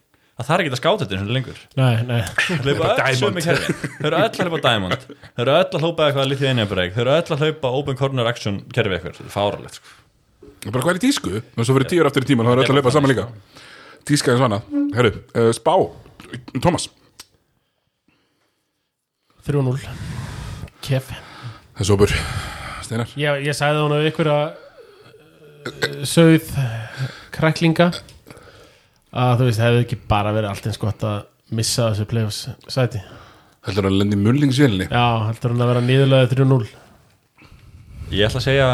það 0.41 0.49
þarf 0.49 0.63
ekki 0.63 0.71
að 0.73 0.79
skáta 0.81 1.05
þetta 1.05 1.17
eins 1.17 1.25
og 1.25 1.35
lengur. 1.37 1.59
Þau 1.77 1.85
eru 4.09 4.21
öll 4.21 4.29
að 4.29 4.39
hlaupa 4.41 4.61
diamond. 4.65 5.03
Þau 5.37 5.43
eru 5.45 5.55
öll 5.57 5.65
að 5.67 5.83
hlaupa 5.85 6.07
eitthvað 6.07 6.31
litið 6.31 6.51
einja 6.51 6.69
breyk 6.71 6.95
þau 6.95 7.03
eru 7.05 7.17
öll 7.17 7.35
að 7.37 7.43
hlaupa 7.45 7.73
open 7.81 7.99
corner 7.99 8.31
action 8.31 8.61
kerfi 8.73 8.97
eitthvað, 8.97 9.19
þetta 9.19 9.29
er 9.29 9.35
fáralegt 9.35 9.81
sko. 9.81 9.93
Bara 10.71 10.85
hvað 10.85 10.95
er 10.95 11.01
í 11.01 11.05
tísku? 11.05 11.35
Og 11.41 11.67
svo 11.67 11.77
fyrir 11.77 11.91
tíur 11.93 12.09
aftur 12.09 12.25
í 12.25 12.31
tíman 12.31 12.49
Það 12.49 12.57
er 12.57 12.63
öll 12.65 12.73
að 12.73 12.81
laupa 12.81 12.95
saman 12.95 13.13
líka. 13.13 13.27
Tíska 14.09 14.33
er 14.33 14.41
svona 14.41 14.61
Herru, 14.97 15.13
uh, 15.37 15.51
spá. 15.57 15.75
Tómas 16.61 16.89
3-0 19.47 19.77
Kef. 20.85 21.11
Það 21.11 21.83
er 21.85 21.89
sopur. 21.89 22.13
Steinar. 22.85 23.13
Ég, 23.21 23.45
ég 23.47 23.57
sagði 23.57 23.85
hún 23.85 23.97
af 23.97 24.07
ykkur 24.09 24.31
að 24.33 24.47
uh, 24.49 26.01
sögð 26.09 26.49
kræklinga 27.35 27.91
að 29.11 29.41
þú 29.41 29.49
veist, 29.49 29.63
hefði 29.65 29.83
ekki 29.85 29.99
bara 30.11 30.33
verið 30.37 30.51
allt 30.53 30.69
eins 30.71 30.81
gott 30.81 31.03
að 31.07 31.21
missa 31.57 31.89
þessu 31.91 32.07
playoffs 32.11 32.41
sæti. 32.71 33.01
Heldur 33.67 33.89
að 33.91 33.97
lendi 34.01 34.17
mullingsvélinni 34.17 34.87
Já, 34.89 35.07
heldur 35.27 35.53
hún 35.53 35.65
að 35.65 35.71
vera 35.75 35.83
nýðulega 35.85 36.31
3-0 36.31 36.61
ég 38.11 38.27
ætla 38.27 38.41
að 38.41 38.47
segja 38.47 38.69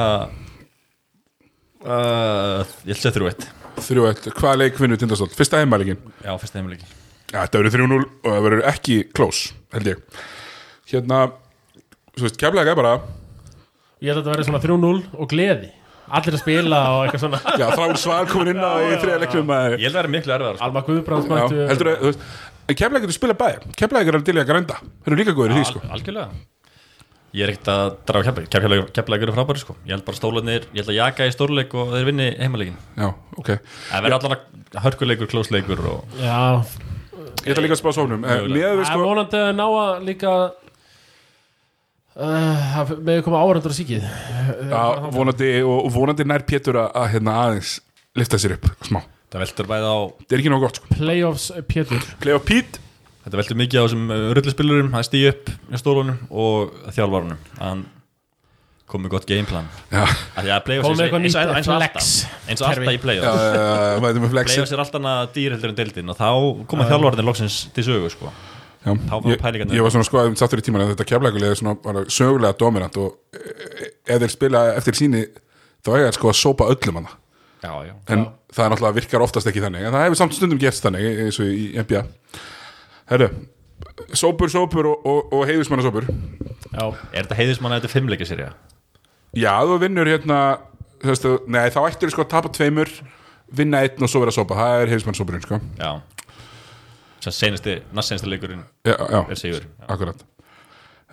uh, 1.86 2.60
ég 2.86 2.92
ætla 2.92 2.94
að 2.94 3.00
segja 3.00 3.14
þrjú 3.16 3.30
eitt. 3.32 3.48
Þrjú 3.86 4.04
eitt. 4.10 4.28
Hvað 4.38 4.60
leik 4.62 4.78
vinnur 4.80 5.00
tindastóll? 5.00 5.32
Fyrsta 5.36 5.60
heimælingin 5.60 5.98
já, 6.24 6.30
fyrsta 6.40 6.60
heimilegi 6.60 6.86
Já, 7.32 7.40
þetta 7.42 7.58
verður 7.60 7.74
3-0 7.80 7.98
og 8.06 8.28
það 8.30 8.44
verður 8.46 8.62
ekki 8.70 9.00
close 9.16 9.56
Held 9.74 9.90
ég. 9.90 10.04
Hérna 10.92 11.24
Svo 12.16 12.24
veist, 12.28 12.38
keflaði 12.40 12.70
ekki 12.70 12.78
bara 12.80 12.94
Ég 14.04 14.12
held 14.12 14.20
að 14.20 14.22
þetta 14.22 14.34
verið 14.36 14.48
svona 14.52 14.62
3-0 14.62 15.02
og 15.16 15.30
gleði 15.32 15.72
Allir 16.06 16.34
að 16.36 16.40
spila 16.42 16.78
og 16.94 17.00
eitthvað 17.06 17.22
svona. 17.24 17.38
Já, 17.58 17.66
þrál 17.74 17.96
sval 17.98 18.26
komin 18.30 18.50
inn 18.54 18.62
á 18.62 18.78
í 18.78 18.80
þriða 19.02 19.18
leiknum 19.24 19.48
ég 19.50 19.54
held 19.86 19.90
að 19.90 19.96
vera 20.00 20.10
miklu 20.14 20.30
erfiðar 20.36 20.56
sko. 20.58 20.64
Alma 20.68 20.80
Guðbrands 20.86 21.26
Já, 21.26 21.30
mættu 21.34 21.56
heldur 21.70 21.88
að, 21.90 21.96
þú 22.02 22.08
spilað 23.16 23.38
bæði 23.40 23.56
Keflaði 23.80 24.06
er 24.12 24.16
að 24.18 24.26
dilja 24.28 24.42
að 24.44 24.50
grænda. 24.52 24.76
Þeir 25.02 25.10
eru 25.12 25.20
líka 25.22 25.34
góður 25.38 25.50
í 25.50 25.52
því, 25.56 25.64
sko. 25.70 25.78
Al- 25.82 25.90
algjörlega. 25.96 26.28
Ég 27.36 27.42
er 27.44 27.50
ekkert 27.52 27.68
að 27.68 27.88
draga 28.08 28.32
keflæk 28.48 28.92
keflæk 28.96 29.20
eru 29.26 29.34
frábæri 29.36 29.60
sko. 29.60 29.72
Ég 29.84 29.92
held 29.92 30.06
bara 30.06 30.16
stólarnir, 30.16 30.62
ég 30.72 30.78
held 30.80 30.92
að 30.94 31.00
jaka 31.00 31.26
í 31.26 31.28
stórleik 31.34 31.70
og 31.76 31.84
þeir 31.92 32.06
vinni 32.08 32.28
heimaleikin 32.38 32.78
Já, 32.96 33.08
ok. 33.36 33.48
Það 33.90 34.00
verður 34.06 34.16
allan 34.16 34.34
að 34.36 34.40
hörkuleikur, 34.86 35.28
klósleikur 35.34 35.80
og 35.90 35.98
Já, 36.22 36.40
Ég 37.46 37.50
ætla 37.52 37.62
líka 37.66 37.76
að 37.76 37.82
spá 37.82 37.90
við 37.92 37.96
það 42.16 42.36
er 42.36 42.46
líka 42.46 42.76
uh, 42.76 42.78
að 42.80 42.92
með 43.06 43.20
koma 43.26 43.42
áhrandur 43.44 43.72
að 43.74 43.78
síkið. 43.80 44.06
Já, 44.70 44.82
vonandi, 45.12 45.50
og 45.68 45.90
vonandi 45.94 46.26
nær 46.28 46.44
Pétur 46.48 46.78
að, 46.80 46.88
að 46.96 47.10
hérna 47.14 47.34
aðeins 47.42 47.74
lifta 48.16 48.40
sér 48.40 48.56
upp 48.56 48.70
smá. 48.86 49.02
Það 49.32 49.42
veldur 49.42 49.68
bæði 49.68 49.90
á 49.90 49.96
Það 50.22 50.32
er 50.36 50.42
ekki 50.42 50.52
nóg 50.54 50.64
gott, 50.64 50.80
sko. 50.80 50.96
Playoffs 50.96 51.48
Pétur. 51.68 52.06
Play 52.22 52.36
of 52.36 52.46
Pete. 52.48 52.80
Þetta 53.26 53.40
veldur 53.40 53.58
mikið 53.58 53.82
á 53.82 53.84
þessum 53.84 54.14
rullispilurum 54.38 54.96
að 54.96 55.06
stíu 55.08 55.28
upp 55.32 55.50
í 55.50 55.80
stólunum 55.82 56.18
og 56.30 56.74
þjálfarunum. 56.94 57.40
Að 57.58 57.64
hann 57.66 57.84
kom 58.86 59.02
með 59.02 59.16
gott 59.16 59.26
gameplan. 59.26 59.66
Já, 59.90 60.04
að 60.06 60.46
því 60.46 60.52
að 60.54 60.60
playoffs 60.68 60.88
er 60.92 61.04
eitthvað 61.08 61.24
eins 61.26 61.34
og- 61.36 61.42
nýtt 61.42 61.56
eins 61.58 61.68
og 61.68 61.80
flex 61.80 61.96
alltaf. 61.96 62.44
Eins 62.46 62.60
og 62.62 62.68
alltaf 62.70 62.92
í 62.94 63.00
playoffs 63.02 64.52
playoffs 64.54 64.72
er 64.76 64.82
alltaf 64.84 65.00
annað 65.02 65.32
dýr 65.34 65.56
heldur 65.56 65.72
en 65.74 65.80
deildin 65.82 66.12
og 66.14 66.20
þá 66.20 66.28
koma 66.70 66.86
þjálfarnir 66.86 67.26
loksins 67.26 67.56
til 67.74 67.84
sögu 67.90 68.12
sko 68.14 68.30
Já, 68.86 68.92
Þá 68.94 69.14
fá 69.18 69.28
ég, 69.32 69.40
pælingarnar. 69.42 69.74
ég 69.76 69.82
var 69.82 69.90
svona 69.96 70.06
sko 70.06 70.18
að 70.22 70.36
sattur 70.38 70.60
í 70.62 70.64
tíman 70.66 70.84
að 70.84 70.92
þetta 70.94 71.06
keflækulega 71.10 71.54
er 71.56 71.58
svona 71.58 72.04
sögulega 72.14 72.56
dominant 72.60 72.96
og 73.02 73.16
e- 73.34 73.88
ef 74.14 74.20
þeir 74.22 74.30
spila 74.36 74.60
eftir 74.78 74.94
síni 75.00 75.24
þá 75.82 75.90
eiga 75.96 76.04
þeir 76.06 76.18
sko 76.20 76.30
að 76.30 76.38
sópa 76.38 76.68
öllum 76.70 77.00
hana. 77.00 77.10
Já, 77.64 77.72
já. 77.88 77.94
En 78.14 78.22
það 78.54 78.62
er 78.64 78.70
náttúrulega 78.70 78.98
virkar 79.00 79.24
oftast 79.26 79.50
ekki 79.50 79.64
þannig 79.64 79.86
en 79.88 79.92
það 79.96 80.04
hefur 80.06 80.20
samt 80.20 80.36
stundum 80.38 80.60
gerst 80.62 80.84
þannig 80.86 81.06
eins 81.26 81.40
og 81.42 81.50
í 81.50 81.64
NBA 81.82 82.04
Herru, 83.10 83.28
sópur, 84.14 84.50
sópur 84.52 84.86
og, 84.92 85.02
og, 85.06 85.32
og 85.34 85.44
heiðismanna 85.50 85.82
sópur 85.86 86.06
Já, 86.06 86.86
er 87.12 87.24
þetta 87.26 87.38
heiðismann 87.40 87.74
að 87.74 87.80
þetta 87.80 87.90
er 87.90 87.94
fimmleikja 87.96 88.28
serja 88.30 88.48
Já, 89.36 89.52
þú 89.66 89.80
vinnur 89.82 90.08
hérna 90.10 90.38
þú 91.02 91.10
veist, 91.10 91.26
þú- 91.26 91.48
nei, 91.52 91.64
þá 91.74 91.80
ættir 91.90 92.12
sko 92.14 92.22
að 92.24 92.30
tapa 92.36 92.52
tveimur 92.54 92.92
vinna 93.56 93.82
einn 93.84 94.02
og 94.02 94.10
svo 94.10 94.22
vera 94.24 94.32
sópa. 94.34 94.56
Það 94.58 94.80
er 94.84 94.90
heiðismanna 94.94 95.18
sópurinn 95.20 95.44
sko. 95.44 95.58
Já 95.78 95.90
sem 97.26 97.34
senasti, 97.36 97.76
næst 97.96 98.12
senasti 98.14 98.30
leikurinn 98.32 98.64
Já, 98.86 98.94
já, 98.96 99.20
er 99.34 99.40
sigur 99.40 99.62
já. 99.66 99.86
akkurat 99.92 100.24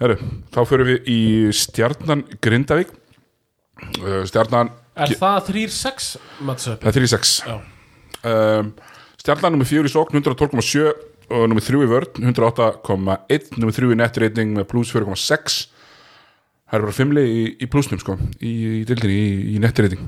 Herru, 0.01 0.16
þá 0.53 0.59
förum 0.70 0.89
við 0.89 1.09
í 1.14 1.20
stjarnan 1.64 2.26
Grindavík 2.43 2.99
Uh, 3.99 4.22
stjarnan 4.30 4.70
er 4.95 5.11
það 5.18 5.47
3-6 5.49 6.05
matchup? 6.45 6.84
Það 6.86 6.89
er 6.91 7.05
3-6 7.09 7.32
Já. 7.49 7.55
um, 8.30 8.70
Stjarnan 9.20 9.55
nummer 9.55 9.68
4 9.68 9.89
í 9.89 9.91
sókn 9.91 10.20
112,7 10.22 10.84
og 11.34 11.47
nummer 11.49 11.66
3 11.66 11.82
í 11.84 11.89
vörn 11.89 12.22
108,1 12.30 13.57
nummer 13.57 13.76
3 13.76 13.89
í 13.91 13.97
netreiting 13.99 14.53
með 14.55 14.68
pluss 14.72 14.93
4,6 14.93 15.57
Það 16.70 16.78
er 16.80 16.86
bara 16.86 16.95
fimmli 16.95 17.24
í, 17.28 17.41
í 17.66 17.70
plussnum 17.74 17.99
sko 18.01 18.16
í, 18.39 18.53
í 18.53 18.84
dildinni 18.88 19.18
í, 19.18 19.34
í 19.57 19.59
netreiting 19.66 20.05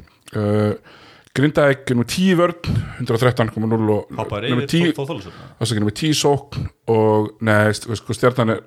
uh, 1.35 1.39
Grindavík 1.39 1.89
nummer 1.91 2.07
10 2.07 2.29
í 2.31 2.35
vörn 2.39 2.55
113,0 3.03 3.89
og 3.91 4.15
yfir 4.63 4.69
10 4.71 4.93
Þór 4.95 5.09
Þólusöfn 5.11 5.43
afsakið 5.59 5.83
nummer 5.83 5.97
10 5.99 6.09
í 6.13 6.17
sókn 6.21 6.67
og 6.95 7.29
neðist 7.45 7.89
sko, 7.99 8.15
stjarnan 8.15 8.55
er 8.55 8.63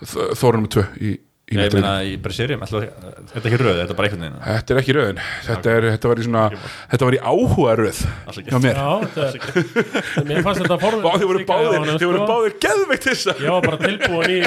Þ- 0.00 0.30
Þóra 0.40 0.60
nummer 0.60 0.72
2 0.76 0.84
í, 1.00 1.14
ég 1.50 1.58
netreiting 1.58 1.82
meina 1.82 2.04
í 2.06 2.12
bara 2.22 2.34
serjum 2.36 2.60
þetta 2.62 3.40
er 3.40 3.46
ekki 3.48 3.58
röð, 3.58 3.78
þetta 3.80 3.92
er 3.92 3.96
bara 3.98 4.08
einhvern 4.08 4.22
veginn. 4.24 4.36
Þetta 4.44 4.74
er 4.74 4.78
ekki 4.80 4.94
röðin, 4.94 5.20
þetta, 5.46 5.72
er, 5.72 5.86
þetta 5.94 6.10
var 6.10 6.20
í 6.20 6.26
svona 6.26 6.44
þetta 6.92 7.08
var 7.08 7.16
í 7.16 7.20
áhuga 7.30 7.74
röð 7.80 8.00
Afsakið. 8.30 8.50
hjá 8.52 8.58
mér. 8.64 8.78
Já, 8.78 8.90
þetta 9.02 9.24
er 9.26 10.28
Mér 10.30 10.44
fannst 10.46 10.62
þetta 10.62 10.78
forður 10.84 11.08
og 11.10 11.16
þið 11.18 11.30
voru 11.32 11.42
báðir, 11.50 11.90
þið 11.90 12.06
voru 12.12 12.28
báðir 12.30 12.56
geðveikt 12.62 13.08
þess 13.10 13.32
Ég 13.34 13.50
var 13.56 13.66
bara 13.66 13.80
tilbúin 13.82 14.34
í, 14.36 14.40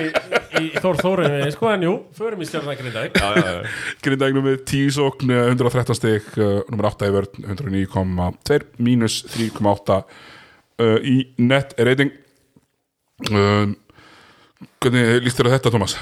í 0.64 0.66
Þór 0.80 1.02
Þórinu 1.04 1.52
sko, 1.58 1.72
en 1.74 1.86
jú, 1.90 1.94
förum 2.20 2.44
í 2.44 2.50
stjarnækinn 2.50 2.90
í 2.90 2.96
dag 2.96 3.20
já, 3.20 3.30
já, 3.36 3.52
já. 3.52 3.78
Grindavík 4.08 4.40
með 4.40 4.60
10 4.72 4.98
sókn, 5.00 5.36
eh, 5.36 5.52
113 5.52 6.00
stig 6.00 6.34
uh, 6.40 6.62
nummer 6.72 6.92
8 6.94 7.12
í 7.12 7.16
vörn, 7.20 7.48
109,2 7.52 8.62
mínus 8.80 9.22
3,8 9.36 10.00
uh, 10.00 11.00
í 11.04 11.20
net 11.44 11.76
rating. 11.84 12.16
Um, 13.32 13.76
Hvernig 14.84 15.24
líst 15.24 15.40
þér 15.40 15.52
á 15.52 15.56
þetta, 15.58 15.72
Thomas? 15.72 15.98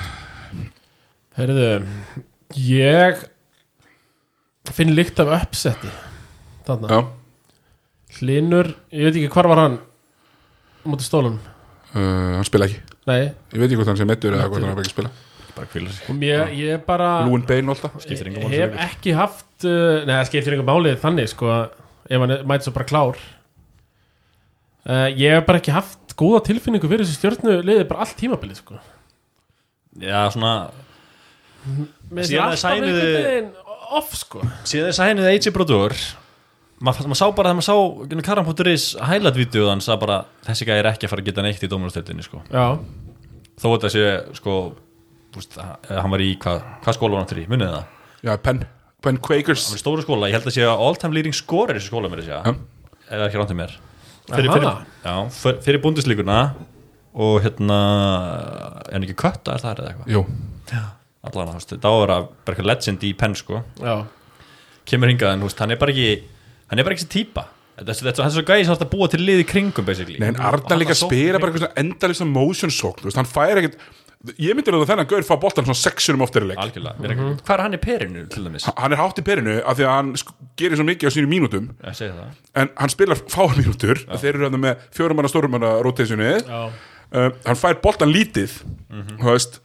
Herðu, 1.38 1.68
ég 2.60 3.22
finn 4.72 4.92
líkt 4.96 5.20
af 5.24 5.32
uppsetti 5.36 5.90
Þarna, 6.68 6.88
Já, 6.92 7.00
Hlinur, 8.20 8.70
ég 8.92 9.08
veit 9.08 9.18
ekki 9.22 9.32
hvar 9.34 9.48
var 9.52 9.62
hann 9.64 9.78
á 9.82 10.86
móti 10.92 11.06
stólum 11.08 11.38
uh, 11.40 12.38
hann 12.38 12.48
spila 12.48 12.68
ekki. 12.68 12.82
Nei, 13.10 13.22
Ég 13.54 13.58
veit 13.62 13.68
ekki 13.70 13.80
hvort 13.80 13.92
hann 13.94 14.00
sé 14.02 14.08
meittur 14.08 14.36
eða 14.36 14.50
hvort 14.52 14.62
hann 14.66 14.74
er 14.74 14.82
ekki 14.84 14.92
að 14.92 14.96
spila 14.98 15.14
bara 15.52 15.68
kvílar 15.68 15.92
sig. 15.96 16.06
Og 16.12 16.16
mér, 16.16 16.44
ég 16.56 16.84
bara 16.88 17.08
Lúin 17.28 17.42
Bein 17.48 17.68
alltaf 17.72 17.96
skiptir 18.04 18.30
engum 18.30 18.46
máli 18.48 18.60
hef 18.62 18.70
fyrir 18.72 18.86
ekki 18.86 19.16
haft 19.18 19.66
uh, 19.68 20.04
Nei, 20.08 20.14
það 20.18 20.28
skiptir 20.30 20.56
einhver 20.56 20.70
málið 20.70 21.00
þannig 21.02 21.32
sko, 21.32 21.56
ef 22.08 22.24
hann 22.24 22.36
er- 22.38 22.46
mæti 22.48 22.68
svo 22.68 22.76
bara 22.76 22.88
klár. 22.92 23.20
Uh, 24.88 25.08
Ég 25.16 25.36
hef 25.38 25.48
bara 25.50 25.60
ekki 25.64 25.74
haft 25.76 26.16
góða 26.20 26.40
tilfinningu 26.48 26.88
fyrir 26.92 27.04
þessu 27.08 27.20
stjórnu 27.20 27.58
liðið 27.68 27.84
bara 27.92 28.06
allt 28.06 28.16
tímabilið 28.20 28.62
sko. 28.62 28.80
já, 30.00 30.22
svona 30.32 30.54
Síðan 32.28 32.55
þeir 32.57 32.88
veginn 32.88 33.51
off 33.91 34.14
sko. 34.18 34.41
Síðan 34.68 34.91
að 34.95 35.09
henni 35.12 35.30
AJ 35.32 35.51
Brodur 35.55 35.95
maður 36.82 37.12
mað 37.12 37.20
sá 37.20 37.28
bara 37.38 37.51
þegar 37.51 37.59
maður 37.59 37.68
sá 37.70 38.26
Karam.is 38.26 38.86
highlight-vídeó 38.97 39.68
þannig 39.70 39.89
að 39.93 39.99
bara 40.01 40.16
þessi 40.47 40.66
gæði 40.66 40.82
er 40.82 40.89
ekki 40.89 41.05
að 41.07 41.12
fara 41.14 41.22
að 41.22 41.28
geta 41.30 41.43
neitt 41.45 41.62
í 41.66 41.70
dómarastöldinni 41.70 42.26
sko. 42.26 42.41
Já, 42.49 42.66
þó 43.62 43.68
að 43.76 43.84
það 43.86 43.93
sé 43.95 44.05
sko 44.39 44.55
úst, 45.38 45.57
hann 45.62 46.12
var 46.16 46.24
í 46.26 46.32
hvað 46.41 46.64
hva 46.84 46.95
skóla 46.97 47.14
var 47.16 47.22
hann 47.22 47.30
til 47.32 47.43
í, 47.43 47.47
munið 47.51 47.76
það? 47.76 47.86
Já, 48.26 48.32
Penn, 48.47 48.64
Penn 49.05 49.20
Quakers. 49.22 49.68
Hann 49.70 49.78
var 49.78 49.84
stóru 49.84 50.05
skóla, 50.07 50.32
ég 50.32 50.36
held 50.39 50.49
að 50.49 50.55
sé 50.57 50.66
að 50.68 50.82
all 50.88 50.97
time 50.99 51.16
leading 51.20 51.38
scorer 51.38 51.78
í 51.78 51.80
þessu 51.82 51.91
skóla 51.93 52.09
mér 52.12 52.24
Já. 52.26 52.41
eða 53.12 53.28
ekki 53.30 53.39
rántið 53.43 53.59
mér. 53.62 53.78
Fyrir, 54.32 54.51
fyrir, 54.53 54.82
já, 55.05 55.14
fyr- 55.38 55.62
fyrir 55.66 55.82
búndislíkuna 55.84 56.39
og 57.22 57.38
hérna 57.43 57.80
er 58.88 58.93
hann 58.95 59.05
ekki 59.05 59.18
kötta 59.22 59.55
er 59.57 59.64
það 59.64 59.82
eða 59.84 59.93
eitthvað? 59.93 60.12
Jú, 60.16 60.26
allan, 61.28 61.53
þú 61.53 61.59
veist, 61.59 61.74
það 61.78 61.88
á 61.88 61.93
að 61.93 62.03
vera 62.03 62.19
bara 62.22 62.55
eitthvað 62.55 62.69
legend 62.72 63.07
í 63.07 63.13
penn 63.17 63.38
sko. 63.38 63.63
Já, 63.82 63.95
kemur 64.89 65.11
hingað 65.11 65.34
en 65.36 65.47
hann 65.61 65.74
er 65.76 65.82
bara 65.82 65.95
ekki 65.95 66.11
hann 66.72 66.80
er 66.80 66.88
bara 66.88 66.95
ekki 66.95 67.05
þessi 67.05 67.15
típa. 67.17 67.47
Þetta, 67.82 67.93
þetta, 67.97 68.11
þetta 68.11 68.28
er 68.28 68.36
svo 68.36 68.45
gæði 68.45 68.65
sem 68.67 68.76
þetta 68.76 68.91
búa 68.91 69.07
til 69.09 69.22
lið 69.24 69.41
í 69.41 69.47
kringum 69.47 69.88
basically. 69.88 70.19
Nei, 70.22 70.30
en 70.34 70.39
Arnar 70.43 70.80
líka 70.82 70.97
spila 70.97 71.39
bara 71.41 71.51
eitthvað 71.51 71.65
svona 71.65 71.82
endalist 71.82 72.26
motion 72.30 72.74
sókn, 72.74 73.11
hann 73.15 73.30
fær 73.30 73.61
ekkert 73.61 73.80
ég 74.38 74.53
myndi 74.53 74.69
að 74.74 74.84
þennan 74.89 75.07
gaur 75.09 75.26
fá 75.26 75.34
boltan 75.41 75.65
svona 75.65 75.80
sexunum 75.80 76.24
oftar 76.26 76.45
í 76.45 76.51
leik. 76.51 76.59
Algjörlega, 76.61 76.99
mm 76.99 77.19
-hmm. 77.19 77.39
hvað 77.41 77.55
er 77.55 77.63
hann 77.65 77.74
í 77.74 77.82
perinu 77.82 78.26
til 78.30 78.43
dæmis, 78.45 78.67
hann 78.78 78.93
er 78.93 79.01
hátt 79.01 79.17
í 79.17 79.26
perinu 79.26 79.55
af 79.65 79.78
því 79.78 79.88
að 79.88 79.95
hann 79.95 80.13
gerir 80.57 80.78
svo 80.78 80.86
mikið 80.86 81.09
á 81.09 81.11
sínum 81.15 81.32
mínútum. 81.34 81.69
Ég 81.82 81.97
segi 81.97 82.13
það. 82.13 82.38
En 82.55 82.69
hann 82.78 82.93
spilar 82.93 83.17
fáar 83.28 83.57
mínútur 83.57 83.97
þeir 84.22 84.36
eru 84.36 84.49
með 84.57 84.78
fjórumanna 84.93 85.30
stórumanna 85.30 85.82
rotationi 85.82 86.38
já. 86.38 86.69
Uh, 87.11 87.32
hann 87.45 87.57
fær 87.59 87.82
boltan 87.82 88.13
lítið 88.13 88.61
þú 89.19 89.26
veist 89.26 89.59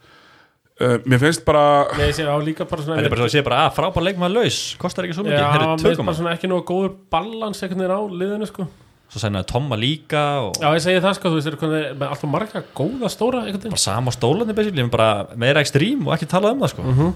uh, 0.81 0.97
mér 1.05 1.21
finnst 1.21 1.45
bara 1.47 1.63
Nei, 1.97 2.09
ég 2.09 2.17
sé 2.17 2.25
bara 2.27 2.81
svona 2.83 2.97
þetta 2.97 3.05
er 3.05 3.13
bara 3.13 3.21
svo 3.21 3.27
að 3.27 3.33
segja 3.35 3.45
bara 3.47 3.61
að 3.67 3.77
frábær 3.77 4.05
leikmaður 4.07 4.35
laus. 4.39 4.59
Kostar 4.81 5.07
ekki 5.07 5.17
svo 5.17 5.25
mikið, 5.27 5.39
Já, 5.39 5.47
mér 5.53 5.85
finnst 5.85 6.03
bara 6.03 6.17
svona 6.19 6.35
ekki 6.35 6.51
nógu 6.51 6.65
góður 6.69 6.97
balans 7.13 7.63
einhvern 7.63 7.83
veginn 7.83 7.97
á 7.97 8.01
liðinu 8.21 8.49
sko. 8.49 8.67
Svo 9.07 9.21
sænaði 9.23 9.47
Tomma 9.53 9.77
líka 9.79 10.23
og 10.43 10.59
Já, 10.59 10.67
ég 10.75 10.83
segi 10.83 11.03
það 11.05 11.15
sko, 11.17 11.31
þú 11.31 11.39
veist, 11.39 11.59
konið 11.61 11.85
með 11.95 12.09
alltaf 12.11 12.31
marga 12.31 12.63
góða 12.75 13.11
stóra 13.13 13.45
veginn. 13.45 13.71
Bara 13.71 13.85
sama 13.85 14.13
stólandi 14.15 14.55
basically, 14.57 14.83
en 14.83 14.91
bara 14.93 15.09
meira 15.39 15.63
ekstrím 15.63 16.03
og 16.09 16.17
ekki 16.17 16.27
talað 16.31 16.57
um 16.57 16.65
það 16.65 16.73
sko. 16.73 17.09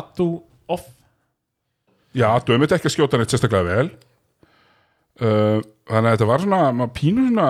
Addu 0.00 0.28
off. 0.74 0.88
Já, 2.16 2.28
dömið 2.48 2.74
ekki 2.74 2.90
að 2.90 2.96
skjóta 2.96 3.20
neitt 3.20 3.32
sérstaklega 3.32 3.68
vel. 3.70 3.88
Uh, 5.16 5.62
þannig 5.88 6.10
að 6.10 6.14
þetta 6.16 6.28
var 6.28 6.42
svona 6.44 6.60
maður 6.76 6.94
pínu 6.98 7.28
svona 7.30 7.48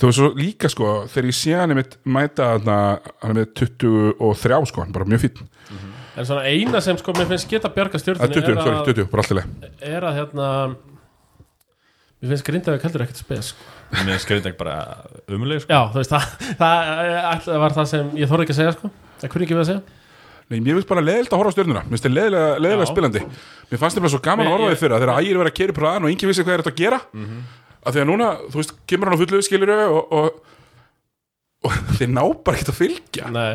þú 0.00 0.08
veist, 0.08 0.18
svo 0.18 0.30
líka 0.38 0.70
sko 0.72 0.92
þegar 1.12 1.28
ég 1.30 1.36
sé 1.38 1.52
hann 1.58 1.70
einmitt 1.74 1.98
mæta 2.04 2.50
þarna, 2.54 2.78
hann 3.22 3.36
er 3.36 3.44
með 3.44 3.52
23 3.60 4.70
sko, 4.70 4.80
hann 4.84 4.90
er 4.90 4.98
bara 4.98 5.10
mjög 5.12 5.24
fín 5.26 5.44
En 6.14 6.22
svona 6.28 6.44
eina 6.46 6.78
sem 6.84 6.96
sko 7.00 7.10
mér 7.16 7.26
finnst 7.26 7.48
geta 7.50 7.68
bjarga 7.74 7.98
að 7.98 8.02
stjórnum 8.04 8.28
20, 8.30 8.38
er, 8.38 8.58
sorry, 8.62 8.76
að- 8.78 8.90
20, 8.92 9.08
bara 9.10 9.22
allt 9.24 9.32
í 9.32 9.38
leið 9.38 9.94
er 9.94 10.04
að 10.10 10.18
hérna 10.20 10.48
Mér 12.24 12.30
finnst 12.32 12.46
grindaði 12.46 12.80
heldur 12.86 13.02
ekkert 13.04 13.18
spes 13.20 13.50
sko. 13.52 13.72
mér 14.06 14.20
skriði 14.22 14.48
ekki 14.48 14.56
bara 14.62 14.76
umuleg 15.28 15.60
sko. 15.60 15.68
Já, 15.74 15.80
þú 15.92 15.98
veist, 16.00 16.14
það, 16.14 16.54
það, 16.56 17.42
það 17.44 17.58
var 17.64 17.74
það 17.76 17.88
sem 17.90 18.06
ég 18.16 18.30
þorði 18.30 18.46
ekki 18.46 18.54
að 18.54 18.60
segja 18.62 18.72
sko. 18.78 18.90
Það 19.20 19.32
kunni 19.34 19.44
ekki 19.48 19.58
við 19.58 19.60
að 19.64 19.68
segja. 19.68 19.82
Nei, 20.48 20.56
mér 20.60 20.78
finnst 20.78 20.88
bara 20.88 21.02
leðilt 21.04 21.34
að 21.34 21.40
horfa 21.42 21.52
á 21.52 21.54
stjörnuna. 21.56 21.82
Mér 21.84 21.92
finnst 21.94 22.06
það 22.06 22.14
leðilega, 22.16 22.86
spilandi 22.88 23.22
Mér 23.70 23.80
fannst 23.82 24.00
það 24.00 24.08
svo 24.14 24.22
gaman 24.24 24.48
að 24.48 24.54
horfa 24.54 24.64
því 24.70 24.74
ég- 24.74 24.80
fyrra 24.84 24.98
Þegar 25.04 25.20
ægir 25.20 25.38
verið 25.40 25.52
að 25.52 25.58
kera 25.60 25.74
upp 25.74 25.82
ræðan 25.84 26.04
og 26.04 26.10
enginn 26.14 26.30
vissi 26.32 26.44
hvað 26.44 26.54
er 26.56 26.62
þetta 26.64 26.72
að 26.74 26.80
gera 26.80 26.98
að 27.84 27.96
Því 27.96 28.02
að 28.02 28.10
núna, 28.10 28.30
þú 28.50 28.60
veist, 28.60 28.74
kemur 28.90 29.10
hann 29.10 29.16
á 29.16 29.22
fullu 29.22 29.42
skilur 29.44 29.72
og, 29.76 30.12
og, 30.18 30.42
og 31.68 31.78
þeir 31.98 32.12
ná 32.14 32.22
bara 32.44 32.58
ekkert 32.58 32.72
að 32.74 32.80
fylgja. 32.80 33.30
Nei, 33.34 33.52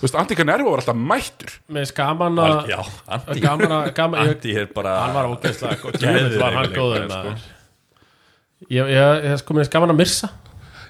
Þú 0.00 0.06
veist, 0.06 0.16
Antika 0.16 0.44
Nervo 0.48 0.70
var 0.72 0.80
alltaf 0.80 0.96
mættur. 0.96 1.50
Finnst 1.68 1.92
gaman 1.92 2.38
að 2.40 2.70
já, 2.72 2.78
Andi, 3.12 3.42
Andi 4.24 4.54
er 4.56 4.70
bara 4.72 4.94
hann 5.02 5.12
var 5.12 5.26
ógeðslega 5.28 5.76
góð 5.82 5.98
Geðveikur 6.00 6.30
Djöfull 6.30 6.40
var 6.40 6.56
hann 6.56 6.70
góður 6.72 7.10
sko. 7.10 7.34
Ég, 8.72 9.26
sko, 9.42 9.56
finnst 9.58 9.74
gaman 9.74 9.92
að 9.92 10.00
missa. 10.00 10.30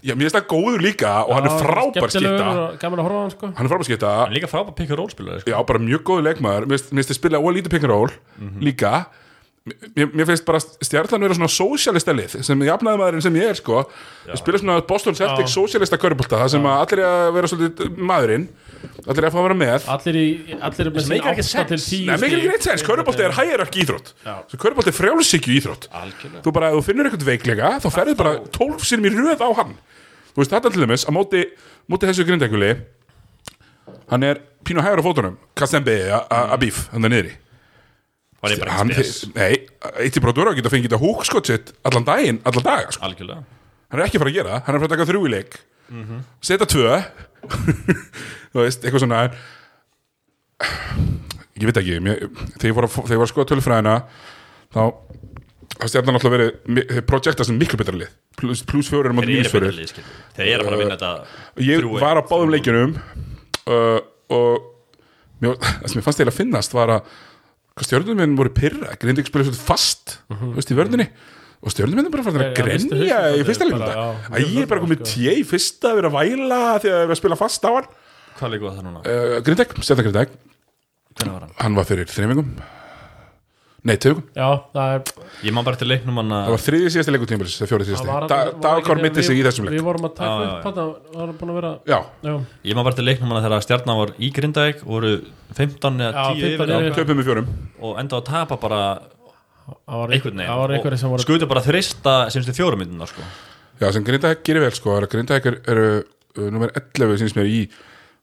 Já, 0.01 0.15
mér 0.15 0.29
finnst 0.29 0.37
það 0.39 0.47
góður 0.53 0.85
líka 0.85 1.11
og 1.27 1.35
hann 1.37 1.49
er 1.49 1.53
Já, 1.53 1.59
frábær 1.65 2.07
og 2.07 2.79
Gaman 2.81 3.03
að 3.03 3.09
horfa 3.09 3.19
á 3.19 3.23
hann 3.25 3.35
sko. 3.35 3.51
Hann 3.59 3.67
er 3.67 3.73
frábær 3.75 3.89
skipta. 3.91 4.13
Hann 4.21 4.31
er 4.31 4.39
líka 4.39 4.53
frábær 4.53 4.77
pikk 4.79 4.95
og 4.95 5.01
rólspilari 5.03 5.43
sko. 5.43 5.53
Já, 5.53 5.59
bara 5.73 5.83
mjög 5.83 6.07
góður 6.07 6.27
leikmaður. 6.29 6.69
Mér 6.71 6.85
finnst- 6.87 7.11
þið 7.11 7.19
spila 7.19 7.43
og 7.43 7.51
lítið 7.59 7.75
pick 7.75 7.83
and 7.85 7.93
roll 7.93 8.15
líka 8.63 8.93
Mér, 9.69 10.07
mér 10.17 10.25
finnst 10.25 10.47
bara 10.49 10.57
stjartan 10.59 11.21
vera 11.21 11.35
svona 11.37 11.51
sósialista 11.53 12.15
lið 12.17 12.39
sem 12.47 12.63
jafnaði 12.65 12.97
maðurinn 13.03 13.25
sem 13.27 13.35
ég 13.37 13.51
er 13.53 13.59
sko. 13.59 13.83
Við 14.25 14.39
spila 14.41 14.61
svona 14.63 14.77
Boston 14.89 15.19
Celtics 15.19 15.53
sósialista 15.53 15.99
körbólta 16.01 16.39
það 16.41 16.53
sem 16.55 16.69
að 16.71 16.85
allir 16.85 17.03
er 17.03 17.09
að 17.11 17.33
vera 17.37 17.51
svolítið 17.53 17.99
maðurinn 18.09 18.47
allir 19.05 19.21
er 19.21 19.29
að 19.29 19.35
fá 19.35 19.41
að 19.43 19.45
vera 19.45 19.59
með. 19.61 19.89
Allir, 19.95 20.17
í, 20.17 20.57
allir 20.57 20.89
er 20.89 20.95
með 20.95 21.05
Sem 21.05 21.11
sín 21.11 21.13
meikar 21.13 21.35
ekki 21.35 21.45
8 21.45 21.67
til 21.69 21.79
sens. 21.83 21.91
10 21.93 22.09
Nei, 22.09 22.17
mikil 22.23 22.39
ekki 22.39 22.53
neitt 22.55 22.69
sens, 22.71 22.85
körbólti 22.89 23.27
er 23.27 23.37
hierarki 23.37 23.83
íþrótt. 23.85 24.15
Körbólti 24.65 24.93
er 24.95 24.97
frjálsíkju 24.97 25.59
íþrótt. 25.59 25.91
Algjörlega. 26.01 26.45
Þú 26.47 26.55
bara, 26.57 26.71
ef 26.73 26.81
þú 26.81 26.87
finnur 26.89 27.11
eitthvað 27.11 27.29
veiklega 27.29 27.75
þá 27.85 27.89
ferðu 27.99 28.17
bara 28.23 28.33
12 28.57 28.89
sinum 28.89 29.11
í 29.11 29.13
röð 29.19 29.45
á 29.45 29.49
hann. 29.61 29.77
Þú 30.31 30.41
veist, 30.41 30.57
þetta 30.57 30.73
til 30.73 30.87
dæmis, 30.87 31.05
á 31.05 31.11
móti, 31.13 31.45
móti 31.91 32.09
þessu 32.09 32.25
grindækuli 32.29 32.73
Hann 34.11 34.27
er 34.27 34.41
pínu 34.67 34.83
hægur 34.83 35.03
á 35.03 35.07
fótunum 35.07 35.39
Kastembi 35.59 35.97
að 36.11 36.57
bíf, 36.65 36.83
hann 36.95 37.07
er 37.07 37.15
niðri 37.15 37.37
var 38.41 38.55
ég 38.55 38.61
bara 38.63 38.77
ekki 38.81 39.05
spes 39.05 39.35
Nei, 39.37 39.57
eitt 40.05 40.17
í 40.17 40.23
brotur 40.25 40.49
að 40.51 40.59
geta 40.61 40.73
fengið 40.73 40.89
þetta 40.91 41.01
húkskott 41.05 41.51
sitt 41.51 41.73
allan 41.85 42.07
daginn, 42.09 42.39
allan 42.49 42.65
daga 42.67 42.95
sko. 42.95 43.05
algjörlega. 43.09 43.43
Hann 43.91 44.01
er 44.01 44.07
ekki 44.07 44.17
að 44.21 44.25
fara 44.25 44.31
að 44.33 44.39
gera 44.41 44.61
hann 44.65 44.75
er 44.75 44.79
að 44.79 44.85
fara 44.85 44.89
að 44.91 44.97
taka 44.97 45.09
þrjú 45.11 45.23
í 45.27 45.33
leik. 45.35 45.59
Setja 46.47 46.67
tvö. 46.71 47.01
Þú 48.55 48.63
veist, 48.65 48.85
eitthvað 48.85 49.03
svona. 49.05 49.21
Ég 51.61 51.69
veit 51.69 51.79
ekki 51.81 51.97
mér, 52.05 52.23
Þegar 52.57 52.71
ég 52.71 52.77
var 52.77 52.87
að, 52.87 52.95
þegar 52.97 53.15
ég 53.17 53.21
var 53.21 53.27
að 53.29 53.33
skoða 53.35 53.49
tölfræðina 53.53 53.95
þá 54.75 54.83
Það 55.81 55.89
stjarnan 55.95 56.17
alltaf 56.19 56.33
verið, 56.35 56.49
mi- 56.77 56.83
þeir 56.91 57.05
projekta 57.09 57.45
sem 57.47 57.57
miklu 57.57 57.79
betra 57.81 57.95
lið. 57.97 58.09
Plus, 58.37 58.61
plus 58.69 58.89
fjórir 58.91 59.15
um 59.15 59.21
þeir 59.23 59.31
eru 59.39 59.53
betur 59.55 59.77
lið 59.79 59.87
skilur. 59.89 60.09
þeir 60.37 60.49
eru 60.51 60.61
að 60.61 60.67
fara 60.67 60.77
að 60.77 60.83
vinna 60.83 60.97
þetta 60.99 61.63
ég 61.65 61.81
þrjú- 61.81 62.01
var 62.03 62.21
á 62.21 62.23
báðum 62.29 62.53
leikjunum 62.53 62.93
uh, 62.99 64.01
og 64.37 64.67
mér, 65.41 65.55
það 65.63 65.87
sem 65.95 66.01
ég 66.03 66.05
fannst 66.05 66.21
eiginlega 66.21 66.35
að 66.35 66.41
finnast 66.43 66.77
var 66.77 66.93
að 66.99 67.15
hvað 67.81 67.89
stjórnum 67.89 68.19
minn 68.21 68.37
voru 68.39 68.53
pyrra 68.53 68.93
grindi 69.01 69.23
ekki 69.25 69.33
spila 69.33 69.47
svolítið 69.49 69.63
fast 69.65 70.17
þú 70.29 70.51
veist, 70.59 70.73
í 70.73 70.77
vörðinni 70.77 71.07
og 71.61 71.73
stjórnum 71.75 72.01
minn 72.01 72.13
bara 72.13 72.25
farin 72.27 72.45
að 72.45 72.53
grenja 72.61 73.23
í 73.37 73.45
fyrsta 73.49 73.69
já, 73.71 74.05
að 74.31 74.45
ég 74.45 74.61
er 74.63 74.69
bara 74.71 74.85
komið 74.85 75.03
tjei 75.09 75.39
í 75.41 75.47
fyrsta 75.49 75.95
að 75.95 75.99
vera 76.01 76.13
að 76.13 76.19
væla 76.21 76.61
því 76.85 76.93
að 76.93 77.01
vera 77.03 77.17
að 77.17 77.21
spila 77.23 77.41
fast 77.41 77.65
á 77.65 77.71
hann. 77.73 77.89
Hvað 78.39 78.53
leikur 78.55 78.77
það 78.77 78.87
núna? 78.87 79.03
uh, 79.05 79.41
Grindek 79.45 79.75
hvernig 81.17 81.35
var 81.35 81.47
hann? 81.49 81.57
hann 81.61 81.77
var 81.81 81.89
fyrir 81.89 82.09
þreymingum 82.13 82.53
nei, 83.87 83.97
tökum. 83.97 84.23
Já, 84.37 84.49
það 84.75 84.95
er 84.95 85.03
ég 85.47 85.55
man 85.57 85.67
bara 85.67 85.79
til 85.81 85.89
leiknum 85.89 86.19
hann 86.21 86.33
það 86.35 86.49
að 86.49 86.55
var 86.55 86.63
þriði 86.65 86.91
síðasti 86.95 87.15
leikutímabilis 87.15 87.57
þegar 87.61 87.71
fjórið 87.71 87.87
það 87.87 87.91
síðasti. 87.91 88.11
Var- 88.11 88.27
Da- 88.31 88.39
var 88.41 88.51
ekki 88.51 88.61
Dagkár 88.67 88.91
þegar 88.91 89.03
mitti 89.07 89.23
sig 89.27 89.39
í 89.41 89.45
þessum 89.47 89.69
leik. 89.69 89.75
Við 89.77 89.87
vorum 89.87 90.09
að 90.09 90.15
taka 90.19 90.31
Já, 90.31 90.41
já, 90.41 90.51
upp 90.51 90.67
þetta 90.69 90.85
Það 91.11 91.21
var 91.21 91.33
búin 91.41 91.51
að 91.51 91.59
vera 91.61 91.73
já, 91.87 91.99
Já, 92.29 92.35
ég 92.71 92.75
man 92.75 92.85
bara 92.85 92.99
til 93.01 93.07
leiknum 93.09 93.29
hann 93.33 93.41
að 93.41 93.47
þegar 93.49 93.65
stjarnan 93.67 94.01
var 94.01 94.13
í 94.19 94.33
Grindavík 94.37 94.83
og 94.85 94.91
voru 94.97 95.13
15 95.57 96.01
eða 96.01 96.13
Já, 96.13 96.27
10 96.35 96.59
15 96.59 96.71
yfir 96.71 96.91
yfir. 96.91 96.99
töpum 97.01 97.21
við 97.21 97.31
fjórum. 97.31 97.49
Og 97.81 97.99
enda 97.99 98.17
að 98.21 98.25
tapa 98.31 98.57
bara 98.61 98.83
það 99.71 99.97
var 100.01 100.09
einhvern 100.15 100.43
Það 100.45 100.61
var 100.61 100.75
veginn 100.75 101.05
og 101.05 101.13
voru 101.15 101.25
skutu 101.25 101.49
bara 101.51 101.63
þrista 101.65 102.15
semstu 102.31 102.53
fjórum 102.57 102.83
myndina 102.83 103.07
sko. 103.07 103.23
Já, 103.81 103.91
sem 103.93 104.05
Grindæk 104.05 104.43
gerir 104.45 104.61
vel 104.61 104.75
sko. 104.77 104.97
Er 104.99 105.09
er, 105.09 105.61
eru 105.67 106.05
uh, 106.37 106.51
nummer 106.51 106.71
11 106.77 107.17
síns 107.23 107.35
mér 107.37 107.49
í, 107.49 107.65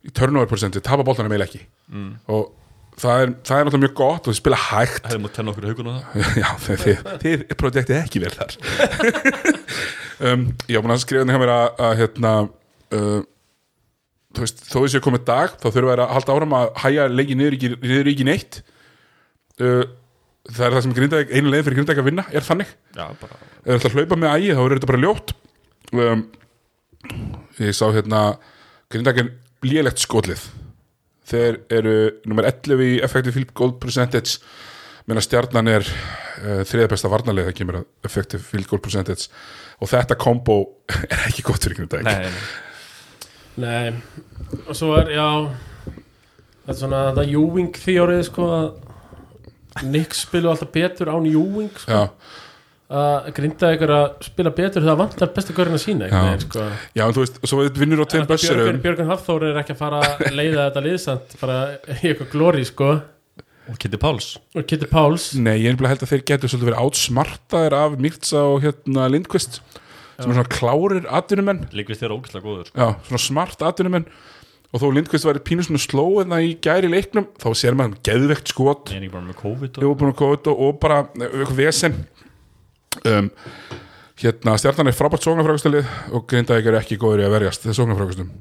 í 0.05 0.14
turnover 0.14 0.47
procenti, 0.49 0.82
tapa 0.86 1.03
boltanum 1.03 1.32
eða 1.34 1.47
ekki. 1.47 1.64
Mm. 1.91 2.12
og 2.30 2.51
það 2.98 3.24
er, 3.24 3.32
það 3.45 3.60
er 3.60 3.68
náttúrulega 3.68 3.84
mjög 3.86 3.95
gott 4.00 4.28
og 4.28 4.34
þið 4.34 4.39
spila 4.39 4.60
hægt. 4.62 5.08
Hefði 5.08 5.22
mútt 5.24 5.36
tenna 5.38 5.54
okkur 5.54 5.68
haugun 5.70 5.89
og 5.91 5.98
það. 5.98 6.28
Já, 6.41 6.50
þið, 6.66 6.84
þið, 6.88 7.18
þið 7.24 7.58
projektið 7.62 8.00
ekki 8.02 8.24
vel 8.26 8.36
þar. 8.38 8.58
Um, 10.18 10.48
var 10.66 10.82
búin 10.82 10.91
að 10.95 11.04
skrifa 11.04 11.22
þetta 11.22 11.34
hjá 11.36 11.41
mér 11.43 11.52
að, 11.54 11.68
að 11.86 11.91
hérna 12.00 12.30
uh, 12.98 13.20
þú 14.34 14.41
veist, 14.41 14.64
þó 14.66 14.78
þessi 14.80 14.98
er 14.98 15.04
komið 15.06 15.28
dag 15.28 15.52
þá 15.62 15.68
þurfa 15.68 15.91
þær 15.91 16.02
að 16.02 16.14
halda 16.16 16.38
áram 16.38 16.56
að 16.58 16.66
hæja 16.82 17.06
leiki 17.12 17.38
niður 17.38 18.10
ekki 18.10 18.26
neitt. 18.26 18.58
Uh, 19.62 19.84
það 20.50 20.64
er 20.66 20.74
það 20.74 20.84
sem 20.88 20.95
Grindæk 20.98 21.36
einu 21.38 21.54
leið 21.54 21.68
fyrir 21.68 21.78
Grindæk 21.78 22.02
að 22.02 22.10
vinna, 22.10 22.26
er 22.34 22.48
þannig. 22.48 22.74
Já, 22.98 23.04
bara 23.22 23.38
ef 23.38 23.68
það 23.68 23.78
ætla 23.78 23.91
að 23.91 23.98
hlaupa 24.00 24.20
með 24.24 24.34
ægi 24.34 24.56
þá 24.58 24.64
er 24.64 24.76
þetta 24.76 24.89
bara 24.91 25.04
ljótt. 25.04 25.36
Um, 25.93 26.26
ég 27.62 27.78
sá 27.78 27.86
hérna 27.91 28.24
Grindækin 28.89 29.34
lélegt 29.68 30.02
skotlið 30.02 30.48
þeir 31.28 31.60
eru 31.80 31.98
nummer 32.28 32.48
11 32.50 32.84
í 32.86 32.94
effective 33.06 33.36
field 33.36 33.54
goal 33.58 33.76
percentage. 33.82 34.38
Menn 35.08 35.20
að 35.22 35.28
stjarnan 35.30 35.72
er 35.72 35.86
uh, 35.88 36.64
þriða 36.68 36.91
besta 36.91 37.12
varnarlega 37.12 37.52
það 37.52 37.60
kemur 37.62 37.80
að 37.82 38.10
effective 38.10 38.44
field 38.44 38.68
goal 38.72 38.84
percentage. 38.84 39.30
Og 39.82 39.91
þetta 39.91 40.18
kombo 40.20 40.58
er 41.12 41.28
ekki 41.30 41.45
gott 41.48 41.64
fyrir 41.64 41.82
Grindæk 41.82 42.08
nei, 42.08 42.18
nei. 42.28 42.34
Nei. 43.58 44.26
Og 44.68 44.76
svo 44.78 44.94
er, 44.99 45.16
já 45.18 45.28
Það 46.68 46.74
er 46.74 46.80
svona 46.82 46.98
þetta 47.08 47.24
Ewing 47.32 47.78
þjórið 47.80 48.22
sko 48.28 48.45
að 48.52 49.86
Nix 49.88 50.26
spilu 50.26 50.49
alltaf 50.52 50.72
betur 50.74 51.08
án 51.14 51.28
Ewing 51.30 51.70
sko, 51.80 51.95
já, 51.95 52.41
að 52.88 53.27
grinda 53.35 53.73
ykkur 53.76 53.91
að 53.91 54.05
spila 54.23 54.51
betur 54.55 54.85
það 54.85 54.99
vantar 55.01 55.31
bestu 55.35 55.55
görinn 55.55 55.76
að 55.76 55.84
sína 55.84 56.07
Já. 56.07 56.22
veginn, 56.23 56.43
sko. 56.45 56.68
já, 56.95 57.03
en 57.03 57.15
þú 57.18 57.23
veist, 57.26 57.39
svo 57.43 57.65
vinnur 57.76 58.03
á 58.03 58.07
tveim 58.07 58.23
Björgun, 58.23 58.31
bössurum. 58.31 58.80
Björgun 58.85 59.09
Hafþór 59.11 59.45
er 59.49 59.59
ekki 59.59 59.76
að 59.76 59.81
fara 59.81 59.99
að 60.05 60.38
leiða 60.38 60.69
þetta 60.69 60.84
liðsamt 60.85 61.35
bara 61.41 61.57
í 61.84 61.97
eitthvað 61.97 62.31
glóri 62.31 62.64
sko. 62.68 62.93
Og 63.68 63.76
Kitty 63.84 63.99
Páls. 63.99 64.30
Og 64.55 64.64
Kitty 64.64 64.88
Páls. 64.88 65.34
Nei, 65.35 65.57
ég 65.65 65.76
er 65.76 65.89
held 65.91 66.05
að 66.05 66.14
þeir 66.14 66.23
getur 66.31 66.53
svolítið 66.53 66.69
verið 66.69 66.85
átsmartaðir 66.85 67.76
af 67.76 67.99
Mirtsa 67.99 68.45
og 68.53 68.64
hérna 68.64 69.09
Lindqvist 69.11 69.59
sem 70.18 70.31
er 70.31 70.38
svona 70.39 70.47
klárir 70.47 71.11
atvinnumenn. 71.11 71.65
Líkvist 71.76 72.01
þér 72.01 72.15
ógæslega 72.15 72.47
góður 72.47 72.69
sko. 72.72 72.80
Já, 72.80 72.95
svona 73.09 73.23
smart 73.26 73.68
atvinnumenn. 73.68 74.07
Og 74.72 74.81
þó 74.81 74.88
Lindqvist 74.95 75.27
var 75.27 75.38
pínu 75.43 75.68
svona 75.68 75.84
sló 75.84 76.05
en 76.23 76.34
í 76.39 76.55
gæri 76.64 76.88
leiknum, 76.91 77.27
þá 77.39 77.47
sér 77.55 77.76
maður 77.76 77.91
hann 77.91 78.01
geðvegt 78.07 78.51
skot, 78.51 78.91
ég 78.91 78.99
er 78.99 79.05
ekki 79.05 79.14
bara 79.14 79.27
með 79.27 79.38
COVID 79.43 79.77
ég 79.84 79.91
og... 80.47 80.64
og 80.68 80.80
bara 80.81 80.97
eitthvað 81.11 81.59
vesen 81.59 81.99
um, 83.03 83.30
hérna, 84.22 84.57
stjarnan 84.61 84.91
er 84.91 84.97
frábært 84.97 85.27
sóknarfrákustalið 85.27 85.91
og 86.18 86.27
Grindavík 86.30 86.69
er 86.72 86.80
ekki 86.81 86.99
góður 87.01 87.23
í 87.23 87.27
að 87.27 87.38
verjast 87.38 87.65
þegar 87.65 87.80
sóknarfrákustum 87.81 88.31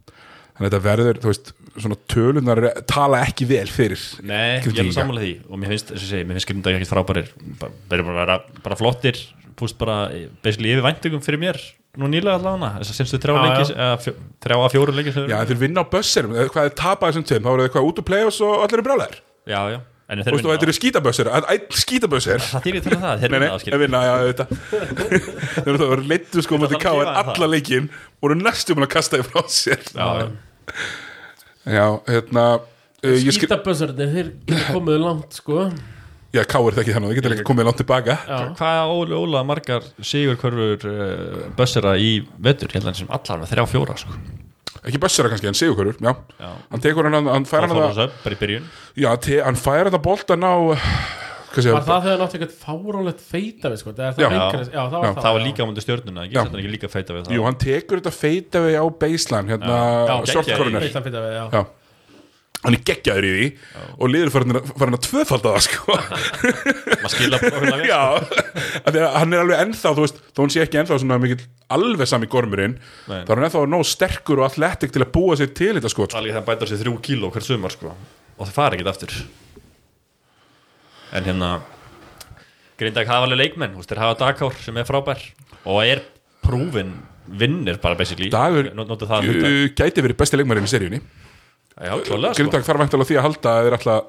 þannig 0.56 0.66
að 0.66 0.68
þetta 0.70 0.82
verður, 0.86 1.18
þú 1.20 1.32
veist, 1.32 1.54
svona 1.76 1.98
tölunar 2.08 2.62
tala 2.88 3.22
ekki 3.26 3.48
vel 3.50 3.66
fyrir 3.68 4.04
Nei, 4.24 4.62
ég 4.64 4.78
er 4.80 4.94
sammála 4.96 5.20
því. 5.20 5.32
Og 5.50 5.60
mér 5.60 5.74
finnst, 5.74 5.90
þess 5.92 6.06
að 6.06 6.12
segja, 6.14 6.28
mér 6.28 6.38
finnst 6.38 6.48
Grindag 6.48 6.78
ekkert 6.78 6.92
frábærir. 6.94 7.26
Bara, 7.60 7.74
bara, 7.90 8.14
bara, 8.16 8.38
bara 8.64 8.78
flottir 8.80 9.20
púst 9.56 9.76
bara, 9.80 10.06
basically 10.44 10.72
yfir 10.74 10.84
væntingum 10.84 11.22
fyrir 11.24 11.40
mér 11.40 11.58
nú 11.96 12.10
nýlega 12.12 12.36
allavega, 12.36 12.82
þess 12.82 12.92
að 12.92 12.98
semstu 13.00 13.20
þrjá 13.22 14.56
að 14.56 14.72
fjóru 14.74 14.94
leikis 14.96 15.16
Já, 15.16 15.38
en 15.38 15.48
þeir 15.48 15.60
vinna 15.62 15.84
á 15.84 15.92
bösserum, 15.92 16.34
hvað 16.52 16.68
er 16.68 16.74
tapað 16.76 17.12
þessum 17.12 17.26
tveim? 17.30 17.46
Þá 17.46 17.50
eru 17.52 17.62
þeir 17.62 17.70
eitthvað 17.70 17.88
út 17.88 18.00
og 18.02 18.08
play-offs 18.10 18.40
og 18.44 18.64
allir 18.66 18.82
er 18.82 18.86
brálæðir 18.86 19.20
já, 19.48 19.60
já, 19.72 19.78
en 20.06 20.20
Þú 20.20 20.26
þeir 20.26 20.36
veist, 20.36 20.46
og 20.46 20.52
þetta 20.52 20.66
eru 20.66 20.74
skítabössir, 20.76 21.30
einn 21.34 21.64
skítabössir? 21.82 22.44
Það 22.46 22.66
þýrið 22.66 22.84
til 22.86 22.98
það, 23.02 23.24
þeir 23.24 23.32
Nei, 23.32 23.38
nei, 23.38 23.46
vinna 23.46 23.48
það 23.48 23.56
að 23.56 23.64
skil 23.64 23.80
vinna, 23.82 24.02
já, 24.06 24.14
þetta 24.28 24.46
Þeir 25.66 25.80
það 25.80 25.90
vera 25.92 26.06
leittu 26.12 26.44
sko 26.46 26.60
Það 26.60 26.76
þarf 26.76 26.86
að 26.92 27.00
lifa 27.00 27.24
alla 27.24 27.50
leikin 27.50 27.90
eru 28.28 28.38
næstum 28.38 28.86
að 28.86 28.92
kasta 28.94 29.18
því 29.18 29.26
frá 29.26 29.42
sér. 29.56 29.82
Já, 29.96 30.06
já. 31.66 31.86
Hérna 32.06 32.46
ég 33.02 33.20
skil, 33.26 33.36
Skítabössarnir, 33.40 34.14
þeir 34.14 34.32
geta 34.46 34.72
komið 34.76 35.02
langt 35.02 35.38
sko. 35.40 35.66
Já, 36.34 36.42
káir 36.44 36.74
þetta 36.74 36.82
ekki 36.82 36.94
þannig, 36.96 37.10
það 37.10 37.18
getur 37.20 37.34
ekki 37.36 37.44
komið 37.48 37.68
langt 37.68 37.78
tilbaka 37.80 38.14
Já, 38.26 38.38
Hvað 38.58 38.78
er 38.80 38.90
Óli 38.92 39.14
Óla 39.16 39.42
margar 39.46 39.84
sigur 40.04 40.36
hverfur 40.40 40.88
uh, 40.90 41.44
bössera 41.56 41.94
í 42.02 42.18
vetur? 42.42 42.72
Hérna 42.74 42.92
sem 42.98 43.08
allar 43.14 43.40
með 43.40 43.54
þrjá 43.54 43.64
fjóra 43.70 43.96
sko. 44.00 44.16
Ekki 44.86 45.00
bössera 45.02 45.30
kannski, 45.32 45.50
en 45.50 45.58
sigurkörur, 45.58 45.96
já. 45.98 46.12
Já. 46.38 46.50
Hann 46.70 46.82
tekur 46.84 47.08
hann, 47.10 47.26
hann 47.26 47.46
fær 47.48 47.64
það 47.64 47.66
hann 47.66 47.76
fór 47.76 47.84
að 47.84 47.94
þess 47.94 48.04
upp 48.06 48.24
bara 48.24 48.36
í 48.36 48.40
byrjun. 48.42 48.66
Já, 49.02 49.08
te, 49.26 49.38
hann 49.42 49.58
fær 49.58 49.88
hann 49.88 49.98
að 49.98 50.04
bolta 50.04 50.36
ná 50.38 50.50
var 51.56 51.86
það 51.86 52.04
þegar 52.04 52.20
náttúrulega 52.20 52.46
eitthvað 52.46 52.58
fáránlegt 52.60 53.22
feita 53.24 53.70
við 53.72 53.78
sko? 53.80 53.94
Það 53.96 54.06
er 54.06 54.12
Já. 54.12 54.26
það 54.26 54.34
lengra, 54.36 54.60
já, 54.66 54.82
það 54.82 54.96
var 54.96 55.06
Já, 55.06 55.10
það 55.16 55.22
það 55.24 55.36
var 55.36 55.44
líka 55.46 55.64
á 55.64 55.66
mútið 55.70 55.84
stjórnuna, 55.86 56.24
ekki? 56.26 56.36
Þetta 56.36 56.56
er 56.58 56.62
ekki 56.62 56.72
líka 56.74 56.90
feita 56.92 57.16
við 57.16 57.22
það 57.24 57.36
Jú, 57.36 57.44
hann 57.46 57.58
tekur 57.62 58.02
þetta 58.02 58.12
feita 58.16 58.62
við 58.66 58.76
á 58.76 58.84
baseline 59.00 59.48
Hérna, 59.54 59.78
já. 61.32 61.44
Já 61.56 61.62
Hann 62.64 62.74
er 62.74 62.82
geggjaður 62.88 63.26
í 63.26 63.30
því 63.34 63.46
og 64.00 64.10
liður 64.10 64.30
farin 64.34 64.56
að, 64.58 64.70
farin 64.80 64.96
að 64.96 65.02
tvöfalda 65.06 65.52
það 65.54 65.64
sko 65.66 65.96
maður 67.02 67.12
skilja 67.12 67.38
Já, 67.86 68.00
hann 69.20 69.34
er 69.36 69.42
alveg 69.42 69.62
ennþá 69.66 69.92
þú 69.94 70.06
veist, 70.06 70.20
þó 70.32 70.40
hann 70.42 70.52
sé 70.54 70.62
ekki 70.64 70.80
ennþá 70.80 70.98
svona 71.02 71.18
mikill 71.22 71.44
alveg 71.76 72.10
sami 72.10 72.30
gormurinn, 72.32 72.78
Nei. 73.06 73.20
þá 73.26 73.30
er 73.30 73.34
hann 73.36 73.46
ennþá 73.48 73.64
nóg 73.70 73.84
sterkur 73.86 74.42
og 74.42 74.48
athletic 74.48 74.94
til 74.94 75.04
að 75.04 75.12
búa 75.14 75.36
sér 75.38 75.52
til 75.56 75.74
þetta 75.76 75.92
sko. 75.92 76.08
Líka 76.24 76.38
það 76.38 76.48
bætar 76.48 76.70
sér 76.72 76.80
þrjú 76.82 76.94
kíló 77.06 77.30
hver 77.34 77.46
sumar 77.46 77.74
sko. 77.74 77.92
og 78.36 78.48
það 78.48 78.54
fara 78.56 78.76
ekkert 78.78 78.92
aftur 78.94 79.16
en 81.16 81.28
hérna 81.28 81.50
Grindag 82.76 83.08
hafa 83.08 83.28
alveg 83.28 83.40
leikmenn 83.40 83.76
veist, 83.76 83.88
þeir 83.92 84.02
hafa 84.02 84.18
Dakár 84.20 84.56
sem 84.60 84.76
er 84.76 84.88
frábær 84.88 85.22
og 85.64 85.78
er 85.84 86.02
prúfin 86.44 86.96
vinnir 87.26 87.78
bara 87.82 87.98
basically 87.98 88.28
Dagur 88.32 88.68
gæti 89.76 90.04
verið 90.04 90.18
besti 90.20 90.40
leikmarinn 90.40 90.68
í 90.68 90.72
seríunni 90.72 91.00
já. 91.00 91.25
Grindag 91.76 92.64
þarf 92.64 92.80
væntalega 92.80 93.08
því 93.10 93.16
að 93.20 93.26
halda 93.26 93.52
að 93.52 93.66
þeir 93.66 93.74
alltaf 93.76 94.06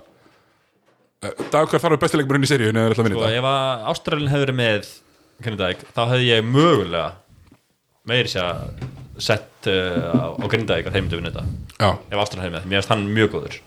uh, 1.28 1.48
Dagur 1.52 1.74
þarf 1.74 1.88
verið 1.90 2.04
besti 2.06 2.20
leikmarinn 2.22 2.48
í 2.48 2.50
seríunni 2.52 2.80
eða 2.80 2.94
alltaf 2.94 3.10
sko, 3.10 3.10
vinna 3.12 3.32
ef 3.36 3.48
að 3.50 3.88
Ástralin 3.92 4.32
hefur 4.32 4.52
með 4.56 4.92
Grindag, 5.44 5.82
þá 5.94 6.02
hefði 6.14 6.30
ég 6.30 6.48
mögulega 6.48 7.10
meiri 8.08 8.32
sér 8.32 8.48
að 8.48 8.86
sett 9.28 9.68
uh, 9.68 10.32
á, 10.40 10.48
Grindag 10.48 10.88
að 10.88 10.96
myndi 10.96 11.20
vinna 11.20 11.34
þetta 11.34 11.44
Já, 11.84 11.90
ef 11.92 12.24
Ástralin 12.24 12.46
hefur 12.48 12.56
með, 12.56 12.70
mér 12.72 12.80
finnst 12.80 12.94
hann 12.94 13.04
mjög 13.18 13.34
góður. 13.36 13.60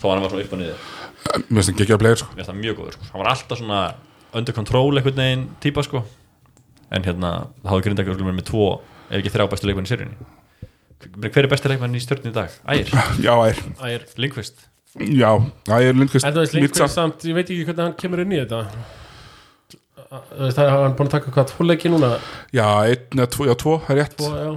Þó 0.00 0.06
hann 0.10 0.24
var 0.24 0.32
svona 0.32 0.46
upp 0.46 0.54
og 0.56 0.60
niður. 0.62 0.88
Mér 1.34 1.58
finnst 1.58 1.68
það 1.68 1.78
geggjaður 1.82 2.02
player 2.02 2.20
sko. 2.22 2.30
mér 2.32 2.40
finnst 2.40 2.50
það 2.50 2.62
mjög 2.62 2.80
góður 2.80 2.96
sko. 2.96 3.10
hann 3.10 3.22
var 3.22 3.30
alltaf 3.34 3.60
svona 3.60 3.82
under 4.40 4.56
control 4.56 4.88
einhvern 4.96 5.20
veginn 5.20 5.44
típa 5.62 5.84
sko. 5.84 6.02
En 6.94 7.04
hérna 7.04 7.34
það 7.60 7.70
hafði 7.74 7.86
Grindavík 7.90 8.24
með 8.24 8.48
tvo 8.48 8.66
ef 9.10 9.20
ekki 9.20 9.34
þrjá 9.36 9.50
bestu 9.52 9.68
leikmenn 9.68 9.86
í 9.86 9.92
seríunni 9.92 10.32
hver 11.24 11.44
er 11.44 11.50
besti 11.52 11.70
leikmenn 11.72 11.96
í 11.98 12.02
stjórnum 12.02 12.30
í 12.32 12.34
dag? 12.36 12.54
Ægir, 12.70 12.92
Já, 13.24 13.32
ær 13.48 13.60
Ægir. 13.88 14.06
Lindqvist 14.24 14.66
Já, 15.00 15.30
ær 15.74 15.88
Lindqvist 15.98 16.26
En 16.28 16.34
þú 16.36 16.44
veist. 16.44 16.54
Lindqvist 16.56 16.94
samt, 16.94 17.24
ég 17.28 17.34
veit 17.36 17.48
ekki 17.50 17.66
hvernig 17.68 17.84
hann 17.88 17.96
kemur 18.00 18.22
inn 18.24 18.34
í 18.36 18.40
þetta 18.44 18.62
Þú 20.14 20.44
veist, 20.44 20.56
það 20.58 20.64
er 20.68 20.74
hann 20.76 20.94
búin 20.98 21.08
að 21.10 21.14
taka 21.16 21.32
hvað 21.34 21.48
tvoleiki 21.50 21.90
núna 21.90 22.12
Já, 22.54 22.66
einn 22.86 23.18
eða 23.18 23.30
tvo, 23.34 23.48
já, 23.50 23.54
tvo, 23.58 23.76
það 23.86 23.94
er 23.96 24.00
rétt 24.04 24.16
Tvo, 24.20 24.32
já. 24.38 24.52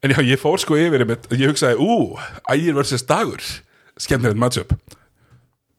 En 0.00 0.14
já, 0.16 0.20
ég 0.24 0.40
fór 0.40 0.56
sko 0.62 0.78
yfir 0.80 1.04
einmitt, 1.04 1.26
ég 1.36 1.50
hugsaði, 1.52 1.76
ú, 1.76 2.16
ægir 2.50 2.74
versus 2.78 3.04
dagur 3.06 3.44
skemmtilegt 4.00 4.40
matchup 4.40 4.72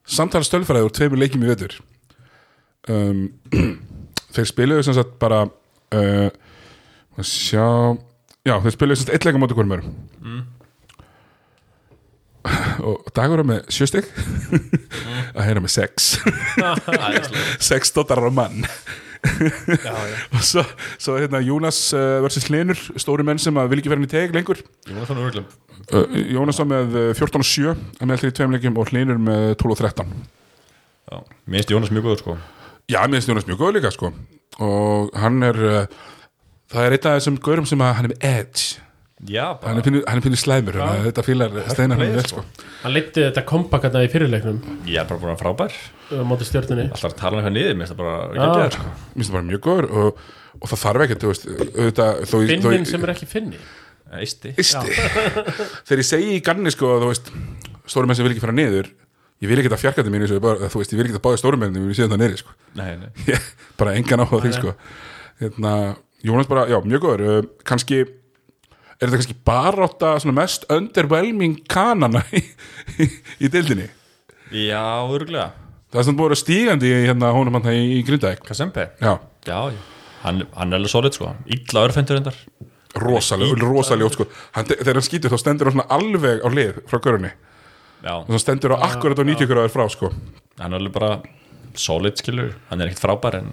samtala 0.08 0.46
stölfræði 0.46 0.86
úr 0.86 0.94
tveimur 0.94 1.20
leikjum 1.20 1.42
í 1.44 1.50
vetur 1.50 1.74
um, 2.90 3.24
þeir 4.34 4.48
spiluðu 4.48 4.86
sem 4.86 4.96
sagt 4.96 5.16
bara 5.22 5.42
uh, 5.46 6.28
að 7.18 7.28
sjá 7.28 7.66
já, 8.48 8.56
þeir 8.64 8.74
spiluðu 8.76 8.98
sem 8.98 9.06
sagt 9.06 9.14
eitt 9.16 9.26
leik 9.26 9.38
á 9.38 9.42
móti 9.42 9.56
hverjum 9.56 9.76
örum 9.76 9.94
mm. 10.22 10.42
og 12.88 13.12
dagur 13.16 13.42
er 13.42 13.48
með 13.48 13.62
sjöstig 13.72 14.08
að 15.36 15.46
heyra 15.46 15.62
með 15.62 15.74
sex. 15.76 16.12
Sex 17.70 17.94
dóttar 17.94 18.22
á 18.22 18.30
mann. 18.34 18.66
Já, 19.22 19.94
já. 19.94 20.16
og 20.34 20.42
svo, 20.42 20.64
svo 20.98 21.14
hérna 21.14 21.38
Jónas 21.46 21.78
uh, 21.94 22.18
versus 22.24 22.48
Hlinur, 22.48 22.80
stóri 22.98 23.22
menn 23.26 23.38
sem 23.38 23.54
vil 23.54 23.78
ekki 23.78 23.92
vera 23.92 24.02
í 24.02 24.10
teg 24.10 24.34
lengur. 24.34 24.58
Jónas 24.90 26.58
var 26.58 26.70
með 26.72 26.98
uh, 26.98 27.08
14 27.14 27.38
og 27.38 27.46
7 27.46 27.70
að 27.70 28.02
með 28.02 28.16
allir 28.16 28.32
í 28.32 28.36
tveim 28.38 28.56
leikjum 28.56 28.80
og 28.82 28.90
Hlinur 28.90 29.22
með 29.22 29.52
12 29.62 29.76
og 29.76 29.82
13 29.84 30.16
mér 31.46 31.60
finnst 31.60 31.72
Jónas 31.72 31.92
mjög 31.92 32.06
góður 32.06 32.22
sko. 32.22 32.36
Já, 32.88 33.02
mér 33.06 33.18
finnst 33.18 33.30
Jónas 33.30 33.46
mjög 33.48 33.60
góð 33.60 33.76
líka 33.76 33.92
sko. 33.92 34.12
Og 34.62 35.12
hann 35.18 35.42
er 35.46 35.58
uh, 35.64 36.00
það 36.72 36.86
er 36.86 36.96
einn 36.96 37.10
af 37.10 37.18
þessum 37.18 37.36
gaurum 37.44 37.68
sem 37.68 37.84
að 37.84 37.94
hann 37.98 38.08
er 38.08 38.14
með 38.14 38.26
edge. 38.30 38.64
Já, 39.30 39.44
hann 39.62 39.78
er 39.78 39.84
pínu, 39.86 40.00
hann 40.02 40.18
er 40.18 40.24
pínu 40.24 40.38
slæmur 40.40 40.76
ja. 40.80 40.86
þetta 41.04 41.22
fílar 41.22 41.52
steinar 41.70 42.00
hann 42.00 42.16
vel 42.16 42.24
sko. 42.26 42.42
Hann 42.82 42.94
liti 42.96 43.22
þetta 43.22 43.44
kompakatna 43.46 44.02
í 44.02 44.08
fyrirleiknum. 44.10 44.58
Ég 44.90 44.98
er 44.98 45.06
bara 45.06 45.22
búin 45.22 45.34
að 45.36 45.44
frábær. 45.44 45.76
Alltaf 46.10 47.06
að 47.06 47.14
tala 47.20 47.38
um 47.38 47.38
eitthvað 47.38 47.54
niður, 47.54 47.76
mér 47.78 47.86
finnst 47.86 47.94
það 47.94 48.00
bara 48.02 48.16
geggjað 48.34 48.74
sko. 48.74 48.88
mér 48.88 49.14
finnst 49.14 49.30
það 49.30 49.36
bara 49.36 49.48
mjög 49.52 49.62
góður 49.68 49.88
og, 49.92 50.24
og 50.58 50.72
það 50.72 50.82
þarf 50.82 51.06
ekkert, 51.06 51.28
Finnin 52.32 52.88
sem 52.90 53.06
er 53.06 53.14
ekki 53.14 53.30
finni. 53.30 53.62
Eisti 54.12 54.52
Isti. 54.60 54.92
Þegar 55.86 56.02
ég 56.02 56.08
segi 56.08 56.34
í 56.36 56.42
ganni 56.44 56.72
sko 56.74 56.98
stórum 57.88 58.10
menn 58.10 58.18
sem 58.18 58.26
vil 58.26 58.34
ekki 58.34 58.42
fara 58.44 58.56
niður 58.56 58.90
ég 59.42 59.50
vil 59.50 59.58
ekki 59.58 59.72
að 59.72 59.80
fjarkandi 59.82 60.12
mínu 60.12 60.28
ég 60.30 60.42
bara, 60.42 60.68
veist, 60.70 60.92
ég 60.92 61.00
vil 61.00 61.08
ekki 61.08 61.18
að 61.18 61.24
báði 61.24 61.40
stórum 61.40 61.62
menn 61.62 61.74
við 61.74 61.96
séum 61.98 62.12
það 62.12 62.20
niður 62.22 62.42
sko. 62.44 62.54
Nei, 62.78 62.90
nei. 63.00 63.08
Ég- 63.32 63.48
bara 63.80 63.96
engan 63.98 64.22
á 64.22 64.26
því 64.30 64.50
Nei. 64.50 64.58
sko. 64.58 64.74
Hérna, 65.42 65.72
Jónas 66.22 66.50
bara, 66.50 66.68
já, 66.70 66.78
mjög 66.86 67.02
góður 67.06 67.24
uh, 67.26 67.48
kannski, 67.66 68.02
er 68.04 69.10
þetta 69.10 69.18
kannski 69.18 69.38
að 69.48 70.20
svona 70.22 70.36
mest 70.38 70.68
underwhelming 70.70 71.58
kanana 71.70 72.22
í, 72.30 72.44
í, 73.02 73.08
í 73.42 73.50
deildinni? 73.50 73.88
Já, 74.52 74.84
örglega 75.08 75.50
það 75.92 76.00
er 76.00 76.06
svona 76.06 76.22
að 76.22 76.28
vera 76.28 76.40
stígandi 76.40 76.88
í 76.88 77.00
hérna 77.04 77.30
honum 77.36 77.58
hann 77.58 77.74
í, 77.74 77.80
í 77.98 78.04
Grindavík. 78.06 78.44
Kasempe 78.48 78.88
já, 78.96 79.16
Já, 79.44 79.58
hann, 80.22 80.44
hann 80.54 80.72
er 80.72 80.78
alveg 80.78 80.92
solid 80.92 81.16
sko. 81.16 81.32
Illa 81.52 81.82
örfendur 81.88 82.20
endar 82.20 82.36
rosalega, 83.02 83.56
rosalega 83.60 84.12
sko. 84.14 84.26
hann, 84.56 84.68
þegar 84.70 84.98
hann 85.00 85.06
skýtur 85.06 85.32
þá 85.32 85.40
stendur 85.40 85.72
hann 85.72 85.84
alveg 85.92 86.44
á 86.44 86.48
lið 86.52 86.80
frá 86.88 87.00
görunni 87.02 87.32
og 88.02 88.30
þá 88.32 88.40
stendur 88.42 88.74
á 88.76 88.84
akkurat 88.88 89.20
á 89.20 89.24
90 89.24 89.50
gráður 89.50 89.74
frá 89.74 89.84
sko. 89.92 90.12
Hann 90.60 90.72
er 90.72 90.80
alveg 90.80 90.94
bara 90.96 91.12
solid 91.78 92.18
skilur 92.20 92.54
Hann 92.70 92.82
er 92.82 92.90
ekkert 92.90 93.04
frábær 93.04 93.38
en 93.40 93.52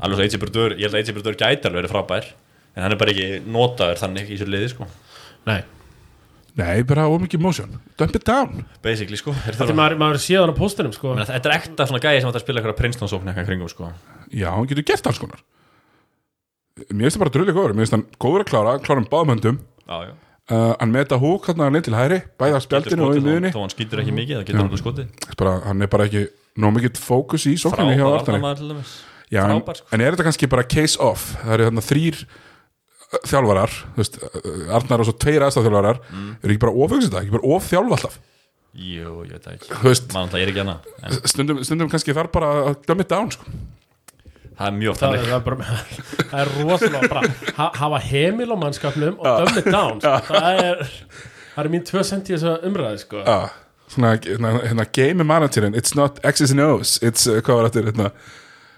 alveg 0.00 0.16
svo 0.18 0.26
AJ 0.28 0.40
Brudur, 0.44 0.74
ég 0.78 0.86
held 0.88 0.96
að 0.96 1.02
AJ 1.04 1.16
Brudur 1.16 1.36
gæti 1.40 1.68
alveg 1.68 1.82
verið 1.82 1.92
frábær 1.94 2.30
en 2.76 2.82
hann 2.84 2.94
er 2.94 3.00
bara 3.00 3.12
ekki 3.14 3.28
notaður 3.50 4.00
þannig 4.00 4.30
í 4.30 4.38
sér 4.40 4.50
liði 4.52 4.72
sko. 4.74 4.88
Nei, 5.48 5.60
Nei, 6.58 6.82
bara 6.82 7.04
ómikið 7.08 7.40
motion, 7.40 7.76
dump 7.98 8.16
it 8.18 8.24
down. 8.26 8.64
Basically 8.82 9.16
sko 9.18 9.32
Þeir 9.44 9.54
þetta 9.60 9.74
maður, 9.78 9.94
maður 10.00 10.18
séð 10.22 10.40
hann 10.42 10.50
á 10.52 10.56
póstunum 10.58 10.94
sko. 10.96 11.12
Meina, 11.14 11.26
Þetta 11.28 11.48
er 11.50 11.54
ekta 11.60 11.86
svona 11.86 12.00
gæði 12.02 12.22
sem 12.24 12.30
átt 12.30 12.38
að 12.40 12.44
spila 12.44 12.60
eitthvað 12.60 12.78
Princeton-sókn 12.80 13.30
eitthvað 13.30 13.46
kringum 13.52 13.70
sko. 13.70 13.90
Já, 14.34 14.48
hann 14.56 14.66
getur 14.70 14.86
gert 14.90 15.06
alls 15.06 15.20
konar. 15.22 15.44
Mér 16.90 17.06
finnst 17.06 17.16
það 17.16 17.22
bara 17.22 17.34
drullig 17.36 17.56
góður. 17.56 17.76
Mér 17.76 17.86
finnst 17.86 17.96
hann 17.96 18.04
góður 18.24 18.44
að 18.44 18.50
klára, 18.50 18.74
klára 18.82 19.02
um 19.04 19.08
báðum 19.12 19.32
höndum. 19.36 19.60
Já, 19.86 19.96
já. 20.10 20.12
Uh, 20.50 20.72
Hann 20.80 20.90
meta 20.90 21.14
húk 21.22 21.46
hann 21.46 21.60
að 21.62 21.76
til 21.86 21.94
hæri 21.94 22.16
Bæði 22.40 22.54
af 22.58 22.64
spjaldinu 22.64 23.04
og 23.06 23.12
í 23.14 23.20
miðunni 23.22 23.52
þó- 23.54 23.60
hann 23.62 23.70
skýtur 23.70 24.00
ekki 24.02 24.14
mikið, 24.16 24.40
það 24.40 24.46
getur 24.48 24.60
hann 24.64 24.80
skotið. 24.80 25.36
Bara, 25.38 25.52
Hann 25.68 25.82
er 25.86 25.90
bara 25.92 26.06
ekki 26.08 26.22
nóg 26.58 26.74
mikill 26.74 26.98
fókus 26.98 27.44
í 27.46 27.52
sókninni 27.54 27.94
hjá 27.94 28.02
Frábær 28.02 28.18
Arnari 28.18 28.40
varnarmaður 28.42 28.58
til 28.58 28.70
dæmis 28.72 28.94
Já, 29.30 29.44
en, 29.46 29.60
sko. 29.62 29.86
en 29.94 30.00
er 30.02 30.14
þetta 30.16 30.26
kannski 30.26 30.48
bara 30.50 30.64
case 30.66 30.98
off 31.00 31.28
Það 31.44 31.52
eru 31.56 31.68
þarna 31.70 31.84
þrýr 31.86 32.20
þjálfarar 33.26 33.72
þú 33.94 33.98
veist, 34.02 34.18
Arnar 34.70 35.02
og 35.02 35.08
svo 35.08 35.14
tveir 35.18 35.42
aðstæðþjálfarar 35.46 35.98
Mm. 36.10 36.28
eru 36.44 36.54
ekki 36.54 36.62
bara 36.62 36.74
ofauðsins 36.84 37.10
þetta, 37.10 37.22
ekki 37.24 37.34
bara 37.36 37.54
of 37.56 37.68
þjálfa 37.70 37.96
alltaf 37.98 38.18
Jú, 38.70 39.14
ég 39.26 39.32
veit 39.34 39.42
það 39.46 39.54
ekki 39.56 39.70
Þú 39.80 39.88
veist, 39.90 40.12
Man, 40.14 40.28
það 40.30 40.42
er 40.44 40.52
ekki 40.52 40.62
hana 40.62 40.76
en 41.02 41.16
stundum, 41.32 41.60
stundum 41.66 41.90
kannski 41.90 42.14
þarf 42.14 42.32
bara 42.36 42.50
að 42.70 42.76
dumb 42.86 43.00
it 43.02 43.08
down 43.10 43.30
sko. 43.34 43.44
Það 44.60 44.66
er 44.68 44.74
mjög 44.76 44.90
oft 44.92 45.00
það, 45.00 45.14
þannig 45.14 45.30
það, 45.30 45.38
er 45.38 45.44
bara, 45.48 45.56
það 46.30 46.40
er 46.42 46.50
rosalega 46.60 47.08
bara 47.08 47.32
ha, 47.56 47.66
hafa 47.80 48.00
heimil 48.10 48.50
á 48.52 48.56
mannskapnum 48.60 49.18
og 49.18 49.40
dumb 49.40 49.58
it 49.62 49.70
down 49.72 50.00
sko. 50.04 50.14
það 50.28 50.60
er 50.66 50.84
það 51.56 51.64
er 51.64 51.70
mín 51.74 51.86
tvö 51.88 52.04
senti 52.06 52.34
þess 52.36 52.46
að 52.50 52.66
umræði 52.70 53.00
sko. 53.02 53.22
Já, 53.26 53.38
svona 53.94 54.12
hérna, 54.20 54.52
hérna 54.68 54.86
game 55.00 55.24
managerinn 55.26 55.74
It's 55.74 55.96
not 55.98 56.20
X's 56.22 56.52
and 56.54 56.60
O's 56.62 56.98
It's, 57.02 57.26
uh, 57.26 57.40
hvað 57.42 57.58
var 57.58 57.70
þetta 57.70 57.86
hérna, 57.90 58.10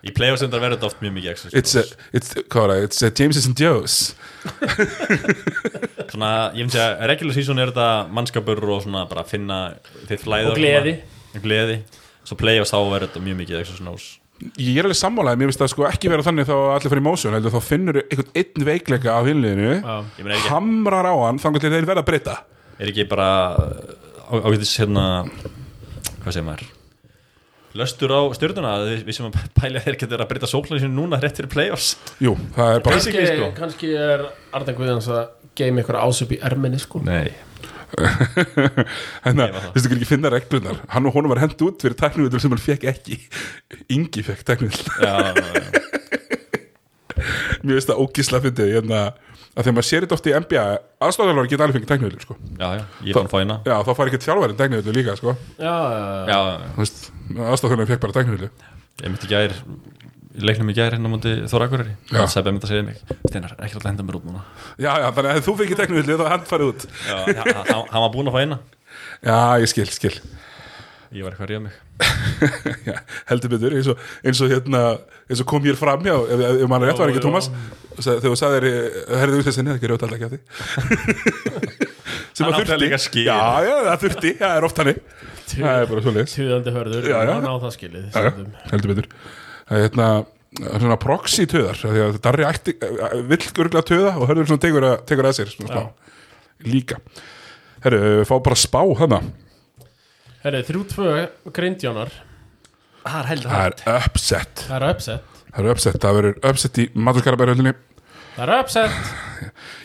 Í 0.03 0.11
play-offs 0.11 0.43
endar 0.43 0.59
verður 0.65 0.81
þetta 0.81 0.89
oft 0.91 1.03
mjög 1.05 1.13
mikið 1.15 1.31
extra. 1.31 1.51
It's, 1.61 1.75
a, 1.79 1.83
it's, 2.19 2.33
það, 2.51 2.81
it's 2.83 3.03
a 3.07 3.11
James 3.15 3.39
and 3.47 3.55
Joe's 3.61 3.99
Svona, 6.13 6.31
ég 6.57 6.65
myndi 6.67 6.81
að 6.83 7.05
regular 7.13 7.37
season 7.37 7.61
er 7.63 7.71
þetta 7.71 7.87
mannskapur 8.13 8.59
og 8.67 8.83
svona 8.85 9.05
bara 9.11 9.23
finna 9.29 9.61
þitt 10.09 10.25
flæði 10.25 10.51
Og 10.51 10.59
gleði. 10.59 10.97
svona, 11.31 11.45
Gleði. 11.47 11.77
Svo 12.27 12.37
play-offs 12.41 12.75
þá 12.75 12.79
verður 12.91 13.07
þetta 13.09 13.23
mjög 13.29 13.39
mikið 13.45 13.61
extra 13.63 13.79
snós 13.79 14.09
Ég 14.59 14.81
er 14.81 14.89
alveg 14.89 14.99
sammálaði, 14.99 15.39
mér 15.39 15.51
finnst 15.53 15.61
það 15.63 15.71
sko 15.71 15.85
ekki 15.87 16.11
vera 16.11 16.25
þannig 16.27 16.49
þá 16.49 16.55
að 16.57 16.69
allir 16.75 16.91
fyrir 16.97 17.05
motion, 17.07 17.35
heldur 17.37 17.53
þá 17.55 17.63
finnur 17.63 17.99
einhvern 18.03 18.33
einn 18.43 18.65
veikleika 18.67 19.13
af 19.15 19.29
hinliðinu 19.31 19.77
hamrar 20.49 21.07
á 21.07 21.15
hann, 21.29 21.39
þannig 21.39 21.63
að 21.69 21.77
þeir 21.77 21.87
verða 21.93 22.03
að 22.03 22.09
breyta. 22.11 22.35
Er 22.83 22.91
ekki 22.91 23.05
bara 23.13 23.29
á- 23.55 24.43
ágætis 24.43 24.75
hérna 24.83 25.05
Hvað 26.25 26.35
segir 26.35 26.49
maður 26.49 26.67
Löstur 27.79 28.13
á 28.13 28.21
stjórnuna 28.37 28.73
að 28.77 28.89
við, 29.07 29.13
sem 29.17 29.29
að 29.31 29.39
pæla 29.57 29.81
þeir 29.85 29.97
getur 30.03 30.21
að 30.25 30.29
breyta 30.33 30.49
sóklarni 30.51 30.83
sinu 30.83 30.93
núna 30.99 31.21
rétt 31.23 31.39
fyrir 31.41 31.49
play-offs 31.55 31.95
Jú, 32.21 32.35
það 32.57 32.75
er 32.75 32.83
bara 32.85 32.99
kannski, 32.99 33.23
sko. 33.31 33.49
kannski 33.57 33.93
er 33.97 34.27
Arden 34.59 34.77
Guðjans 34.77 35.09
að 35.13 35.23
geima 35.57 35.81
ykkur 35.85 36.01
ásöp 36.03 36.35
í 36.37 36.41
erminni 36.45 36.81
sko 36.83 37.01
Nei 37.07 37.33
Þannig 37.93 39.43
að, 39.45 39.51
var 39.53 39.57
það. 39.57 39.65
þú 39.65 39.73
veist 39.77 39.89
ekki 39.93 40.09
finna 40.09 40.31
reglunar 40.33 40.79
Hann 40.95 41.09
og 41.11 41.17
honum 41.17 41.33
var 41.35 41.43
hend 41.43 41.65
út 41.67 41.83
fyrir 41.85 41.97
teknivill 42.01 42.41
sem 42.41 42.53
hann 42.55 42.63
fekk 42.63 42.87
ekki 42.93 43.19
Ingi 43.93 44.25
fekk 44.25 44.45
teknivill 44.49 44.87
Já, 45.01 45.13
já, 45.29 45.33
já. 45.37 45.81
Mér 47.63 47.77
finnst 47.79 47.91
það 47.93 48.01
ógisla 48.03 48.41
fyndið 48.43 48.71
hérna, 48.75 49.01
að 49.53 49.61
þegar 49.67 49.75
maður 49.77 49.87
sér 49.87 50.05
þetta 50.07 50.17
oft 50.17 50.27
í 50.27 50.33
NBA 50.35 50.63
aðstofðarlega 51.07 51.51
geta 51.53 51.67
alveg 51.67 51.77
fengið 51.77 51.91
teknivill 51.93 52.25
sko. 52.25 52.37
já, 52.59 52.69
já, 52.81 52.83
ég 53.07 53.15
fann 53.19 53.29
fæna 53.31 53.57
Já, 53.69 53.75
þá 53.87 53.91
fær 53.99 54.09
ekki 54.11 54.21
þjálfarinn 54.25 54.59
teknivill 54.59 54.97
líka 54.97 55.15
sko. 55.21 55.35
Já, 55.61 55.77
já, 56.33 56.41
já. 56.41 56.89
Já, 57.33 57.41
já, 57.41 57.47
já. 57.47 57.53
aðstofðarlega 57.53 57.91
fekk 57.93 58.03
bara 58.05 58.17
teknivill 58.19 58.49
ég 59.03 59.09
myndi 59.09 59.31
gær 59.31 59.55
í 60.33 60.45
leiknum 60.49 60.71
í 60.73 60.77
gær 60.77 60.93
hérna 60.95 61.09
á 61.09 61.13
múti 61.13 61.33
Þóra 61.51 61.67
Akureyri. 61.69 61.95
Já. 62.09 62.19
það 62.23 62.31
sæði 62.33 62.53
myndi 62.53 62.67
að 62.69 62.73
segja 62.73 62.85
mig. 62.87 62.99
Steinar, 63.29 63.53
ekki 63.59 63.77
alltaf 63.77 63.91
henda 63.91 64.05
mér 64.09 64.17
út 64.21 64.25
núna. 64.29 64.43
Já, 64.81 64.93
já, 65.03 65.09
þannig 65.13 65.33
að 65.33 65.43
þú 65.49 65.55
fengið 65.61 65.81
teknivill 65.83 66.17
þá 66.21 66.27
hann 66.33 66.47
farið 66.49 66.71
út. 66.73 66.87
Já, 67.09 67.17
hann- 67.69 67.91
var 67.93 68.13
búinn 68.15 68.31
að 68.31 68.37
fá 68.37 68.41
eina. 68.45 68.59
Já, 69.23 69.37
ég 69.61 69.69
skil, 69.73 69.89
skil. 69.93 70.15
Ég 71.13 71.21
var 71.27 71.35
eitthvað 71.35 71.45
að 71.45 71.51
ríða 71.53 71.65
mig. 71.67 71.75
Já, 72.89 72.97
heldur 73.29 73.51
betur, 73.53 73.75
eins 73.77 73.89
og, 73.93 73.97
eins 74.25 74.41
og 74.43 74.49
hérna 74.51 74.81
eins 75.29 75.43
og 75.45 75.47
kom 75.53 75.63
hér 75.69 75.77
fram 75.79 76.01
hjá, 76.03 76.15
ef, 76.17 76.41
ef 76.65 76.69
mann 76.73 76.83
rétt 76.89 76.99
var 76.99 77.13
ekki 77.13 77.21
Já, 77.21 77.27
Tómas 77.29 77.51
þegar 78.01 78.25
þú 78.25 78.33
sagðir, 78.41 78.65
herrðu 79.21 79.43
út 79.43 79.47
þessi 79.51 79.63
neða 79.67 79.77
ekki 79.77 79.91
rjóta 79.93 80.09
alltaf 80.09 80.23
það 85.57 85.81
er 85.83 85.91
bara 85.93 86.05
svo 86.05 86.15
leis 86.17 86.37
Tuðandi 86.37 86.75
hörður, 86.77 87.09
Já, 87.11 87.17
já. 87.23 87.33
hann 87.33 87.49
á 87.49 87.55
það 87.63 87.75
skilið 87.77 88.07
Já, 88.13 88.23
já, 88.27 88.33
heldur 88.73 88.93
betur. 88.93 89.09
Það 89.69 89.79
er 89.79 89.85
hérna 89.87 90.09
svona 90.83 90.99
proxy 91.01 91.47
töðar 91.49 91.79
af 91.79 91.95
því 91.95 92.03
að 92.07 92.19
Darri 92.27 92.45
ætti, 92.49 92.75
vill 93.31 93.45
gurgla 93.57 93.83
töða 93.89 94.15
og 94.19 94.27
hörður 94.31 94.51
svona 94.51 94.65
tekur 94.67 94.87
að, 94.89 94.97
tekur 95.09 95.29
að 95.31 95.39
sér 95.39 95.55
líka. 96.63 96.99
Herru, 97.83 98.03
fá 98.29 98.35
bara 98.45 98.59
spá 98.61 98.83
hana 99.01 99.23
Herri, 100.45 100.61
þrjú 100.67 100.83
tvö 100.93 101.15
grindjónar 101.55 102.13
Það 103.03 103.17
er 103.19 103.31
heldur 103.33 103.51
Það 103.51 103.65
er 103.67 103.97
upset. 104.07 104.67
Það 104.69 104.77
er 104.77 104.85
upset. 104.93 105.31
Það 105.53 105.65
er 105.67 105.73
upset, 105.75 105.97
það 106.05 106.19
verður 106.21 106.37
upset 106.53 106.79
í 106.79 106.85
Maturkarabærhöldinni 106.95 107.73
Það 108.37 108.45
er 108.45 108.53
upset. 108.61 108.95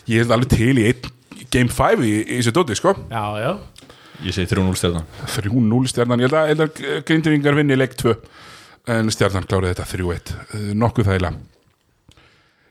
Ég 0.08 0.22
er 0.24 0.36
alveg 0.36 0.54
til 0.54 0.78
í 0.84 0.92
Game 1.54 1.72
5 1.72 2.04
í, 2.04 2.14
í 2.28 2.38
þessu 2.42 2.54
dóti, 2.56 2.76
sko. 2.78 2.94
Já, 3.12 3.24
já 3.42 3.52
Ég 4.26 4.34
segi 4.34 4.50
3-0 4.50 4.74
stjórna 4.80 5.04
3-0 5.30 5.92
stjarnan, 5.92 6.24
ég 6.26 6.34
held 6.34 6.64
að, 6.66 6.82
Grindavingar 7.06 7.58
vinni 7.58 7.78
leik 7.78 7.94
2 8.00 8.16
En 8.98 9.12
stjarnan 9.14 9.46
klárið 9.46 9.74
þetta 9.76 9.86
3-1 9.92 10.32
Eh, 10.58 10.72
Nokkuð 10.78 11.10
þægilega 11.12 11.36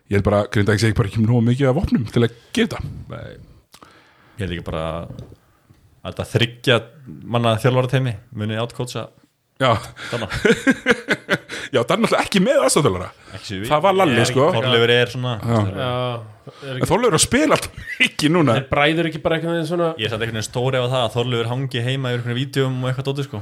Ég 0.06 0.16
held 0.18 0.26
bara 0.26 0.44
Grindavík 0.50 0.82
segi 0.82 0.94
bara 0.98 1.10
ekki 1.10 1.22
nógu 1.24 1.42
mikið 1.48 1.70
af 1.70 1.76
vopnum 1.80 2.04
til 2.14 2.22
að 2.22 2.34
gera 2.54 2.78
þetta. 2.78 3.20
Ég 4.36 4.44
held 4.44 4.52
ekki 4.54 4.66
bara 4.68 4.82
að 5.02 6.12
þetta 6.12 6.26
þryggja 6.30 6.76
manna 7.34 7.56
þjálfara 7.58 7.90
teimi 7.90 8.12
muni 8.38 8.58
átkótsa 8.62 9.08
Já, 9.56 9.72
já, 11.72 11.80
það 11.80 11.92
er 11.94 12.00
náttúrulega 12.02 12.18
ekki 12.20 12.40
með 12.44 12.58
ekki 13.38 13.54
við. 13.62 13.70
Það 13.70 13.80
var 13.86 13.94
Lalli, 13.96 14.24
sko. 14.28 14.48
Þorleifur 14.52 14.90
er 14.92 15.08
svona. 15.14 15.32
Já, 15.40 15.56
er 16.60 16.74
ekki, 16.74 16.88
Þorleifur 16.90 17.08
er 17.08 17.16
að 17.16 17.24
spila 17.24 17.56
alltaf 17.56 17.72
ekki 18.04 18.28
núna. 18.34 18.52
Er 18.60 18.66
bræður 18.68 19.08
ekki 19.08 19.20
bara 19.24 19.38
veginn 19.56 19.70
svona 19.70 19.88
Ég 19.96 20.04
er 20.04 20.12
samt 20.12 20.20
einhvern 20.26 20.36
veginn 20.36 20.50
stóri 20.50 20.76
af 20.76 20.92
það 20.92 21.00
að 21.06 21.14
Þorleifur 21.16 21.48
hangi 21.54 21.80
heima 21.86 22.12
yfir 22.12 22.20
einhvern 22.20 22.40
vídjum 22.42 22.76
og 22.82 22.86
eitthvað 22.90 23.08
dóti 23.08 23.24
sko. 23.30 23.40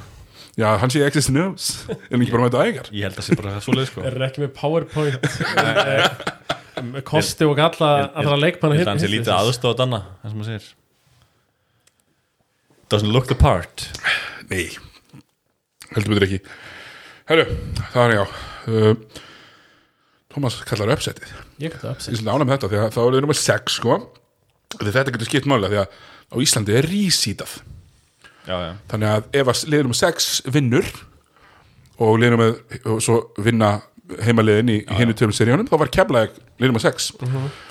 Já, 0.54 0.68
hann 0.78 0.86
sé 0.94 1.02
exist 1.02 1.34
news. 1.34 1.64
En 1.90 2.22
ekki 2.22 2.30
bara 2.30 2.44
með 2.44 2.50
þetta 2.52 2.62
ægar 2.70 2.86
Ég 2.94 3.02
held 3.08 3.16
að 3.16 3.18
það 3.18 3.26
sé 3.26 3.34
bara 3.40 3.58
svoleið 3.66 3.88
sko. 3.90 3.98
Er 4.06 4.14
ekki 4.28 4.38
með 4.44 4.52
powerpoint 4.54 5.18
eh, 5.64 6.06
með 6.94 7.02
kosti 7.10 7.42
og 7.48 7.58
galla 7.58 7.88
allra 8.14 8.38
leikmanna 8.38 8.78
Ég 8.78 8.84
held 8.84 8.86
að 8.86 8.94
hann 8.94 9.02
sé 9.02 9.10
lítið 9.10 9.34
aðstofa 9.34 9.74
heldur 15.94 16.14
betur 16.14 16.26
ekki. 16.28 16.40
Herru, 17.30 17.46
það 17.94 18.04
er 18.04 18.16
já 18.18 18.24
uh, 18.24 19.22
Tómas 20.34 20.58
kallar 20.66 20.90
uppsettið. 20.96 21.30
Ég 21.62 21.70
Ég 21.70 21.86
upset 21.86 22.10
er 22.12 22.18
svona 22.18 22.34
ánægð 22.34 22.48
með 22.48 22.56
þetta 22.56 22.72
því 22.72 22.80
að 22.82 22.90
þá 22.96 23.00
er 23.04 23.14
það 23.14 23.22
nummer 23.22 23.38
6 23.38 23.78
sko. 23.78 23.98
Því 24.74 24.94
þetta 24.96 25.14
getur 25.14 25.30
skipt 25.30 25.48
máli 25.50 25.70
því 25.70 25.80
að 25.84 25.96
á 26.34 26.36
Íslandi 26.42 26.74
er 26.74 26.88
rísítað 26.90 27.58
Já, 28.44 28.56
já. 28.60 28.70
Þannig 28.92 29.08
að 29.08 29.26
ef 29.40 29.50
að 29.50 29.60
liður 29.72 29.86
nummer 29.86 29.98
6 30.00 30.30
vinnur 30.52 30.88
og 32.04 32.16
liður 32.20 32.34
nummer 32.34 32.80
og 32.92 32.98
svo 33.04 33.20
vinna 33.40 33.70
heimaliðin 34.20 34.72
í 34.74 34.76
hinnu 34.98 35.14
tveim 35.16 35.32
seríunum 35.32 35.68
þá 35.70 35.78
var 35.80 35.90
keflaði 35.94 36.42
liður 36.60 36.74
nummer 36.74 36.84
6 36.84 37.06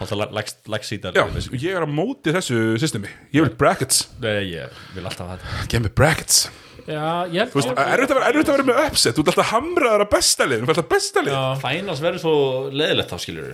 Alltaf 0.01 0.63
lagsítar 0.71 1.13
Já, 1.13 1.27
ég 1.53 1.77
er 1.77 1.85
á 1.85 1.89
móti 1.89 2.33
þessu 2.33 2.73
systemi. 2.81 3.11
Ég 3.35 3.45
vil 3.45 3.53
brackets, 3.59 4.07
Nei, 4.23 4.55
ég 4.55 4.81
vil 4.95 5.05
alltaf 5.05 5.35
þetta. 5.35 5.67
Gef 5.69 5.85
mig 5.85 5.93
brackets 5.97 6.47
Já, 6.83 7.47
Þú 7.47 7.59
veist, 7.59 7.69
held 7.69 7.79
er 7.79 8.01
þetta 8.03 8.17
að 8.19 8.57
vera 8.57 8.65
með 8.67 8.79
uppsett 8.83 9.15
Þú 9.15 9.23
ert 9.23 9.29
alltaf 9.31 9.51
hamraðar 9.53 10.03
að 10.03 10.09
besta 10.11 10.47
liðin 10.49 10.65
Þú 10.65 10.71
ert 10.73 10.79
alltaf 10.81 10.89
besta 10.91 11.23
lið 11.23 11.35
Já, 11.35 11.43
Finals 11.61 12.01
verður 12.03 12.23
svo 12.23 12.33
leðilegt 12.75 13.13
þá 13.13 13.17
skilur 13.23 13.53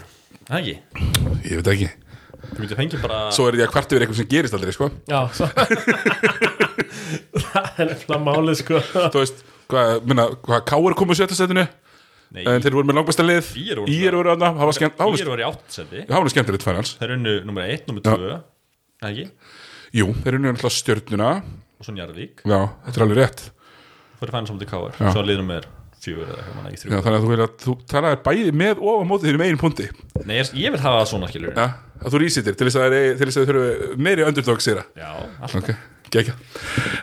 Það 0.50 0.56
ekki? 0.60 0.76
Ég 1.46 1.60
veit 1.60 1.70
ekki. 1.76 1.90
Þú 2.50 2.64
getur 2.64 2.80
fengið 2.80 3.04
bara 3.04 3.20
Svo 3.36 3.46
er 3.50 3.60
ég 3.60 3.68
að 3.68 3.74
kvart 3.76 3.94
yfir 3.94 4.06
eitthvað 4.06 4.20
sem 4.22 4.30
gerist 4.32 4.56
aldrei 4.58 4.74
sko. 4.74 4.88
já 5.06 5.20
svo 5.38 5.50
Það 7.50 7.68
er 7.84 7.92
nefnilega 7.92 8.20
málið 8.26 8.58
sko. 8.64 8.82
Þú 9.14 9.22
veist, 9.22 9.46
hvað, 9.70 9.94
minna, 10.10 10.26
hvað 10.48 10.66
Káur 10.72 10.98
komu 10.98 11.18
sjötta 11.18 11.38
setinu? 11.38 11.68
Nei, 12.34 12.44
En 12.46 12.62
þeir 12.62 12.76
voru 12.78 12.90
með 12.90 13.00
langbæsta 13.00 13.26
lið. 13.26 13.54
Ír 13.58 13.80
voru 13.82 13.94
Ír 13.94 14.18
voru 14.18 14.36
var 14.40 14.74
skemmt 14.78 14.98
Það 15.00 15.22
Ír 15.22 15.32
var 15.34 16.30
í 16.30 16.34
skemmtilegt 16.34 16.66
finals. 16.66 16.92
Það 17.00 17.08
er 17.08 17.14
unnu 17.16 17.34
nummer 17.48 17.74
1, 17.78 17.88
nummer 17.90 18.06
2 18.06 18.18
Það 19.00 19.10
ekki? 19.10 19.26
Jú, 20.00 20.12
þeir 20.22 20.36
eru 20.36 20.42
náttúrulega 20.44 20.76
stjörnuna 20.76 21.30
Og 21.80 21.88
svo 21.88 21.96
Njarðvík. 21.96 22.44
Já, 22.44 22.60
þetta 22.86 23.00
er 23.00 23.06
alveg 23.06 23.20
rétt. 23.22 23.44
Er 24.20 24.32
fannst 24.34 24.52
saman 24.52 24.60
til 24.60 24.68
KR 24.68 24.96
Já. 25.00 25.12
Svo 25.14 25.22
er 25.22 25.30
lið 25.30 25.40
nummer 25.40 25.68
4 26.04 26.24
eða 26.26 26.36
eitthvað 26.40 26.58
manna 26.58 26.72
ekki 26.72 26.82
Já, 26.82 26.98
3 26.98 27.04
Þannig 27.06 27.18
að 27.18 27.24
þú 27.24 27.30
vil 27.32 27.44
að 27.44 27.54
þú 27.64 27.76
talaðir 27.92 28.22
bæði 28.26 28.54
með 28.62 28.82
og 28.84 29.00
á 29.00 29.04
móti 29.08 29.28
þínum 29.30 29.44
einu 29.46 29.60
punti 29.62 29.88
Nei, 30.26 30.36
ég, 30.40 30.52
ég 30.60 30.76
vil 30.76 30.82
hafa 30.84 31.00
það 31.02 31.10
svona 31.14 31.30
skilur 31.32 31.56
Já, 31.56 31.66
að 32.00 32.16
þú 32.16 32.22
rísitir 32.24 32.58
til 32.60 32.68
þess 32.68 32.80
að 32.80 32.96
þeir 32.96 33.18
til 33.20 33.30
þess 33.30 33.40
að 33.40 33.50
þeir 33.50 33.60
eru 33.62 33.98
meiri 34.08 34.28
underdog 34.28 34.64
sýra 34.64 34.86
Já, 35.00 35.10
alltaf. 35.40 35.58
Ok, 35.60 35.72
gekka 36.16 36.36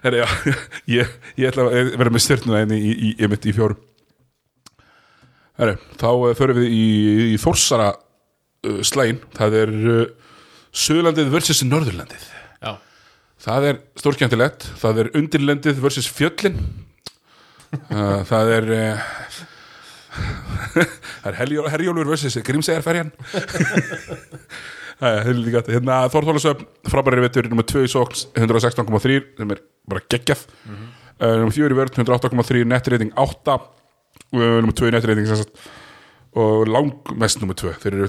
Herri, 0.04 0.22
já, 0.22 0.54
ég, 0.98 1.16
ég 1.40 1.50
ætla 1.50 1.68
að 1.68 1.92
vera 1.96 2.14
með 2.16 2.24
stjörnuna 2.26 2.62
enni 2.66 2.80
í, 2.80 2.92
í, 2.92 3.12
í, 3.16 3.28
í, 3.28 3.40
í 3.52 3.56
fjórum. 3.56 3.80
Herri, 5.56 5.76
þá 6.00 6.08
uh, 6.12 6.30
förum 6.36 6.60
við 6.60 6.72
í, 6.76 6.86
í 7.32 7.36
Þórsara 7.40 7.90
uh, 7.96 8.80
slægin 8.84 9.22
Það 9.36 9.60
er 9.62 9.76
uh, 9.80 10.00
Suðurlandið 10.76 11.30
versus 11.32 11.62
Norðurlandið. 11.64 12.24
Já, 12.28 12.35
Það 13.42 13.66
er 13.70 13.78
stórkjöntilegt 14.00 14.64
Það 14.80 15.00
er 15.02 15.10
undirlendið 15.20 15.80
versus 15.84 16.06
fjöllin. 16.08 16.56
Uh, 17.92 18.22
Það 18.28 18.52
er 18.56 18.68
uh, 18.72 19.10
Það 21.22 21.28
er 21.30 21.38
Herjól- 21.42 21.68
Herjólfur 21.72 22.08
versus 22.14 22.38
Grímsæjarferjan 22.46 23.10
Það 25.00 25.10
er 25.18 25.26
gætt 25.52 25.68
Hérna 25.74 25.96
Þórþólasöfn 26.12 26.68
frábæri 26.88 27.24
vettur 27.26 27.48
Númer 27.52 27.66
2 27.68 27.82
í 27.84 27.90
sókn 27.92 28.16
116,3 28.40 29.18
sem 29.36 29.52
er 29.52 29.60
bara 29.90 30.04
uh, 30.46 31.34
Númer 31.42 31.52
4 31.58 31.74
í 31.74 31.78
vörð 31.82 31.98
108,3 32.00 32.62
netreiting 32.70 33.12
8 33.20 33.58
uh, 33.58 33.60
Númer 34.62 34.72
2 34.80 34.88
í 34.88 34.94
netreiting 34.96 35.28
sem 35.28 35.42
sagt 35.42 35.60
og 36.36 36.68
langmest 36.68 37.40
nummer 37.42 37.56
2 37.58 37.74
þeir 37.82 37.98
eru 37.98 38.08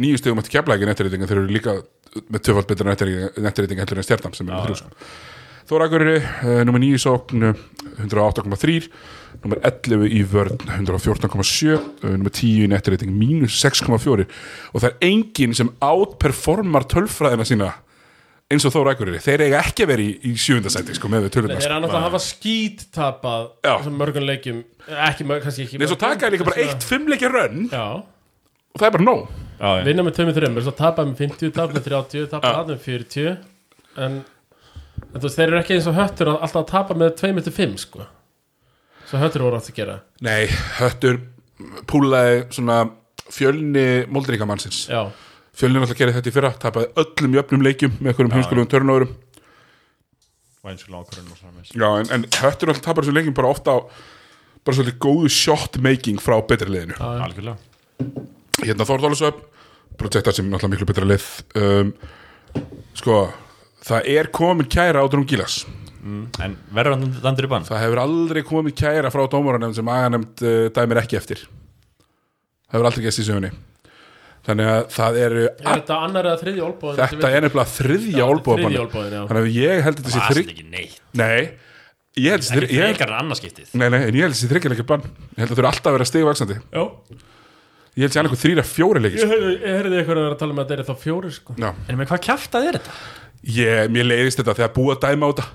nýju 0.00 0.20
stegum 0.20 0.40
eftir 0.42 0.58
keflæki 0.58 0.88
netreiting 0.88 1.22
en 1.22 1.30
þeir 1.30 1.42
eru 1.42 1.52
líka 1.54 1.76
með 2.26 2.46
tvöfald 2.46 2.70
betra 2.70 2.90
netreiting 2.90 3.78
heldur 3.80 4.00
en 4.00 4.06
stjartam 4.06 4.34
sem 4.34 4.48
er 4.48 4.56
með 4.56 4.72
þrjú. 4.72 4.94
Þóra 5.70 5.86
Akureyri, 5.86 6.16
uh, 6.18 6.60
nummer 6.66 6.82
9 6.82 6.96
í 6.96 6.98
sókn 6.98 7.44
uh, 7.46 7.58
108,3 8.02 8.88
nummer 9.44 9.60
11 9.68 10.08
í 10.10 10.24
vörn 10.26 10.56
114,7 10.66 11.76
uh, 11.76 12.08
nummer 12.16 12.32
10 12.34 12.64
í 12.64 12.70
netreiting 12.72 13.12
mínus 13.14 13.60
6,4 13.62 14.26
og 14.26 14.82
það 14.82 14.88
er 14.88 15.06
enginn 15.06 15.54
sem 15.54 15.70
outperformar 15.78 16.88
tölfræðina 16.90 17.46
sína 17.46 17.70
eins 18.50 18.66
og 18.66 18.72
Þóra 18.74 18.94
Akureyri, 18.96 19.20
þeir 19.22 19.44
eiga 19.46 19.60
ekki 19.62 19.84
að 19.84 19.90
vera 19.92 20.04
í, 20.04 20.14
í 20.26 20.32
sjöundasæti 20.40 20.96
sko, 20.96 21.10
með 21.12 21.26
við 21.26 21.28
Þeir 21.30 21.36
tölurnar 21.36 21.66
eru 21.66 21.76
annars 21.76 21.94
að 21.94 22.06
hafa 22.06 22.20
skít 22.24 22.82
tapað 22.94 23.44
Já. 23.66 23.74
sem 23.84 23.94
mörgum 24.00 24.26
leikjum 24.26 24.58
ekki, 25.06 25.26
mörg, 25.28 25.44
kannski 25.44 25.66
ekki 25.66 25.80
Nei, 25.80 25.86
svo 25.90 25.98
taka 26.00 26.26
þeir 26.26 26.34
líka 26.36 26.48
bara 26.48 26.64
eitt 26.64 26.86
fimmleikja 26.88 27.30
rönn 27.30 27.68
Já, 27.70 27.84
og 28.00 28.82
það 28.82 28.88
er 28.88 28.94
bara 28.96 29.06
nóg. 29.06 29.22
Já, 29.60 29.68
já. 29.78 29.84
vinna 29.86 30.06
með 30.06 30.18
2-3 30.18 30.64
svo 30.66 30.74
tapað 30.80 31.10
með 31.10 31.22
50, 31.24 31.54
tapað 31.56 31.78
með 31.78 31.88
30 31.90 32.30
tapað 32.34 32.72
með 32.72 32.84
40 32.88 33.30
en, 33.30 34.20
en 34.20 35.18
þú 35.18 35.26
veist, 35.26 35.36
þeir 35.38 35.46
eru 35.48 35.60
ekki 35.60 35.76
eins 35.76 35.90
og 35.90 35.98
höttur 36.00 36.32
að 36.32 36.46
alltaf 36.46 36.62
að 36.64 36.70
tapa 36.72 36.96
með 36.98 37.14
2-5 37.20 37.76
sko. 37.84 38.06
Svo 39.10 39.20
höttur 39.20 39.44
voru 39.46 39.58
átt 39.58 39.70
að 39.72 39.78
gera. 39.80 39.96
Nei, 40.24 40.46
höttur 40.78 41.18
púlaði 41.90 42.44
svona 42.54 42.82
fjölni 43.30 44.06
moldríkamannsins 44.10 44.86
Já, 44.90 45.04
Fjölni 45.60 45.76
náttúrulega 45.76 46.00
gerði 46.00 46.16
þetta 46.16 46.30
í 46.30 46.34
fyrra, 46.34 46.50
tapaði 46.56 46.88
öllum 47.02 47.34
jöfnum 47.36 47.64
leikjum 47.66 47.98
með 47.98 48.12
einhverjum 48.12 48.36
heimskulegum 48.36 48.70
törnóðurum 48.72 49.10
Já, 51.72 51.88
en, 52.00 52.08
en 52.12 52.24
höttur 52.24 52.70
náttúrulega 52.70 52.84
tapar 52.84 53.04
þessum 53.04 53.16
leikjum 53.16 53.36
bara 53.36 53.52
ofta 53.52 53.76
á 53.76 53.78
bara 54.64 54.76
svolítið 54.76 54.98
góðu 55.00 55.30
shot 55.32 55.78
making 55.80 56.20
frá 56.20 56.36
betri 56.44 56.68
liðinu. 56.68 56.96
Já, 56.96 57.06
Hérna 58.60 58.86
Þór 58.88 59.04
Þólusöp 59.06 59.38
projektar 60.00 60.36
sem 60.36 60.48
náttúrulega 60.48 60.74
miklu 60.74 60.88
betra 60.90 61.08
lið. 61.08 61.28
Um, 61.56 61.94
Sko, 62.98 63.20
það 63.86 64.10
er 64.16 64.28
komin 64.34 64.68
kæra 64.68 65.04
á 65.04 65.06
Drungilas 65.12 65.62
En 66.42 66.56
verður 66.74 66.96
hann 66.96 67.10
landur 67.22 67.46
í 67.46 67.50
bann? 67.52 67.66
Það 67.68 67.82
hefur 67.84 68.00
aldrei 68.02 68.40
komið 68.48 68.76
kæra 68.80 69.12
frá 69.12 69.26
dómaranefnd 69.30 69.76
sem 69.76 69.90
aganemnd 69.92 70.44
uh, 70.44 70.62
dæmir 70.74 71.02
ekki 71.02 71.18
eftir. 71.20 71.44
Það 72.66 72.78
hefur 72.78 72.88
aldrei 72.90 73.04
gæst 73.04 73.22
í 73.22 73.26
sögunni 73.28 73.52
Þannig 74.46 74.68
að 74.72 74.84
það 74.94 75.16
eru 75.20 75.40
Er 75.46 75.66
þetta 75.68 75.96
annar 76.06 76.28
eða 76.30 76.38
þriðji 76.40 76.62
olbóðin? 76.64 77.00
Þetta 77.00 77.30
er 77.36 77.42
nefnilega 77.44 77.72
þriðja 77.76 78.28
olbóðin, 78.30 78.76
Þannig 78.90 79.40
að 79.40 79.48
ég 79.56 79.82
held 79.84 79.98
að 79.98 80.04
þetta 80.06 80.14
Það 80.14 80.22
er 80.30 80.36
þrygg 80.38 80.52
ekki 80.54 80.64
neitt. 80.72 80.94
Nei, 81.20 81.40
ég 82.16 82.30
held 82.34 82.40
að 82.40 82.48
þetta 82.50 82.70
ég 82.70 82.80
held- 82.80 82.96
frekar 82.96 83.12
en 83.12 83.18
annarskiptið. 83.20 83.68
Nei, 83.74 83.88
nei, 83.92 83.98
en 84.00 84.14
ég 84.16 84.24
held 84.24 84.30
að 84.30 84.36
þetta 84.36 84.40
sé 84.40 84.50
þryggjarleikja 84.54 84.86
bann. 84.90 85.04
Ég 85.36 85.42
held 85.42 85.50
að 85.50 85.54
þau 85.54 85.60
eru 85.60 85.70
alltaf 85.70 85.90
að 85.90 85.96
vera 85.98 86.08
stigvaksandi 86.10 86.56
Já. 86.72 86.84
Ég 87.90 88.00
held 88.00 88.10
að 88.10 88.14
sé 88.16 88.20
annað 88.22 88.40
þrýra 88.40 88.64
fjóri 88.70 89.00
leikir 89.04 89.20
Ég 89.20 89.30
heyrði- 89.34 89.56
ég 89.60 89.74
heyrði 89.76 89.96
eitthvað 90.00 90.16
að 90.16 90.24
vera 90.24 90.34
að 90.34 90.40
tala 90.40 90.54
um 90.54 90.60
að 90.62 90.68
þetta 90.70 90.80
er 90.80 90.88
þá 90.88 90.96
fjóri 91.04 91.32
sko. 91.36 91.54
En 91.90 91.96
með 92.00 92.06
hvað 92.10 92.22
kjæftað 92.30 92.68
er 92.70 92.78
þetta? 92.80 92.92
ég, 93.60 93.90
mér 93.90 94.04
leiðist 94.08 94.40
þetta 94.40 94.54
þegar 94.56 94.72
búið 94.76 94.96
að 94.96 95.00
dæma 95.04 95.26
á 95.26 95.30
þetta. 95.34 95.46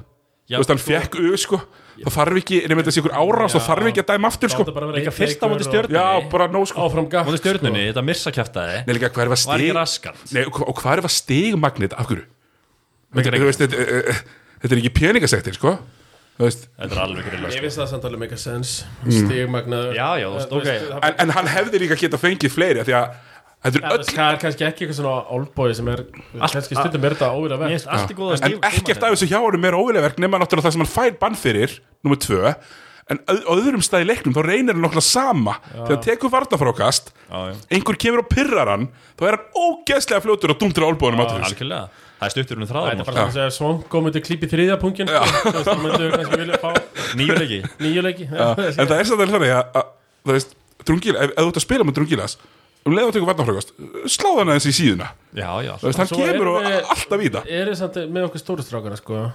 Já, 0.45 0.55
Þú 0.55 0.61
veist, 0.61 0.73
hann 0.75 0.83
fekk 0.85 1.15
au, 1.25 1.35
sko 1.41 1.61
Það 2.03 2.15
þarf 2.17 2.37
ekki, 2.41 2.57
nefnir 2.67 2.83
þetta 2.83 2.93
sé 2.95 3.01
ykkur 3.01 3.15
árás 3.15 3.55
þá 3.55 3.61
þarf 3.69 3.89
ekki 3.91 4.01
að 4.03 4.09
dæma 4.11 4.27
aftur, 4.31 4.51
sko. 4.51 4.63
Láta 4.65 4.73
bara 4.75 4.87
vera 4.89 4.99
Líka 4.99 5.13
fyrsta 5.15 5.47
og- 5.47 5.61
stjörnunni. 5.63 5.95
Já, 5.95 6.29
bara 6.29 6.47
nóg, 6.51 6.67
sko. 6.67 6.81
Áfram 6.85 7.07
gakk 7.09 7.25
Móti 7.29 7.39
stjörnunni, 7.39 7.83
þetta 7.91 8.03
missa 8.03 8.31
kjæftaði 8.35 8.77
Nei, 8.87 8.93
líka, 8.97 9.09
hvað 9.15 9.23
er 9.23 9.29
að 9.29 9.35
Var 9.35 9.41
stig 9.45 9.69
ekki 9.69 9.75
raskart 9.79 10.33
Nei, 10.35 10.43
og 10.45 10.61
og 10.67 10.75
hvað 10.81 10.97
er 10.97 11.01
að 11.07 11.13
stigmagnit, 11.15 11.93
af 11.95 12.07
hverju? 12.09 12.25
Mikið 13.15 13.39
Þú 13.39 13.45
veist, 13.47 13.59
þetta, 13.63 13.79
eh, 13.79 14.09
eh, 14.11 14.23
þetta 14.61 14.73
er 14.75 14.81
ekki 14.83 14.93
peningasektir, 14.99 15.53
sko. 15.55 15.77
Þetta 16.35 16.91
er 16.91 16.99
alveg 16.99 17.23
grilla 17.29 17.47
Ég 17.47 17.53
sko. 17.55 17.61
finnst 17.63 17.79
það 17.79 17.87
samt 17.93 18.03
alveg 18.09 18.19
make 18.19 18.33
a 18.33 18.37
sense. 18.37 18.83
Mm. 19.05 19.11
Stigmagnaður 19.23 19.95
Já, 19.95 20.09
já, 20.19 20.27
þú 20.27 20.35
veist, 20.35 20.51
ok. 20.51 20.99
en, 21.07 21.13
en 21.23 21.29
hann 21.37 21.47
hefði 21.47 21.79
líka 21.79 21.95
geta 21.95 22.17
fengið 22.19 22.51
fleiri 22.51 22.79
af 22.83 22.85
Því 22.89 22.95
að 22.99 23.05
þetta 23.05 23.34
Það 23.65 24.23
er 24.29 24.39
kannski 24.41 24.65
ekki 24.67 24.85
eitthvað 24.85 24.97
svona 24.99 25.13
oldboy 25.33 25.73
sem 25.73 25.87
er 25.89 26.03
kannski 26.37 26.77
stundum 26.77 27.05
er 27.07 27.15
þetta 27.15 27.29
í 28.13 28.17
góða 28.19 28.37
En 28.45 28.57
ekkert 28.69 29.05
af 29.07 29.13
þessu 29.15 29.29
hjá 29.31 29.39
honum 29.41 29.65
er 29.69 29.77
óvilegverk 29.79 30.19
nema 30.21 30.37
náttúrulega 30.41 30.67
það 30.67 30.75
sem 30.75 30.83
hann 30.85 30.91
fær 30.95 31.13
bann 31.21 31.37
fyrir 31.39 31.71
Númer 32.05 32.19
tvö. 32.21 32.53
En 33.09 33.19
á 33.25 33.33
öðrum 33.53 33.83
stað 33.85 34.01
í 34.01 34.07
leiknum 34.09 34.33
þá 34.33 34.41
reynir 34.45 34.73
hann 34.73 34.81
nokkla 34.81 35.01
sama. 35.05 35.53
Þegar 35.73 35.99
tekur 36.01 36.31
varnafrákast 36.33 37.11
Já, 37.13 37.37
já, 37.51 37.53
Einhver 37.77 37.97
kemur 38.01 38.23
og 38.23 38.29
pirrar 38.33 38.71
hann 38.71 38.87
Þá 39.17 39.23
er 39.29 39.37
hann 39.37 39.45
ógeðslega 39.61 40.23
fljótur 40.25 40.53
og 40.53 40.59
dúmtur 40.61 40.85
á 40.85 40.89
þessu 40.89 41.45
algjörlega. 41.49 41.85
Það 42.15 42.25
er 42.25 42.33
stuttur 42.33 42.57
um 42.57 42.65
Það 42.65 42.71
þráðum 42.73 42.89
er 42.89 43.05
bara 43.05 43.13
svona 43.13 43.25
að 43.29 43.35
segja 43.37 43.53
Svongo 43.57 44.01
myndi 44.05 44.21
klípi 44.25 44.49
þriðja 44.49 44.77
punkin 44.81 45.09
Það 45.11 45.81
myndi 45.83 46.09
kannski 46.15 46.39
vilja 46.41 46.57
fá 46.61 46.69
Nýju 47.19 47.35
leiki. 47.41 47.59
Nýju 47.85 48.01
leiki 48.05 48.25
En 48.29 48.89
það 48.89 48.97
er 48.97 49.05
að, 52.85 52.91
að 52.91 52.91
Það 52.91 52.91
að 52.91 52.91
Um 52.91 52.93
leið 52.93 53.07
og 53.07 53.13
tekur 53.15 53.29
varnafrákast 53.31 53.71
Sláð 54.13 54.37
hann 54.39 54.49
aðeins 54.53 54.67
í 54.69 54.73
síðuna. 54.77 55.07
Já, 55.33 55.49
já 55.65 55.71
Það 55.79 55.87
veist, 55.89 55.97
hann 55.97 56.07
kemur 56.07 56.47
og 56.51 56.61
við- 56.65 56.91
alltaf 56.93 57.23
það. 57.25 57.47
Er 57.49 57.65
þið 57.71 57.77
samt 57.79 57.95
með 58.13 58.27
okkur 58.29 58.39
stóru 58.43 58.61
strákana 58.65 58.97
sko. 58.99 59.31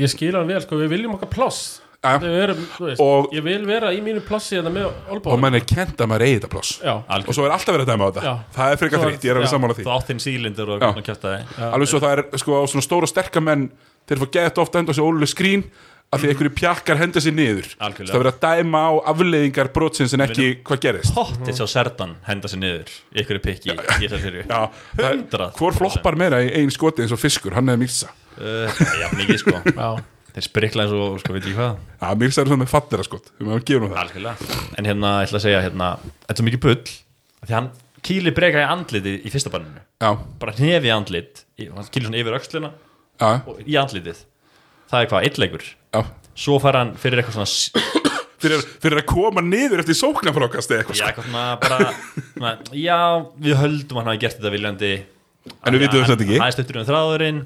Ég 0.00 0.08
skil 0.10 0.32
hann 0.34 0.46
vel 0.50 0.60
sko. 0.64 0.76
Við 0.80 0.88
viljum 0.90 1.14
okkar 1.14 1.30
pláss. 1.30 1.80
Ja. 2.02 2.16
Við 2.18 2.36
erum, 2.42 2.60
þú 2.78 2.84
veist, 2.88 3.00
Og- 3.00 3.28
Ég 3.36 3.42
vil 3.44 3.66
vera 3.66 3.90
í 3.92 4.00
mínu 4.00 4.20
plássi 4.24 4.56
þetta 4.56 4.72
með 4.72 4.86
Og 4.86 5.20
olbóðum 5.20 5.40
mann 5.40 5.54
er 5.54 5.60
kent 5.60 5.96
að 6.00 6.08
maður 6.08 6.22
eigi 6.24 6.40
þetta 6.40 6.48
pláss. 6.50 6.80
Og 7.28 7.34
svo 7.34 7.44
er 7.44 7.50
alltaf 7.52 7.74
verið 7.76 7.84
að 7.86 7.92
dæma 7.92 8.04
á 8.04 8.10
þetta. 8.10 8.22
Já. 8.24 8.34
Það 8.56 8.72
er 8.72 8.76
frekar 8.76 8.98
Svo- 8.98 9.04
þrýtt, 9.10 9.20
ég 9.20 9.30
er 9.30 9.36
alveg 9.36 9.46
já. 9.46 9.52
sammála 9.52 9.74
því. 9.76 9.84
Þú 9.84 9.94
átt 10.00 10.06
þinn 10.08 10.20
sílindur 10.24 10.68
og 10.70 10.80
Já. 10.80 10.90
kjæftaði 11.02 11.44
alveg 11.70 11.88
svo 11.88 12.00
það 12.00 12.12
er 12.18 12.38
sko 12.38 12.66
svona 12.66 12.82
stóra 12.88 13.06
sterka 13.06 13.40
menn 13.42 13.70
þeir 14.08 14.18
fá 14.18 14.30
gett 14.32 14.58
ofta 14.58 14.78
enda 14.80 14.90
á 14.90 14.94
sig 14.96 15.04
óluleg 15.04 15.28
skrín 15.28 15.64
af 16.10 16.18
því 16.22 16.30
einhverju 16.32 16.52
pjakkar 16.58 16.98
henda 16.98 17.20
sér 17.22 17.34
niður. 17.36 17.66
Algjörlega. 17.78 18.10
það 18.10 18.20
verður 18.20 18.32
að 18.32 18.40
dæma 18.42 18.80
á 18.82 18.92
afleiðingar 19.12 19.68
brotsins 19.74 20.14
en 20.16 20.24
ekki 20.24 20.46
hvað 20.66 20.80
gerist. 20.82 21.12
Pottið 21.14 21.58
sá 21.60 21.66
Serdan 21.70 22.16
henda 22.26 22.50
sér 22.50 22.62
niður 22.64 22.94
í 23.14 23.20
ykkur 23.22 23.38
pikki 23.44 23.74
í 23.74 23.76
þessar 23.78 24.24
fyrir 24.24 24.48
er- 24.50 25.04
Hundrað 25.04 25.52
hvor 25.60 25.76
floppar 25.76 26.18
meira 26.18 26.40
í 26.42 26.50
ein 26.58 26.72
skoti 26.74 27.04
eins 27.04 27.14
og 27.14 27.20
fiskur, 27.22 27.54
hann 27.54 27.70
eða 27.70 27.82
Mirsa 27.84 28.10
uh, 28.10 28.80
Já, 28.98 29.06
mikið 29.20 29.38
sko. 29.44 29.54
Já. 29.70 29.90
Þeir 30.30 30.46
sprikla 30.46 30.84
eins 30.86 30.94
og, 30.94 31.16
sko, 31.22 31.34
veit 31.34 31.46
ég 31.46 31.56
hvað. 31.58 31.78
Já, 32.02 32.08
Mirsa 32.18 32.42
er 32.42 32.50
svona 32.50 32.62
með 32.64 32.70
fallera 32.70 33.06
skot. 33.06 33.30
Við 33.38 33.48
maður 33.48 33.64
gefum 33.70 33.88
það. 33.90 34.02
Algjörlega. 34.04 34.58
En 34.78 34.90
hérna, 34.90 35.14
ég 35.22 35.30
ætla 35.30 35.40
að 35.40 35.46
segja 35.46 35.62
hérna 35.64 35.88
Þetta 36.02 36.34
er 36.34 36.38
svo 36.38 36.46
mikið 36.50 36.62
bull 36.66 36.76
af 37.40 37.48
Því 37.48 37.56
hann 37.56 37.70
kýli 38.06 38.32
breka 38.36 38.62
í 38.62 38.68
andlitið 38.68 39.26
í 39.26 39.32
fyrsta 39.32 39.50
banninu 39.52 39.82
Já, 40.00 40.10
Bara 40.40 40.54
hnefi 40.58 40.92
andlit 40.94 41.42
Hann 41.60 41.90
kýli 41.92 42.06
svona 42.08 42.20
yfir 42.22 42.38
öxlina 42.38 42.70
já, 43.20 43.42
og 43.44 43.58
í 43.66 43.76
andlitið. 43.80 44.22
Það 44.90 45.02
er 45.04 45.10
hvað, 45.10 45.26
eitleikur 45.28 45.66
já. 45.94 46.02
Svo 46.40 46.58
fær 46.62 46.78
hann 46.80 46.92
fyrir 47.00 47.20
eitthvað 47.20 47.36
svona 47.40 48.10
fyrir, 48.40 48.62
fyrir 48.80 49.00
að 49.02 49.06
koma 49.10 49.42
niður 49.44 49.82
eftir 49.82 49.98
sóknarfrákast 49.98 50.70
eða 50.72 50.84
eitthvað 50.84 51.00
Já, 51.00 51.06
eitthvað 51.10 51.26
svona 51.28 51.46
bara 51.60 51.78
svona, 52.34 52.52
Já, 52.80 52.98
við 53.46 53.58
höldum 53.60 53.98
að 53.98 54.02
hann 54.04 54.12
hafi 54.14 54.22
gert 54.24 54.38
þetta 54.38 54.52
viljandi. 54.56 54.92
En 55.66 55.74
við 55.76 55.84
vitum 55.86 56.04
þess 56.04 56.14
að 56.14 56.24
ekki. 56.26 56.38
Það 56.40 56.46
er 56.50 56.56
stuttur 56.56 56.80
um 56.80 56.86
þráðurinn. 56.88 57.40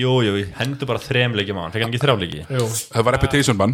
Jú, 0.00 0.12
jú, 0.22 0.32
við 0.38 0.50
hendur 0.60 0.86
bara 0.86 1.02
þrem 1.02 1.32
leikjum 1.38 1.58
á 1.58 1.62
hann. 1.66 1.72
Fekk 1.74 1.82
hann 1.84 1.92
ekki 1.92 2.02
þrjáleiki? 2.04 2.42
Jú. 2.46 2.66
Það 2.94 3.06
var 3.08 3.16
reputation 3.18 3.58
ban 3.58 3.72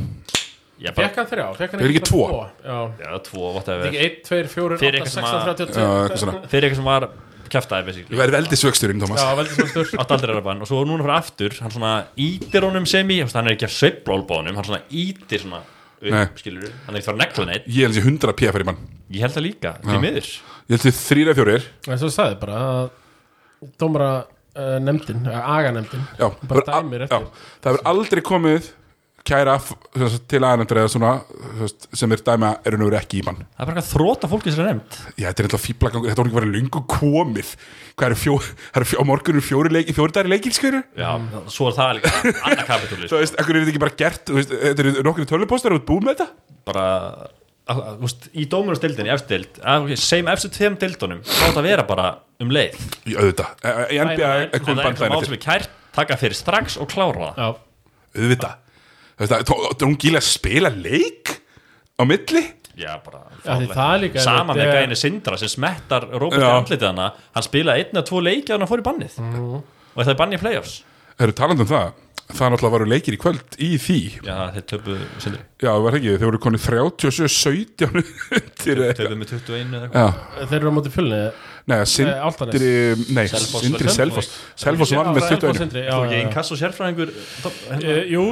Já, 0.76 0.90
bara, 0.92 1.06
Fekk 1.08 1.18
hann 1.20 1.28
þrjá? 1.30 1.44
Fekk 1.56 1.72
hann 1.74 1.82
Er 1.84 1.92
ekki 1.92 2.00
bara 2.02 2.10
tvo? 2.10 2.24
Já. 2.64 2.78
Já, 3.00 3.10
tvo, 3.24 3.44
Þetta 3.56 3.72
er 3.72 3.80
whatever. 3.80 3.86
Ekki 3.88 4.00
1, 4.06 4.16
2, 4.28 4.40
4, 4.52 4.78
Fyrir 4.80 4.96
8, 4.96 5.00
eitthvað 5.00 5.12
16, 5.12 5.16
sem 5.16 5.36
að- 5.36 5.46
32 5.60 5.80
Já, 5.80 5.86
eitthvað 6.00 6.22
svona. 6.22 6.40
Fyrir 6.52 6.66
eitthvað 6.68 6.80
sem 6.80 6.88
var 6.90 7.06
kæftæði, 7.52 7.86
basically. 7.88 8.12
Við 8.14 8.20
verðum 8.22 8.36
veldisvöxturinn, 8.40 9.00
Thomas. 9.02 9.22
Já, 9.22 9.70
stur 9.70 9.90
átt 10.02 10.12
aldrei 10.16 10.34
að 10.36 10.42
bann 10.46 10.62
og 10.64 10.70
svo 10.70 10.82
núna 10.88 11.04
fyrir 11.06 11.16
aftur 11.16 11.56
hann 11.62 11.74
svona 11.74 11.94
ítir 12.26 12.66
honum 12.66 12.86
sem 12.90 13.10
í 13.14 13.18
hann 13.24 13.48
er 13.50 13.56
ekki 13.56 13.68
að 13.68 13.74
sveifla 13.76 14.16
olbónum, 14.18 14.56
hann 14.58 14.68
svona 14.68 14.82
ítir 14.90 15.42
svona 15.44 15.62
upp, 15.96 16.38
skilur 16.42 16.68
hann 16.86 16.94
er 16.94 17.00
ekki 17.00 17.08
þarf 17.08 17.16
að 17.16 17.22
negla 17.24 17.46
neitt 17.50 17.68
Ég 17.72 17.86
held 17.86 17.96
þessi 17.96 18.06
100 18.12 18.36
p 18.36 18.50
fyrir 18.52 18.66
mann. 18.68 18.80
Ég 19.16 19.22
held 19.24 19.36
það 19.36 19.46
líka, 19.46 19.74
því 19.84 20.00
miður. 20.02 20.30
Ég 20.66 20.74
held 20.74 20.84
þessi 20.86 21.04
þrýra 21.06 21.34
fjórir. 21.38 21.68
En 21.88 22.00
svo 22.02 22.10
sagði 22.12 22.40
bara 22.42 22.62
að 22.66 22.88
Dómara 23.80 24.10
uh, 24.20 24.76
nefndin, 24.84 25.22
Já, 26.20 26.28
það 26.44 26.66
dæmir 26.68 27.06
al- 27.06 27.06
eftir. 27.06 27.08
já, 27.08 27.20
það 27.64 27.70
hefur 27.72 27.86
aldrei 27.92 28.22
komið 28.26 28.68
kæra 29.26 29.56
til 30.30 30.40
aðeins 30.46 31.74
sem 31.96 32.14
er 32.14 32.22
dæma 32.26 32.50
er 32.66 32.76
nú 32.80 32.88
ekki 32.96 33.20
í 33.20 33.24
mann. 33.26 33.42
Það 33.56 33.64
er 33.64 33.70
bara 33.72 33.84
þróta 33.88 34.30
fólki 34.30 34.52
sem 34.54 34.64
er 34.64 34.70
nefnd. 34.72 34.98
Já, 35.18 35.26
þetta 35.28 35.42
er 35.44 35.48
eitthvað 35.48 35.64
fíblagangur, 35.66 36.10
þetta 36.12 36.22
voru 36.22 36.30
ekki 36.32 36.40
verið 36.40 36.56
lungu 36.58 36.82
komið. 36.96 37.52
Hvað 37.96 38.10
eru 38.10 38.18
fjó, 38.20 38.34
það 38.44 38.80
eru 38.82 38.90
fjó, 38.90 38.98
á 39.00 39.04
morgunum 39.10 39.46
fjóri 39.46 39.72
leiki, 39.72 39.96
fjóri 39.96 40.16
dæri 40.16 40.32
leikir, 40.34 40.56
skuru? 40.56 40.82
já, 41.00 41.08
svo 41.52 41.70
er 41.70 41.78
það 41.78 41.94
líka. 42.00 42.12
Annað 42.44 42.66
kapitúli 42.72 43.08
Þú 43.10 43.22
veist, 43.22 43.38
ekkur 43.40 43.56
er 43.56 43.64
þetta 43.64 43.74
ekki 43.74 43.84
bara 43.86 43.96
gert, 44.02 44.22
þú 44.28 44.36
veist, 44.40 44.54
þetta 44.66 44.84
eru 44.86 45.06
nokkru 45.08 45.26
tölvupóstar 45.32 45.76
og 45.76 45.86
búið 45.88 46.06
með 46.10 46.20
þetta? 46.20 46.28
bara 46.66 46.84
þú 47.66 48.04
veist, 48.04 48.28
í 48.38 48.44
dómunastildin, 48.50 49.08
í 49.08 49.12
efstild 49.14 49.58
segjum 49.98 50.28
efstu 50.30 50.50
tveim 50.54 50.76
dildunum 50.78 51.22
þá 51.26 51.32
er 51.34 51.48
þetta 51.48 51.62
að 51.62 51.68
vera 51.70 51.86
bara 51.88 52.06
um 52.42 52.52
leið. 52.54 52.76
Í 53.10 53.16
auðvitað, 53.18 53.56
E- 53.62 53.72
e- 53.72 53.88
í 53.96 53.98
NBA 54.02 54.12
er 54.12 54.20
það 54.20 54.36
er 54.36 54.52
eitthvað 54.60 55.10
mál 55.10 55.24
sem 55.24 55.34
eftir 55.34 55.36
er 55.38 55.42
kært 55.46 55.74
taka 55.96 56.18
fyrir 56.20 56.38
strax 56.38 56.76
og 56.82 56.90
klára 56.92 57.32
það. 57.32 57.40
Já, 57.40 57.48
Auðvitað, 58.16 58.54
hún 59.16 59.96
gíla 60.00 60.20
að 60.20 60.28
spila 60.28 60.70
leik 60.72 61.32
á 61.96 62.02
milli? 62.04 62.44
já, 62.76 62.92
bara 63.00 63.22
er 63.48 64.00
líka 64.02 64.20
sama 64.20 64.52
þetta 64.52 64.58
með 64.58 64.66
er- 64.66 64.82
gæni 64.82 64.96
Sindra 65.00 65.38
sem 65.40 65.48
smettar 65.48 66.04
Róbert 66.12 66.42
í 66.42 66.48
andlitið 66.50 66.90
hana 66.90 67.06
hann 67.32 67.46
spilaði 67.46 67.84
einn 67.86 67.96
eða 67.96 68.08
tvo 68.10 68.20
leiki 68.20 68.52
að 68.52 68.58
hann 68.60 68.68
fór 68.68 68.82
í 68.82 68.88
bannið 68.90 69.16
og 69.22 70.02
það 70.02 70.12
er 70.12 70.18
banni 70.20 70.36
í 70.36 70.42
playoffs 70.42 70.82
Það 71.16 71.24
eru 71.24 71.32
talandi 71.38 71.64
um 71.64 71.68
það, 71.70 71.86
það 72.36 72.50
náttúrulega 72.52 72.74
varu 72.76 72.86
leikir 72.92 73.14
í 73.16 73.20
kvöld 73.22 73.56
í 73.64 73.70
því 73.80 73.96
já, 74.26 74.36
þeir 74.52 74.66
töpu 74.74 74.96
Sindri 75.24 75.40
Já, 75.64 75.70
var 75.72 75.94
það 75.94 75.98
ekki, 76.02 76.16
þeir 76.20 76.28
voru 76.28 76.40
konið 76.44 76.66
37-17 76.66 77.76
til 78.60 78.76
töpu 79.00 79.16
með 79.16 79.32
21 79.32 79.72
eða 79.78 79.86
eitthvað 79.86 79.96
Já, 79.96 80.44
þeir 80.50 80.58
eru 80.60 80.68
á 80.68 80.76
móti 80.76 80.92
fjölni 80.92 81.22
Nei. 81.66 81.80
Sindri, 81.90 82.68
nei. 83.10 83.24
Sindri 83.26 83.90
Selfoss 83.90 84.28
Selfoss. 84.54 84.92
Vann 84.94 85.08
með 85.16 85.24
Selfoss 85.26 85.56
21 85.56 85.56
Sindri, 85.58 85.80
já, 85.82 85.90
Þú 85.90 86.04
er 86.04 86.06
ekki 86.06 86.18
einn 86.20 86.28
kass 86.30 86.52
og 86.54 86.60
sérfræðingur 86.60 87.10
hérna, 87.72 87.96
Jú, 88.06 88.22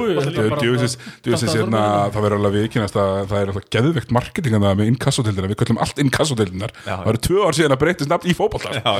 hérna, 1.25 1.81
það 2.15 2.21
verður 2.23 2.37
alveg 2.37 2.55
viðkynast 2.55 2.95
að 3.01 3.11
það 3.33 3.41
er 3.41 3.51
alltaf 3.51 3.67
geðveikt 3.75 4.15
marketing 4.15 4.55
að 4.55 4.67
það 4.69 4.79
með 4.79 4.91
inkassotildina, 4.93 5.51
við 5.51 5.59
köllum 5.63 5.81
allt 5.83 5.99
inkassotildinar 6.05 6.75
Já. 6.77 6.93
það 6.93 7.11
eru 7.11 7.23
tvö 7.27 7.43
ár 7.43 7.59
síðan 7.59 7.75
að 7.75 7.83
breytist 7.83 8.13
nafn 8.13 8.31
í 8.31 8.37
fótbolta. 8.39 8.71
Já, 8.79 8.95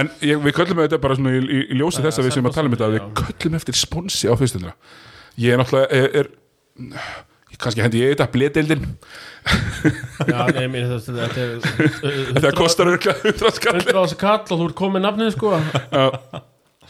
en 0.00 0.10
ég, 0.26 0.42
við 0.48 0.58
köllum 0.58 0.82
þetta 0.82 1.02
bara 1.06 1.20
í, 1.38 1.62
ljósi 1.78 2.02
þess 2.02 2.18
að 2.18 2.26
við 2.26 2.38
sem 2.40 2.50
að 2.50 2.58
tala 2.58 2.72
um 2.72 2.74
þetta 2.74 2.92
við 2.96 3.08
köllum 3.22 3.60
eftir 3.60 3.78
sponsi 3.78 4.26
á 4.26 4.34
fyrstundina 4.34 4.74
ég 5.38 5.54
er 5.54 5.62
náttúrulega 5.62 6.26
ég 7.50 7.60
kannski 7.60 7.84
hendi 7.84 8.02
ég 8.02 8.14
þetta 8.14 8.30
bledeildin 8.34 8.86
já, 10.30 10.40
nei, 10.54 10.66
mér 10.68 10.90
þetta 10.90 11.14
þetta 11.16 11.44
er 12.10 12.44
það 12.44 12.56
kostar 12.58 12.90
örglega 12.92 13.30
100 13.32 13.54
skall. 13.56 13.76
Hundur 13.78 13.98
á 13.98 14.02
þessu 14.04 14.18
kall 14.20 14.42
og 14.44 14.50
þú 14.60 14.66
ert 14.68 14.76
komið 14.80 15.04
nafnið 15.06 15.30
sko. 15.36 15.52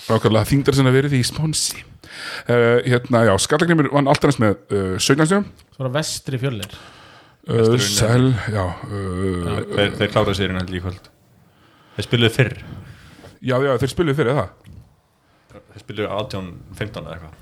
Nákvæmlega 0.09 0.49
þingdar 0.49 0.79
sem 0.79 0.89
að 0.89 0.97
verið 0.97 1.15
í 1.19 1.21
sponsi 1.29 1.83
uh, 1.83 2.79
Hérna, 2.87 3.21
já, 3.29 3.35
Skallagrimur 3.45 3.91
vann 3.93 4.09
alltaf 4.09 4.39
með 4.41 4.57
uh, 4.73 4.95
17 4.97 5.29
stjórn 5.29 5.45
Svona 5.77 5.91
vestri 5.95 6.41
fjölnir. 6.41 6.73
Uh, 7.45 7.61
Vesturinn, 7.75 7.99
Sel, 7.99 8.31
já 8.55 8.65
uh, 8.65 9.61
þeir, 9.75 9.93
þeir 10.01 10.11
kláraði 10.15 10.39
sér 10.39 10.55
hérna 10.55 10.65
í 10.65 10.81
kvöld. 10.83 11.11
Þeir 11.97 12.07
spiluðu 12.09 12.33
fyrr. 12.37 12.57
Já, 13.41 13.55
já, 13.65 13.71
þeir 13.81 13.93
spiluðu 13.95 14.19
fyrir 14.19 14.41
það? 14.41 14.51
Þeir 15.71 15.85
spiluðu 15.85 16.11
18-15 16.17 17.07
eða 17.07 17.15
eitthvað. 17.17 17.39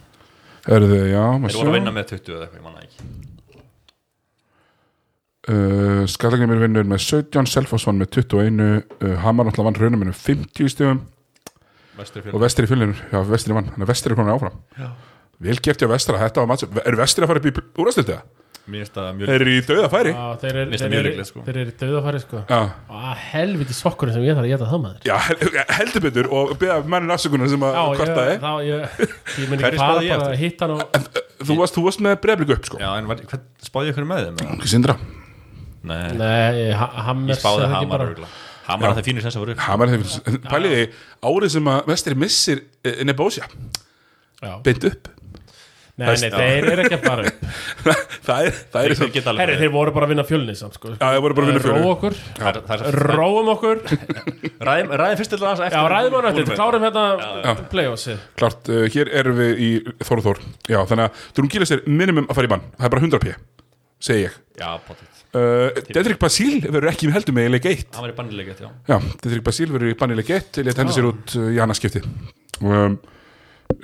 Erðu, 0.78 1.00
já, 1.08 1.24
Þeir 1.24 1.42
maður 1.42 1.58
voru 1.58 1.64
að 1.64 1.72
sjá. 1.72 1.76
vinna 1.78 1.94
með 1.96 2.06
20 2.12 2.34
eða 2.36 2.46
eitthvað, 2.46 2.58
ég 2.58 2.66
manna 2.68 2.86
ekki 2.86 3.17
uh, 5.48 6.02
Skallagrimur 6.10 6.60
vinnur 6.62 6.88
með 6.88 7.04
17 7.06 7.48
Selfoss 7.50 7.86
vann 7.88 8.00
með 8.02 8.12
21 8.20 8.62
uh, 8.64 9.14
Hamar 9.24 9.48
náttúrulega 9.48 9.70
vann 9.70 9.80
raunum 9.82 10.04
með 10.06 10.18
50 10.24 10.72
stjórn 10.74 11.04
Vestri 11.98 12.22
og 12.30 12.42
Vestri 12.44 12.68
fjölnir, 12.70 12.92
já, 13.10 13.18
Vestri 13.26 13.54
vann. 13.56 13.72
Þannig 13.72 13.88
að 13.88 13.90
Vestri 13.90 14.12
er 14.14 14.18
komin 14.20 14.30
áfram. 14.36 14.58
Vel 15.42 15.56
gert 15.62 15.80
hjá 15.82 15.88
Vestra, 15.90 16.18
þetta 16.18 16.42
var 16.42 16.50
match 16.50 16.66
Er 16.82 16.96
Vestri 16.98 17.24
að 17.26 17.30
fara 17.32 17.40
upp 17.42 17.48
í 17.48 17.82
úrastildið 17.82 18.16
það? 18.16 18.28
Mér 18.68 18.82
finnst 18.82 18.96
það 18.98 19.06
mjög 19.16 19.28
Þeir 19.30 19.42
eru 19.42 19.52
í 19.54 19.60
dauða 19.64 19.88
færi 19.92 20.10
Já, 20.12 20.24
þeir 20.42 20.56
eru 20.58 21.02
líklegt, 21.06 21.28
sko. 21.30 21.42
þeir 21.46 21.58
eru 21.62 21.74
döðafæri 21.82 22.18
sko. 22.20 22.40
Á, 22.52 23.00
helviti 23.30 23.76
sokkurinn 23.78 24.16
sem 24.16 24.26
ég 24.26 24.36
þarf 24.36 24.44
að 24.44 24.50
geta 24.52 24.68
það 24.68 24.82
maður. 24.82 25.06
Já 25.08 25.14
hel- 25.24 25.62
heldur 25.78 26.04
betur 26.04 26.28
og 26.36 26.52
beða 26.60 26.76
mennin 26.84 27.14
afsökunar 27.14 27.48
sem 27.48 27.64
að 27.64 27.78
Já, 27.78 27.84
kvartaði. 28.02 28.34
ég, 28.34 28.68
ég, 28.68 29.14
ég 29.38 29.54
Hverju 29.54 29.70
ekki 29.70 29.80
fara 29.80 29.80
spáði 29.80 30.10
ég 30.10 30.20
bara 30.20 30.34
að 30.34 30.42
hitta 30.42 30.68
hann 30.68 30.74
og 30.76 30.84
Þú 31.38 31.56
varst, 31.62 31.78
þú 31.78 31.86
varst 31.86 32.04
með 32.04 32.18
breyflik 32.26 32.54
upp 32.58 32.68
sko. 32.68 32.82
Spáði 33.70 33.92
ég 33.92 33.96
hverju 33.96 34.10
með 34.10 34.28
þeim? 34.28 35.08
Nei, 35.86 36.12
Nei, 36.18 36.70
ha- 36.74 36.88
ég 36.92 37.04
Hammers 37.06 37.38
spáði 37.42 37.62
eða 37.62 37.68
ekki 37.68 37.84
Hamar 37.84 37.92
bara- 37.92 38.08
örugglega. 38.08 38.32
Hamar 38.68 38.90
að 38.90 38.98
það 38.98 39.06
fínir 39.08 39.22
sem 39.24 39.30
það 39.32 39.42
voru 39.44 39.52
upp 39.54 39.60
Hamar 39.64 39.88
hefur, 39.88 40.40
pæliði 40.50 40.82
árið 41.30 41.50
sem 41.54 41.70
að 41.72 41.86
vestri 41.92 42.14
missir 42.18 42.64
eh, 42.84 43.04
Nebósja, 43.08 43.46
Já. 44.42 44.58
beint 44.66 44.84
upp. 44.90 45.08
Nei, 45.98 46.12
nei, 46.14 46.28
þeir 46.30 46.66
eru 46.70 46.82
ekki 46.84 46.94
að 46.94 47.06
fara 47.08 47.22
upp. 47.26 47.38
Það 48.28 48.44
er, 48.46 48.58
það 48.70 48.84
er 48.84 48.92
Þeir 49.00 49.38
Herri, 49.40 49.54
þeir 49.58 49.70
voru 49.72 49.92
bara 49.96 50.06
að 50.06 50.12
vinna 50.12 50.24
fjölni 50.28 50.54
samt 50.54 50.76
sko. 50.76 50.92
Já, 50.92 51.08
þeir 51.10 51.22
voru 51.24 51.34
bara 51.34 51.46
að 51.46 51.50
vinna 51.50 51.62
fjölni. 51.64 51.80
Róa 51.82 51.94
okkur, 51.96 52.18
Það 52.38 52.58
það 52.68 52.84
er- 52.90 52.98
róum 53.18 53.50
okkur. 53.54 53.80
Ræðum 54.68 54.92
ræðum 55.00 55.18
fyrst 55.18 55.32
til 55.34 55.40
það 55.42 55.64
Já, 55.64 55.80
ræðum 55.90 56.16
hann 56.20 56.28
eftir, 56.30 56.54
klárum 56.54 56.86
hérna 56.86 57.56
playoffsið. 57.72 58.22
Klart, 58.38 58.70
uh, 58.70 58.84
hér 58.94 59.10
erum 59.24 59.40
við 59.42 59.64
í 59.64 59.70
Þór 60.04 60.22
og 60.22 60.26
Þór. 60.28 60.42
Já, 60.70 60.78
þannig 60.92 61.08
að 61.08 61.26
Drún 61.40 61.50
Gílis 61.56 61.74
er 61.74 61.82
minimum 61.90 62.28
að 62.30 62.38
fara 62.38 62.50
í 62.52 62.54
bann. 62.54 62.66
Það 62.78 62.90
er 62.90 62.94
bara 62.94 63.06
100 63.08 63.24
p, 63.24 63.34
segi 64.10 64.26
ég. 64.28 64.38
Já, 64.60 64.70
potið 64.86 65.17
uh, 65.36 65.82
Dedrick 65.92 66.20
Basíl 66.22 66.58
verður 66.64 66.90
ekki 66.92 67.12
heldur 67.12 67.36
með 67.36 67.50
í 67.50 67.52
leik 67.56 67.68
1 67.72 67.86
Það 67.92 68.04
var 68.04 68.12
í 68.14 68.18
bannilegget, 68.22 68.64
já. 68.64 68.70
Já, 68.88 68.98
Dedrick 69.24 69.46
Basíl 69.46 69.70
verður 69.74 69.92
í 69.92 69.98
bann 70.00 70.14
í 70.14 70.18
leik 70.18 70.34
1 70.38 70.60
Lét 70.64 70.80
hendur 70.80 70.96
sér 70.96 71.08
út 71.10 71.38
uh, 71.38 71.48
í 71.52 71.62
annarskipti 71.62 72.04
um, 72.64 72.98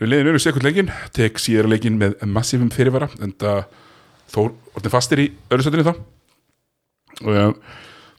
Liðin 0.01 0.31
eru 0.33 0.41
sekund 0.43 0.65
leikin 0.65 0.93
tek 1.15 1.39
síðara 1.43 1.75
leikin 1.75 1.99
með 2.01 2.16
massífum 2.27 2.73
fyrirvara 2.75 3.11
en 3.23 3.35
það 3.41 3.65
Þór 4.35 4.55
orðin 4.75 4.93
fastir 4.93 5.21
í 5.23 5.27
öðru 5.53 5.66
sætinu 5.66 5.85
þá. 5.87 5.93
Um, 7.23 7.53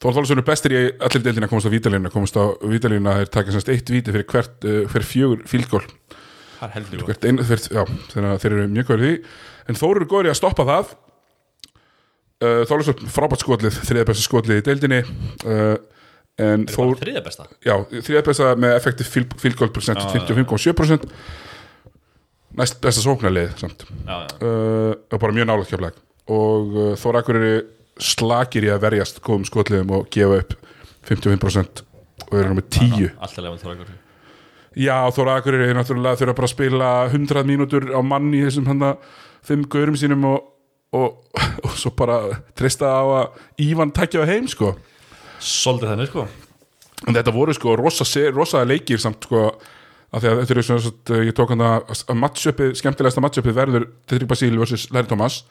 Þór 0.06 0.36
er 0.36 0.44
bestir 0.46 0.76
í 0.76 0.82
allir 1.04 1.24
deildina 1.24 1.48
að 1.48 1.54
komast 1.54 1.68
á 1.68 1.74
vítalínu 1.74 2.12
komast 2.14 2.38
á 2.38 2.46
vítalínu 2.62 3.10
að 3.10 3.24
þeir 3.24 3.32
taka 3.34 3.56
semst 3.56 3.72
eitt 3.74 3.90
víti 3.90 4.14
fyrir 4.14 4.28
hvert, 4.30 4.56
uh, 4.68 4.84
fyrir 4.92 5.08
fjögur 5.10 5.42
fílgól 5.50 5.84
Það 6.60 6.68
er 6.68 6.74
heldur 6.76 7.06
hvert 7.10 7.26
einu, 7.26 7.46
fyrir, 7.48 7.66
já, 7.74 7.82
að 8.22 8.38
þeir 8.44 8.54
eru 8.54 8.68
mjög 8.72 8.88
góður 8.90 9.04
því. 9.04 9.16
En 9.66 9.80
Þór 9.80 10.00
eru 10.00 10.10
góður 10.12 10.30
í 10.30 10.32
að 10.32 10.40
stoppa 10.40 10.68
það 10.70 10.94
uh, 12.46 12.62
Þólasson 12.70 13.12
frábært 13.12 13.44
skotlið 13.44 13.82
þriða 13.90 14.08
besta 14.12 14.26
skotlið 14.26 14.62
í 14.62 14.66
deildinni. 14.70 15.02
Uh, 15.46 15.76
en 16.46 16.68
Þór 16.70 16.96
þriðja 17.02 17.24
besta? 17.26 17.48
Já, 17.66 17.76
þriða 17.96 18.24
besta 18.30 18.54
með 18.60 18.78
effektiv 18.78 19.10
já. 19.10 20.08
55,7% 20.14 21.08
næst 22.56 22.80
besta 22.84 23.04
sóknarlið 23.04 23.56
samt. 23.60 23.88
Uh, 24.08 24.94
og 24.94 25.18
bara 25.20 25.36
mjög 25.36 25.50
nálega 25.52 25.72
kjöflag 25.74 26.00
og 26.32 26.78
Þór 27.02 27.20
Akureyri 27.22 27.58
slakir 28.02 28.66
í 28.68 28.72
að 28.74 28.82
verjast 28.84 29.22
góðum 29.24 29.46
skotliðum 29.48 29.94
og 29.96 30.08
gefa 30.12 30.42
upp 30.42 30.56
55% 31.08 31.84
og 32.26 32.40
eru 32.40 32.58
með 32.58 32.68
10 32.76 33.06
Alltaf 33.14 33.44
lefum 33.44 33.62
þóra 33.62 33.78
ykkur 33.78 33.94
Já, 34.76 34.98
Þóra 35.16 35.38
Akureyri 35.40 35.70
er 35.72 35.78
náttúrulega 35.78 36.20
þurfa 36.20 36.36
bara 36.36 36.50
að 36.50 36.52
spila 36.52 36.90
100 37.08 37.46
mínútur 37.48 37.86
á 37.96 38.00
mann 38.04 38.34
í 38.36 38.42
þessum 38.44 38.68
handa 38.68 38.96
fimm 39.46 39.64
gaurum 39.72 39.96
sínum 40.00 40.26
og, 40.28 40.50
og, 40.96 41.22
og 41.66 41.78
svo 41.78 41.92
bara 41.98 42.20
treysta 42.58 42.90
á 42.90 43.04
að 43.04 43.66
Ívan 43.68 43.94
takja 43.96 44.24
það 44.24 44.34
heim 44.34 44.50
sko 44.52 44.74
Svolítið 45.46 45.92
þannig, 45.92 46.12
sko 46.14 46.28
en 47.06 47.18
þetta 47.18 47.34
voru 47.36 47.54
sko 47.54 47.76
rosa, 47.78 48.06
rosa 48.34 48.64
leikir 48.66 49.02
samt 49.02 49.28
sko 49.28 49.50
því 50.16 50.30
að 50.30 50.40
þetta 50.40 50.56
er 50.56 50.64
svona 50.64 50.84
svo 50.86 51.20
ég 51.26 51.36
tók 51.36 51.52
hann 51.52 51.64
að 51.66 52.14
matchupið, 52.16 52.76
skemmtilegasta 52.80 53.24
matchupið 53.24 53.58
verður 53.58 53.88
Tetrik 54.08 54.30
Basíl 54.32 54.54
vs. 54.56 54.88
Larry 54.96 55.10
Thomas 55.12 55.42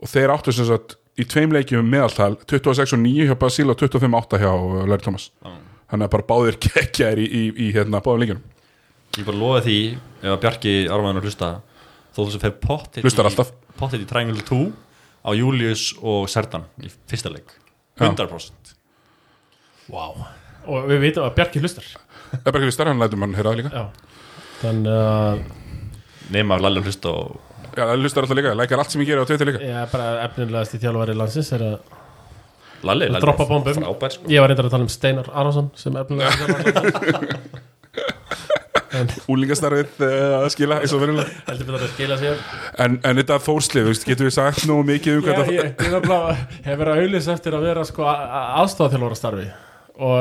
og 0.00 0.08
þeir 0.08 0.32
áttu 0.32 0.54
sem 0.54 0.68
sagt 0.68 0.96
í 1.20 1.26
tveim 1.28 1.52
leikjum 1.52 1.82
um 1.82 1.90
meðaltal 1.92 2.38
26 2.48 2.96
og 2.96 3.02
9 3.02 3.28
hjá 3.28 3.36
Basíl 3.36 3.68
og 3.68 3.76
25 3.76 4.16
8 4.22 4.40
hjá 4.40 4.48
uh, 4.48 4.78
Larry 4.88 5.04
Thomas 5.04 5.28
Já. 5.44 5.52
þannig 5.92 6.08
að 6.08 6.14
bara 6.16 6.28
báðir 6.30 6.58
kekkjaðir 6.64 7.20
í, 7.20 7.26
í, 7.28 7.42
í 7.66 7.68
hérna 7.76 8.00
báðum 8.04 8.24
leikjunum 8.24 8.48
Ég 9.12 9.28
bara 9.28 9.36
lofa 9.36 9.60
því 9.66 9.78
ef 10.22 10.30
að 10.32 10.40
Bjarki 10.46 10.74
Ármann 10.88 11.20
að 11.20 11.26
hlusta 11.28 11.50
þó 12.16 12.22
þess 12.22 12.38
að 12.38 12.44
fer 12.46 12.54
pottit 12.62 13.04
Hlustar 13.04 13.28
alltaf. 13.28 13.50
Pottit 13.82 14.04
í 14.04 14.08
Triangle 14.08 14.42
2 14.48 14.60
á 15.22 15.30
Július 15.38 15.88
og 16.02 16.24
Serdan 16.32 16.64
í 16.82 16.90
fyrsta 17.10 17.30
leik. 17.34 17.52
Já. 17.98 18.08
100% 18.08 18.72
Vá. 19.92 20.04
Og 20.70 20.86
við 20.88 21.00
vitum 21.08 21.26
að 21.26 21.34
Bjarki 21.36 21.60
hlustar. 21.60 21.84
Er 22.32 22.44
bara 22.46 22.62
ekki 22.62 22.72
starra 22.74 22.92
hann 22.94 23.02
lætum 23.02 23.22
hann 23.26 23.34
heyra 23.36 23.50
það 23.52 23.58
líka. 23.60 23.72
Já. 23.74 23.84
Þannig 24.62 24.94
að 24.94 25.42
nema 26.32 26.56
að 26.56 26.62
Lalli 26.68 26.84
hlusta 26.86 27.10
og 27.12 27.40
Já, 27.72 27.86
það 27.88 28.02
lustar 28.04 28.26
alltaf 28.26 28.36
líka, 28.36 28.50
lækar 28.56 28.80
allt 28.82 28.92
sem 28.92 29.00
ég 29.02 29.08
gerir 29.08 29.24
á 29.24 29.28
Twitter 29.28 29.48
líka. 29.48 29.60
Er 29.64 29.86
bara 29.92 30.08
efnilegast 30.26 30.74
í 30.76 30.80
þjálfari 30.82 31.14
landsins 31.16 31.48
er 31.56 31.62
að 31.70 31.76
Lalli, 32.84 33.06
Lalli 33.08 33.22
Droppa 33.24 33.46
bombum. 33.48 33.78
frábær 33.78 34.12
sko. 34.12 34.28
Ég 34.28 34.42
var 34.44 34.50
reyndar 34.52 34.68
að 34.68 34.74
tala 34.74 34.84
um 34.84 34.90
Steinar 34.92 35.30
Arason 35.32 35.70
sem 35.80 35.96
efnilegast 35.96 36.42
þjálfari 36.42 37.14
landsins 37.16 37.60
Úlingastarfið 39.32 40.00
uh, 40.04 40.12
að 40.42 40.46
skila 40.54 40.78
og 40.80 41.02
Heldur 41.02 41.66
betur 41.66 41.82
að 41.82 41.90
skila 41.92 42.16
sér. 42.20 42.40
En, 42.80 42.96
en 43.04 43.20
þetta 43.20 43.38
fórslið, 43.42 43.88
veist, 43.90 44.06
getur 44.08 44.28
við 44.28 44.34
sagt 44.36 44.64
nú 44.68 44.78
mikið 44.88 45.18
um 45.18 45.26
hvað 45.26 45.52
ég, 45.52 45.74
ég 45.76 45.96
er 45.98 46.06
bara, 46.06 46.36
hef 46.64 46.80
verið 46.80 46.92
að 46.92 47.02
auðlýsa 47.02 47.36
eftir 47.36 47.56
að 47.56 47.66
vera 47.68 47.84
sko 47.88 48.08
aðstofþjálfara 48.08 49.18
starfi 49.18 49.46
og 50.00 50.18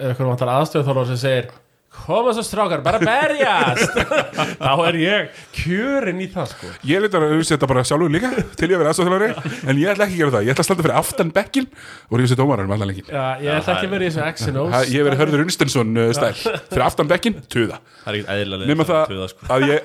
ef 0.00 0.12
ykkur 0.12 0.30
vantar 0.30 0.52
aðstofþjálfara 0.54 1.10
sem 1.12 1.22
segir 1.24 1.50
koma 1.96 2.32
svo 2.36 2.42
strákar, 2.44 2.82
bara 2.84 3.00
berjast. 3.00 3.96
Þá 4.60 4.72
er 4.88 4.98
ég 5.00 5.40
kjörin 5.56 6.20
í 6.22 6.28
það 6.32 6.50
sko. 6.52 6.70
Ég 6.86 7.02
leitar 7.02 7.24
að 7.24 7.34
auðvitað 7.36 7.70
bara 7.72 7.84
sjálfur 7.88 8.12
líka 8.12 8.30
til 8.58 8.68
ég 8.70 8.76
að 8.76 8.82
vera 8.82 8.92
aðstofþjálfari 8.92 9.28
En 9.70 9.80
ég 9.80 9.90
ætla 9.92 10.06
ekki 10.06 10.16
að 10.16 10.20
gera 10.20 10.34
það, 10.36 10.46
ég 10.46 10.54
ætla 10.54 10.64
að 10.64 10.68
standa 10.68 10.86
fyrir 10.86 10.98
aftan 11.00 11.32
bekkin 11.36 11.68
Og 12.10 12.20
rífa 12.20 12.32
sér 12.32 12.40
dómarar 12.42 12.68
um 12.68 12.76
allan 12.76 12.94
Já, 12.96 13.24
ég 13.42 13.50
ætla 13.56 13.76
ekki 13.76 13.88
að 13.88 13.94
vera 13.96 14.06
í 14.06 14.10
þessu 14.12 14.24
X 14.30 14.48
and 14.50 14.62
O's. 14.62 14.78
Ég 14.92 14.96
hef 15.00 15.08
verið 15.08 15.22
Hörður 15.24 15.44
Unstensson 15.46 15.92
uh, 15.96 16.08
stæl. 16.16 16.32
Fyrir 16.70 16.86
aftan 16.86 17.10
bekkin, 17.10 17.38
tuða. 17.52 17.80
Það 18.04 18.10
er 18.12 18.18
ekkert 18.20 18.34
eðlilega 18.36 18.70
Nema 18.70 18.88
það 18.88 19.04
tuða, 19.12 19.28
sko. 19.32 19.50
að 19.56 19.68
ég 19.72 19.78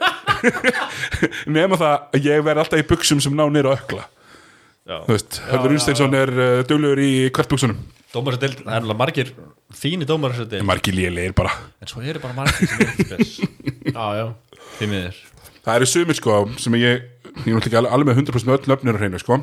Nema 1.58 1.80
það 1.82 1.94
að 2.18 2.28
ég 2.32 2.48
verð 2.50 2.66
alltaf 2.66 2.84
í 2.84 2.90
buksum 2.92 3.24
sem 3.24 3.38
ná 3.38 3.48
nýra 3.50 3.78
ökla 3.80 4.08
Hörður 4.90 5.72
já, 5.72 5.76
Unstensson 5.78 6.16
er 6.18 6.32
uh, 6.34 6.62
duglegur 6.68 7.02
í 7.04 7.12
kvartbuksunum. 7.36 7.78
Dómarsdeild, 8.12 8.64
það 8.66 8.74
er 8.74 8.82
alveg 8.82 8.98
margir 9.00 9.30
fíni 9.78 10.08
dómarsdeild 10.10 10.66
Margi 10.68 10.92
lélegir 10.92 11.36
bara. 11.38 11.54
En 11.80 11.88
svo 11.88 12.02
eru 12.04 12.20
bara 12.24 12.36
margir 12.36 12.68
sem 12.68 12.82
er 12.82 12.90
ekki 12.90 13.06
spes 13.08 13.36
Já, 13.94 14.06
já. 14.18 14.26
Því 14.80 14.90
miður. 14.92 15.20
Það 15.62 15.78
eru 15.78 15.88
sumir 15.94 16.18
sko 16.18 16.40
sem 16.60 16.76
ég 16.82 17.08
Ég 17.46 17.56
er 17.72 17.88
alveg 17.88 18.10
með 18.10 18.20
100% 18.26 18.48
með 18.48 18.58
öll 18.58 18.72
nöfnir 18.72 18.98
á 18.98 19.00
hreinu 19.00 19.20
sko. 19.22 19.38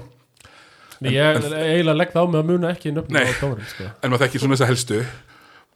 Ég 1.08 1.38
eiginlega 1.38 1.94
legg 1.96 2.12
það 2.12 2.26
á 2.26 2.28
mig 2.28 2.40
að 2.40 2.48
muna 2.50 2.72
ekki 2.74 2.92
Nei. 2.92 3.22
á 3.24 3.32
dómarum 3.40 3.68
sko. 3.70 3.86
En 4.02 4.12
maður 4.12 4.24
þekkir 4.26 4.42
svona 4.42 4.58
þess 4.58 4.66
að 4.66 4.72
helstu. 4.72 4.98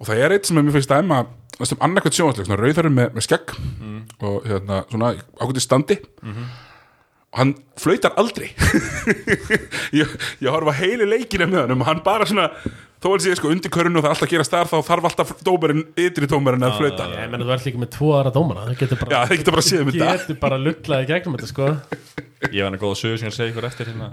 Og 0.03 0.09
það 0.09 0.23
er 0.27 0.35
eitt 0.35 0.49
sem 0.49 0.59
er 0.59 0.67
mér 0.67 0.77
finnst 0.77 0.93
dæma 0.93 1.21
sem 1.63 1.79
annarkvæmt 1.87 2.17
sjónvarsleik, 2.19 2.49
svona 2.49 2.59
rauðarinn 2.59 2.97
með, 2.97 3.13
með 3.17 3.27
skegg. 3.29 3.55
Og 4.21 4.49
hérna 4.51 4.83
svona 4.91 5.13
ákvæmdi 5.39 5.63
standi. 5.63 5.99
Og 6.27 6.43
hann 7.37 7.55
flautar 7.81 8.13
aldrei. 8.21 8.51
Ég, 10.01 10.09
ég 10.43 10.49
horfa 10.53 10.75
heilu 10.77 11.07
leikina 11.09 11.47
með 11.49 11.63
hann 11.63 11.75
og 11.77 11.87
hann 11.89 12.03
bara 12.05 12.27
svona 12.29 12.51
þó 13.03 13.09
að 13.15 13.25
sé 13.25 13.35
sko 13.39 13.51
undir 13.51 13.73
körun 13.73 13.97
og 13.99 14.05
það 14.05 14.11
er 14.11 14.15
alltaf 14.15 14.29
að 14.29 14.35
gera 14.35 14.47
starf 14.47 14.73
þá 14.73 14.79
þarf 14.87 15.09
alltaf 15.09 15.33
dómarinn, 15.47 15.85
ytri 15.99 16.29
dómarinn 16.31 16.67
að 16.69 16.77
flauta. 16.79 17.09
Ég 17.17 17.33
meina 17.33 17.47
þú 17.49 17.55
ert 17.57 17.67
líka 17.67 17.81
með 17.83 17.91
tvo 17.97 18.13
aðra 18.19 18.35
dómara 18.37 18.67
Það 18.69 18.79
getur 18.83 19.01
já 19.01 19.03
bara, 19.03 19.23
það 19.27 19.41
geta 19.41 19.55
bara 19.57 19.67
séð 19.69 19.83
um 19.83 19.91
þetta. 19.91 20.13
Getur 20.23 20.39
bara 20.45 20.61
lullaði 20.61 21.09
gegnum 21.11 21.39
þetta 21.39 21.51
sko. 21.51 21.71
Ég 22.53 22.61
var 22.61 22.69
hann 22.69 22.79
að 22.79 22.85
góða 22.85 23.01
sögur 23.01 23.19
sem 23.23 23.31
ég 23.31 23.37
segi 23.39 23.51
ykkur 23.55 23.69
eftir 23.71 23.91
hérna. 23.91 24.07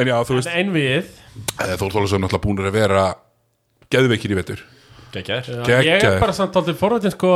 En 0.00 0.08
já 0.08 0.16
þú 0.24 0.36
veist, 0.38 0.50
Einvið 0.54 1.08
eh, 1.60 1.74
Þór 1.76 1.92
Þólasson 1.92 2.22
náttúrulega 2.24 2.44
búin 2.46 2.62
að 2.64 2.76
vera 2.78 3.06
geðveikir 3.92 4.32
í 4.32 4.38
vetur 4.38 4.62
Gekkjær. 5.14 5.48
Ég 5.82 6.04
er 6.06 6.20
bara 6.22 6.34
samt 6.36 6.54
aldrei 6.58 6.76
forvættin 6.78 7.14
sko 7.14 7.30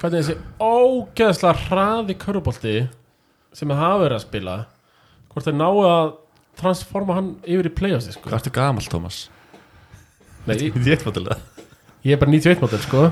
hvernig 0.00 0.22
þessi 0.22 0.36
ógeðslega 0.58 1.68
hraði 1.68 2.16
körubolti 2.18 2.74
sem 3.54 3.70
það 3.70 3.82
hafa 3.84 4.00
verið 4.02 4.16
að 4.18 4.24
spila 4.26 4.56
hvort 5.32 5.46
þeir 5.46 5.56
náu 5.60 5.82
að 5.86 6.10
transforma 6.58 7.16
hann 7.16 7.30
yfir 7.46 7.70
í 7.70 7.74
playoffsi 7.76 8.16
sko. 8.16 8.26
Hvað 8.26 8.40
ertu 8.40 8.54
gamall, 8.58 8.90
Tómas? 8.90 9.22
Nei, 10.48 10.56
ég, 10.58 10.76
Ég 12.02 12.16
er 12.16 12.18
bara 12.18 12.32
91 12.34 12.62
mótel 12.64 12.82
sko. 12.82 13.06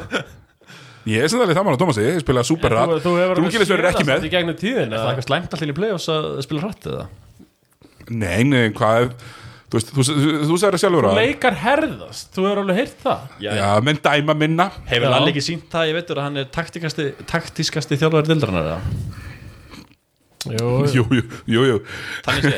ég 1.06 1.22
er 1.22 1.30
það 1.30 1.62
mann 1.62 1.76
að 1.76 1.82
Tómasi, 1.84 2.04
ég 2.04 2.22
spila 2.24 2.42
super 2.46 2.74
þú, 2.74 2.80
rætt 2.80 3.04
þú 3.06 3.12
hefur 3.20 3.38
Drungilis 3.38 3.70
verður 3.70 3.90
ekki 3.92 4.06
með 4.08 4.26
í 4.26 4.32
gegnum 4.34 4.58
tíðin 4.58 4.90
Er 4.90 4.98
það 4.98 5.12
eitthvað 5.12 5.28
slæmt 5.28 5.54
allir 5.56 5.70
í 5.72 5.76
play-offs 5.78 6.08
að 6.12 6.26
spila 6.46 6.64
hratt 6.66 6.88
eða? 6.90 7.06
nei, 8.10 8.42
nei, 8.42 8.64
hvað 8.74 9.04
er 9.04 9.12
þú 9.70 9.78
veist, 9.78 9.90
þú, 9.94 10.04
þú, 10.06 10.30
þú 10.50 10.56
sagði 10.58 10.74
það 10.74 10.82
sjálfur 10.82 11.06
Þú 11.06 11.10
að 11.10 11.20
leikar 11.20 11.56
herðast, 11.62 12.30
þú 12.34 12.46
hefur 12.46 12.60
alveg 12.64 12.78
heyrt 12.80 13.02
það. 13.04 13.26
Já, 13.44 13.50
já, 13.60 13.66
menn 13.86 14.00
dæma 14.02 14.34
minna. 14.34 14.66
Hefur. 14.90 15.12
Lalli 15.14 15.30
ekki 15.30 15.44
sínt 15.46 15.66
það, 15.70 15.90
ég 15.90 15.98
veitur 16.00 16.20
að 16.20 16.26
hann 16.26 16.40
er 16.42 16.48
taktikasti, 16.56 17.06
taktískasti 17.30 17.98
þjálfari 18.00 18.32
dildrarnar 18.32 18.70
eða? 18.72 18.80
Jú, 20.48 20.68
jú, 20.88 21.04
jú, 21.44 21.62
jú, 21.68 21.76
Þannig 22.24 22.46
sé, 22.48 22.56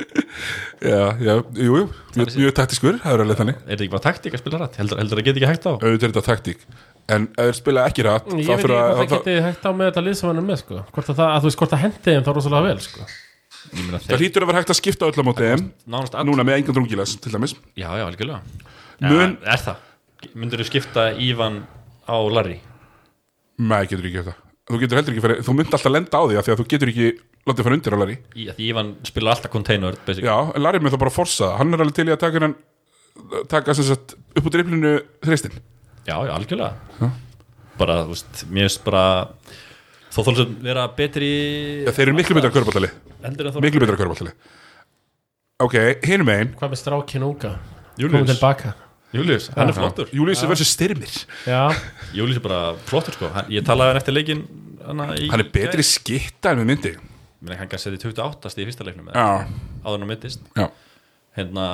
já, 0.90 1.00
já, 1.20 1.34
jú, 1.60 1.74
jú, 1.76 1.82
mjög, 2.16 2.54
taktiskur 2.56 2.96
það 3.02 3.12
er 3.12 3.22
alveg 3.26 3.36
þannig, 3.42 3.58
er 3.60 3.68
þetta 3.68 3.84
ekki 3.84 3.92
bara 3.92 4.04
taktík 4.06 4.32
að 4.32 4.40
spila 4.40 4.60
hratt? 4.62 4.78
Heldur, 4.80 5.02
heldur 5.02 5.20
að 5.20 5.26
geta 5.28 5.36
ekki 5.42 5.50
hægt 5.50 5.68
á? 5.68 5.72
auðvitað 5.76 6.06
er 6.08 6.14
þetta 6.14 6.24
taktík. 6.30 6.64
En 7.12 7.28
ef 7.36 7.50
þeir 7.50 7.58
spila 7.60 7.84
ekki 7.90 8.06
rætt 8.08 8.32
ég 8.32 8.48
veit 8.48 8.56
ekki 8.56 8.72
hvað 8.72 8.96
það 8.96 9.12
geti 9.12 9.36
hægt 9.44 9.68
á 9.68 9.70
með 9.76 9.90
þetta 9.90 10.06
lið 10.08 10.16
sem 10.16 10.30
hann 10.32 10.40
er 10.40 10.48
með 10.48 10.58
sko. 10.64 10.80
hvort 10.96 11.12
að 11.12 11.20
það, 11.20 11.28
að 11.36 11.40
þú 11.44 11.46
veist 11.52 11.60
hvort 12.96 13.25
það 13.72 14.22
hlýtur 14.22 14.44
að 14.44 14.50
vera 14.50 14.60
hægt 14.62 14.72
að 14.74 14.78
skipta 14.80 15.08
öll 15.08 15.18
á 15.20 15.24
móti 15.26 15.46
þeim 15.50 15.64
nánast 15.90 16.14
all 16.16 16.26
núna 16.28 16.44
með 16.46 16.60
engan 16.60 16.76
drungilas 16.78 17.16
til 17.20 17.32
dæmis 17.34 17.54
Já, 17.76 17.88
já, 17.98 18.04
algjörlega 18.06 18.40
Mun- 19.06 19.36
ja, 19.42 19.52
Er 19.54 19.62
það? 19.66 19.82
Myndur 20.34 20.62
þú 20.62 20.68
skipta 20.70 21.06
Ívan 21.20 21.62
á 22.08 22.16
Larry? 22.32 22.60
Nei, 23.58 23.82
getur 23.86 24.06
ekki 24.08 24.22
þetta 24.22 24.36
Þú 24.66 24.80
getur 24.82 24.98
heldur 24.98 25.14
ekki 25.14 25.22
fyrir, 25.22 25.42
þú 25.46 25.52
myndi 25.54 25.76
alltaf 25.76 25.92
lenda 25.94 26.18
á 26.18 26.22
því 26.26 26.38
af 26.40 26.46
því 26.46 26.52
að 26.54 26.60
þú 26.62 26.66
getur 26.72 26.90
ekki 26.90 27.10
látið 27.46 27.66
fara 27.68 27.76
undir 27.78 27.94
á 27.94 27.98
Larry 28.02 28.16
Í, 28.34 28.46
að 28.50 28.56
því 28.56 28.70
Ívan 28.72 28.88
spila 29.06 29.30
alltaf 29.36 29.52
container 29.52 29.98
basic. 30.06 30.24
Já, 30.26 30.36
Larry 30.58 30.80
með 30.82 30.96
það 30.96 31.02
bara 31.04 31.12
að 31.12 31.18
forsa. 31.20 31.50
Hann 31.60 31.70
er 31.76 31.84
alveg 31.84 31.94
til 32.00 32.08
í 32.08 32.14
að 32.16 32.22
taka 32.24 32.42
hann 32.42 32.56
taka 33.48 33.74
sem 33.76 33.86
sagt 33.86 34.16
upp 34.36 34.44
úr 34.48 34.52
driplinu 34.56 34.90
þreistin 35.24 35.54
já, 36.06 36.16
já, 36.26 36.32
algjörlega 36.34 37.12
Bara, 37.76 38.00
þú 38.08 38.12
veist, 38.14 38.42
mér 38.48 38.66
finnst 38.66 38.82
bara 38.86 39.04
Þó 40.16 40.20
þóls 40.24 40.42
að 40.46 40.54
vera 40.64 40.86
betri 40.96 41.30
Já, 41.84 41.92
þeir 41.92 42.06
eru 42.06 42.16
miklu 42.16 42.38
betra 42.38 42.52
þó 43.52 43.60
Miklu 43.60 43.84
betra 43.84 44.00
körbáltali 44.00 44.32
Ok, 45.60 45.76
hinum 46.04 46.32
einn 46.32 46.56
hvað 46.56 46.72
með 46.72 46.82
strákin 46.82 47.24
unga? 47.28 47.54
Komum 47.96 48.12
Július, 48.12 48.34
tilbaka 48.34 48.74
Július, 49.14 49.48
hann 49.54 49.70
er 49.70 49.76
flottur. 49.76 50.08
Július 50.12 50.42
versus 50.48 50.72
Styrmir. 50.74 51.12
Já, 51.46 51.70
Július 52.16 52.40
er 52.40 52.44
bara 52.44 52.60
flottur 52.88 53.14
sko. 53.14 53.30
Hann, 53.32 53.50
Ég 53.54 53.64
talaði 53.66 53.92
hann 53.92 54.00
eftir 54.00 54.16
leikin 54.16 54.42
í, 54.44 55.28
Hann 55.30 55.42
er 55.42 55.50
betri 55.54 55.84
skitta 55.86 56.52
en 56.52 56.62
við 56.62 56.70
myndi. 56.72 56.92
Mér 57.46 57.60
hann 57.62 57.70
kannski 57.70 57.92
setið 57.92 58.08
28 58.10 58.52
stíð 58.52 58.64
í 58.64 58.68
fyrsta 58.70 58.86
leiknum 58.86 59.12
áður 59.14 59.94
en 59.94 60.04
hann 60.04 60.10
mittist. 60.10 60.42
Já. 60.58 60.66
Hérna, 61.38 61.66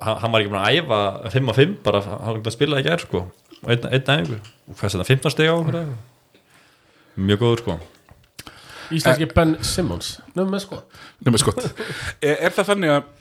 hann, 0.00 0.32
var 0.32 0.42
ekki 0.42 0.52
búin 0.54 0.62
að 0.62 0.80
æfa 0.80 1.00
5 1.36 1.52
og 1.52 1.58
5 1.60 1.78
bara, 1.84 2.02
hann 2.08 2.40
var 2.40 2.40
ekki 2.40 2.70
að 2.72 2.90
er 2.94 3.04
sko. 3.04 3.24
Einn, 3.66 3.88
æfingu. 3.92 4.40
Og 4.66 4.78
hvað 4.78 4.88
er 4.88 4.96
þetta, 4.96 5.08
15 5.12 5.34
steg 5.36 5.52
á 5.52 5.54
okkur 5.56 5.80
eða? 5.82 5.96
Mjög 7.16 7.42
góður 7.42 7.62
sko. 7.62 7.76
Íslenski 8.96 9.28
Ben 9.34 9.56
Simmons. 9.66 10.16
Nefnum 10.34 10.52
með 10.54 10.62
sko 10.62 10.80
Nefnir 11.26 11.42
skott 11.42 11.64
er, 12.28 12.36
er 12.36 12.52
það 12.54 12.68
þannig 12.72 12.92
að 12.96 13.14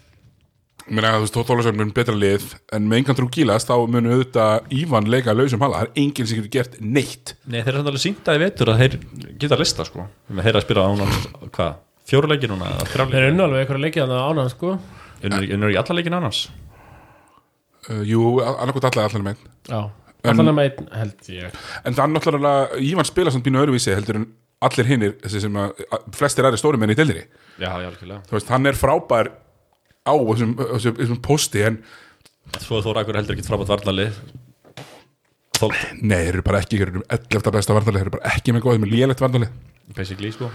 Mér 0.86 1.08
að 1.10 1.16
þú 1.16 1.24
veist, 1.24 1.38
Þólasson 1.50 1.78
mun 1.80 1.92
betra 1.98 2.14
lið 2.14 2.44
en 2.78 2.84
með 2.86 3.00
engan 3.00 3.18
trú 3.18 3.26
gílast 3.34 3.72
þá 3.72 3.88
munu 3.90 4.12
auðvitað 4.14 4.68
Ívan 4.78 5.08
leika 5.10 5.34
lausum 5.34 5.64
hala, 5.66 5.80
það 5.80 5.88
er 5.88 6.04
enginn 6.04 6.28
sem 6.30 6.38
getur 6.38 6.52
gert 6.54 6.76
neitt. 6.78 7.32
Nei, 7.50 7.64
þeir 7.64 7.72
eru 7.72 7.80
samt 7.80 7.90
alveg 7.90 8.04
sínda 8.04 8.36
í 8.38 8.42
vetur 8.44 8.70
að 8.70 8.84
þeir 8.84 8.98
geta 9.42 9.58
lista 9.58 9.88
sko. 9.88 10.06
Þeir 10.30 10.52
eru 10.52 10.62
að 10.62 10.68
spila 10.68 10.84
án 10.86 11.02
hvað, 11.56 11.80
fjóru 12.06 12.30
leikir 12.30 12.54
núna 12.54 12.70
þeir 12.92 13.18
eru 13.24 13.32
unna 13.34 13.48
alveg 13.50 13.64
eitthvað 13.64 13.82
leikið 13.88 14.04
þannig 14.06 14.28
ána 14.30 14.46
sko. 14.54 14.76
Unnur 15.26 15.46
unnur 15.56 15.72
ekki 15.72 15.82
alla 15.82 15.98
leikin 15.98 16.18
annars 16.18 16.40
uh, 17.90 18.02
Jú, 18.06 18.24
annarkot 18.44 18.88
allar 18.90 19.10
allar 19.10 19.24
með 19.26 19.46
já, 19.70 19.80
allan 20.32 20.52
að 20.52 20.58
meitt 20.60 20.82
held 20.96 21.30
ég. 21.34 21.60
En 21.84 21.98
það 21.98 22.04
er 22.06 22.14
náttúrulega, 22.14 22.80
Ívan 22.90 23.10
spila 23.10 23.34
samt 23.34 23.46
bínu 23.48 23.62
öðruvísi 23.62 23.94
heldur 23.96 24.22
en 24.22 24.30
allir 24.66 24.90
hinnir 24.90 25.16
sem 25.30 25.60
að, 25.62 25.84
flestir 26.16 26.48
aðri 26.48 26.62
stóri 26.62 26.82
menn 26.82 26.94
í 26.94 26.98
deildinni. 26.98 27.28
Já, 27.62 27.70
já, 27.84 27.92
Þú 28.30 28.38
veist, 28.38 28.50
hann 28.54 28.70
er 28.70 28.80
frábær 28.80 29.32
á 30.06 30.14
þessum, 30.14 30.56
þessum, 30.60 30.98
þessum 31.02 31.22
posti 31.26 31.64
en 31.66 31.80
Svo 32.62 32.78
þóra 32.86 33.02
akkur 33.02 33.18
heldur 33.18 33.34
ekki 33.34 33.48
frábært 33.48 33.72
varnali 33.74 34.04
Þól, 35.56 35.72
nei, 36.04 36.20
þeir 36.20 36.36
eru 36.36 36.44
bara 36.46 36.60
ekki, 36.62 36.78
þeir 36.78 36.92
eru 36.92 37.02
11. 37.16 37.54
besta 37.56 37.74
varnalið, 37.74 38.02
þeir 38.02 38.10
eru 38.10 38.14
bara 38.18 38.34
ekki 38.36 38.54
með 38.54 38.66
góð, 38.66 38.76
þeir 38.76 38.78
eru 38.78 38.86
með 38.86 38.94
lélegt 38.94 39.24
varnalið 39.24 39.56
basically 39.94 40.32
sko. 40.34 40.50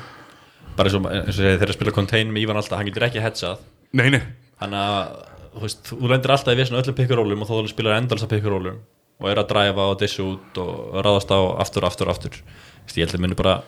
Bara 0.78 0.90
eins 0.90 0.96
og, 0.96 1.06
eins 1.10 1.34
og 1.34 1.36
segir, 1.36 1.58
þeir 1.58 1.66
eru 1.66 1.74
að 1.74 1.78
spila 1.78 1.94
contain 1.94 2.32
með 2.32 2.44
Ívan 2.44 2.60
alltaf, 2.60 2.78
hann 2.78 2.88
getur 2.88 3.06
ekki 3.06 3.22
headsað. 3.22 3.62
Nei, 3.98 4.08
nei, 4.14 4.22
hann 4.62 4.74
að, 4.76 5.12
þú 5.54 5.64
veist, 5.64 5.82
þú 5.90 6.10
lendir 6.12 6.34
alltaf 6.34 6.54
í 6.54 6.60
vissin 6.60 6.78
öllum 6.80 6.98
pikkurólum 6.98 7.44
og 7.44 7.50
þá 7.50 7.70
spilar 7.72 7.98
endalsa 7.98 8.30
pikkurólum 8.30 8.80
og 9.20 9.28
er 9.28 9.40
að 9.42 9.50
dræfa 9.52 9.88
og 9.92 9.98
dissi 10.00 10.22
út 10.24 10.60
og 10.62 11.00
ráðast 11.04 11.32
á 11.32 11.38
aftur, 11.60 11.86
aftur, 11.88 12.10
aftur. 12.12 12.38
Vist, 12.86 12.96
ég 12.96 13.04
held 13.04 13.18
að 13.18 13.24
muni 13.26 13.36
bara 13.38 13.58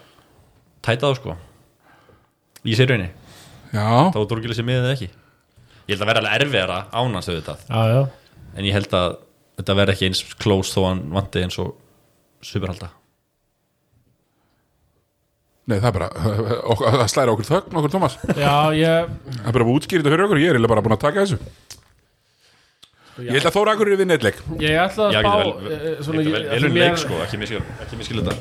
tæta 0.85 1.11
það 1.11 1.19
sko. 1.21 1.37
Í 2.63 2.79
sérunni, 2.79 3.11
já. 3.75 3.85
Þá 4.15 4.19
er 4.23 4.31
Dorgilis 4.31 4.59
sem 4.61 4.67
miðið 4.69 4.95
ekki? 4.95 5.11
Ég 5.91 5.95
held 5.95 6.05
að 6.07 6.11
vera 6.13 6.23
alveg 6.23 6.47
erfiðara 6.47 6.79
ánans 6.95 7.29
auðvitað, 7.29 7.63
já, 7.69 7.83
já, 7.91 8.03
en 8.57 8.69
ég 8.69 8.77
held 8.77 8.97
að 8.97 9.17
þetta 9.61 9.79
verði 9.81 9.97
ekki 9.97 10.09
eins 10.09 10.25
close 10.41 10.73
þó 10.73 10.87
hann 10.89 11.05
vandi 11.13 11.43
eins 11.45 11.59
og 11.61 11.73
superhalda. 12.43 12.93
Nei, 15.69 15.77
það 15.79 15.89
er 15.91 15.97
bara, 15.99 16.09
það 17.03 17.05
slæra 17.13 17.35
okkur 17.37 17.51
þögn, 17.51 17.77
okkur 17.79 17.93
Tómas. 17.93 18.17
Já 18.35 18.55
ég 18.75 19.13
Það 19.37 19.47
er 19.51 19.55
bara 19.59 19.67
að 19.67 19.75
útskýra 19.77 20.03
þetta 20.03 20.15
fyrir 20.15 20.25
okkur, 20.27 20.41
ég 20.43 20.57
er 20.57 20.71
bara 20.73 20.83
búin 20.87 20.97
að 20.97 21.05
taka 21.05 21.27
þessu 21.27 21.82
Ég 23.21 23.35
held 23.37 23.45
að 23.51 23.57
Þóra 23.59 23.75
Akur 23.77 23.91
er 23.93 23.99
vinna 24.01 24.17
eitt 24.17 24.25
leik. 24.25 24.39
Ég 24.63 24.79
ætla 24.81 25.11
að 25.11 25.19
spá 25.19 25.33
vel, 25.37 25.51
eh, 25.69 26.63
mér- 26.73 26.79
leik 26.81 27.01
sko, 27.03 27.19
ekki 27.27 27.41
miskil, 27.43 27.61
ekki 27.85 27.99
miskil 28.01 28.23
þetta 28.23 28.37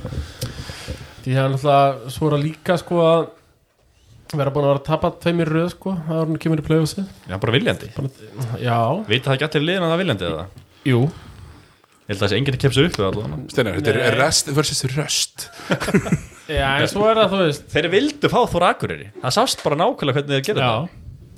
því 1.22 1.36
það 1.36 1.44
er 1.44 1.52
náttúrulega 1.54 2.12
svo 2.16 2.30
er 2.30 2.36
að 2.38 2.46
líka 2.46 2.78
sko 2.82 3.02
að 3.06 3.26
vera 4.40 4.54
búin 4.56 4.64
að 4.66 4.72
vera 4.72 4.80
að 4.80 4.86
tapa 4.88 5.12
tveimir 5.22 5.52
röð 5.52 5.68
sko 5.76 5.92
að 5.98 6.22
hann 6.22 6.40
kemur 6.42 6.62
í 6.62 6.66
playoffsi 6.66 7.04
já, 7.04 7.36
bara 7.36 7.54
viljandi, 7.54 7.92
já, 8.64 8.78
veit 9.10 9.28
það 9.28 9.36
ekki 9.36 9.48
allir 9.50 9.68
liðin 9.68 9.86
að 9.86 9.92
það 9.94 10.02
viljandi 10.06 10.30
eða? 10.32 10.46
Jú. 10.88 11.02
Ég 12.02 12.16
held 12.16 12.18
að 12.18 12.26
þessi 12.26 12.38
enginn 12.40 12.56
er 12.56 12.62
kemst 12.64 12.82
upp 12.82 13.52
Steinar, 13.52 13.78
þetta 13.78 13.94
er 14.08 14.18
rest 14.20 14.50
versus 14.56 14.82
röst. 14.96 15.46
Já, 16.52 16.82
en 16.82 16.90
svo 16.92 17.06
er 17.08 17.16
það 17.22 17.30
þú 17.32 17.38
veist. 17.46 17.68
Þeir 17.72 17.88
vildu 17.94 18.32
fá 18.34 18.40
Þóra 18.52 18.72
Akureyri. 18.74 19.06
Það 19.22 19.36
sást 19.38 19.62
bara 19.64 19.78
nákvæmlega 19.80 20.18
hvernig 20.18 20.34
þeir 20.34 20.48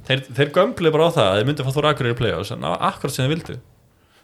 þeir, 0.08 0.24
þeir 0.40 0.52
gömluðu 0.58 0.96
bara 0.96 1.10
á 1.10 1.16
það 1.18 1.30
að 1.30 1.38
þeir 1.38 1.48
myndu 1.50 1.68
fá 1.68 1.72
Þóra 1.76 1.94
Akureyri 1.94 2.16
í 2.16 2.20
play-offs 2.20 2.54
en 2.56 2.68
akkurat 2.74 3.16
sem 3.16 3.26
þeir 3.26 3.34
vildu. 3.36 3.60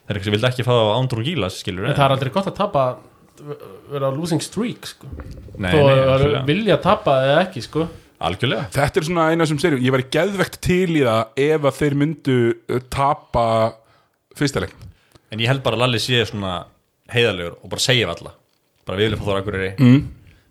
Þeir 0.08 0.20
ekki, 0.20 0.34
vildu 0.34 0.50
ekki 0.50 0.66
fá 0.66 0.72
það 0.74 0.90
á 0.90 0.96
Ándrún 0.98 1.26
Gílas 1.28 1.60
skilur 1.62 1.88
en 1.88 1.96
það 1.96 2.06
er 2.06 2.16
aldrei 2.16 2.32
gott 2.34 2.50
að 2.50 2.58
tapa 2.58 2.84
vera 3.90 4.10
á 4.10 4.12
losing 4.12 4.42
streak 4.44 4.88
sko. 4.90 5.08
Nei, 5.56 5.72
þó 5.72 5.80
nei, 5.86 6.04
að 6.14 6.26
vilja 6.48 6.78
tapa 6.82 7.16
eða 7.24 7.40
ekki 7.46 7.64
sko. 7.64 7.86
Algjörlega. 8.20 8.66
Þetta 8.74 9.00
er 9.00 9.06
svona 9.06 9.30
eina 9.32 9.46
sem 9.48 9.60
segir, 9.60 9.80
ég 9.80 9.94
væri 9.94 10.08
geðvegt 10.12 10.58
til 10.64 10.90
í 10.92 11.04
það 11.06 11.40
ef 11.40 11.68
að 11.70 11.78
þeir 11.78 11.96
myndu 12.02 12.36
uh, 12.52 12.82
tapa 12.92 13.44
fyrsta 14.36 14.60
leik 14.66 14.76
en 15.30 15.40
ég 15.40 15.50
held 15.50 15.62
bara 15.64 15.78
að 15.78 15.84
Lalli 15.84 16.00
sé 16.02 16.20
svona 16.28 16.64
heiðalegur 17.10 17.56
og 17.60 17.70
bara 17.72 17.82
segja 17.82 18.08
við 18.08 18.14
alla. 18.16 18.34
Bara 18.86 18.98
við 18.98 19.08
viljum 19.08 19.22
fá 19.22 19.28
Þóra 19.28 19.44
Akureyri. 19.44 19.70
Mm. 19.78 20.00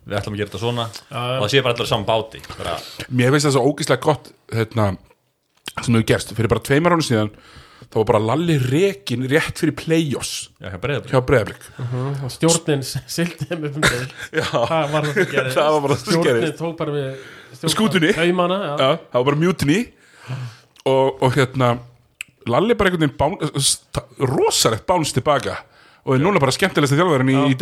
við 0.10 0.18
ætlum 0.18 0.36
að 0.36 0.42
gera 0.42 0.50
þetta 0.50 0.62
svona. 0.64 0.86
Já. 1.12 1.20
og 1.20 1.44
það 1.44 1.52
sé 1.54 1.62
bara 1.66 1.76
allir 1.76 1.90
saman 1.92 2.08
báti. 2.08 2.42
Bara, 2.56 2.76
Mér 3.12 3.34
finnst 3.36 3.50
það 3.50 3.56
svo 3.58 3.66
ógeðslega 3.70 4.06
gott 4.06 4.32
hérna, 4.56 4.88
sem 5.86 5.98
hefur 5.98 6.08
gerst, 6.14 6.36
fyrir 6.38 6.52
bara 6.52 6.64
tveimar 6.66 6.96
árum 6.96 7.06
síðan 7.06 7.32
þá 7.90 7.98
var 8.02 8.08
bara 8.12 8.22
Lalli 8.22 8.58
rekin 8.62 9.26
rétt 9.32 9.60
fyrir 9.62 9.74
play-offs. 9.78 10.50
Já, 10.60 10.70
hjá 10.74 10.80
Breiðablik. 10.84 11.14
Hjá 11.14 11.22
Breiðablik. 11.26 11.68
Og 12.26 12.34
stjórnin 12.34 12.84
sildi 13.16 13.48
þeim 13.50 13.68
upp 13.70 13.78
um 13.80 13.86
það 14.70 14.90
var 14.94 15.08
það 15.08 15.14
sem 15.14 15.30
gerði 15.32 15.54
það 15.56 15.78
það 15.94 16.02
sem 16.04 16.10
stjórnin 16.10 16.58
tók 16.60 16.76
bara 16.82 16.98
við 16.98 17.72
Skútunni. 17.74 18.12
haumana, 18.18 18.60
já. 18.62 18.74
Já, 18.76 18.90
það 19.14 19.22
var 19.22 19.30
bara 19.32 19.42
mutiny. 19.46 19.80
Og, 20.90 21.24
og 21.26 21.34
hérna 21.38 21.72
Lalli 22.50 22.76
bara 22.78 22.90
einhvern 22.90 23.10
veginn 23.10 24.30
rosalegt 24.30 24.86
báns 24.90 25.16
tilbaka. 25.16 25.58
Og 26.08 26.16
er 26.16 26.24
núna 26.24 26.40
bara 26.42 26.54
skemmtilegsta 26.56 26.98
þjálfarinn 26.98 27.34
í, 27.34 27.40
í 27.52 27.58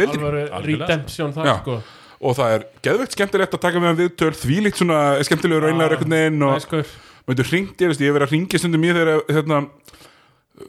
Já. 1.48 1.56
sko. 1.64 1.80
Og 2.18 2.34
það 2.38 2.53
er 2.56 2.64
geðvegt 2.85 3.15
skemmtilegt 3.18 3.56
að 3.57 3.64
taka 3.64 3.81
með 3.81 3.91
hann 3.91 3.99
viðtöl. 3.99 4.31
Þvílíkt 4.38 4.80
svona 4.81 4.99
skemmtilegur 5.27 5.68
raunlegar 5.68 5.98
einhvern 5.98 6.15
veginn 6.15 6.45
og 6.48 6.85
Maður 7.28 7.49
hringt, 7.52 7.82
ég 7.84 7.91
veist, 7.91 8.02
ég 8.02 8.08
hef 8.12 8.16
verið 8.18 8.28
að 8.30 8.36
ringja 8.38 8.60
stundum 8.62 8.82
mér 8.86 8.98
þegar, 9.02 9.22
hérna 9.36 9.58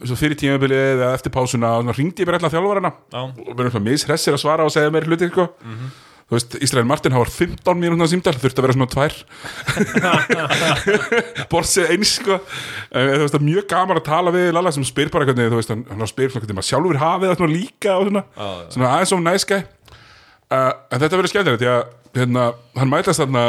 svo 0.05 0.17
fyrir 0.21 0.37
tímabilið 0.37 0.83
eða 0.99 1.13
eftir 1.17 1.33
pásuna 1.33 1.71
og 1.81 1.95
ringdi 1.97 2.21
ég 2.21 2.29
bara 2.29 2.37
alltaf 2.41 2.53
þjálfarana 2.53 2.91
Já, 3.15 3.21
og 3.25 3.55
verðum 3.57 3.73
svona 3.73 3.87
mishressir 3.89 4.35
að 4.37 4.43
svara 4.43 4.67
og 4.69 4.75
segja 4.75 4.91
mér 4.93 5.07
hluti 5.09 5.31
sko. 5.31 5.47
þú 6.29 6.35
veist, 6.37 6.57
Ísrael 6.67 6.85
Martin 6.85 7.15
hafa 7.17 7.31
15 7.33 7.79
mínútna 7.81 8.05
símdal, 8.11 8.35
þurfti 8.37 8.61
að 8.61 8.67
vera 8.67 8.77
svona 8.77 8.91
tvær 8.93 9.15
borsið 11.53 11.89
eins 11.95 12.13
sko. 12.19 12.37
en 12.93 13.09
þú 13.15 13.23
veist, 13.23 13.33
það 13.35 13.41
er 13.41 13.47
mjög 13.49 13.69
gaman 13.73 14.01
að 14.01 14.07
tala 14.11 14.35
við 14.35 14.51
Lalla 14.57 14.73
sem 14.75 14.85
spyr 14.89 15.11
bara 15.15 15.29
hvernig, 15.29 15.49
þú 15.53 15.61
veist, 15.61 15.73
hann, 15.73 15.85
hann 15.89 16.11
spyr 16.11 16.33
svona 16.33 16.45
hvernig 16.45 16.59
maður 16.61 16.69
sjálfur 16.71 17.01
hafið 17.03 17.31
það 17.33 17.41
svona 17.41 17.55
líka 17.57 17.97
og 17.97 18.09
svona, 18.11 18.25
Já, 18.29 18.45
já. 18.45 18.69
svona 18.77 18.91
aðeins 18.97 19.15
of 19.17 19.25
nice 19.25 19.49
guy 19.49 19.61
uh, 19.63 20.73
en 20.93 21.01
þetta 21.05 21.21
verður 21.23 21.33
skemmtilegt 21.33 21.65
að 21.69 21.81
hérna, 22.19 22.45
hann 22.77 22.93
mætast 22.93 23.21
þarna 23.25 23.47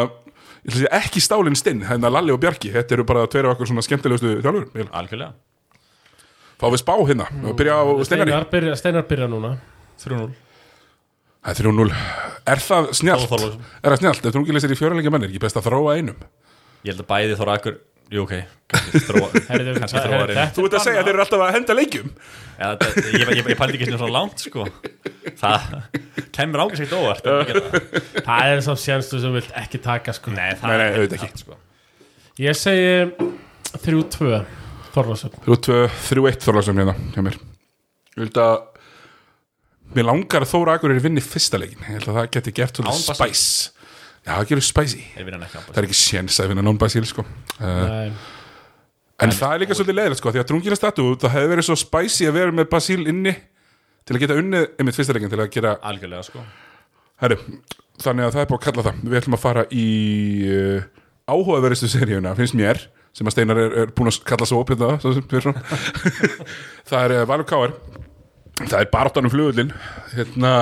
ekki 1.00 1.22
stálinn 1.24 1.58
stinn, 1.58 1.86
hérna 1.88 2.12
Lalli 2.12 2.34
og 2.36 2.42
Bjarki. 2.44 2.72
Þetta 2.74 2.98
eru 2.98 3.06
bara 3.08 3.28
tveir 3.32 3.48
af 3.48 3.56
okkur 3.56 3.70
svona 3.72 3.86
skemmtilegustu 3.86 4.36
þjálfur 4.44 4.90
algjörlega. 4.92 5.34
Fá 6.60 6.68
við 6.68 6.82
spá 6.82 6.94
hérna 7.00 7.30
og 7.48 7.56
byrja 7.60 7.80
á 7.80 7.84
steinari. 8.04 8.32
Steinar 8.34 8.48
byrja, 8.52 8.76
Steinar 8.80 9.06
byrja 9.08 9.30
núna. 9.32 9.54
3-0 10.00 10.32
Það 11.40 11.52
er 11.54 11.60
3-0 11.64 11.94
Er 12.50 12.62
það 12.64 12.90
snjált? 13.00 13.34
Er 13.84 13.94
það 13.94 14.00
snjált? 14.02 14.26
Ef 14.28 14.36
þú 14.36 14.44
leysir 14.56 14.74
í 14.74 14.78
fjöruleika 14.80 15.12
menn 15.14 15.26
er 15.28 15.32
ekki 15.32 15.42
best 15.44 15.60
að 15.60 15.70
þróa 15.70 15.96
einum? 16.00 16.20
Ég 16.84 16.94
held 16.94 17.04
að 17.04 17.10
bæði 17.10 17.38
þóra 17.40 17.56
akkur 17.60 17.78
Jú, 18.10 18.24
ok 18.26 18.34
Kannski 18.70 19.00
þróa 19.06 19.28
Herðu, 19.50 19.74
Kannski 19.80 19.98
herðu, 20.00 20.10
þróa 20.10 20.28
reyna 20.30 20.46
þetta 20.46 20.56
Þú 20.58 20.64
ert 20.68 20.76
að 20.80 20.84
segja 20.86 21.02
að 21.02 21.08
þeir 21.10 21.14
eru 21.16 21.24
alltaf 21.26 21.44
að 21.46 21.52
henda 21.58 21.76
leikjum 21.78 22.08
Já, 22.60 22.66
þetta- 22.70 23.04
Ég, 23.20 23.32
ég, 23.40 23.50
ég 23.54 23.60
pældi 23.60 23.78
ekki 23.80 23.90
svona 23.90 24.00
svona 24.02 24.16
langt 24.18 24.44
sko 24.46 24.66
Það 25.40 25.68
kemur 26.36 26.64
ángast 26.66 26.82
ekkert 26.84 26.96
óvart 27.00 27.28
það. 27.28 28.48
Er 28.50 28.62
svo 28.66 28.74
sjenstu 28.80 29.20
sem 29.22 29.34
vilt 29.36 29.52
ekki 29.60 29.80
taka 29.84 30.14
sko. 30.16 30.32
Nei, 30.36 30.50
það 30.60 30.72
Nei, 30.72 30.78
nei, 30.82 30.88
er 30.90 31.06
ekki. 31.16 31.30
allt, 31.30 31.44
sko. 31.44 31.58
Ég 32.40 32.58
segi 32.60 32.90
3-2 33.86 34.42
Þorlásson 34.96 35.36
Þú 35.46 35.56
ert 35.56 35.70
3-1 36.10 36.44
Þorlarsson 36.48 36.82
hérna 36.82 36.96
hjá 37.14 37.22
mér 37.30 37.38
Ég 37.40 38.24
held 38.26 38.42
að 38.44 38.56
Mér 39.96 40.06
langar 40.10 40.44
að 40.46 40.52
Þóra 40.54 40.76
Akureyri 40.80 41.02
vinni 41.08 41.24
fyrsta 41.24 41.60
leikin 41.62 41.82
Ég 41.86 41.96
held 42.00 42.10
að 42.12 42.20
það 42.20 42.32
geti 42.38 42.56
gert 42.60 42.82
Basil. 42.86 43.16
spice 43.16 43.79
Já, 44.30 44.36
það 44.36 44.50
gerur 44.52 44.66
ekki 45.48 45.64
Það 45.66 45.80
er 45.82 45.88
ekki 45.88 45.98
séns 45.98 46.38
að 46.40 46.52
vinna 46.52 46.66
non-basil 46.66 47.08
sko. 47.10 47.26
uh, 47.58 48.12
En 49.20 49.34
það 49.36 49.56
er 49.56 49.64
líka 49.64 49.78
svolítið 49.78 49.98
leiðilegt 49.98 50.22
sko, 50.22 50.34
Því 50.36 50.44
að 50.44 50.48
drungina 50.52 50.78
statu 50.78 51.08
Það 51.20 51.36
hefði 51.36 51.52
verið 51.56 51.68
svo 51.68 51.78
spicy 51.82 52.30
að 52.30 52.38
vera 52.38 52.56
með 52.56 52.70
basil 52.72 53.02
inni 53.10 53.34
Til 54.06 54.16
að 54.16 54.24
geta 54.24 54.38
unnið 54.40 54.70
einmitt 54.78 55.00
fyrsta 55.00 55.18
leikin 55.18 55.34
Til 55.34 55.42
að 55.42 55.52
gera 55.58 55.74
Algjörlega 55.90 56.30
sko. 56.30 56.46
Herru, 57.20 57.36
þannig 58.00 58.30
að 58.30 58.36
það 58.36 58.42
er 58.42 58.48
búið 58.48 58.60
að 58.60 58.64
kalla 58.64 58.84
það. 58.86 59.00
Við 59.04 59.18
ætlum 59.20 59.36
að 59.36 59.42
fara 59.44 59.64
í 59.76 59.88
uh, 60.48 60.86
áhugaveristu 61.28 61.90
seríuna, 61.92 62.32
finnst 62.38 62.56
mér 62.56 62.80
sem 63.16 63.28
að 63.28 63.36
Steinar 63.36 63.60
er, 63.60 63.76
er 63.84 63.94
búin 63.96 64.12
að 64.12 64.22
kalla 64.28 64.48
svo 64.48 64.62
opið 64.64 64.84
það 66.90 67.02
er 67.02 67.16
uh, 67.18 67.26
Valur 67.30 67.48
Káar 67.50 67.72
það 68.60 68.80
er 68.80 68.90
baráttanum 68.94 69.34
flugullin 69.34 69.72
hérna 70.14 70.54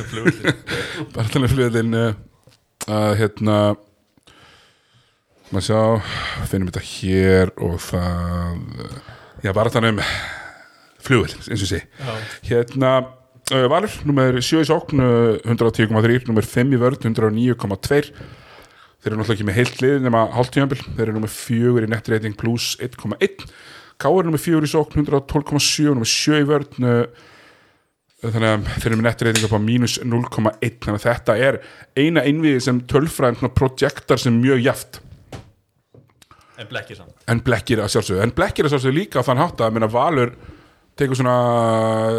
baráttanum 1.14 1.50
flugullin 1.50 1.96
uh, 1.96 2.10
að 2.88 3.12
hérna 3.20 3.56
maður 5.50 5.66
sjá 5.66 5.80
finnum 6.50 6.70
þetta 6.70 6.86
hér 6.86 7.54
og 7.58 7.80
það 7.82 8.60
já, 9.42 9.50
baráttanum 9.56 9.98
flugull, 11.04 11.32
eins 11.32 11.64
og 11.64 11.70
sé 11.70 11.80
Hérna, 12.46 12.92
uh, 13.50 13.66
Valur, 13.70 13.96
nummer 14.08 14.38
7 14.40 14.62
í 14.62 14.68
sókn, 14.68 15.02
uh, 15.02 15.40
110,3, 15.48 16.28
nummer 16.28 16.46
5 16.46 16.76
í 16.76 16.80
vörð, 16.80 17.02
109,2. 17.08 18.12
Þeir 19.00 19.14
eru 19.14 19.18
náttúrulega 19.18 19.38
ekki 19.38 19.48
með 19.48 19.58
heilt 19.58 19.80
lið 19.80 19.98
nema 20.04 20.26
hálftíðanbil. 20.34 20.80
Þeir 20.84 21.04
eru 21.06 21.16
nummer 21.16 21.32
4 21.32 21.86
í 21.86 21.90
netreiting 21.90 22.36
pluss 22.38 22.74
1,1. 22.84 23.46
K 24.00 24.10
er 24.12 24.28
nummer 24.28 24.40
4 24.40 24.68
í 24.68 24.72
sókn, 24.74 25.02
112,7, 25.06 25.94
nummer 25.94 26.10
7 26.10 26.42
í 26.42 26.48
vörð, 26.48 26.78
uh, 26.84 27.28
þannig 28.22 28.48
að 28.50 28.70
þeir 28.76 28.88
eru 28.90 28.98
með 29.00 29.06
netreiting 29.08 29.46
upp 29.46 29.56
á 29.56 29.60
mínus 29.64 29.98
0,1. 30.04 30.80
Þannig 30.84 30.98
að 30.98 31.06
þetta 31.06 31.36
er 31.48 31.60
eina 31.96 32.24
einviði 32.26 32.64
sem 32.64 32.80
tölfræðin 32.90 33.54
projektar 33.56 34.20
sem 34.20 34.36
mjög 34.40 34.64
jaft. 34.64 35.00
En 36.60 36.68
blekkir 36.68 36.98
samt 36.98 37.28
En 37.32 37.38
blekkir 37.40 37.80
að 37.80 37.92
sjálfsögðu 37.94 38.24
En 38.26 38.32
blekkir 38.36 38.66
að 38.66 38.74
sjálfsögðu 38.74 38.98
líka 38.98 39.22
á 39.22 39.26
þann 39.26 39.40
hátt 39.40 39.62
að 39.64 39.76
minna, 39.76 39.88
Valur 39.88 40.34
tekur 41.00 41.16
svona 41.16 41.36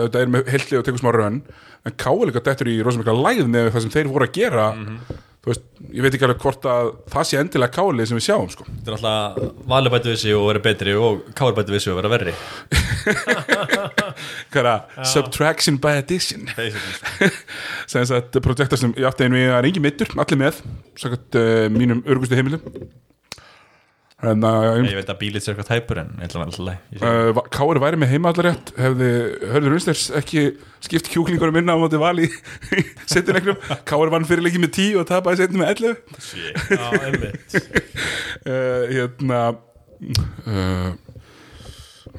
þetta 0.06 0.22
er 0.24 0.32
með 0.34 0.48
heilli 0.50 0.80
og 0.80 0.86
tekur 0.88 1.02
smá 1.04 1.12
rönn 1.14 1.42
en 1.86 1.98
Káa 1.98 2.26
líka 2.26 2.42
dettur 2.46 2.70
í 2.72 2.80
rosamikla 2.86 3.14
læð 3.18 3.44
með 3.52 3.70
það 3.74 3.86
sem 3.86 3.94
þeir 3.94 4.10
voru 4.10 4.28
að 4.28 4.38
gera 4.38 4.66
þú 4.78 5.31
veist, 5.48 5.64
ég 5.90 6.04
veit 6.06 6.14
ekki 6.14 6.26
alveg 6.28 6.44
hvort 6.44 6.66
að 6.70 6.92
það 7.10 7.28
sé 7.28 7.40
endilega 7.42 7.74
Káli 7.74 8.06
sem 8.06 8.20
við 8.20 8.26
sjáum 8.28 8.50
sko. 8.54 8.66
Þetta 8.70 8.92
er 8.92 8.98
alltaf 8.98 9.64
valið 9.72 9.96
bæti 9.96 10.12
við 10.12 10.20
sig 10.22 10.38
og 10.38 10.48
vera 10.52 10.64
betri 10.68 10.94
og 10.94 11.24
káir 11.38 11.56
bæti 11.58 11.74
við 11.74 11.84
sig 11.86 11.94
og 11.94 11.98
vera 11.98 12.12
verri 12.14 12.36
hvað 14.52 14.60
er 14.62 14.68
það? 14.68 15.00
Subtraction 15.14 15.80
by 15.82 15.96
addition 16.04 16.46
sem 17.90 18.06
að 18.06 18.42
projektar 18.46 18.82
sem 18.82 18.94
ég 19.00 19.10
átti 19.10 19.26
einu 19.26 19.40
við 19.40 19.50
að 19.50 19.58
er 19.58 19.70
engin 19.72 19.86
mittur, 19.88 20.14
allir 20.22 20.42
með 20.44 20.62
sakart 21.02 21.40
uh, 21.42 21.66
mínum 21.74 22.04
örgustu 22.06 22.38
heimilum 22.38 22.62
en 24.30 24.46
að 24.46 24.86
Ég 24.86 24.98
veit 25.00 25.10
að 25.10 25.20
bílið 25.22 25.44
sér 25.44 25.56
eitthvað 25.56 25.70
tæpur 25.72 26.00
en 26.02 26.12
Uh, 27.02 27.40
Kári 27.54 27.82
væri 27.82 28.00
með 28.02 28.12
heimallarétt 28.14 28.72
hefði 28.78 29.10
Hörður 29.54 29.76
Unsters 29.78 30.04
ekki 30.20 30.44
skipt 30.86 31.10
kjúklingurum 31.14 31.58
minna 31.58 31.74
á 31.74 31.82
móti 31.82 32.00
vali 32.02 32.28
í 32.78 32.86
setjuleiknum 33.10 33.58
Kári 33.90 34.14
vann 34.14 34.28
fyrirleiki 34.30 34.62
með 34.62 34.74
10 34.78 35.02
og 35.02 35.10
tapaði 35.10 35.42
setjum 35.42 35.64
með 35.64 35.74
11 35.74 35.98
já, 36.76 36.88
einmitt. 37.02 37.58
Uh, 38.46 38.86
hérna 38.96 39.42
uh, 40.46 40.90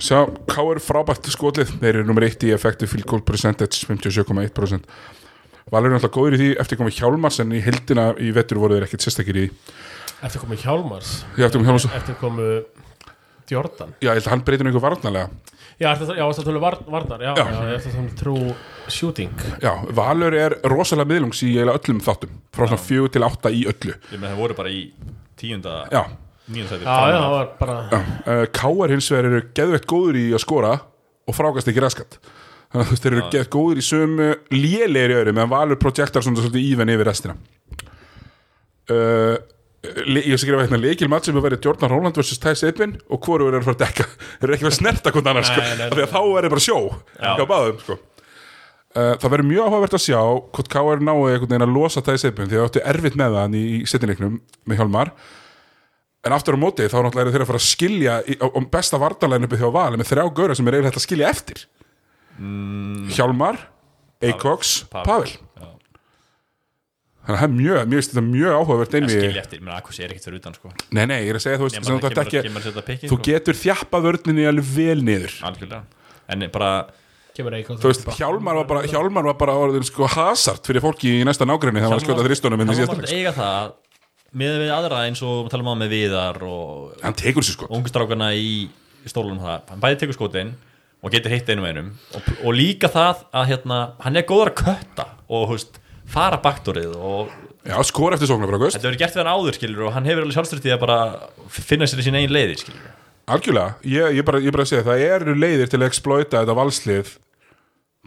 sjá, 0.03 0.27
Kári 0.51 0.83
frábært 0.83 1.31
skotlið, 1.33 1.77
þeir 1.79 1.95
eru 1.95 2.07
nummer 2.11 2.27
1 2.27 2.49
í 2.49 2.55
effective 2.57 2.91
field 2.91 3.07
goal 3.11 3.23
percentage 3.27 3.87
57,1% 3.87 4.91
Valur 5.73 5.89
er 5.89 5.95
náttúrulega 5.95 6.17
góður 6.19 6.35
í 6.37 6.41
því 6.41 6.49
eftir 6.61 6.79
komið 6.81 6.99
Hjálmars 6.99 7.39
en 7.41 7.53
í 7.57 7.63
heldina 7.65 8.11
í 8.21 8.33
vettur 8.35 8.59
voru 8.61 8.77
þeir 8.77 8.89
ekkert 8.89 9.07
sérstakir 9.07 9.39
í 9.41 9.49
Eftir 10.23 10.43
komu 10.43 10.59
Hjálmars? 10.61 11.13
Já, 11.37 11.47
eftir 11.49 11.59
komið 11.59 11.71
Hjálmars. 11.71 11.89
Eftir 11.99 12.19
komu 12.21 12.49
Jordan? 13.53 13.95
Já, 14.01 14.13
ég 14.13 14.21
held 14.21 14.27
að 14.29 14.33
hann 14.33 14.45
breytir 14.47 14.69
einhver 14.71 14.85
varnarlega. 14.85 15.31
Já, 15.81 15.89
eftir, 15.93 16.13
já, 16.15 16.25
það 16.37 16.47
tölur 16.47 16.63
var, 16.63 16.77
Varnar 16.87 17.23
Já, 17.25 17.33
Já. 17.35 17.45
já, 17.51 17.63
eftir 17.77 17.95
það 17.97 18.11
true 18.21 18.55
shooting. 18.93 19.33
Já, 19.63 19.73
Valur 19.99 20.37
er 20.39 20.55
rosalega 20.71 21.11
miðlungs 21.11 21.41
í 21.47 21.55
öllum 21.63 22.03
þáttum 22.05 22.37
frá 22.55 22.69
svona 22.69 22.83
4 22.85 23.09
til 23.17 23.25
8 23.27 23.51
í 23.57 23.65
öllu. 23.73 23.97
Ég 24.13 24.21
með 24.21 24.29
það 24.35 24.43
voru 24.45 24.59
bara 24.61 24.71
í 24.73 24.83
tíunda 25.41 25.75
Já, 25.91 26.05
Nýjunda 26.53 26.75
sæti. 26.75 26.85
Já, 26.87 26.95
já, 27.13 27.19
það 27.23 27.35
var 27.37 27.51
bara 27.59 27.77
uh, 27.89 28.45
Káar 28.55 28.93
hins 28.93 29.09
vegar 29.13 29.29
eru 29.31 29.43
geðveitt 29.57 29.89
góður 29.91 30.19
í 30.19 30.25
að 30.35 30.43
skora 30.43 30.73
og 31.27 31.37
frákast 31.39 31.71
ekki 31.71 31.83
raskat. 31.85 32.19
Þannig 32.73 32.83
að 32.83 32.89
þú 32.89 32.95
veist, 32.97 33.05
þeir 33.05 33.13
eru 33.17 33.25
geðveitt 33.33 33.53
góður 33.55 33.81
í 33.81 33.85
sömu 33.87 34.29
lélegir 34.55 35.15
í 35.15 35.19
öðru 35.21 35.35
meðan 35.37 35.53
Valur 35.53 35.81
projektar 35.83 36.25
svona 36.25 36.43
svolítið 36.43 36.67
íven 36.73 36.93
yfir 36.95 37.09
restina. 37.11 37.37
Uh, 38.91 39.37
ég 39.83 40.39
skrifa 40.39 40.63
hérna 40.63 40.79
leikil 40.79 41.09
mat 41.11 41.27
sem 41.27 41.37
að 41.37 41.49
verið 41.49 41.67
Jordan 41.67 41.91
Roland 41.91 42.19
vs. 42.19 42.39
Thijs 42.43 42.63
Edvin 42.69 42.95
og 43.11 43.19
hvoru 43.27 43.49
er 43.51 43.59
að 43.59 43.67
fara 43.67 43.75
að 43.75 43.83
dekka. 43.83 44.07
Þeir 44.39 44.49
eru 44.49 44.57
ekki 44.57 44.69
að 44.69 44.77
snerta 44.79 45.13
hvort 45.15 45.31
annar 45.33 45.47
sko, 45.49 45.65
því 45.65 46.05
að 46.05 46.13
þá 46.13 46.21
er 46.23 46.47
það 46.47 46.53
bara 46.55 46.65
sjó 46.67 46.79
báðum 47.51 47.81
sko. 47.83 47.99
uh, 48.95 49.13
það 49.19 49.29
verður 49.35 49.49
mjög 49.51 49.67
áhugavert 49.67 49.99
að 49.99 50.05
sjá 50.07 50.21
hvort 50.23 50.73
Káar 50.77 51.03
náu 51.03 51.17
einhvern 51.27 51.51
veginn 51.51 51.67
að 51.67 51.75
losa 51.75 52.05
Thijs 52.07 52.27
Edvin 52.31 52.51
því 52.51 52.61
það 52.61 52.69
áttu 52.71 52.85
erfitt 52.95 53.19
með 53.19 53.39
það 53.39 53.59
í, 53.59 53.65
setnileiknum 53.91 54.41
með 54.71 54.83
Hjálmar. 54.83 55.13
En 56.23 56.37
aftur 56.37 56.55
á 56.55 56.63
móti 56.63 56.87
þá 56.87 57.01
náttúrulega 57.03 57.25
eru 57.27 57.35
þeir 57.35 57.43
að 57.43 57.51
fara 57.51 57.59
að 57.59 57.67
skilja 57.67 58.19
á 58.23 58.47
besta 58.71 59.03
vartalæn 59.03 59.49
uppi 59.49 59.59
hjá 59.59 59.67
Val 59.75 59.97
með 59.99 60.13
þrjá 60.13 60.29
gaura 60.31 60.55
sem 60.55 60.69
er 60.71 60.79
eiginlega 60.79 61.01
að 61.01 61.07
skilja 61.09 61.33
eftir. 61.35 61.65
Hjálmar 63.17 63.59
Eikoks, 64.23 64.85
Pavel. 64.95 65.03
Pavel 65.09 65.33
Já. 65.59 65.67
Þannig 65.67 65.67
að 65.67 67.11
það 67.27 67.43
er 67.47 67.53
mjög, 67.55 67.83
mjög, 67.93 68.07
þetta 68.09 68.25
mjög 68.29 68.57
áhugavert 68.59 68.97
En 68.99 69.09
skilja 69.13 69.43
eftir, 69.45 69.61
menn 69.63 69.77
Akkus 69.77 70.01
er 70.03 70.11
ekkert 70.11 70.27
fyrir 70.27 70.41
utan 70.41 70.57
sko. 70.59 70.73
Nei, 70.91 71.05
nei, 71.07 71.19
ég 71.23 71.31
er 71.31 71.39
að 71.39 71.45
segja, 71.45 71.61
þú 71.61 71.69
veist, 71.69 71.79
það 71.79 72.01
þarft 72.03 72.17
kemur, 72.17 72.25
ekki 72.25 72.43
kemur 72.49 72.81
að 72.83 72.89
pikki 72.89 73.11
Þú 73.13 73.19
getur 73.29 73.59
þjappað 73.63 74.09
vörninni 74.09 74.49
alveg 74.51 74.73
vel 74.75 74.99
niður. 75.07 75.37
Algjörlega. 75.47 75.85
En 76.33 76.49
bara 76.53 76.73
Þú 77.33 77.89
veist, 77.89 78.05
Hjálmar 78.19 78.59
var 78.61 78.67
bara, 78.69 78.83
Hjálmar 78.91 79.25
var 79.31 79.37
bara 79.41 79.55
orðin 79.57 79.87
sko 79.89 80.05
hasart 80.11 80.67
fyrir 80.69 80.83
fólki 80.85 81.15
í 81.23 81.23
næsta 81.25 81.47
nágrinni 81.49 81.81
það 81.81 81.95
var 81.95 82.03
að 82.03 82.05
skjóta 82.05 82.27
þristunum 82.27 82.61
í 82.61 82.67
Hann 82.67 82.77
síðasta 82.77 82.97
var 82.99 83.07
leik. 83.07 83.15
eiga 83.17 83.33
það 83.39 83.71
Með 84.43 84.59
við 84.63 84.73
aðra 84.73 84.99
eins 85.07 85.23
og 85.25 85.39
við 85.47 85.51
talum 85.55 85.71
á 85.73 85.75
með 85.81 85.91
viðar 85.93 86.43
og 86.45 87.01
Hann 87.05 87.17
tekur 87.17 87.45
sér 87.45 87.57
sko. 87.57 87.69
ungustrákana 87.73 88.29
í 88.37 88.69
stólunum 89.09 89.41
það 89.41 89.73
Hann 89.73 89.81
bæði 89.81 89.99
tekur 90.03 90.19
skotin 90.19 90.53
og 91.03 91.11
getur 91.11 91.33
hitt 91.35 91.49
einu 91.51 91.65
einum. 91.67 91.89
Og, 92.15 92.29
og 92.47 92.55
líka 92.55 92.87
það 92.93 93.25
að 93.35 93.49
hérna 93.51 93.79
hann 94.05 94.17
er 94.21 94.27
góður 94.29 94.53
að 94.53 94.61
kötta 94.61 95.07
og 95.33 95.49
veist, 95.51 95.81
fara 96.13 96.41
baktorið 96.43 96.97
og 96.97 97.33
Já, 97.63 97.77
skor 97.87 98.17
eftir 98.17 98.27
sóknar 98.27 98.51
frá 98.51 98.59
Gust 98.59 98.75
þetta 98.75 98.89
verður 98.89 99.03
gert 99.05 99.15
við 99.15 99.23
hann 99.23 99.35
áður 99.37 99.57
skilur 99.59 99.87
og 99.87 99.93
hann 99.95 100.09
hefur 100.09 100.25
alveg 100.25 100.35
sjálfstyrtið 100.35 100.75
að 100.75 100.81
bara 100.83 100.99
finna 101.53 101.87
sér 101.87 102.03
í 102.03 102.07
sín 102.09 102.19
eigin 102.19 102.35
leiði 102.35 102.59
skilur 102.59 102.91
Algjörlega, 103.33 103.77
ég, 103.87 104.17
ég, 104.19 104.25
bara, 104.27 104.41
ég 104.43 104.55
bara 104.55 104.67
segja 104.67 104.83
það 104.87 105.05
eru 105.07 105.35
leiðir 105.39 105.71
til 105.71 105.79
að 105.79 105.87
exploita 105.87 106.41
þetta 106.41 106.57
valslið 106.59 107.13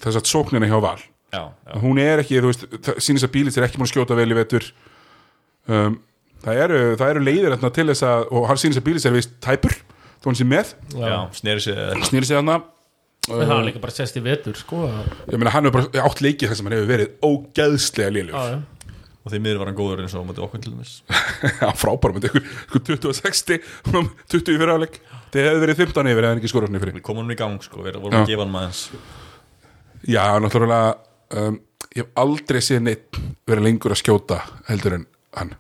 þess 0.04 0.20
að 0.20 0.28
sóknina 0.28 0.68
hjá 0.68 0.76
Val. 0.84 1.00
Já, 1.32 1.42
já. 1.52 1.80
hún 1.82 2.00
er 2.04 2.22
ekki, 2.24 2.42
þú 2.44 2.52
veist, 2.52 2.66
sýnist 3.04 3.28
að 3.28 3.34
bílis 3.34 3.58
er 3.58 3.68
ekki 3.68 3.80
búin 3.80 3.88
að 3.88 3.94
skjóta 3.94 4.18
vel 4.20 4.28
í 4.28 4.38
vetur. 4.38 4.68
Um, 5.72 5.98
það, 6.44 6.62
eru, 6.68 6.82
það 7.00 7.14
eru 7.14 7.26
leiðir 7.26 7.58
til 7.66 7.88
þess 7.92 8.06
að, 8.12 8.28
og 8.36 8.48
hann 8.52 8.62
sýnist 8.62 8.82
að 8.82 8.88
bílis 8.90 9.08
er 9.08 9.16
vist 9.16 9.36
tæpur, 9.44 9.76
þó 10.20 10.30
hann 10.30 10.40
sé 10.40 10.48
með. 10.48 10.76
Já, 11.00 11.18
snýri 11.40 11.66
sig 11.66 12.36
þarna. 12.36 12.60
En 12.60 12.75
það 13.26 13.52
var 13.52 13.66
líka 13.66 13.82
bara 13.84 13.96
sest 13.96 14.18
í 14.20 14.24
vetur 14.26 14.56
sko 14.60 14.84
að- 14.88 15.12
ég 15.34 15.40
meina 15.42 15.54
hann 15.56 15.66
hefur 15.70 15.90
bara 15.92 16.06
átt 16.10 16.22
leikið 16.26 16.52
þar 16.52 16.60
sem 16.60 16.70
hann 16.70 16.78
hefur 16.78 16.92
verið 16.94 17.14
ógeðslega 17.26 18.10
Já, 18.10 18.16
léljur 18.18 18.36
já. 18.36 18.62
og 19.26 19.32
því 19.34 19.40
miður 19.42 19.60
var 19.64 19.72
hann 19.72 19.78
góður 19.80 20.04
eins 20.06 20.14
og 20.14 20.22
á 20.22 20.28
móti 20.30 20.44
okkur 20.46 20.62
til 20.62 20.72
dæmis. 20.76 20.92
Hann 21.66 21.80
frábær 21.82 22.14
með 22.14 22.28
ykkur, 22.30 22.44
ykkur 22.68 22.84
20 22.92 23.08
og 23.10 23.16
60 23.18 23.58
og 23.96 24.12
20 24.30 24.54
í 24.54 24.60
fyrirháleik 24.62 25.00
það 25.34 25.48
hefði 25.50 25.64
verið 25.66 25.80
15 25.82 26.12
yfir 26.14 26.28
eða 26.30 26.38
ekki 26.38 26.52
skorað 26.54 26.70
hann 26.70 26.78
yfir 26.80 26.92
við 26.94 27.06
komum 27.08 27.24
hann 27.26 27.34
í 27.34 27.40
gang 27.40 27.58
sko, 27.66 27.82
við 27.88 27.98
vorum 28.04 28.20
að 28.22 28.30
gefa 28.30 28.46
hann 28.46 28.54
maður 28.54 28.84
já, 30.06 30.24
náttúrulega 30.46 30.94
um, 31.42 31.58
ég 31.96 32.04
hef 32.04 32.12
aldrei 32.22 32.62
séð 32.62 32.84
neitt 32.86 33.20
verið 33.50 33.66
lengur 33.72 33.96
að 33.96 34.02
skjóta 34.04 34.38
heldur 34.70 35.00
en 35.00 35.08
hann 35.40 35.56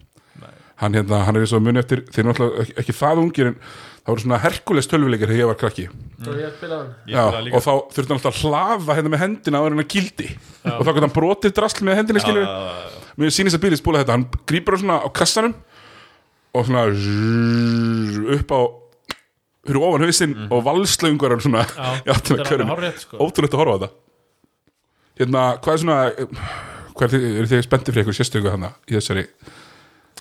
hann, 0.81 0.95
hérna, 0.97 1.21
hann 1.27 1.35
er 1.39 1.45
eins 1.45 1.53
og 1.55 1.61
muni 1.63 1.79
eftir 1.81 2.01
þeir 2.09 2.21
eru 2.23 2.31
náttúrulega 2.31 2.63
ekki, 2.65 2.73
ekki 2.83 2.95
það 2.97 3.21
ungir 3.23 3.49
en 3.51 3.57
það 4.05 4.11
voru 4.11 4.23
svona 4.25 4.39
herkules 4.43 4.89
tölvuleikir 4.91 5.29
þegar 5.31 5.41
ég 5.41 5.49
var 5.49 5.57
krakki. 5.61 5.85
Ég 6.25 7.13
já, 7.15 7.23
og 7.25 7.63
þá 7.65 7.71
þurfti 7.95 8.09
hann 8.11 8.19
alltaf 8.19 8.31
að 8.35 8.41
hlafa 8.43 8.97
hérna 8.99 9.13
með 9.15 9.23
hendina 9.23 9.61
áður 9.63 9.75
en 9.77 9.83
að 9.85 9.89
kildi 9.95 10.27
og 10.69 10.81
þá 10.85 10.91
gæti 10.91 11.05
hann 11.07 11.15
brotið 11.15 11.55
drasl 11.57 11.85
með 11.87 11.99
hendina 12.01 12.21
skilur 12.23 12.45
Já, 12.45 12.51
já, 12.51 12.85
já. 12.91 13.09
mér 13.23 13.33
sýnist 13.37 13.57
að 13.57 13.63
bílið 13.65 13.81
spúla 13.81 14.03
þetta. 14.03 14.17
Hann 14.19 14.27
grípur 14.51 14.77
á 14.77 14.79
svona 14.83 14.97
á 15.01 15.07
kassanum 15.15 15.55
og 16.55 16.67
svona 16.69 16.83
zzzz, 16.93 18.19
upp 18.37 18.53
á 18.55 18.59
fyrir 19.65 19.81
ofan 19.81 20.05
hausinn 20.05 20.35
og 20.53 20.63
valslöngur 20.67 21.37
svona 21.41 21.65
Já, 22.05 22.13
þetta 22.13 22.53
er 22.59 22.65
hárrétt, 22.69 23.01
sko. 23.07 23.17
ótrúlegt 23.25 23.55
að 23.57 23.63
horfa 23.63 23.75
á 23.75 23.79
þetta. 23.81 23.93
Hérna, 25.19 25.43
hvað 25.63 25.73
er 25.77 25.81
svona 25.81 25.99
hvað 26.95 27.05
er 27.07 27.13
þið, 27.15 27.25
eru 27.41 27.49
þið 27.51 27.63
spenntið 27.65 27.95
fyrir 27.95 28.03
eitthvað 28.05 28.19
sérstöku 28.19 28.51
hana 28.53 28.69
í 28.91 28.95
þessari 28.99 29.25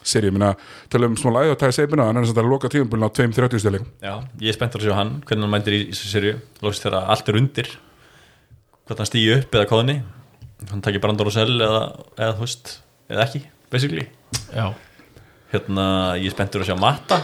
seri, 0.05 0.29
ég 0.31 0.37
meina, 0.37 0.53
tala 0.93 1.09
um 1.09 1.17
smá 1.19 1.31
læði 1.35 1.55
og 1.55 1.61
tæði 1.61 1.77
seipina, 1.79 2.09
hann 2.09 2.21
er 2.21 2.27
þess 2.27 2.41
að 2.41 2.51
loka 2.51 2.71
tíðumbulin 2.73 3.09
á 3.09 3.11
2-30 3.17 3.63
stjórnleikum 3.63 3.89
Já, 4.05 4.15
ég 4.41 4.51
er 4.53 4.57
spenntur 4.59 4.83
að 4.83 4.91
sjá 4.91 4.99
hann 4.99 5.15
hvernig 5.25 5.47
hann 5.47 5.55
mændir 5.55 5.77
í 5.79 5.81
þessu 5.91 6.11
serju 6.13 6.35
lóksist 6.65 6.87
þegar 6.87 7.09
allt 7.15 7.31
er 7.33 7.41
undir 7.41 7.71
hvort 8.85 9.01
hann 9.01 9.11
stýi 9.11 9.31
upp 9.39 9.57
eða 9.57 9.71
kóðni 9.71 9.97
hann 10.71 10.85
takir 10.85 11.03
Brandon 11.03 11.29
Rosell 11.29 11.55
eða, 11.57 11.85
eða 12.19 12.35
þú 12.37 12.47
veist, 12.47 12.75
eða 13.11 13.27
ekki, 13.27 13.43
basically. 13.73 14.07
Já, 14.55 14.67
hérna, 15.53 15.87
ég 16.21 16.31
er 16.31 16.35
spenntur 16.35 16.65
að 16.65 16.71
sjá 16.71 16.79
Matta. 16.81 17.21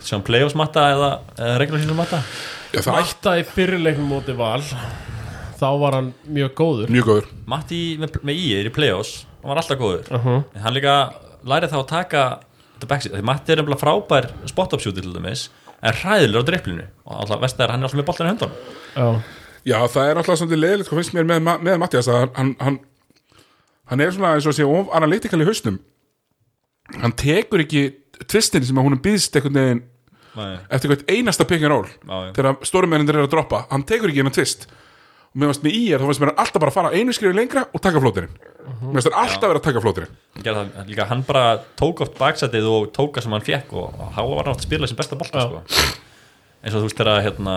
Sjá 0.00 0.16
hann 0.16 0.26
playoffs 0.26 0.56
Matta 0.58 0.86
eða, 0.94 1.10
eða 1.36 1.56
regular 1.62 1.82
season 1.82 1.98
Matta? 1.98 2.22
Já, 2.70 2.82
það 2.86 3.00
Mætta 3.00 3.38
í 3.40 3.46
fyrirleiknum 3.50 4.12
móti 4.14 4.36
val 4.38 4.62
Þá 5.60 5.66
var 5.76 5.92
hann 5.98 6.06
mjög 6.24 6.54
góður. 6.56 6.92
Mjög 6.94 7.08
góður. 7.10 7.26
Matti 7.52 7.80
með, 8.00 8.14
með 8.24 8.38
í 8.40 8.46
er 8.56 8.68
í 8.70 8.72
playoffs 8.72 9.18
hann 9.40 9.52
var 9.52 9.60
alltaf 9.60 9.80
góður. 9.80 10.06
Uh 10.08 10.24
-huh. 10.24 10.42
en 10.54 10.64
hann 10.64 10.74
líka 10.76 10.94
lærið 11.46 11.74
þá 11.74 11.78
að 11.80 11.88
taka 11.90 12.22
þetta 12.76 12.90
backseat, 12.90 13.16
því 13.16 13.26
Matti 13.28 13.52
er 13.52 13.60
nefnilega 13.60 13.82
frábær 13.82 14.30
spot-up 14.50 14.82
shooter 14.82 15.04
til 15.04 15.14
dæmis, 15.14 15.48
en 15.80 15.96
hræðilegur 16.00 16.44
á 16.44 16.48
dripplinu 16.48 16.86
og 17.06 17.14
alltaf 17.22 17.42
vest 17.44 17.60
er 17.60 17.72
hann 17.72 17.84
er 17.84 17.88
alltaf 17.88 18.00
með 18.00 18.08
boltan 18.10 18.28
í 18.28 18.32
höndunum. 18.34 18.58
Já, 18.96 19.08
Já, 19.60 19.76
það 19.92 20.08
er 20.08 20.18
alltaf 20.20 20.38
svolítið 20.40 20.60
leðilegt, 20.62 20.88
hvað 20.88 21.00
finnst 21.02 21.14
mér 21.16 21.26
með, 21.28 21.48
með 21.66 21.80
Mattias 21.82 22.08
að 22.08 22.22
hann, 22.38 22.54
hann, 22.60 22.78
hann 23.92 24.02
er 24.04 24.12
svona 24.16 24.34
eins 24.36 24.46
og 24.48 24.54
að 24.54 24.58
sé 24.60 24.68
of 24.68 24.92
analytikal 24.96 25.40
í 25.42 25.48
hausnum. 25.48 25.76
Hann 27.02 27.16
tekur 27.20 27.64
ekki 27.66 27.82
tvistin 28.24 28.64
sem 28.66 28.80
að 28.80 28.88
hún 28.88 29.02
býðst 29.04 29.36
einhvern 29.36 29.58
veginn 29.60 29.82
Nei, 30.30 30.58
eftir 30.70 30.94
einasta 31.10 31.44
pick 31.48 31.64
and 31.66 31.72
roll 31.72 31.88
þegar 32.36 32.60
stórumennir 32.66 33.16
er 33.16 33.24
að 33.24 33.32
droppa, 33.32 33.64
hann 33.70 33.84
tekur 33.86 34.12
ekki 34.12 34.22
hennar 34.22 34.34
tvist 34.34 34.68
og 35.30 35.38
mér 35.40 35.50
varst 35.52 35.62
með 35.62 35.74
í 35.78 35.82
er, 35.94 36.02
þá 36.02 36.08
finnst 36.10 36.22
mér 36.24 36.30
hann 36.32 36.40
alltaf 36.42 36.62
bara 36.64 36.72
að 36.72 36.76
fara 36.78 36.90
einu 36.96 37.12
skrifi 37.14 37.36
lengra 37.36 37.62
og 37.70 37.82
taka 37.84 38.00
flótirinn 38.02 38.32
mér 38.34 38.96
finnst 38.98 39.10
hann 39.10 39.18
alltaf 39.22 39.46
vera 39.46 39.60
að 39.60 39.66
taka 39.68 39.82
flótirinn 39.84 40.14
líka, 40.90 41.06
hann 41.10 41.22
bara 41.28 41.44
tók 41.78 42.02
oft 42.06 42.16
baksætið 42.18 42.66
og 42.70 42.88
tóka 42.96 43.22
sem 43.22 43.34
hann 43.34 43.44
fekk 43.46 43.68
og 43.78 43.86
hann 44.16 44.26
var 44.32 44.48
nátt 44.50 44.58
að 44.62 44.66
spila 44.66 44.88
sem 44.90 44.98
besta 44.98 45.18
bolta 45.20 45.44
sko. 45.46 45.62
eins 46.64 46.74
og 46.74 46.80
þú 46.82 46.86
veist 46.88 46.98
þegar 47.02 47.22
hérna 47.28 47.56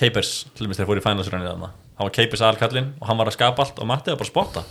Capers, 0.00 0.30
til 0.56 0.64
dæmis 0.64 0.78
þeir 0.78 0.86
fóru 0.88 1.00
í 1.02 1.04
finalsrænið 1.04 1.48
þarna. 1.50 1.68
Hann 1.98 2.06
var 2.06 2.12
Capers 2.16 2.40
aðalkallinn 2.46 2.86
og 3.02 3.08
hann 3.10 3.18
var 3.20 3.28
að 3.28 3.34
skapa 3.36 3.60
allt 3.66 3.80
og 3.82 3.88
Matti 3.90 4.08
var 4.14 4.20
bara 4.22 4.24
að 4.24 4.30
spotta. 4.30 4.62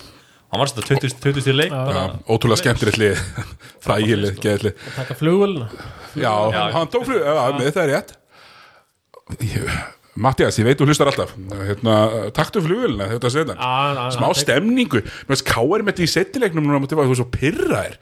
Hann 0.49 0.59
var 0.63 0.71
þetta 0.71 0.87
20, 0.87 1.19
20 1.21 1.43
stíð 1.45 1.57
leik 1.59 1.75
ótrúlega 2.25 2.61
skemmtilegt 2.63 2.97
lið. 2.97 3.21
Frægilið, 3.85 4.39
geðlið 4.41 4.73
taka 4.95 5.13
flugvölina 5.19 5.67
Já, 6.17 6.33
Já. 6.49 6.63
hann 6.73 6.89
tók 6.89 7.05
flug, 7.05 7.21
já, 7.21 7.43
með 7.59 7.69
það 7.75 7.83
er 7.83 7.91
rétt 7.93 8.09
Mattias, 10.19 10.57
ég 10.59 10.67
veit 10.67 10.79
þú 10.79 10.89
hlustar 10.89 11.11
alltaf. 11.11 11.35
Hérna, 11.63 11.97
taktu 12.35 12.61
flugvélina 12.65 13.07
þetta 13.13 13.29
setan 13.31 13.61
smá 14.15 14.27
stemningu. 14.35 15.03
Mér 15.05 15.29
finnst 15.31 15.47
Káar 15.47 15.85
með 15.85 15.93
þetta 15.93 16.05
í 16.05 16.13
settileiknum 16.15 16.67
núna 16.67 16.81
mútið 16.83 16.99
var 16.99 17.07
þú 17.07 17.19
svo 17.21 17.29
pyrraðir 17.31 17.95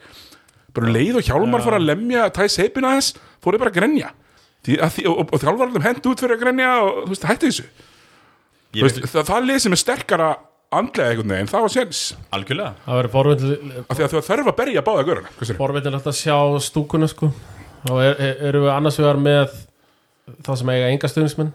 bara 0.77 0.93
leið 0.93 1.19
og 1.19 1.27
hjálmar 1.27 1.63
fór 1.65 1.77
að 1.77 1.87
lemja 1.89 2.27
tæ 2.33 2.43
seipina 2.51 2.95
þess, 2.97 3.17
fór 3.43 3.57
ég 3.57 3.63
bara 3.63 3.73
að 3.73 3.79
grenja. 3.79 4.11
Því, 4.65 4.75
að 4.83 4.93
því, 4.95 5.05
og, 5.09 5.21
og, 5.21 5.31
og 5.33 5.43
þjálfarnum 5.43 5.85
hent 5.85 6.09
út 6.11 6.23
fyrir 6.23 6.35
að 6.35 6.43
grenja 6.43 6.71
og 6.83 6.97
þú 6.99 7.13
veist, 7.13 7.27
hættu 7.29 7.49
þessu. 7.49 7.65
Ég 8.75 8.81
Þú 8.81 8.87
veist, 8.87 8.99
það, 9.13 9.27
það 9.29 9.47
lið 9.47 9.61
sem 9.63 9.75
er 9.77 9.81
sterkara 9.81 10.29
andlega 10.77 11.13
einhvern 11.13 11.33
veginn, 11.33 11.49
það 11.49 11.63
var 11.63 11.73
séns 11.73 12.01
algjörlega. 12.35 12.73
Það 12.83 12.99
verður 12.99 13.13
forvindil 13.13 13.53
af 13.79 13.93
því 13.93 14.05
að 14.05 14.13
þú 14.13 14.23
þarf 14.27 14.51
að 14.51 14.57
berja 14.57 14.83
báða 14.83 15.05
göruna 15.07 15.55
Forvindilegt 15.61 16.09
að 16.11 16.17
sjá 16.19 16.37
stúkuna 16.67 17.09
sko. 17.09 17.31
Þá 17.85 17.93
er, 18.03 18.11
er, 18.11 18.41
erum 18.49 18.65
við 18.67 18.73
annars 18.73 18.99
vegar 18.99 19.21
með 19.23 19.55
þá 20.43 20.51
sem 20.59 20.73
eiga 20.73 20.91
enga 20.91 21.11
stuðnismenn 21.13 21.53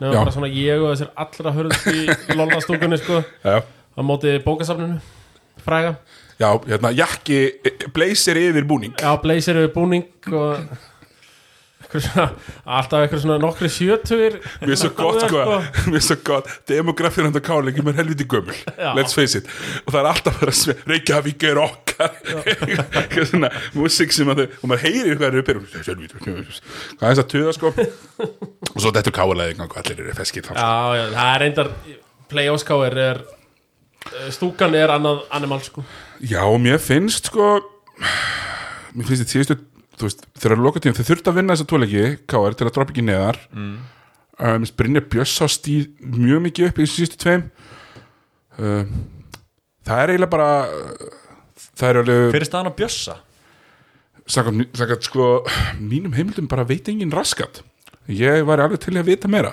Nefnum 0.00 0.24
bara 0.24 0.32
svona 0.32 0.48
ég 0.48 0.80
og 0.80 0.94
þessir 0.94 1.10
allra 1.24 1.54
hörðust 1.58 1.90
í 1.92 2.36
lolna 2.38 2.60
stúkunni 2.64 2.98
sko. 3.00 3.20
Já, 3.44 3.60
á 3.60 4.00
móti 4.00 4.38
bókasafninu 4.44 5.00
fræga 5.60 5.98
já 6.40 6.48
hérna, 6.64 6.90
jakki 6.96 7.40
blazer 7.92 8.38
yfir 8.40 8.64
búning. 8.64 8.94
Já, 8.96 9.12
blazer 9.20 9.60
yfir 9.60 9.74
búning 9.74 10.32
og 10.32 10.56
alltaf 11.90 13.04
eitthvað 13.04 13.22
svona 13.24 13.38
nokkri 13.42 13.70
sjötugir. 13.72 14.38
Mér 14.62 14.74
er 14.76 14.80
svo 14.80 14.92
gott 14.96 15.24
sko, 15.24 15.60
mér 15.90 16.00
er 16.00 16.06
svo 16.06 16.18
gott. 16.26 16.50
Demografin 16.70 17.26
hann 17.28 17.36
að 17.36 17.46
káleiki 17.48 17.84
mér 17.86 17.98
helviti 18.00 18.26
gömul. 18.30 18.56
Já. 18.76 18.92
Let's 18.98 19.16
face 19.16 19.40
it. 19.40 19.50
Og 19.86 19.94
það 19.94 20.00
er 20.02 20.10
alltaf 20.14 20.42
bara 20.42 20.56
sve, 20.56 20.76
Reykjavík 20.90 21.48
er 21.50 21.62
okkar. 21.64 21.88
Eitthvað 22.00 23.26
svona 23.28 23.50
músík 23.76 24.14
sem 24.14 24.28
að 24.32 24.40
þau 24.40 24.60
Og 24.62 24.70
maður 24.70 24.84
heyrir 24.86 25.18
hvað 25.20 25.34
er 25.34 25.42
uppir 25.42 25.58
Hvað 25.60 26.38
er 26.40 27.10
þess 27.10 27.20
að 27.20 27.26
tuða 27.34 27.52
sko? 27.56 27.72
Og 28.70 28.78
svo 28.78 28.92
þetta 28.94 29.12
káleiki 29.14 29.60
Hvað 29.60 29.82
allir 29.82 30.04
eru 30.06 30.14
feskir 30.16 30.48
Já, 30.48 30.70
já, 30.96 31.04
það 31.12 31.32
er 31.34 31.44
reyndar 31.44 31.72
playoffskáir 32.30 32.98
er 33.02 33.20
eh, 33.20 34.28
stúkan 34.34 34.76
er 34.78 34.92
annað 34.94 35.24
animal 35.34 35.60
sko. 35.66 35.84
Já, 36.22 36.44
mér 36.62 36.80
finnst 36.82 37.30
sko 37.32 37.56
Mér 38.94 39.06
finnst 39.06 39.24
þetta 39.24 39.34
síðustu 39.34 39.58
Þú 40.00 40.08
veist, 40.08 40.26
þegar 40.40 40.56
að 40.56 40.64
loka 40.64 40.80
tíma 40.82 40.96
Þeir 40.96 41.08
þurft 41.10 41.30
að 41.30 41.38
vinna 41.38 41.56
þessa 41.56 41.70
tóleiki 41.70 42.04
Káar 42.30 42.56
til 42.56 42.66
að 42.66 42.74
droppa 42.76 42.94
ekki 42.94 43.04
neðar 43.04 43.38
mm. 43.52 43.72
um, 44.48 44.68
Brynja 44.80 45.02
Björs 45.12 45.34
á 45.44 45.46
stíð 45.52 45.88
mjög 46.00 46.44
mikið 46.46 46.68
upp 46.70 46.78
í 46.80 46.86
þessu 46.86 47.00
síðustu 47.00 47.20
tveim 47.24 47.48
um, 48.56 48.94
Það 49.84 50.04
er 50.04 50.14
eiginlega 50.14 50.32
bara 50.32 50.48
Það 51.60 51.90
er 51.90 52.00
alveg 52.02 52.22
hver 52.32 52.40
er 52.40 52.48
staðan 52.48 52.72
á 52.72 52.78
Bjössa? 52.80 53.18
Sakað, 54.30 54.64
sakað 54.80 55.04
sko 55.04 55.28
Mínum 55.80 56.16
heimildum 56.16 56.48
bara 56.48 56.64
veit 56.68 56.88
engin 56.88 57.12
raskat 57.12 57.62
Ég 58.08 58.46
væri 58.48 58.64
alveg 58.64 58.80
til 58.82 58.96
að 58.96 59.12
vita 59.12 59.30
meira 59.30 59.52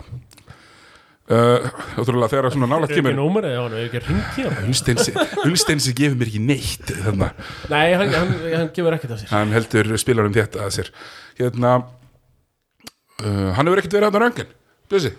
uh, 1.34 1.68
Ótrúlega 2.02 2.30
þegar 2.32 2.50
svona 2.56 2.70
nálægt 2.72 2.92
Er 2.92 2.96
ekki 2.98 3.04
kemur. 3.04 3.18
númerið, 3.20 3.56
hann 3.60 3.76
er 3.78 3.86
ekki 3.88 4.02
ringt 4.08 4.40
hér 4.40 4.58
Ulstensi, 4.68 5.14
Ulstensi 5.48 5.94
gefur 5.98 6.18
mér 6.22 6.32
ekki 6.32 6.42
neitt 6.48 6.92
Þannig 7.04 7.28
að 7.28 7.72
Nei, 7.74 7.86
hann, 8.00 8.14
hann, 8.16 8.34
hann 8.56 8.72
gefur 8.76 8.96
ekkert 8.98 9.16
af 9.18 9.22
sér. 9.24 9.32
Hann 9.36 9.56
heldur 9.56 9.94
spilarum 10.02 10.36
þetta 10.38 10.66
að 10.68 10.76
sér. 10.80 10.92
Hérna 11.40 11.72
uh, 11.84 13.50
hann 13.58 13.68
hefur 13.68 13.82
ekkert 13.84 13.98
verið 14.00 14.10
hann 14.12 14.20
á 14.20 14.24
röngin 14.28 14.54
Bjössi? 14.92 15.14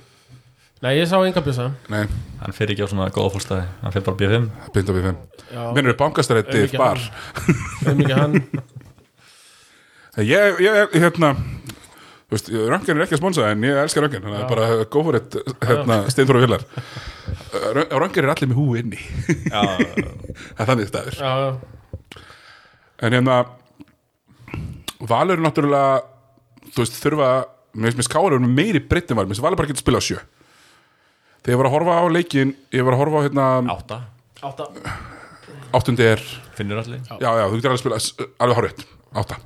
Nei, 0.78 0.92
ég 1.00 1.08
sá 1.10 1.16
enga 1.18 1.42
bjösa 1.42 1.64
Nei, 1.90 2.04
hann 2.38 2.54
fyrir 2.54 2.76
ekki 2.76 2.86
á 2.86 2.90
svona 2.92 3.08
góða 3.10 3.32
fólkstæði 3.34 3.64
hann 3.82 3.94
fyrir 3.96 4.06
bara 4.06 4.18
B5 4.20 4.44
beint 4.76 4.88
á 4.88 4.92
við 4.94 5.06
fimm. 5.08 5.16
Já, 5.50 5.62
Minnur 5.74 5.90
er 5.90 5.98
bankastrætti 5.98 6.60
bar. 6.78 7.00
ekki 7.90 8.14
hann. 8.14 8.36
Ég, 10.18 10.56
ég, 10.64 10.94
hérna 10.98 11.28
röngin 12.28 12.98
er 12.98 13.04
ekki 13.06 13.16
að 13.16 13.20
sponsa 13.22 13.46
en 13.48 13.62
ég 13.64 13.78
elskar 13.80 14.04
röngin 14.04 14.20
þannig 14.20 14.42
að 14.44 14.50
bara 14.50 14.84
go 14.92 15.02
for 15.06 15.16
it 15.16 15.36
hérna, 15.64 15.96
steinfóra 16.12 16.42
villar 16.42 16.64
röngin 18.02 18.26
er 18.26 18.32
allir 18.34 18.50
með 18.50 18.58
hú 18.60 18.66
inni. 18.76 18.98
Já, 19.48 19.62
það 20.58 20.60
er 20.60 20.68
þannig 20.68 20.90
staður. 20.90 21.16
Já, 21.16 21.30
já, 21.40 22.20
en 23.08 23.16
hérna 23.16 23.38
Valur 25.08 25.38
er 25.38 25.44
náttúrulega 25.46 26.02
þú 26.74 26.82
veist, 26.82 26.98
þurfa 27.00 27.30
mér 27.78 27.94
finnst 27.96 28.16
um 28.18 28.48
meiri 28.58 28.80
breyttin 28.82 29.16
var 29.16 29.24
mér 29.24 29.32
finnst 29.32 29.46
Valur 29.46 29.60
bara 29.62 29.70
getur 29.70 29.84
spila 29.86 30.02
á 30.02 30.04
sjö. 30.04 30.18
Þegar 31.40 31.54
ég 31.54 31.60
var 31.62 31.68
að 31.70 31.76
horfa 31.78 31.96
á 31.96 32.04
leikin 32.12 32.52
ég 32.74 32.84
var 32.84 32.96
að 32.96 33.02
horfa 33.06 33.22
á 33.22 33.24
hérna 33.24 33.46
átta. 33.72 33.98
Átta. 34.44 34.68
Áttundi 35.78 36.04
er 36.12 36.20
finnur 36.58 36.82
allir. 36.82 37.00
Já, 37.08 37.30
já, 37.40 37.44
þú 37.48 37.56
getur 37.60 37.70
alveg 37.72 37.78
að 37.78 37.84
spila 37.86 38.00
s- 38.02 38.14
alveg 38.42 38.58
horrið, 38.60 38.84
átta 39.16 39.38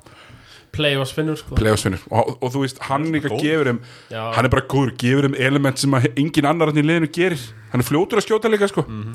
Playoffs 0.72 1.12
finnur 1.12 1.36
sko 1.36 1.54
playoffsvinnur 1.58 2.00
og, 2.10 2.38
og 2.40 2.52
þú 2.54 2.62
veist, 2.62 2.78
hann 2.88 3.04
líka 3.12 3.28
góður. 3.28 3.42
gefur 3.44 3.68
Já. 4.10 4.22
hann 4.36 4.44
er 4.48 4.52
bara 4.54 4.64
góður, 4.72 4.94
gefur 4.96 5.26
þeim 5.28 5.34
element 5.48 5.78
sem 5.82 5.92
að 5.98 6.06
engin 6.16 6.48
annar 6.48 6.70
hann 6.72 6.80
í 6.80 6.86
liðinu 6.86 7.10
gerir 7.12 7.42
hann 7.72 7.80
er 7.84 7.88
fljótur 7.90 8.20
að 8.22 8.26
skjóta 8.26 8.48
líka 8.52 8.68
sko 8.72 8.86
Mhm. 8.88 9.12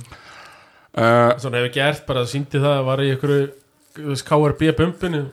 uh, 0.97 1.34
Svona 1.41 1.57
hefur 1.63 1.73
gert, 1.73 2.05
bara 2.07 2.25
síndi 2.29 2.61
það 2.61 2.84
var 2.85 3.01
í 3.05 3.09
veist, 3.97 4.25
KRB 4.27 4.71
bumpinu 4.77 5.23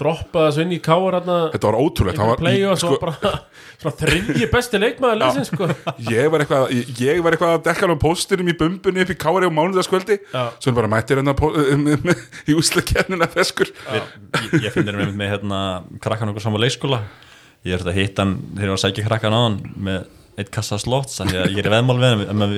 droppaði 0.00 0.48
þessu 0.48 0.64
inn 0.64 0.74
í 0.74 0.80
KR 0.84 1.16
hérna 1.16 1.38
þetta 1.52 1.68
var 1.68 1.78
ótrúlegt 1.80 2.20
sko, 2.80 2.98
svona 3.80 3.94
þriðji 4.00 4.48
besti 4.52 4.80
leikmaður 4.80 5.20
leysins 5.22 5.50
sko. 5.52 5.68
Ég 6.10 6.30
var 6.32 6.44
eitthvað 6.44 6.74
ég, 6.74 7.22
var 7.24 7.36
eitthvað 7.36 7.54
að 7.56 7.64
dekka 7.68 7.86
hann 7.86 7.96
á 7.96 8.04
póstinum 8.04 8.52
í 8.52 8.56
bumbunni 8.60 9.04
upp 9.04 9.14
í 9.14 9.18
kári 9.20 9.48
á 9.48 9.52
mánudaskvöldi 9.56 10.20
svo 10.30 10.68
hann 10.68 10.78
bara 10.78 10.92
mættir 10.92 11.20
hann 11.20 11.32
í 12.50 12.56
úslakernina 12.56 13.28
feskur. 13.32 13.72
Við, 13.90 14.14
ég, 14.50 14.68
ég 14.68 14.76
finnir 14.76 15.00
með, 15.00 15.12
með 15.16 15.34
hérna 15.34 15.60
krakkan 16.02 16.32
okkur 16.32 16.46
saman 16.46 16.64
leikskóla. 16.64 17.02
Ég 17.66 17.76
er 17.76 17.84
að 17.84 18.00
hitta 18.00 18.24
hann 18.24 18.38
þegar 18.54 18.66
ég 18.66 18.72
var 18.72 18.78
að 18.78 18.84
sækja 18.86 19.06
krakkan 19.08 19.36
á 19.36 19.40
hann 19.40 19.60
með 19.76 20.00
eitt 20.40 20.52
kassa 20.54 20.78
af 20.78 20.84
því 20.86 21.36
að 21.36 21.50
ég 21.52 21.60
er 21.60 21.68
í 21.68 21.72
veðmál 21.74 21.98
við 22.00 22.22
hann 22.30 22.40
með 22.40 22.54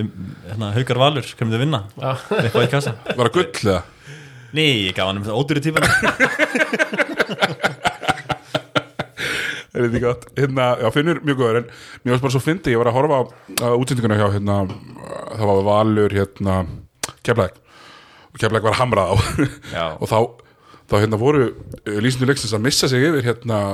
hérna, 0.50 0.68
haukar 0.76 1.00
valur, 1.02 1.32
kemur 1.38 1.56
þið 1.56 1.64
vinna? 1.64 1.80
Eitthvað 1.98 2.66
í 2.68 2.70
kassa. 2.70 2.94
Var 3.08 3.30
það 3.30 3.34
gull 3.38 3.72
eða? 3.72 3.80
Nei, 4.52 4.84
ég 4.86 4.96
gaf 4.96 5.08
hann 5.08 5.22
um 5.22 5.24
það 5.24 5.38
ódýri 5.40 5.62
típan 7.32 8.12
er 9.72 9.88
þetta 9.88 10.02
gott? 10.02 10.26
Hérna, 10.36 10.68
já, 10.82 10.88
finnur 10.94 11.20
mjög 11.24 11.40
góður 11.40 11.58
en 11.62 11.68
mér 12.04 12.14
varst 12.14 12.26
bara 12.26 12.34
svo 12.34 12.42
fyndi, 12.44 12.74
ég 12.74 12.80
var 12.80 12.90
að 12.90 12.98
horfa 12.98 13.20
á 13.64 13.68
útsendinguna 13.72 14.18
hjá 14.20 14.28
hérna, 14.34 14.58
það 15.38 15.48
var 15.48 15.64
Valur 15.68 16.16
hérna, 16.16 16.58
Keflæk 17.24 17.58
og 18.32 18.38
Keflæk 18.40 18.68
var 18.68 18.78
hamrað 18.80 19.12
á 19.12 19.14
og 20.02 20.06
þá, 20.10 20.18
þá 20.92 20.96
hérna 21.00 21.20
voru 21.20 21.48
uh, 21.48 21.98
lýsindu 22.04 22.28
leiksins 22.28 22.54
að 22.56 22.64
missa 22.68 22.90
sig 22.90 23.08
yfir 23.08 23.26
hérna 23.30 23.64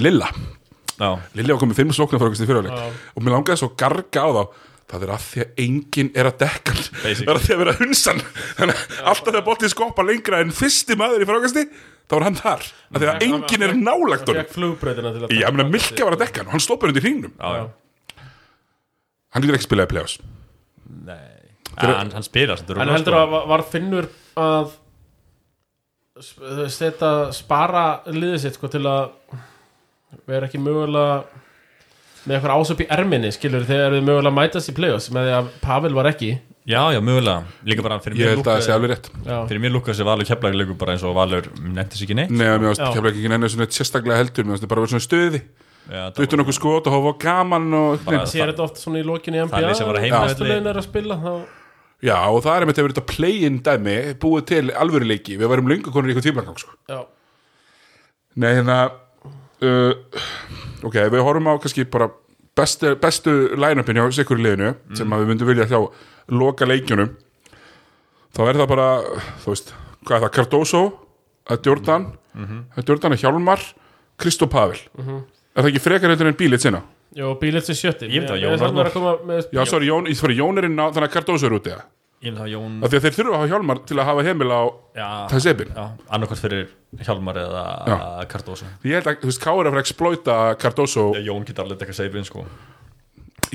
Lilla, 0.00 0.30
Já, 0.98 1.10
Lilla 1.34 1.56
var 1.56 1.64
komið 1.64 1.80
fimm 1.80 1.90
fyrir 1.94 2.06
okkur 2.06 2.38
í 2.38 2.46
fyrirleik 2.46 2.78
og 3.14 3.24
mér 3.24 3.36
langaði 3.38 3.62
svo 3.62 3.72
að 3.72 3.80
garga 3.82 4.26
á 4.26 4.30
þá. 4.30 4.62
Það 4.84 5.04
er 5.06 5.10
að 5.14 5.22
því 5.24 5.40
að 5.40 5.60
enginn 5.64 6.08
er 6.12 6.26
að 6.28 6.34
dekka 6.42 6.74
það 6.76 7.22
er 7.24 7.30
að 7.32 7.44
því 7.46 7.54
að 7.54 7.60
vera 7.62 7.72
hunsan. 7.78 8.18
Þannig 8.58 8.82
að 8.82 9.06
alltaf 9.10 9.30
þegar 9.30 9.44
bóttið 9.46 9.72
skoppa 9.72 10.04
lengra 10.04 10.42
en 10.44 10.52
fyrsti 10.54 10.96
maður 11.00 11.24
í 11.24 11.28
frákasti 11.30 11.62
þá 12.08 12.14
var 12.18 12.24
hann 12.28 12.36
þar 12.38 12.64
að 12.94 13.00
því 13.04 13.08
að 13.12 13.24
enginn 13.28 13.64
er 13.66 13.74
nálagt 13.80 14.28
honum. 14.28 14.42
fekk 14.44 14.54
flugbreytina 14.58 15.12
til 15.14 15.22
að 15.24 15.32
Já, 15.34 15.40
ég 15.46 15.54
meina 15.56 15.68
Milka 15.72 16.04
var 16.08 16.16
að 16.18 16.22
dekka 16.24 16.40
hann 16.42 16.50
og 16.50 16.54
hann 16.56 16.64
stoppur 16.64 16.92
undir 16.92 17.04
hringnum. 17.06 17.32
Já, 17.38 17.48
já. 17.58 18.24
Hann 19.34 19.42
getur 19.42 19.56
ekki 19.58 19.66
spilaði 19.68 19.90
play-offs. 19.94 20.18
Nei. 21.08 21.20
Ja, 21.74 21.88
hann, 21.98 22.12
hann 22.14 22.22
spila 22.22 22.54
En 22.76 22.92
heldur 22.92 23.16
að 23.18 23.32
var- 23.50 23.64
Finnur 23.66 24.06
að 24.38 24.74
setja 26.70 27.10
spara 27.34 28.02
liðið 28.06 28.40
sitt 28.44 28.54
sko 28.58 28.68
til 28.70 28.84
að 28.86 29.10
vera 30.30 30.46
ekki 30.46 30.60
mögulega 30.62 31.24
með 32.24 32.36
eitthvað 32.36 32.54
ásöp 32.60 32.82
í 32.84 32.86
erminni 32.94 33.32
skilur 33.34 33.66
þegar 33.68 33.96
þið 33.96 34.06
mögulega 34.06 34.36
mætast 34.38 34.70
í 34.70 34.74
play-offs 34.76 35.10
með 35.12 35.26
því 35.26 35.34
að 35.40 35.48
Pavel 35.64 35.94
var 35.96 36.08
ekki 36.12 36.30
Já, 36.64 36.80
já, 36.94 37.00
mögulega. 37.04 37.44
Líka 37.68 37.82
bara 37.84 37.98
fyrir 38.00 38.16
Ég 38.16 38.24
mér 38.24 38.38
held 38.38 38.46
að 38.48 38.54
það 38.56 38.62
sé 38.64 38.72
alveg 38.72 38.90
rétt. 38.94 39.08
Fyrir 39.50 39.60
mér 39.60 39.72
lúkkaði 39.74 39.92
þessi 39.98 40.06
Valur 40.08 40.28
keflaði 40.30 40.60
leikur 40.62 40.76
bara 40.80 40.94
eins 40.94 41.02
og 41.04 41.12
Valur 41.18 41.48
nefnti 41.60 41.98
sig 41.98 42.06
ekki 42.08 42.16
neitt 42.16 42.30
Nei, 42.32 42.46
mér 42.56 42.70
varst 42.70 42.80
Já. 42.80 42.88
kemla 42.94 43.10
ekki 43.12 43.28
nenni 43.28 43.50
svona 43.52 43.66
sérstaklega 43.68 44.16
heldur. 44.22 44.46
Mér 44.48 44.56
varst 44.56 44.64
bara 44.70 44.80
að 44.80 44.86
vera 44.86 44.92
svona 44.94 45.04
stöði 45.04 45.40
Já, 45.84 46.00
það 46.08 46.16
Duttu 46.16 46.38
nokkuð 46.40 46.56
skot 46.56 46.88
og 46.88 46.94
hófa 46.96 47.12
gaman 47.20 47.66
og 47.76 48.06
Bara- 48.06 48.24
sér 48.24 48.48
þetta 48.48 48.64
oft 48.64 48.80
svona 48.80 49.02
í 49.02 49.04
lokinni 49.04 49.36
í 49.36 49.44
NBA 49.44 49.60
Það 49.60 49.68
er 49.68 49.74
sem 49.74 49.86
var 49.86 50.00
að 50.00 50.70
er 50.72 50.80
spila 50.86 51.18
þá 51.20 51.32
Já, 52.04 52.16
og 52.32 52.40
það 52.44 52.56
er 52.56 52.64
með 52.64 52.72
þetta 52.72 52.86
verið 52.86 52.96
þetta 52.96 53.12
play-in 53.12 53.60
dæmi 53.68 53.96
Búið 54.24 54.46
til 54.48 54.64
alvöru 54.72 55.04
leiki 55.04 55.36
Við 55.36 55.52
varum 55.52 55.68
löngu 55.68 55.92
konur 55.92 56.08
í 56.08 56.14
eitthvað 56.14 56.28
tímlangang 56.30 56.58
sko. 56.64 56.72
Já, 56.88 57.04
Nei, 58.40 58.54
hérna 58.56 58.78
uh, 59.60 59.92
Ok, 60.80 60.96
við 61.12 61.20
horfum 61.20 61.52
á 61.52 61.60
kannski 61.60 61.84
bara 61.84 62.08
bestu, 62.56 62.96
bestu 62.96 63.36
line-upin 63.52 64.00
hjá 64.00 64.08
sikkur 64.16 64.40
liðinu 64.40 64.74
sem 64.96 65.12
að 65.12 65.28
loka 66.32 66.66
leikjunum 66.68 67.12
þá 68.34 68.42
er 68.48 68.58
það 68.60 68.68
bara 68.72 68.88
þú 69.44 69.52
veist, 69.52 69.72
hvað 70.04 70.16
er 70.16 70.24
það, 70.24 70.34
Cardoso 70.38 70.82
að 71.50 71.68
Jordan, 71.68 72.06
að 72.34 72.88
Jordan 72.88 73.16
að 73.16 73.24
Hjálmar 73.24 73.64
Kristó 74.20 74.46
Pavel. 74.48 74.78
Er 75.54 75.62
það 75.62 75.70
ekki 75.72 75.82
frekar 75.82 76.12
heldur 76.12 76.30
en 76.30 76.38
bílið 76.38 76.62
sinna 76.66 76.84
Jó, 77.14 77.28
bílið 77.38 77.68
til 77.68 77.76
sjötti. 77.78 78.08
Ég 78.10 78.24
myndi 78.24 78.34
að 78.34 78.40
Jón 78.42 79.26
með 79.28 79.52
Já, 79.54 79.60
sorry, 79.70 79.86
Jón, 79.86 80.08
ég 80.10 80.18
sorry, 80.18 80.34
Jón 80.38 80.58
er 80.58 80.66
inn 80.66 80.80
á 80.80 80.90
þannig 80.90 81.06
að 81.06 81.12
Cardoso 81.14 81.46
er 81.46 81.54
úti 81.60 81.70
það 81.74 81.84
Ég 82.24 82.32
myndi 82.32 82.40
að 82.40 82.50
Jón. 82.54 82.76
Að 82.80 82.94
þeir 82.94 83.14
þurfa 83.18 83.30
að 83.30 83.36
hafa 83.36 83.48
Hjálmar 83.52 83.80
til 83.84 83.96
að 83.98 84.08
hafa 84.08 84.22
heimil 84.24 84.48
á 84.50 84.62
sepin 85.44 85.72
já 85.74 85.84
annarkvæmt 86.08 86.40
fyrir 86.40 86.68
Hjálmar 87.04 87.40
eða. 87.42 87.64
Cardoso. 88.32 88.70
Ég 88.86 88.96
held 88.96 89.10
að, 89.10 89.18
þú 89.20 89.30
veist, 89.30 89.42
Ká 89.44 89.50
er 89.52 89.68
að 89.68 89.80
exploita 89.82 90.36
Cardoso. 90.62 91.10
Já, 91.18 91.20
Jón 91.28 91.44
getur 91.44 91.66
alveg 91.66 91.84
eitthvað 91.84 91.98
seifin 92.00 92.24
sko 92.26 92.46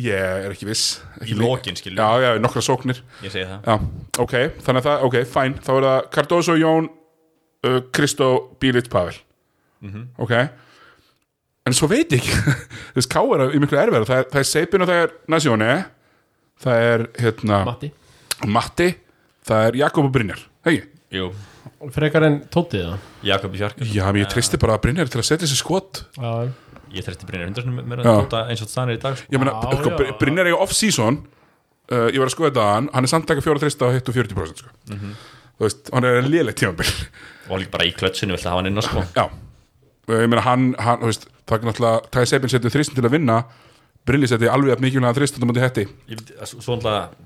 ég 0.06 0.46
er 0.46 0.54
ekki 0.54 0.68
viss 0.70 1.00
ekki 1.20 1.34
Í 1.36 1.38
lokin 1.40 1.76
skilju, 1.80 1.98
Já, 2.00 2.22
já, 2.24 2.30
nokkra 2.42 2.62
sóknir. 2.66 3.02
Ég 3.26 3.34
segi 3.34 3.46
það. 3.50 3.68
Já, 3.68 3.76
ok, 4.24 4.34
þannig 4.66 4.80
að 4.82 4.88
það, 4.90 5.04
ok, 5.10 5.18
fæn 5.34 5.58
þá 5.66 5.72
er 5.76 5.88
það 5.90 6.08
Cardoso, 6.16 6.56
Jón 6.60 6.90
uh, 6.90 7.80
Kristó, 7.96 8.30
Bílit, 8.62 8.90
Pavel. 8.94 9.16
Ok. 10.20 10.34
En 11.70 11.76
svo 11.78 11.88
veit 11.92 12.12
ég 12.16 12.20
ekki 12.24 12.34
þú 12.96 12.98
veist, 13.00 13.12
Ká 13.12 13.22
er 13.36 13.54
í 13.56 13.60
miklu 13.62 13.78
erfæra 13.80 14.08
það, 14.08 14.22
er- 14.24 14.30
það 14.34 14.42
er 14.44 14.48
Seipin 14.50 14.84
og 14.86 14.90
það 14.90 15.02
er 15.04 15.14
Nasjóni 15.36 15.70
það 16.64 16.86
er, 16.90 17.04
hérna, 17.24 17.60
Matti. 17.68 17.92
Matti 18.50 18.88
það 19.50 19.68
er 19.70 19.78
Jakob 19.84 20.08
og 20.10 20.14
Brynjar, 20.16 20.42
hegi 20.68 20.82
Jú, 21.16 21.30
Frekar 21.96 22.26
en 22.28 22.36
tótið 22.54 22.84
það 22.88 23.06
Jakob 23.30 23.54
í 23.56 23.62
fjark 23.62 23.80
Já, 23.90 24.04
menn 24.10 24.20
ég 24.24 24.30
tristi 24.34 24.60
bara 24.62 24.76
að 24.78 24.84
Brynjar 24.88 25.10
til 25.12 25.22
að 25.22 25.28
setja 25.30 25.46
þessi 25.48 25.60
skot. 25.62 26.02
Já, 26.20 26.34
Ég 26.96 27.06
þreytti 27.06 27.28
Brynjar 27.30 27.50
Hundarsson 27.50 27.76
mér 27.90 28.02
að 28.04 28.08
tóta 28.24 28.46
eins 28.50 28.64
og 28.66 28.72
það 28.72 28.92
er 28.94 28.98
í 28.98 29.02
dag 29.04 29.18
sko. 29.20 29.36
meina, 29.36 29.54
Já, 29.54 29.76
sko, 29.80 29.92
já. 30.08 30.14
Brynjar 30.22 30.48
er 30.48 30.54
í 30.54 30.58
off-season 30.58 31.20
uh, 31.92 32.08
ég 32.10 32.18
var 32.22 32.30
að 32.30 32.34
skoða 32.36 32.50
þetta 32.52 32.64
að 32.66 32.74
hann 32.76 32.90
hann 32.96 33.08
er 33.08 33.14
samt 33.14 33.28
taka 33.30 33.46
fjóra 33.46 33.62
trista 33.64 33.88
og 33.90 33.96
hittu 33.98 34.16
40% 34.16 34.64
sko. 34.64 34.74
þú 34.90 35.68
veist, 35.68 35.94
hann 35.94 36.10
er 36.10 36.28
lélegt 36.28 36.62
tímabil. 36.62 36.90
Og 37.50 37.62
líka 37.62 37.76
bara 37.78 37.88
í 37.90 37.94
klötsinu 37.98 38.36
vilt 38.36 38.46
að 38.46 38.54
hafa 38.54 38.64
hann 38.64 38.72
inn 38.72 38.82
á 38.82 38.84
sko? 38.86 39.06
Já, 39.16 39.26
ég 40.16 40.30
meina 40.32 40.46
hann, 40.46 40.68
hann 40.82 41.02
þú 41.04 41.12
veist, 41.12 41.30
það 41.46 41.58
er 41.58 41.72
náttúrulega 41.72 42.14
Tæði 42.16 42.32
Seipin 42.34 42.54
setið 42.56 42.78
þristin 42.78 43.00
til 43.00 43.08
að 43.08 43.18
vinna 43.18 43.40
Brilli 44.10 44.30
setið 44.32 44.50
alveg 44.54 44.74
að 44.78 44.84
mikilvæga 44.86 45.18
þristin 45.18 45.44
á 45.44 45.48
mútið 45.50 45.66
hetti. 45.68 45.84
Ég 46.10 46.22
veit, 46.22 46.30
að 46.40 46.54
Svo 46.56 46.78
alltaf 46.78 47.18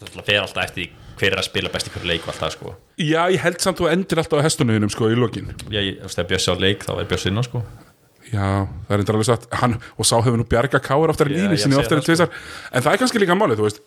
Það 0.00 0.22
fer 0.24 0.38
alltaf 0.40 0.62
eftir 0.64 0.86
því 0.86 1.08
hver 1.20 1.34
er 1.34 1.40
að 1.42 1.44
spila 1.44 1.70
best 1.74 1.88
í 1.88 1.90
hverju 1.92 2.08
leik 2.08 2.22
og 2.24 2.30
alltaf 2.32 2.54
sko. 2.54 2.70
Já, 2.96 3.26
ég 3.28 3.42
held 3.44 3.58
samt 3.60 3.76
þú 3.76 3.90
endir 3.90 4.20
alltaf 4.22 4.40
á 4.40 4.46
hestunniðinum 4.46 4.92
sko 4.94 5.10
í 5.12 5.16
lokin. 5.18 5.50
Já, 5.68 5.76
ég, 5.84 5.98
ef 6.00 6.14
það 6.16 6.30
Bjössi 6.30 6.48
á 6.48 6.56
leik 6.56 6.86
þá 6.86 6.92
er 6.94 7.10
Bjössi 7.10 7.28
inn 7.28 7.40
á 7.40 7.44
sko 7.44 7.60
Já, 8.30 8.46
það 8.86 8.94
er 8.94 9.02
endur 9.02 9.16
alveg 9.18 9.28
satt. 9.28 9.46
Hann, 9.60 9.76
Og 9.98 10.06
sá 10.06 10.16
hefur 10.20 10.38
nú 10.38 10.46
bjarga 10.48 10.80
káar 10.82 11.12
oftar 11.12 11.30
en 11.30 11.36
ég 11.54 11.60
sinni 11.60 11.78
oftar 11.78 11.98
en 11.98 12.04
það, 12.04 12.08
tvisar 12.08 12.30
En 12.70 12.84
það 12.84 12.92
er 12.92 13.02
kannski 13.02 13.22
líka 13.22 13.36
málið, 13.38 13.60
þú 13.60 13.66
veist. 13.66 13.80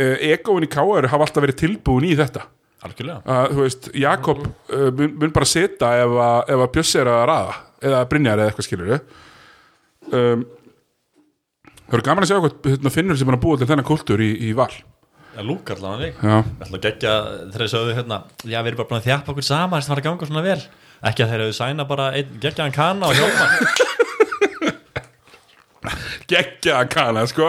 Uh, 0.00 0.16
Egoin 0.30 0.66
í 0.66 0.70
káar 0.70 1.08
hafa 1.12 1.26
alltaf 1.26 1.44
verið 1.44 1.60
tilbúin 1.62 2.08
í 2.08 2.14
þetta. 2.18 2.46
Algjörlega. 2.86 3.20
Að, 3.28 3.50
Þú 3.54 3.64
veist, 3.66 3.90
Jakob 4.00 4.44
uh, 4.46 4.86
mun, 4.96 5.16
mun 5.22 5.34
bara 5.36 5.48
setja 5.48 5.90
ef 6.02 6.14
að, 6.26 6.38
ef 6.54 6.64
að 6.64 6.72
Bjössi 6.76 7.02
er 7.02 7.10
að 7.12 7.26
raða. 7.30 7.58
Eða 7.80 8.00
Brynjar 8.10 8.40
eða 8.40 8.52
eitthvað 8.52 8.66
skilur 8.66 8.94
um, 10.10 10.42
Það 11.90 11.96
eru 11.96 12.06
gaman 12.06 12.24
að 12.24 12.30
sjá 12.30 12.38
hvað 12.38 12.68
hérna, 12.70 12.92
finnur 12.94 13.18
sem 13.18 13.30
er 13.30 13.36
að 13.36 13.44
búa 13.44 13.58
til 13.60 13.68
þennan 13.70 13.86
kultúr 13.88 14.22
í, 14.22 14.30
í 14.46 14.50
val. 14.56 14.70
Já, 15.30 15.42
leik 15.46 15.70
Já, 15.70 16.42
Það 16.42 16.64
ætla 16.66 16.78
að 16.78 16.84
gegja 16.84 17.12
þegar 17.22 17.62
þið 17.62 17.72
sögðu 17.72 17.96
hérna 17.96 18.16
Já, 18.44 18.58
við 18.58 18.70
erum 18.70 18.80
bara 18.80 18.88
búin 18.90 18.98
að 18.98 19.06
þjappa 19.06 19.32
okkur 19.32 19.46
saman 19.46 19.78
þess 19.78 19.86
að 19.88 19.92
fara 19.92 20.02
að 20.02 20.08
ganga 20.08 20.28
svona 20.28 20.42
vel 20.44 20.60
Ekki 21.08 21.24
að 21.24 21.30
þeir 21.32 21.42
hefðu 21.46 21.56
sæna 21.56 21.84
bara 21.88 22.10
einn 22.18 22.34
geggjaðan 22.42 22.74
kana 22.76 23.08
og 23.08 23.14
hjálma 23.16 23.46
geggja 26.30 26.74
að 26.82 26.88
kana 26.92 27.22
sko. 27.30 27.46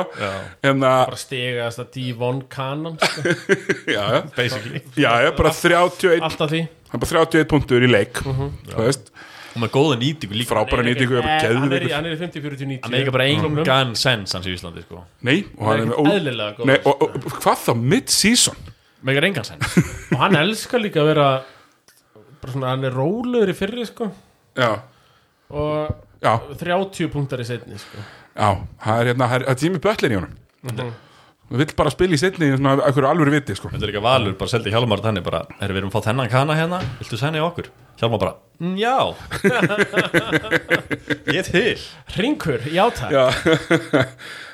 En 0.65 0.79
að, 0.87 1.01
bara 1.11 1.17
stigast 1.19 1.81
að 1.83 1.89
Divon 1.97 2.39
Cannon 2.51 2.95
sko. 3.01 3.33
já, 3.95 3.99
já. 4.15 4.21
Basically. 4.37 4.81
Já, 4.95 5.11
já, 5.25 5.31
bara 5.37 5.51
31 5.53 6.23
Alltaf 6.29 6.53
því. 6.53 6.61
Það 6.91 6.95
er 6.97 7.03
bara 7.03 7.25
31 7.27 7.49
punktur 7.51 7.83
í 7.85 7.89
leik 7.91 8.21
Þú 8.23 8.79
veist, 8.79 9.11
Og 9.51 9.59
með 9.65 9.71
góða 9.75 9.95
nýtingu 9.99 10.35
líka. 10.39 10.49
Frábæra 10.53 10.83
nýtingu 10.87 11.17
er 11.19 11.25
bara 11.27 11.37
Eh, 11.43 11.55
hann 11.59 11.73
er 11.75 11.83
í- 11.83 11.91
er 11.91 12.07
í 12.07 12.17
50-40-90 12.19 12.79
Hann 12.85 12.93
meika 12.95 13.11
bara 13.15 13.25
engan 13.27 13.93
sens 13.99 14.31
hans 14.37 14.47
í 14.47 14.53
Íslandi 14.55 14.83
sko. 14.85 15.03
Nei, 15.27 15.41
og 15.59 15.65
hann 15.67 15.83
er 15.83 15.89
með 15.91 15.97
ó- 15.99 16.11
eðlilega 16.15 16.55
góð 16.61 16.69
Nei, 16.71 16.77
og, 16.87 17.03
og, 17.03 17.17
og 17.19 17.35
hvað 17.43 17.65
þá, 17.67 17.71
mid-season? 17.95 18.61
Meikar 19.03 19.27
engan 19.27 19.47
sens. 19.47 19.75
Og 20.13 20.19
hann 20.23 20.35
elskar 20.39 20.79
líka 20.83 21.01
að 21.03 21.07
vera 21.11 21.27
bara 22.41 22.55
svona, 22.55 22.71
hann 22.73 22.87
er 22.89 22.95
rólegur 22.97 23.51
í 23.53 23.55
fyrri 23.57 23.85
sko. 23.89 24.09
Já, 24.57 24.71
og 25.51 25.95
já, 26.23 26.33
30 26.59 27.11
punktar 27.13 27.39
í 27.43 27.47
setni 27.47 27.79
sko. 27.81 27.97
já 28.35 28.49
Það 28.83 28.99
er 29.01 29.11
hérna, 29.11 29.27
það 29.31 29.35
er- 29.39 29.47
það 29.47 29.55
er 29.55 29.61
tími 29.63 29.79
böllin 29.87 30.11
í 30.11 30.19
honum. 30.21 30.93
Við 31.51 31.57
vill 31.65 31.73
bara 31.75 31.91
spila 31.91 32.15
í 32.15 32.19
setni 32.21 32.47
í 32.47 32.55
svona 32.55 32.77
einhverju 32.79 33.09
alvöru 33.09 33.31
viti 33.33 33.55
sko. 33.57 33.67
Þetta 33.73 33.83
er 33.83 33.91
ekki 33.91 34.03
valur, 34.05 34.35
bara 34.39 34.51
seldi 34.53 34.71
Hjálmar 34.71 35.01
þannig 35.03 35.23
bara 35.25 35.41
Erum 35.59 35.75
við 35.75 35.81
erum 35.81 35.89
að 35.91 35.95
fá 35.97 36.05
þennan 36.05 36.29
kana 36.31 36.55
hérna 36.55 36.79
Viltu 37.01 37.17
í 37.19 37.41
okkur? 37.43 37.67
Hjálmar 37.99 38.21
bara, 38.21 38.35
mm, 38.61 38.77
já. 38.79 39.15
Ég 41.31 41.41
er 41.41 41.49
til 41.49 41.83
Ringur, 42.15 42.63
játak 42.71 43.11
Já, 43.11 43.25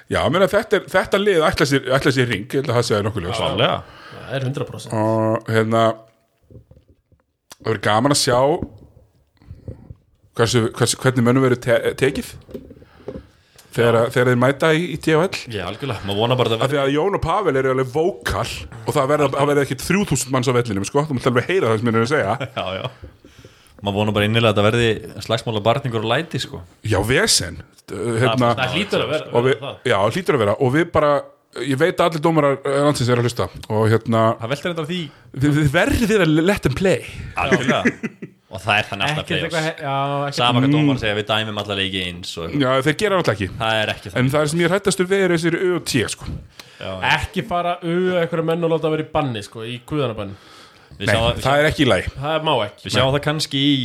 já 0.09 0.23
meina, 0.34 0.49
þetta, 0.49 0.80
er, 0.81 0.89
þetta 0.89 1.22
lið 1.22 1.45
ætla 1.51 1.69
sér, 1.69 1.85
ætla 1.99 2.11
sér 2.18 2.27
ring, 2.34 2.47
ég 2.49 2.64
held 2.64 2.72
að 2.73 2.80
það 2.80 2.88
segja 2.89 3.05
nokkuð 3.05 3.27
ljós 3.27 3.41
Klálega 3.43 3.77
það 4.18 4.34
er 4.39 4.47
100% 4.49 4.97
og 4.97 5.53
hérna 5.53 5.84
það 7.57 7.69
verður 7.71 7.84
gaman 7.88 8.15
að 8.15 8.21
sjá 8.21 8.39
hversu, 10.38 10.65
hversu, 10.77 10.99
hvernig 11.01 11.25
mönnum 11.25 11.45
verður 11.47 11.61
te 11.65 11.77
tekið 11.99 12.31
þegar, 13.77 13.97
þegar 14.13 14.29
þeir 14.31 14.39
mæta 14.41 14.71
í, 14.77 14.84
í 14.93 14.97
THL 15.01 15.53
Já, 15.53 15.63
algjörlega, 15.69 16.03
maður 16.07 16.21
vona 16.23 16.38
bara 16.39 16.55
að 16.57 16.65
af 16.65 16.71
því 16.73 16.79
að 16.84 16.93
Jón 16.95 17.17
og 17.17 17.23
Pavel 17.23 17.55
eru 17.59 17.73
alveg 17.73 17.91
vókal 17.93 18.47
og 18.88 18.91
það 18.95 19.13
það 19.25 19.51
verða 19.51 19.65
ekki 19.65 19.79
3000 19.84 20.34
manns 20.34 20.49
á 20.49 20.53
vellinum 20.57 20.88
sko, 20.88 21.05
þú 21.09 21.17
mútt 21.17 21.29
alveg 21.31 21.49
heyra 21.51 21.71
það 21.71 21.81
sem 21.81 21.89
mér 21.89 21.99
er 21.99 22.05
að 22.07 22.13
segja. 22.13 22.35
Já, 22.57 22.65
já. 22.81 22.85
Maður 23.77 23.97
vona 23.99 24.13
bara 24.15 24.25
innilega 24.25 24.49
að 24.49 24.55
þetta 24.57 24.65
verði 24.65 25.25
slagsmála 25.27 25.61
barningur 25.67 26.01
og 26.01 26.09
læti 26.09 26.39
sko. 26.41 26.63
Já, 26.81 26.97
vesen. 27.05 27.59
Hérna, 27.93 28.55
Það 28.57 28.71
hlýtur 28.73 29.03
að 29.03 29.11
vera, 29.13 29.43
það. 29.61 29.75
já, 29.85 29.97
hlýtur 30.15 30.38
að 30.38 30.41
vera. 30.41 30.55
Og 30.65 30.71
við 30.73 30.88
bara, 30.95 31.11
ég 31.65 31.77
veit 31.81 31.97
að 31.99 32.07
allir 32.11 32.23
dómarar 32.27 32.57
eh, 32.61 32.79
landsins 32.85 33.09
er 33.13 33.21
að 33.21 33.27
hlusta. 33.29 33.47
Og 33.73 33.85
hérna 33.91 34.23
Það 34.41 34.51
veltir 34.53 34.73
þetta 34.73 34.88
því 34.91 34.99
þið, 35.38 35.59
þið 35.59 35.69
verðið 35.77 36.25
að 36.25 36.34
let 36.47 36.65
them 36.67 36.75
play. 36.77 36.99
Og 38.47 38.61
það 38.63 38.77
er 38.79 38.85
þannig 38.88 39.09
alltaf 39.09 39.17
eitthvað, 39.17 39.27
play-offs. 39.27 39.65
he- 39.65 39.84
já, 39.84 39.95
ekkert 40.23 40.38
Sama 40.38 40.61
hvað 40.63 40.71
dómar 40.77 40.99
segja, 41.01 41.15
við 41.17 41.25
dæmum 41.27 41.57
alla 41.61 41.75
leiki 41.75 42.03
eins 42.07 42.29
og 42.39 42.53
já, 42.55 42.69
þeir 42.85 42.95
gera 43.01 43.17
náttúrulega 43.19 43.35
ekki. 43.35 43.47
Það 43.59 43.79
er 43.81 43.91
ekki 43.91 44.11
það 44.13 44.19
en 44.21 44.29
það 44.31 44.45
er 44.45 44.51
sem 44.53 44.61
ég 44.63 44.71
hættastur 44.77 45.09
við 45.11 45.23
er 45.25 45.34
þessir 45.35 45.57
U 45.57 45.71
og 45.75 45.84
T 45.91 46.03
sko. 46.13 46.29
Ekki 47.11 47.43
fara 47.49 47.73
auða 47.84 48.21
einhverja 48.23 48.47
menn 48.47 48.63
og 48.63 48.71
láta 48.71 48.91
vera 48.93 49.03
í 49.03 49.09
banni 49.11 49.43
sko, 49.43 49.65
í 49.67 49.75
guðanabanni 49.89 50.38
það 50.97 51.59
er 51.59 51.67
ekki 51.67 51.84
í 51.84 51.89
læg 51.91 52.07
Það 52.15 52.45
má 52.47 52.53
ekki. 52.63 52.85
Við 52.88 52.95
sjáum 52.95 53.11
það 53.17 53.23
kannski 53.27 53.59
í 53.67 53.75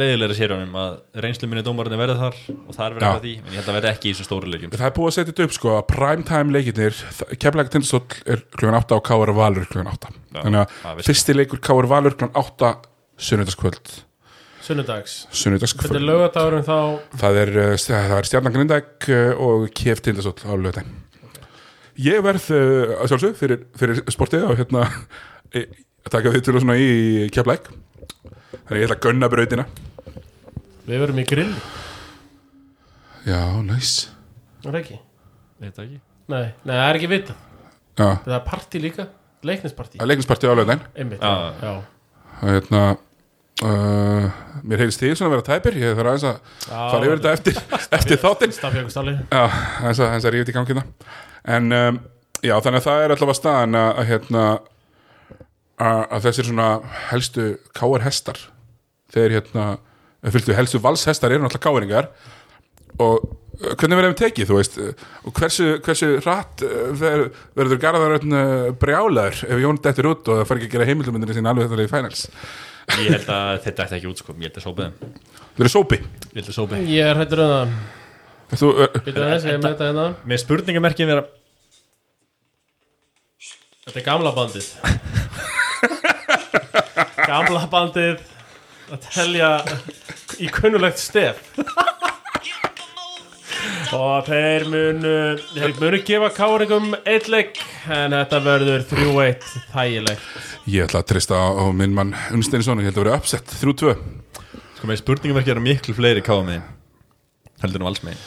leiðilegri 0.00 0.36
sérjónum 0.38 0.78
að 0.80 0.96
reynslu 1.24 1.48
minni 1.50 1.64
dómarinn 1.66 2.00
verði 2.00 2.16
þar 2.20 2.40
og 2.54 2.76
það 2.76 2.86
er 2.86 2.96
verið 2.96 3.06
Já. 3.06 3.10
eitthvað 3.10 3.24
því 3.26 3.34
en 3.36 3.52
ég 3.52 3.60
held 3.60 3.70
að 3.70 3.78
verði 3.78 3.90
ekki 3.92 4.08
í 4.08 4.12
þessum 4.14 4.28
stóru 4.28 4.50
leikjum. 4.52 4.74
Það 4.74 4.88
er 4.88 4.96
búið 4.96 5.10
að 5.10 5.16
setja 5.16 5.30
þetta 5.30 5.46
upp 5.46 5.56
sko 5.56 5.72
að 5.76 5.86
primetime 5.92 6.56
leikirnir 6.56 7.00
kemlaði 7.44 7.72
tindastóll 7.76 8.18
er 8.34 8.44
klugan 8.56 8.78
8 8.80 8.98
og 8.98 9.06
K.R. 9.06 9.32
Valur 9.36 9.70
klugan 9.70 9.92
8 9.92 10.12
þannig 10.40 10.74
það 10.82 10.92
að 10.92 11.06
fyrsti 11.10 11.38
leikur 11.38 11.62
K.R. 11.68 11.90
Valur 11.94 12.18
klugan 12.18 12.36
8 12.42 12.74
sunnudagskvöld. 13.16 13.96
Sunnudags. 14.66 15.20
Lögadagurinn 15.94 16.64
þá. 16.66 16.78
Það 17.20 17.36
er, 17.44 17.52
uh, 17.62 17.74
það 17.78 18.16
er 18.16 18.26
Stjarnan 18.26 18.56
Grindag 18.56 19.10
og 19.38 19.68
Kef 19.78 20.02
Tindastóll 20.02 20.42
á 20.42 20.54
lögðin 20.58 20.94
ég 22.02 22.22
verð 22.24 22.50
uh, 22.52 22.94
að 23.00 23.10
sjálfsög 23.12 23.36
fyrir, 23.38 23.64
fyrir 23.78 24.00
sportið 24.12 24.46
og 24.50 24.60
hérna 24.60 24.84
e, 25.56 25.66
taka 26.10 26.32
þið 26.34 26.44
til 26.44 26.56
og 26.56 26.64
svona 26.64 26.78
í 26.80 27.28
keflæk 27.34 27.70
þannig 28.52 28.80
ég 28.80 28.86
ætla 28.86 28.96
að 28.98 29.02
gunna 29.06 29.28
brautina. 29.32 29.64
Við 30.86 31.02
verum 31.02 31.18
í 31.18 31.24
grill 31.26 31.54
já, 33.26 33.40
næs. 33.66 33.94
Er 34.62 34.70
það 34.70 34.80
ekki? 34.82 34.98
Veit 35.62 35.72
það 35.74 35.84
ekki. 35.86 35.98
Nei, 36.26 36.44
nei, 36.66 36.74
það 36.74 36.84
er 36.90 36.98
ekki 37.00 37.10
vitað. 37.10 37.42
Já, 37.96 38.06
Það 38.26 38.34
er 38.36 38.44
partí 38.46 38.80
líka, 38.82 39.06
leiknispartí. 39.46 39.98
Að 40.02 40.10
leiknispartið 40.10 40.52
á 40.52 40.54
lögðin 40.58 40.82
Einmitt, 41.00 41.22
Já. 41.22 41.32
já, 41.32 41.52
já. 41.64 41.74
hérna 42.42 42.80
uh, 43.64 44.26
mér 44.66 44.82
heyrðist 44.82 45.00
því 45.00 45.12
svona 45.16 45.30
að 45.30 45.34
vera 45.36 45.46
tæpir. 45.46 45.78
Ég 45.80 45.96
þarf 45.96 46.10
aðeins 46.12 46.26
að 46.28 46.36
fara 46.66 47.08
yfir 47.08 47.22
þetta 47.22 47.32
eftir, 47.38 47.60
eftir 47.98 48.20
þáttinn. 48.22 48.54
Stafjökustáli 48.58 49.16
já, 49.16 49.42
aðeins 49.46 50.02
að, 50.02 50.06
aðeins 50.10 50.28
að 50.28 50.34
rífa 50.36 50.44
þetta 50.46 50.54
í 50.54 50.58
gangina 50.60 50.84
en 51.56 51.72
um, 51.78 52.00
já, 52.42 52.54
þannig 52.58 52.80
að 52.82 52.86
það 52.90 53.04
er 53.06 53.14
allavega 53.16 53.38
staðan 53.40 53.78
að, 53.80 53.90
að 54.02 54.10
hérna 54.12 54.44
að, 55.76 56.02
að 56.10 56.28
þessir 56.28 56.48
svona 56.50 56.68
helstu 57.10 57.48
káar 57.76 58.04
hestar 58.06 58.40
þeir 59.14 59.38
hérna 59.38 59.66
fylgtu 60.34 60.56
helstu 60.56 60.80
valshestar 60.82 61.34
eru 61.34 61.44
náttúrulega 61.44 61.66
káeringar 61.66 62.08
og 63.02 63.26
uh, 63.26 63.74
hvernig 63.76 63.98
verðum 63.98 64.14
við 64.14 64.20
tekið, 64.22 64.48
þú 64.48 64.60
veist? 64.60 64.78
Og 65.28 65.36
hversu, 65.36 65.68
hversu 65.84 66.12
hratt 66.24 66.64
uh, 66.66 66.86
ver, 66.96 67.26
verður 67.58 67.82
Garðaröfn 67.82 68.38
brjálar 68.80 69.36
ef 69.46 69.60
Jón 69.62 69.82
dettur 69.84 70.12
út 70.14 70.32
og 70.32 70.40
það 70.40 70.48
fær 70.48 70.60
ekki 70.60 70.70
að 70.70 70.78
gera 70.78 70.88
heimildumindinni 70.90 71.36
sín 71.36 71.50
alveg 71.50 71.70
þetta 71.70 71.86
í 71.86 71.92
finals? 71.92 72.26
Ég 72.96 73.10
held 73.16 73.30
að 73.34 73.52
þetta 73.64 73.84
ætti 73.84 73.96
ekki 73.96 74.10
út 74.12 74.20
sko. 74.22 74.34
Ég 74.38 74.52
held 74.52 74.58
að 74.60 74.76
þeim. 74.78 75.14
Það 75.56 75.64
eru 75.64 75.70
sópi. 75.72 75.96
Ég 75.98 76.36
held 76.38 76.50
að 76.52 76.54
sópa 76.54 76.78
Ég 76.86 77.08
er 77.10 77.18
hættur 77.18 77.42
um 77.42 77.48
það. 77.50 77.72
Þú, 78.54 78.68
með 79.02 79.64
þetta 79.64 79.88
hérna. 79.88 80.06
Með 80.22 80.40
spurningamerkin 80.44 81.10
vera 81.10 81.24
Þetta 83.86 84.00
er 84.00 84.06
gamla 84.06 84.32
bandið 84.34 84.72
Gamla 87.26 87.64
bandið 87.70 88.20
að 88.94 89.06
telja 89.10 89.50
í 90.38 90.48
kunnulegt 90.52 91.00
stef. 91.02 91.40
Og 93.96 94.26
þeir 94.26 94.66
munu 94.70 95.14
þeir 95.52 95.74
munu 95.80 96.00
gefa 96.06 96.30
káringum 96.34 96.94
eitt 97.06 97.26
leik 97.30 97.58
en 97.90 98.14
þetta 98.14 98.40
verður 98.44 98.86
3-1 98.90 99.50
þægilegt. 99.72 100.30
Ég 100.70 100.86
ætla 100.86 101.02
að 101.02 101.10
trista 101.12 101.38
á 101.38 101.66
minn 101.74 101.94
mann 101.94 102.14
Unnsteinsson 102.34 102.82
Ég 102.82 102.90
held 102.90 102.98
að 102.98 103.04
vera 103.04 103.18
uppsett, 103.20 103.52
3-2 103.62 103.94
Sko 104.76 104.90
með 104.90 105.02
spurningamerkin 105.02 105.54
eru 105.54 105.62
miklu 105.62 105.94
fleiri 105.96 106.24
káða 106.26 106.48
með 106.48 106.75
Heldur 107.62 107.80
nú 107.80 107.88
alls 107.88 108.02
með 108.04 108.18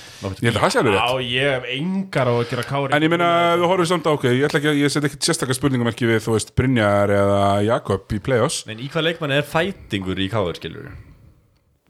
Ég 0.41 0.49
held 0.49 0.57
að 0.57 0.63
það 0.63 0.71
sé 0.73 0.79
alveg 0.81 0.95
rétt. 0.95 1.03
Já, 1.03 1.27
ég 1.29 1.51
hef 1.53 1.67
engar 1.75 2.29
á 2.29 2.33
að 2.33 2.47
gera 2.49 2.63
káring 2.65 2.95
En 2.97 3.05
ég 3.05 3.11
meina, 3.13 3.27
þú 3.61 3.69
horfum 3.69 3.89
samt 3.91 4.09
á 4.09 4.11
okkur 4.15 4.33
Ég 4.33 4.47
ætla 4.47 4.61
ekki 4.61 4.71
að, 4.71 4.79
ég 4.81 4.93
set 4.93 5.05
ekki 5.05 5.19
sérstakar 5.27 5.57
spurningamerki 5.57 6.09
við, 6.09 6.23
þú 6.25 6.33
veist, 6.33 6.53
Brynjar 6.57 7.13
eða 7.13 7.43
Jakob 7.67 8.15
í 8.15 8.21
play-offs. 8.25 8.63
En 8.65 8.81
í 8.81 8.89
hvað 8.89 9.05
leikmann 9.11 9.35
er 9.37 9.45
fætingur 9.45 10.17
í 10.17 10.29
káður 10.33 10.57
skilur 10.57 10.89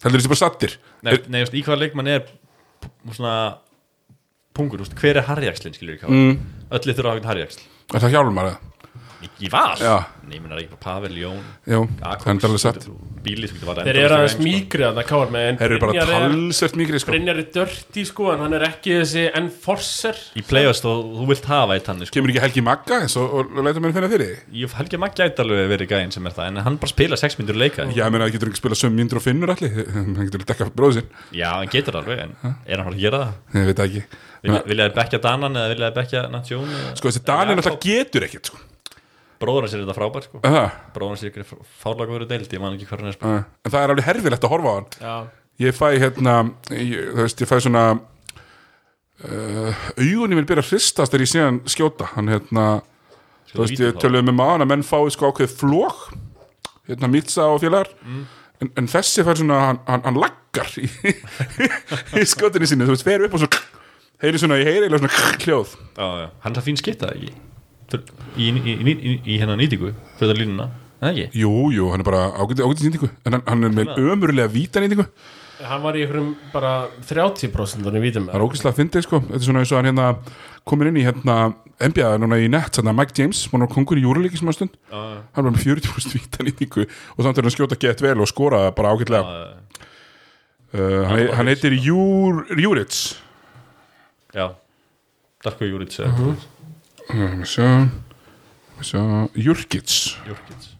Heldur 0.03 0.20
þessi 0.20 0.34
bara 0.34 0.41
sattir? 0.44 0.76
Nei, 1.07 1.14
nei 1.32 1.41
just, 1.45 1.56
í 1.56 1.64
hvað 1.64 1.84
leikmann 1.86 2.11
er 2.11 2.28
svona 3.16 3.36
pungur, 4.56 4.84
just, 4.84 4.95
hver 4.99 5.20
er 5.22 5.28
harjaxlinn 5.32 5.76
skilur 5.76 5.95
í 5.95 6.02
káður 6.03 6.20
mm. 6.20 6.40
Öll 6.76 6.84
þurfa 6.91 7.07
að 7.07 7.22
hafa 7.22 7.32
harjaxl. 7.34 7.64
Er 7.90 8.03
það 8.03 8.16
hjálmar 8.18 8.52
það? 8.52 8.69
Í, 9.20 9.28
í 9.44 9.50
val? 9.52 9.76
Nei, 10.30 10.38
ég 10.38 10.44
meina 10.44 10.56
ekki 10.62 10.70
bara 10.72 10.84
Pavel, 10.84 11.16
Jón 11.20 11.40
Jú, 11.68 11.80
það 12.00 12.28
er 12.32 12.46
alveg 12.48 12.62
satt. 12.62 12.86
Bíli 13.24 13.50
getur 13.50 13.68
var 13.68 13.82
Þeir 13.84 13.98
eru 14.06 14.16
aðeins 14.16 14.36
mýkri 14.40 14.86
að 14.88 15.00
það 15.02 15.08
káar 15.10 15.34
með 15.34 15.48
en 15.50 15.58
Þeir 15.60 15.74
eru 15.74 15.80
bara 15.84 15.96
er- 16.00 16.12
talsvert 16.14 16.78
mikri 16.80 17.02
sko. 17.04 17.12
Brynjar 17.12 17.41
er 17.41 17.50
dörti 17.58 18.06
sko 18.08 18.30
en 18.32 18.44
hann 18.46 18.56
er 18.56 18.66
ekki 18.70 18.94
þessi 19.02 19.26
enforcer. 19.36 20.22
Í 20.40 20.44
play-offs 20.48 20.84
þú, 20.86 20.94
þú 21.18 21.28
vilt 21.34 21.50
hafa 21.52 21.76
eitt 21.76 21.90
hann 21.91 22.06
sko. 22.06 22.16
Kemur 22.16 22.32
ekki 22.32 22.44
Helgi 22.46 22.64
Magga 22.70 23.02
eins 23.04 23.18
og, 23.20 23.28
og, 23.41 23.52
og 23.60 23.68
leitum 23.68 23.84
mér 23.84 23.96
finna 23.98 24.12
fyrir? 24.14 24.32
Ég 24.56 24.78
helgi 24.80 25.02
maður 25.04 25.20
gæti 25.20 25.44
alveg 25.44 25.70
verið 25.74 25.91
gæðin 25.91 26.16
sem 26.16 26.32
er 26.32 26.38
það 26.40 26.54
En 26.54 26.62
hann 26.70 26.80
bara 26.80 26.94
spila 26.94 27.20
6 27.20 27.40
myndur 27.41 27.60
leika. 27.60 27.90
Já, 27.91 28.06
ég 28.06 28.16
meina, 28.16 28.30
það 28.30 28.38
getur 28.38 28.54
ekki 28.54 28.64
spila 28.64 28.80
söm 28.80 28.96
myndur 28.96 29.20
og 29.20 29.28
finnur 29.28 29.52
allir? 29.52 29.76
Hann 30.00 30.16
getur 30.16 30.48
dekka 30.48 30.72
bróðu 30.72 31.02
sinn. 31.02 31.12
Já, 31.36 31.50
hann 31.60 31.72
getur 31.74 32.00
alveg 32.00 32.24
En 32.24 32.34
er 32.64 32.80
hann 32.80 32.88
fara 32.88 32.96
að 32.96 33.04
gera 33.04 33.22
það? 33.26 33.60
Ég 33.60 33.70
veit 33.70 33.82
það 33.82 33.90
ekki. 33.90 34.26
Vilja 34.40 34.64
vilja 34.70 34.88
þið 34.88 34.96
bekja 34.96 35.20
Danan 35.24 35.60
eða 35.60 35.72
vilja 35.74 35.90
þið 35.90 35.98
bekja 36.00 36.22
Natjón 36.32 36.70
Sko, 36.96 37.10
þessi 37.10 37.24
Daniel 37.28 37.58
alltaf 37.60 37.80
getur 37.84 38.26
ekkert 38.30 38.52
sko 38.52 38.60
Bróður 39.40 39.66
hans 39.66 39.74
er 39.76 39.84
þetta 39.84 39.95
frábær 39.95 40.26
sko. 40.26 40.41
Það, 40.44 40.70
Bróður 40.95 41.14
hans 41.14 41.24
er 41.24 41.32
ykkur 41.32 41.66
fárlaga 41.80 42.16
verið 42.16 42.32
deild 42.34 42.56
Ég 42.56 42.64
man 42.64 42.76
ekki 42.76 42.88
er 42.98 43.16
sko. 43.16 43.34
Uh, 43.34 43.44
en 43.64 43.74
það 43.74 43.82
er 43.82 43.94
alveg 43.94 44.07
herfilegt 44.10 44.48
að 44.48 44.53
horfa 44.53 44.70
á 44.70 44.76
hann. 44.76 44.90
Já, 44.99 45.16
ég 45.66 45.78
fæ 45.78 45.88
hérna 46.03 46.36
ég, 46.76 47.11
þú 47.14 47.22
veist, 47.24 47.44
ég 47.44 47.49
fæ 47.49 47.56
svona 47.64 47.84
uh, 49.24 49.86
augunni 49.95 50.40
vil 50.40 50.48
byrja 50.49 50.66
að 50.66 50.74
hristast 50.74 51.14
þegar 51.14 51.26
ég 51.26 51.32
sé 51.34 51.45
hann 51.45 51.61
skjóta. 51.72 52.10
Hann 52.18 52.34
hérna, 52.34 52.66
þú 53.53 53.64
veist, 53.64 53.86
ég 53.86 54.02
töluði 54.03 54.28
með 54.28 54.40
maður 54.41 54.66
að 54.68 54.72
menn 54.74 54.86
fái 54.88 55.16
sko 55.16 55.32
ákveð 55.32 55.56
flók 55.61 56.06
hérna 56.90 57.11
Mitsa 57.11 57.48
og 57.53 57.64
félagar. 57.64 57.94
En, 58.60 58.68
en 58.76 58.91
þessi 58.91 59.24
fær 59.24 59.40
svona, 59.40 59.57
hann, 59.70 59.78
hann, 59.88 60.03
hann 60.03 60.20
laggar 60.20 60.68
í, 60.82 60.88
í 62.20 62.26
skjótinni 62.28 62.68
sinni, 62.68 62.84
þú 62.84 62.98
veist, 62.98 63.07
fer 63.07 63.24
upp 63.24 63.38
og 63.38 63.45
svo 63.45 63.52
heyri 64.24 64.41
svona, 64.41 64.57
ég 64.60 64.68
heyri 64.68 64.88
eiginlega 64.88 65.07
svona 65.07 65.38
hljóð 65.45 65.76
Já, 65.95 66.07
já. 66.20 66.28
Hann 66.44 66.52
er 66.52 66.57
það 66.60 66.66
fín 66.68 66.80
skitta 66.80 67.11
ekki 67.14 67.30
Í, 68.38 68.49
í, 68.49 68.76
í, 68.76 68.94
í, 68.94 69.16
í 69.36 69.40
hennar 69.41 69.57
nýtingu 69.60 69.94
Fyrir 70.20 70.34
það 70.34 70.40
línuna 70.44 70.70
Það 70.99 71.10
ekki? 71.14 71.40
Jú, 71.40 71.52
jú, 71.72 71.86
hann 71.94 72.02
er 72.03 72.07
bara 72.10 72.22
ágætið 72.36 72.66
ágætið 72.68 72.88
nýtingu. 72.90 73.07
En 73.24 73.36
hann, 73.38 73.44
hann 73.48 73.64
er 73.64 73.70
með 73.72 73.91
ömurlega 74.03 74.52
víta 74.52 74.82
nýtingu. 74.84 75.06
Hann 75.64 75.82
var 75.84 75.95
í 75.95 76.02
einhverjum 76.03 76.34
bara 76.52 76.72
30% 77.07 77.88
í 77.88 78.02
vítum 78.03 78.26
Það 78.28 78.36
er 78.36 78.44
ógæslega 78.44 78.74
að 78.74 78.78
fyndið 78.82 79.06
sko. 79.06 79.22
Þetta 79.30 79.40
er 79.40 79.45
svona 79.48 79.61
eins 79.64 79.72
og 79.72 79.80
hann 79.80 79.88
hérna 79.88 80.10
komin 80.68 80.90
inn 80.91 80.99
í 80.99 81.06
hérna 81.07 81.38
NBA 81.80 82.10
núna 82.20 82.41
í 82.44 82.49
nett, 82.52 82.76
þannig 82.76 82.91
að 82.91 82.98
Mike 82.99 83.16
James 83.16 83.45
hann 83.53 83.64
var 83.64 83.72
kongur 83.72 83.99
í 83.99 84.03
júralíki 84.03 84.41
sem 84.41 84.52
að 84.52 84.57
stund. 84.60 84.76
Já. 84.91 84.99
hann 85.40 85.48
var 85.48 85.56
með 85.56 85.66
40% 85.70 86.18
vítanýtingu 86.20 86.84
og 87.16 87.24
samt 87.24 87.40
er 87.40 87.48
hann 87.48 87.56
skjóta 87.56 87.80
gett 87.80 88.03
vel 88.03 88.20
og 88.20 88.28
skora 88.28 88.66
bara 88.76 88.91
ágætlega. 88.91 89.24
Já, 89.24 89.80
uh, 90.76 91.07
hann, 91.14 91.26
hann 91.40 91.48
heitir 91.56 91.80
Júr, 91.80 92.44
Júrits 92.60 93.16
Já. 94.36 94.52
Darko 95.44 95.64
Júrits 95.66 95.99
Mhm. 96.03 96.36
uh, 96.36 96.36
sjá, 97.10 97.90
sjá, 98.86 99.02
Jurkits 99.34 100.18
Júrkits 100.27 100.76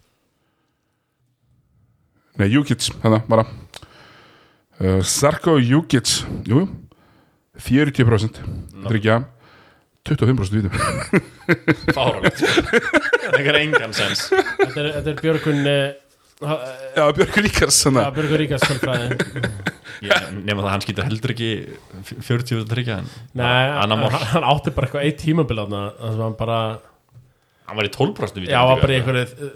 nei, 2.40 2.48
Júkits, 2.54 2.92
þannig 3.02 3.26
bara. 3.28 3.44
Uh, 4.80 5.02
Sarko 5.04 5.58
Júkits 5.60 6.22
jú, 6.48 6.68
40% 7.60 8.40
þetta 8.40 8.94
er 8.94 9.00
ekki 9.02 9.12
að 9.16 9.26
25% 10.10 10.56
vítum. 10.56 10.72
Fáralegt 11.94 12.40
Það 13.30 13.50
er 13.52 13.58
engan 13.60 13.92
sens. 13.94 14.30
Þetta 14.32 14.80
er, 14.80 14.88
er 15.12 15.20
Björgun 15.20 15.60
uh, 15.68 15.90
já, 16.40 17.04
Björgur 17.18 17.44
Ríkars 17.44 17.78
ja, 17.82 17.90
þannig 17.90 18.14
Björgun 18.16 18.40
Ríkars 18.44 18.68
fölfræði 18.70 19.18
Ég- 20.06 20.30
Nema 20.48 20.64
það 20.64 20.70
hann 20.72 20.84
skýtur 20.86 21.08
heldur 21.10 21.34
ekki 21.36 21.50
40 22.24 22.64
tryggja 22.70 23.00
en 23.02 23.10
Nei, 23.36 23.66
hann, 23.76 23.96
hann 24.34 24.48
átti 24.54 24.72
bara 24.76 24.88
eitthvað 24.88 25.08
eitt 25.10 25.20
tímabil 25.24 25.60
þarna, 25.60 25.82
þar 26.00 26.16
sem 26.16 26.24
hann 26.24 26.38
bara 26.40 26.60
Hann 27.70 27.78
var 27.82 27.90
í 27.90 27.92
12% 27.94 28.40
víti 28.40 28.54
Já, 28.56 28.62
var 28.70 28.80
bara 28.82 28.96
í 28.96 29.02
einhverju 29.02 29.52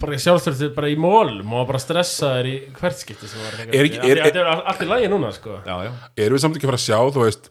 bara 0.00 0.16
sjálfstörði 0.16 0.70
bara 0.72 0.88
í 0.88 0.94
mólum 0.96 1.50
og 1.58 1.66
bara 1.68 1.80
stressa 1.82 2.30
þér 2.38 2.46
í 2.48 2.54
hvert 2.78 2.96
skipti 3.02 3.28
sem 3.28 3.42
var 3.44 3.58
Er 3.68 3.84
er- 3.84 4.22
Þetta 4.24 4.40
er 4.40 4.48
allt 4.54 4.80
í 4.80 4.88
lagi 4.88 5.10
núna 5.12 5.28
sko. 5.36 5.58
Já, 5.66 5.74
já, 5.84 5.90
erum 6.16 6.38
við 6.38 6.44
samt 6.46 6.56
ekki 6.56 6.64
að 6.64 6.70
fara 6.70 6.80
að 6.80 6.86
sjá 6.86 6.98
þú 7.18 7.24
veist, 7.26 7.50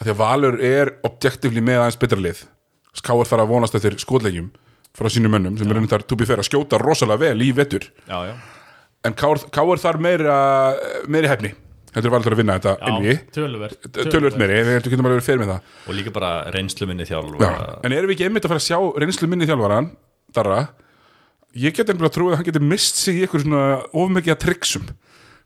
að 0.00 0.08
því 0.08 0.14
að 0.14 0.18
Valur 0.24 0.56
er 0.66 0.90
objektivli 1.06 1.62
með 1.62 1.78
aðeins 1.84 2.00
betra 2.02 2.18
lið. 2.24 2.40
Skáar 2.98 3.30
þarf 3.30 3.44
að 3.44 3.52
vonast 3.52 3.78
eftir 3.78 3.94
skotlegjum 4.02 4.48
frá 4.94 5.10
sínum 5.10 5.34
mönnum 5.34 5.58
sem 5.58 5.70
er 5.70 5.80
reyndar 5.80 6.06
túbi 6.06 6.26
fyrir 6.28 6.44
að 6.44 6.50
skjóta 6.50 6.78
rosalega 6.82 7.30
vel 7.30 7.42
í 7.42 7.52
já, 7.52 8.18
já. 8.30 8.34
en 9.04 9.14
Káar 9.14 9.82
þarf 9.82 10.00
meira 10.00 10.36
meiri 11.08 11.30
hefni 11.30 11.54
heldur 11.94 12.14
Valur 12.14 12.26
þarf 12.26 12.34
að 12.34 12.40
vinna 12.42 12.56
þetta 12.58 13.20
töluvert 13.34 13.88
tölvöld 13.94 14.38
meiri, 14.40 14.60
við 14.66 14.88
getum 14.88 15.06
alveg 15.06 15.20
verið 15.20 15.26
fyrir 15.28 15.42
með 15.42 15.52
það. 15.52 15.68
Og 15.86 15.98
líka 15.98 16.14
bara 16.14 16.32
reynslu 16.54 16.88
minni 16.90 17.06
þjálf 17.06 17.36
Já. 17.38 17.50
en 17.86 17.94
erum 17.94 18.10
við 18.10 18.16
ekki 18.16 18.26
einmitt 18.28 18.48
að 18.48 18.54
fara 18.54 18.62
að 18.62 18.66
sjá 18.66 18.78
reynslu 19.04 19.30
minni 19.30 19.48
þjálfaran 19.48 19.90
Darra? 20.34 20.60
Ég 21.54 21.74
get 21.76 21.90
einhverja 21.90 22.10
að 22.10 22.16
trúið 22.16 22.32
að 22.32 22.40
hann 22.40 22.48
geti 22.48 22.64
mist 22.66 22.98
sig 22.98 23.20
í 23.20 23.24
eitthvað 23.24 23.44
svona 23.44 23.64
ofmikið 23.94 24.34
að 24.34 24.40
tryggsum. 24.42 24.88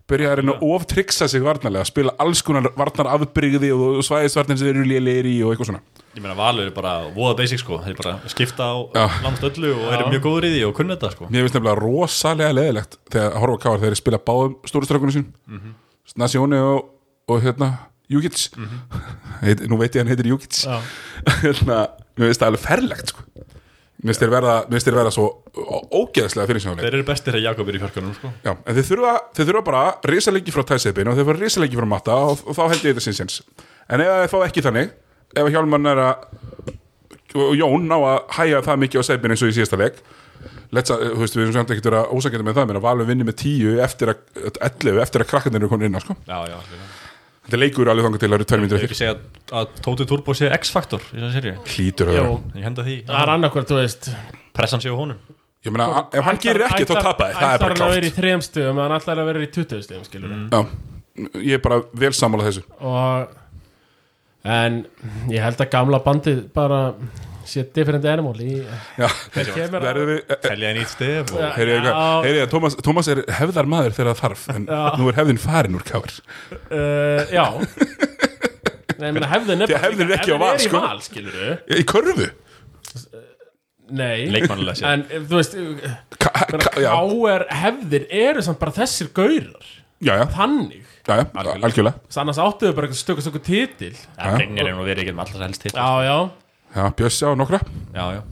Byrja 0.08 0.30
að 0.30 0.38
reyna 0.40 0.54
að 0.56 0.70
oftryksa 0.72 1.28
sig 1.28 1.44
varnarlega 1.44 1.84
spila 1.90 2.14
alls 2.24 2.40
konar 2.46 2.70
varnar 2.78 3.10
afbrigði 3.12 3.74
og 3.76 4.00
svæðisvarnir 4.06 4.56
sem 4.56 4.70
eru 4.72 4.86
lélegir 4.88 5.28
í 5.28 5.34
og 5.44 5.52
eitthvað 5.52 5.74
svona 5.74 5.97
ég 6.16 6.22
meina 6.24 6.36
Valur 6.38 6.68
er 6.68 6.74
bara 6.74 6.94
voða 7.14 7.36
basic 7.42 7.62
sko. 7.62 7.80
Þeir 7.84 7.98
bara 8.00 8.14
skipta 8.32 8.70
á 8.72 8.76
langst 9.24 9.44
öllu 9.46 9.74
og 9.74 9.92
eru 9.92 10.08
mjög 10.12 10.24
góður 10.24 10.48
í 10.48 10.52
því 10.54 10.62
og 10.68 10.74
kunna 10.78 10.96
þetta 10.96 11.12
sko. 11.14 11.28
Mér 11.28 11.46
finnst 11.46 11.58
nefnilega 11.58 11.82
rosalega 11.82 12.56
leðilegt 12.56 12.98
þegar 13.12 13.28
að 13.28 13.44
horfa 13.44 13.58
á 13.58 13.62
káar 13.64 13.82
þegar 13.82 13.94
þeir 13.94 14.00
spila 14.02 14.22
báðum 14.30 14.56
stóru 14.70 14.88
strafgunum 14.88 15.14
sín 15.14 15.28
mm 15.28 15.60
-hmm. 15.60 15.76
Nasjóni 16.18 16.60
og, 16.64 16.90
og 17.28 17.42
hérna 17.44 17.70
Júkits 18.08 18.50
Heit, 19.44 19.60
Nú 19.68 19.78
veit 19.78 19.94
ég 19.94 20.02
hann 20.02 20.08
heitir 20.08 20.26
Júkits 20.26 20.64
Já. 20.64 20.80
hérna, 21.44 21.88
Mér 22.16 22.30
finnst 22.30 22.40
það 22.42 22.50
alveg 22.52 22.64
ferlegt 22.64 23.12
sko. 23.12 23.22
Mér 23.98 24.14
finnst 24.14 24.22
þeir 24.22 24.30
verða, 24.30 24.54
verða 24.70 25.10
svo 25.10 25.26
ógeðslega 25.90 26.46
fyrir 26.46 26.62
sjónuleik 26.62 26.86
þeir 26.86 26.96
eru 27.00 27.06
bestir 27.06 27.34
að 27.34 27.42
Jakob 27.42 27.68
er 27.68 27.74
í 27.74 27.80
fjarkunum 27.82 28.14
sko. 28.14 28.30
Já, 28.44 28.52
en 28.54 28.76
þeir 28.76 28.86
þurfa, 28.92 29.14
þeir 29.34 29.48
þurfa 29.48 29.64
bara 29.66 29.82
risalengi 30.06 30.54
frá 30.54 30.62
tæsipin 30.62 31.10
og 31.10 31.18
þeir 31.18 31.26
fara 31.26 31.42
risalengi 31.42 31.76
frá 31.80 31.86
matta 31.90 32.14
og, 32.14 32.44
og 32.46 32.54
þá 32.54 32.62
held 32.70 32.84
ég 32.86 32.94
þetta 32.94 33.04
sinnsins 33.04 33.40
en 33.88 34.00
ef 34.04 34.12
þeir 34.22 34.30
fá 34.30 34.38
ekki 34.46 34.62
þannig 34.62 34.92
ef 35.34 35.42
að 35.44 35.52
Hjálmann 35.54 35.90
er 35.90 36.02
að 36.04 36.28
og 37.38 37.56
Jón 37.58 37.84
ná 37.88 37.96
að 37.98 38.18
hæja 38.38 38.62
það 38.64 38.80
mikið 38.84 39.04
á 39.04 39.08
seipin 39.08 39.34
eins 39.34 39.44
og 39.44 39.50
í 39.52 39.56
síðasta 39.58 39.80
leik 39.80 40.00
Let's, 40.74 40.92
að, 40.92 41.02
þú 41.14 41.22
veist, 41.22 41.36
við 41.36 41.42
erum 41.46 41.54
samt 41.56 41.70
ekkert 41.72 41.86
vera 41.88 42.00
ósakenda 42.12 42.44
með 42.44 42.58
það 42.58 42.66
menn 42.68 42.78
að 42.78 42.84
Valur 42.84 43.08
vinni 43.08 43.24
með 43.24 43.36
10 43.40 43.78
eftir 43.86 44.10
að 44.12 44.50
11 44.68 45.00
eftir 45.02 45.24
að 45.24 45.30
krakkarnir 45.30 45.62
eru 45.62 45.70
komin 45.72 45.88
inn 45.88 45.96
á 45.96 46.00
sko. 46.04 46.16
já, 46.28 46.38
já, 46.44 46.58
já. 46.60 46.82
þetta 47.46 47.60
leikur 47.62 47.90
alveg 47.90 48.06
þangar 48.06 48.22
til 48.22 48.28
að 48.28 48.34
það 48.34 48.38
eru 48.38 48.48
2 48.50 48.58
Ég 48.58 48.62
mínútur 48.62 48.76
vil 48.76 48.84
ekki 48.84 48.92
eftir 48.92 49.00
segja 49.00 49.14
að, 49.14 49.22
að 49.62 49.80
Tóti 49.86 50.06
Turbo 50.10 50.36
sé 50.36 50.50
X-faktor 50.58 51.06
í 51.08 51.22
þessu 51.22 51.32
serju 51.38 51.54
hlýtur 51.72 52.12
að 52.12 52.18
Jó, 52.18 52.22
vera. 52.26 52.60
Ég 52.60 52.68
henda 52.68 52.84
því. 52.84 52.98
Það 53.08 53.24
er 53.24 53.34
annarkvort, 53.34 53.72
þú 53.72 53.80
veist 53.80 54.10
Pressan 54.58 54.84
sé 54.84 54.92
á 54.92 54.96
honum. 55.00 55.34
Ég 55.64 55.74
meina, 55.74 56.04
ef 56.12 56.28
hann 56.28 56.42
gerir 56.44 56.68
ekki 56.68 56.86
þá 56.86 56.94
tapa 57.00 57.30
þið, 57.32 57.40
það 57.40 57.56
er 57.56 57.64
bara 57.64 57.74
Ætlar 57.74 57.74
hann 57.74 57.88
að 57.88 57.96
vera 57.96 58.08
í 58.08 58.14
þrejum 58.14 58.44
stöðum 58.46 58.76
en 58.78 58.84
hann 58.84 59.00
ætlar 59.00 59.22
að 59.22 59.28
vera 59.32 59.42
í 59.42 59.50
20 59.56 59.84
stöðum, 59.88 60.04
skilur 60.06 60.36
Já, 60.36 60.60
ég 61.48 61.56
er 61.56 61.64
bara 61.64 61.80
vel 62.04 62.12
sammála 62.14 62.46
þessu. 62.46 62.62
Og 62.78 63.32
en 64.44 64.82
ég 65.32 65.42
held 65.42 65.60
að 65.64 65.70
gamla 65.72 65.98
bandið 66.04 66.44
bara 66.54 66.82
sé 67.48 67.64
different 67.74 68.04
animal 68.04 68.34
í 68.44 68.58
verðum 68.98 70.10
við 70.10 70.34
Telja 70.44 70.72
ít 70.76 70.90
stef 70.92 71.32
Tómas 72.84 73.08
er 73.10 73.22
hefðar 73.38 73.70
maður 73.70 73.96
þegar 73.96 74.10
það 74.12 74.20
þarf 74.24 74.42
en 74.54 74.66
Já. 74.68 74.82
nú 75.00 75.08
er 75.08 75.18
hefðin 75.22 75.40
farin 75.42 75.78
úr 75.78 75.86
káir 75.88 76.12
uh, 76.68 77.24
já. 77.32 77.46
Nei, 78.98 79.08
meina 79.14 79.30
hefðin 79.30 79.64
er 79.64 79.72
hefðin 79.78 80.08
er 80.10 80.18
ekki 80.18 80.34
á 80.34 80.38
val, 80.42 80.52
í 80.58 80.66
sko. 80.66 80.82
val, 80.82 81.00
skilur 81.06 81.40
Í 81.72 81.84
körfu? 81.88 82.28
Nei. 83.88 84.26
En 84.84 85.04
eh, 85.08 85.22
þú 85.24 85.38
veist, 85.38 85.54
Ka, 86.20 86.32
ka, 86.34 86.72
já, 86.82 86.90
K.R. 86.92 87.44
hefðir 87.62 88.08
eru 88.12 88.42
samt 88.44 88.58
bara 88.60 88.74
þessir 88.82 89.08
gaurar 89.16 89.68
já, 90.04 90.12
já, 90.20 90.24
Þannig? 90.34 90.84
Já, 91.08 91.14
já, 91.16 91.24
algjörlega. 91.64 91.94
Þess 92.08 92.20
annars 92.22 92.40
áttuðu 92.44 92.74
bara 92.76 92.88
eitthvað 92.88 93.00
stöku 93.00 93.24
stöku 93.24 93.40
titil. 93.42 93.94
Það 94.18 94.36
reynir 94.42 94.68
en 94.68 94.82
að 94.82 94.90
vera 94.90 95.02
ekki 95.04 95.14
um 95.14 95.22
alltaf 95.24 95.44
helst 95.46 95.64
hitt 95.64 95.78
Já, 95.78 95.88
já. 96.04 96.16
Já, 96.76 96.84
Bjössi 96.98 97.24
á 97.24 97.32
nokkra. 97.38 97.60
Já, 97.96 98.04
já. 98.18 98.22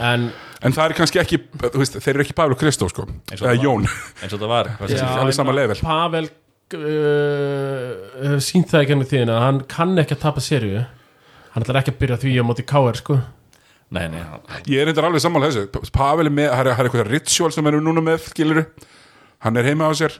En 0.00 0.30
En 0.64 0.72
það 0.72 0.88
er 0.88 0.94
kannski 0.98 1.20
ekki, 1.20 1.38
þú 1.60 1.78
veist, 1.82 1.98
þeir 2.00 2.14
eru 2.14 2.24
ekki 2.24 2.34
Pablo 2.36 2.56
Kristó 2.58 2.88
sko, 2.90 3.04
og 3.06 3.36
eða. 3.36 3.52
Jón. 3.60 3.84
Eins 4.24 4.32
og 4.34 4.40
það 4.40 4.50
var. 4.50 4.70
Pavel 5.84 6.28
uh, 6.74 8.38
sínt 8.42 8.72
það 8.72 8.82
ekki 8.82 8.96
með 8.98 9.10
tíðina 9.12 9.36
Hann 9.44 9.60
kann 9.70 9.92
ekki 10.00 10.16
að 10.16 10.22
tapa 10.24 10.42
serju 10.42 10.80
Hann 11.52 11.62
ætlar 11.64 11.78
ekki 11.82 11.92
að 11.94 12.00
byrja 12.00 12.18
því 12.24 12.32
á 12.40 12.44
móti 12.44 12.64
K.R. 12.68 12.98
sko. 12.98 13.14
Nei, 13.94 14.08
nei, 14.12 14.20
hann- 14.20 14.64
Ég 14.68 14.82
er 14.82 14.88
reyndar 14.90 15.06
alveg 15.08 15.22
sammála 15.24 15.48
þessu. 15.52 15.90
Pavel 15.94 16.26
er 16.28 16.34
með, 16.34 16.50
það 16.50 16.60
er, 16.66 16.72
er 16.72 16.88
eitthvað 16.88 17.12
ritual 17.12 17.52
sem 17.54 17.68
er 17.70 17.78
núna 17.80 18.02
með, 18.04 18.26
skiluru 18.32 18.64
Hann 19.44 19.56
er 19.60 19.68
heima 19.70 19.88
á 19.88 19.92
sér 19.96 20.16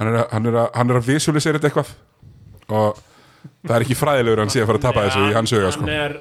Hann 0.00 0.08
er, 0.10 0.16
að- 0.22 0.30
hann 0.32 0.46
er, 0.50 0.54
að, 0.64 0.68
hann 0.80 0.90
er 0.94 0.98
að 1.02 1.08
visualisera 1.10 1.58
þetta 1.60 1.68
eitthvað. 1.70 1.90
Og 2.70 3.00
það 3.68 3.74
er 3.76 3.84
ekki 3.84 3.96
fræðilegur 4.00 4.40
hann 4.44 4.52
sé 4.52 4.62
að 4.62 4.68
fara 4.70 4.80
að 4.80 4.86
tapa 4.88 5.04
þessu 5.06 5.24
í 5.28 5.34
hans 5.36 5.52
huga 5.56 5.72
sko. 5.74 5.84
Hann 5.86 5.96
er 6.00 6.18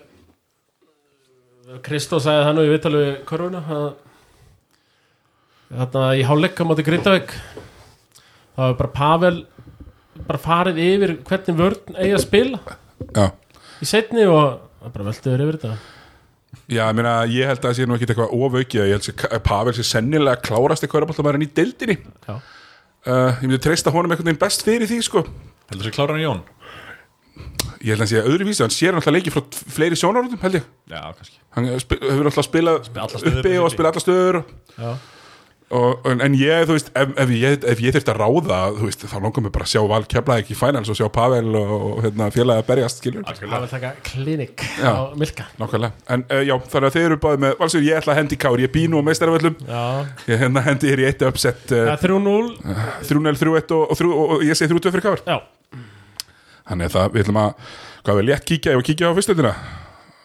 Kristó 1.85 2.18
sagði 2.19 2.45
það 2.47 2.56
nú 2.57 2.64
í 2.65 2.72
vittalu 2.73 3.01
korfuna 3.30 3.60
Þarna 5.69 6.03
í 6.18 6.23
hálfleika 6.26 6.65
móti 6.65 6.85
Grindavík 6.88 7.34
Það 8.56 8.64
var 8.64 8.77
bara 8.80 8.91
Pavel 8.95 9.35
bara 10.30 10.41
farið 10.43 10.80
yfir 10.84 11.14
hvernig 11.30 11.60
vörn 11.60 11.93
eigi 12.01 12.15
að 12.18 12.23
spila 12.26 12.60
Já, 13.15 13.27
í 13.80 13.88
setni 13.88 14.26
og 14.27 14.57
bara 14.84 15.06
veltuður 15.07 15.43
yfir 15.45 15.57
þetta. 15.60 15.77
Já, 16.73 16.81
ég 16.89 16.97
meina, 16.97 17.14
ég 17.30 17.47
held 17.47 17.61
að 17.61 17.68
það 17.69 17.77
sé 17.77 17.85
nú 17.88 17.95
ekki 17.95 18.07
eitthvað 18.10 18.34
ofaukið 18.35 18.81
Ég 18.89 18.97
held 18.97 19.23
að 19.30 19.43
Pavel 19.47 19.73
sé 19.77 19.85
sennilega 19.88 20.41
klárast 20.43 20.84
í 20.85 20.89
kvöraboltamærin 20.91 21.45
í 21.45 21.49
deildinni. 21.56 21.95
Já, 22.27 22.35
Ég 23.10 23.45
myndi 23.48 23.60
treysta 23.64 23.91
honum 23.94 24.11
einhvern 24.14 24.30
veginn 24.30 24.41
best 24.41 24.64
fyrir 24.65 24.90
því 24.90 24.99
sko. 25.06 25.23
heldur 25.69 25.86
þessi 25.88 25.95
kláran 25.95 26.22
Jón? 26.22 26.41
Ég 27.80 27.94
held 27.94 27.99
að 27.99 28.03
hann 28.03 28.11
sé 28.11 28.22
öðruvísi 28.27 28.64
Hann 28.65 28.73
sér 28.76 28.98
alltaf 28.99 29.14
leiki 29.15 29.31
frá 29.31 29.41
fleiri 29.72 29.95
sjónaröndum 29.99 30.41
held 30.44 30.57
ég. 30.60 30.65
Já, 30.91 31.14
Hann 31.56 31.69
spi- 31.80 31.99
hefur 32.03 32.27
alltaf 32.30 32.45
spilað 32.49 32.90
alla 32.95 33.22
stöður 33.22 33.40
uppi 33.40 33.53
og 33.64 33.72
spilað 33.72 33.94
alla 33.94 34.03
stöður 34.03 34.40
og, 34.41 34.52
já, 34.76 34.91
og, 35.69 36.07
en, 36.09 36.33
ég, 36.33 36.63
þú 36.65 36.75
veist, 36.75 36.87
ef, 36.97 37.11
ef 37.21 37.31
ég, 37.33 37.65
ég 37.85 37.93
þurfti 37.93 38.13
að 38.13 38.19
ráða 38.23 38.59
veist, 38.79 39.03
þá 39.05 39.17
langar 39.21 39.43
mig 39.45 39.53
bara 39.53 39.67
að 39.67 39.73
sjá 39.75 39.81
Val 39.89 40.01
kefla 40.09 40.37
ekki 40.41 40.55
í 40.55 40.57
finals 40.57 40.89
og 40.89 40.97
sjá 40.97 41.05
Pavel 41.13 41.51
og, 41.59 41.99
hérna, 42.05 42.29
félagi 42.33 42.63
að 42.63 42.69
berjast 42.71 43.03
vil 43.05 43.69
taka 43.75 43.91
klinik 44.07 44.65
Já. 44.79 44.89
á 44.89 45.01
Milka. 45.19 45.45
Nákvæmlega, 45.61 45.91
en 46.15 46.25
uh, 46.25 46.41
já, 46.47 46.55
þannig 46.73 46.89
að 46.89 46.97
þeir 46.97 47.05
eru 47.05 47.19
báðið 47.25 47.43
með 47.45 47.53
Valsur, 47.61 47.85
ég 47.85 48.01
ætla 48.01 48.15
að 48.15 48.21
hendi 48.23 48.39
í 48.39 48.41
kár, 48.41 48.63
ég 48.65 48.73
býn 48.73 48.97
og 48.97 49.05
meistaraföllum 49.05 49.61
Já, 49.61 49.85
ég 50.31 50.43
hérna 50.45 50.65
hendi 50.65 50.89
hér 50.89 51.03
í 51.03 51.07
eitt 51.11 51.23
uppsett 51.29 51.69
uh, 51.69 51.85
það 51.91 51.93
er 51.93 52.03
3-0 52.07 52.41
3-0, 53.11 53.37
3-1 53.45 53.77
og, 53.77 53.85
og, 53.93 54.17
og, 54.25 54.35
ég 54.49 54.57
segi 54.57 54.73
3-2 54.73 54.95
fyrir 54.97 55.05
kár 55.05 55.25
Já, 55.29 55.37
Þannig 56.69 56.89
að 56.89 56.97
það, 56.97 57.13
við 57.13 57.23
ætlum 57.27 57.41
að, 57.41 57.71
hvað 58.05 58.19
við 58.19 58.29
létt 58.29 58.49
kíkja 58.49 58.73
ef 58.73 58.81
við 58.81 58.89
kíkja 58.91 59.09
á 59.09 59.17
fyrstöldina 59.17 59.55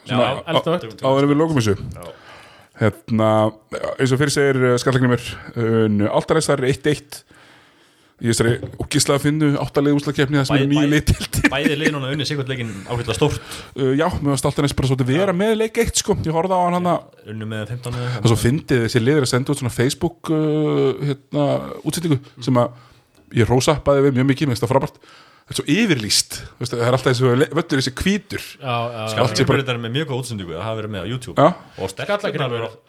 já, 0.08 0.16
áður 1.04 1.24
en 1.24 1.30
við 1.30 1.38
lókum 1.40 1.60
þessu 1.60 1.76
hérna, 2.80 3.30
eins 3.98 4.12
og 4.14 4.20
fyrir 4.20 4.34
segir 4.34 4.58
uh, 4.72 4.74
skallagrimur, 4.82 5.22
uh, 5.54 6.04
Altaræsar 6.18 6.62
1-1 6.66 7.22
í 8.24 8.28
þessari 8.30 8.52
ógislaða 8.78 9.20
finnu 9.24 9.48
áttalegu 9.58 9.98
úslakefni 9.98 10.38
það 10.38 10.44
sem 10.46 10.60
er 10.62 10.68
nýju 10.70 10.84
bæ- 10.86 10.92
leitildi 10.92 11.48
Bæði 11.50 11.76
lið 11.80 11.90
núna 11.96 12.12
unni 12.14 12.26
sikkert 12.28 12.48
leikin 12.52 12.70
áhvitað 12.86 13.16
stórt. 13.18 13.40
Uh, 13.74 13.90
já, 13.98 14.06
mér 14.22 14.30
varst 14.36 14.46
Altaræs 14.48 14.74
bara 14.78 14.90
svolítið 14.92 15.10
vera 15.10 15.34
með 15.36 15.56
leik 15.64 15.80
1 15.82 15.98
sko, 16.02 16.14
ég 16.22 16.34
horfði 16.36 16.54
á 16.54 16.60
hann 16.62 16.76
hann 16.78 16.90
að 16.92 17.30
Unni 17.34 17.48
með 17.50 17.72
15 17.74 17.98
eða 17.98 18.22
og 18.22 18.30
svo 18.30 18.38
fyndið 18.44 18.84
þessi 18.86 19.02
liður 19.02 19.26
að 19.26 19.32
senda 19.34 19.54
út 19.54 19.60
svona 19.62 19.74
Facebook 19.74 20.30
uh, 20.30 21.02
hérna, 21.10 21.46
útsendingu 21.82 22.20
sem 22.46 22.62
að 22.62 22.80
ég 23.34 23.50
rósa 23.50 23.74
bæði 23.82 24.06
við 24.06 24.18
mjög 24.20 24.30
mikið, 24.30 24.46
mér 24.50 24.54
finnst 24.54 24.66
það 24.68 24.74
frábært 24.76 25.00
er 25.44 25.58
svo 25.58 25.64
yfirlýst, 25.68 26.36
Veistu, 26.56 26.76
það 26.78 26.86
er 26.88 26.96
alltaf 26.96 27.10
þessi 27.10 27.24
völlur 27.28 27.80
þessi 27.80 27.92
hvítur. 27.98 28.44
Já, 28.62 28.76
já, 28.88 29.02
já. 29.04 29.18
Allt 29.24 29.36
sé 29.36 29.44
bara- 29.48 29.64
er 29.74 29.80
með 29.82 29.92
mjög 29.98 30.06
góð 30.08 30.22
útsendingu 30.22 30.54
að 30.56 30.62
hafa 30.64 30.78
verið 30.80 30.92
með 30.94 31.02
á 31.04 31.06
YouTube. 31.10 31.36
Já, 31.36 31.48
Og 31.76 31.90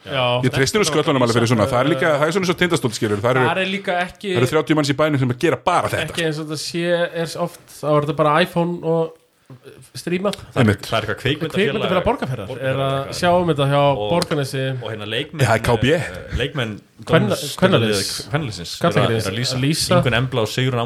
Já, 0.06 0.24
ég 0.46 0.54
treystir 0.56 0.80
nú 0.80 0.86
sköllunum 0.88 1.26
alveg 1.26 1.36
fyrir 1.36 1.50
svona 1.52 1.68
það 1.68 1.80
er 1.84 1.90
líka, 1.92 2.14
það 2.16 2.26
er 2.26 2.32
svona 2.32 2.48
svo 2.48 2.56
tindastól 2.56 2.92
skilur 2.96 3.20
það 3.20 3.30
eru, 3.36 3.44
Það 3.46 3.60
er 3.60 3.70
líka 3.76 3.98
ekki 4.06 4.32
það 4.32 4.40
eru 4.40 4.50
30 4.56 4.74
manns 4.80 4.90
í 4.90 4.96
bænum 4.96 5.18
sem 5.20 5.28
að 5.36 5.38
gera 5.44 5.56
bara 5.56 5.88
þetta. 5.92 6.08
Ekki 6.08 6.24
eins 6.24 6.40
og 6.40 6.48
þetta 6.48 6.60
sé 6.64 6.84
er 7.12 7.36
oft 7.44 7.60
þá 7.76 7.86
er 7.92 8.00
þetta 8.06 8.16
bara 8.16 8.40
iPhone 8.40 8.80
og 8.82 9.12
streamað 9.96 10.36
Einmitt. 10.58 10.86
Það 10.86 10.96
er 10.96 11.04
eitthvað 11.04 11.18
kveikmyndafélag 11.22 11.84
fyrir 11.86 12.00
borgarferðar 12.06 12.60
er 12.70 12.80
að 12.82 13.10
sjá 13.14 13.28
um 13.30 13.50
þetta 13.52 13.66
hjá 13.70 13.80
Borgarnesi. 14.00 14.62
Og 14.80 14.88
hérna 14.90 15.08
leikmenn 15.10 15.44
það 15.46 15.52
eh, 15.96 16.14
Leikmenn 16.40 16.72
Kvenna- 17.06 17.38
kvennaliðs. 17.60 18.10
Kvennaliðsins 18.32 18.72
Er 18.82 18.96
að 19.30 19.36
lýsa 19.38 19.60
að. 19.62 20.00
Ingun 20.00 20.18
Embla 20.18 20.46
og 20.46 20.50
Sigrun 20.50 20.82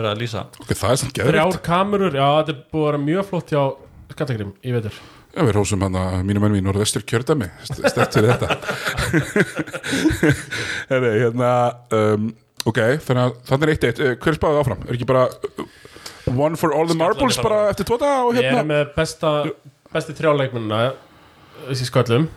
verið 0.00 0.10
að 0.12 0.20
lýsa. 0.24 0.44
Það 0.68 0.90
er 0.92 1.30
Þrjár 1.30 1.60
kamerur, 1.70 2.18
já 2.18 2.26
þetta 2.26 2.54
er 2.54 2.60
búið 2.68 2.82
að 2.82 2.90
vera 2.90 3.02
mjög 3.06 3.30
flott 3.30 3.54
hjá 3.54 3.62
Skallagrim 4.12 4.52
í 4.64 4.74
vetur. 4.76 5.00
Já, 5.38 5.42
við 5.44 5.52
rósum 5.54 5.82
hann 5.84 5.96
að 6.00 6.14
mínum 6.26 6.44
ennum 6.48 6.58
í 6.58 6.64
norðvestur 6.66 7.04
kjördæmi. 7.08 7.48
Stert 7.68 8.16
fyrir 8.16 8.32
þetta. 8.34 8.48
Hérna 10.92 11.50
um, 11.94 12.30
ok, 12.68 12.80
þannig 13.04 13.22
að 13.22 13.36
þannig 13.50 13.68
er 13.68 13.74
eitt 13.74 13.86
eitt. 13.90 14.00
Eh, 14.02 14.16
hver 14.18 14.32
er 14.34 14.38
spáðið 14.40 14.62
áfram, 14.64 14.82
er 14.88 14.96
ekki 14.98 15.08
bara 15.08 15.26
one 16.32 16.56
for 16.60 16.74
all 16.74 16.88
the 16.88 16.96
marbles 16.98 17.38
bara 17.42 17.68
eftir 17.72 17.88
tóta 17.88 18.10
og 18.26 18.34
Ég 18.36 18.42
er 18.44 18.52
hérna 18.52 18.66
með 18.68 18.92
besta 18.96 19.32
besti 19.92 20.16
þrjáleikmunna 20.18 20.82
þessi 21.68 21.88
sköllum 21.88 22.28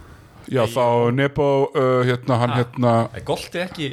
Já, 0.52 0.64
þá 0.68 1.12
Nebo, 1.14 1.46
uh, 1.78 2.02
hérna, 2.08 2.38
hann 2.42 2.56
hérna 2.58 2.94
Er 3.16 3.24
Golti 3.28 3.62
ekki 3.62 3.90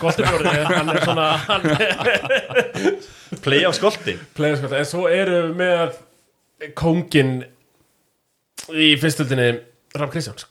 Goltibjórði, 0.00 0.54
hann 0.78 0.88
er 0.92 1.02
svona 1.04 1.26
hann 1.44 1.66
er 1.74 2.96
play 3.44 3.62
á 3.66 3.70
skolti? 3.76 4.16
playerskott, 4.36 4.72
en 4.78 4.88
svo 4.88 5.04
eru 5.12 5.42
við 5.50 5.58
með 5.60 6.72
kóngin 6.78 7.34
í 8.72 8.92
fyrstöldinni 9.02 9.50
Rapp 9.98 10.12
Kristjáns, 10.14 10.46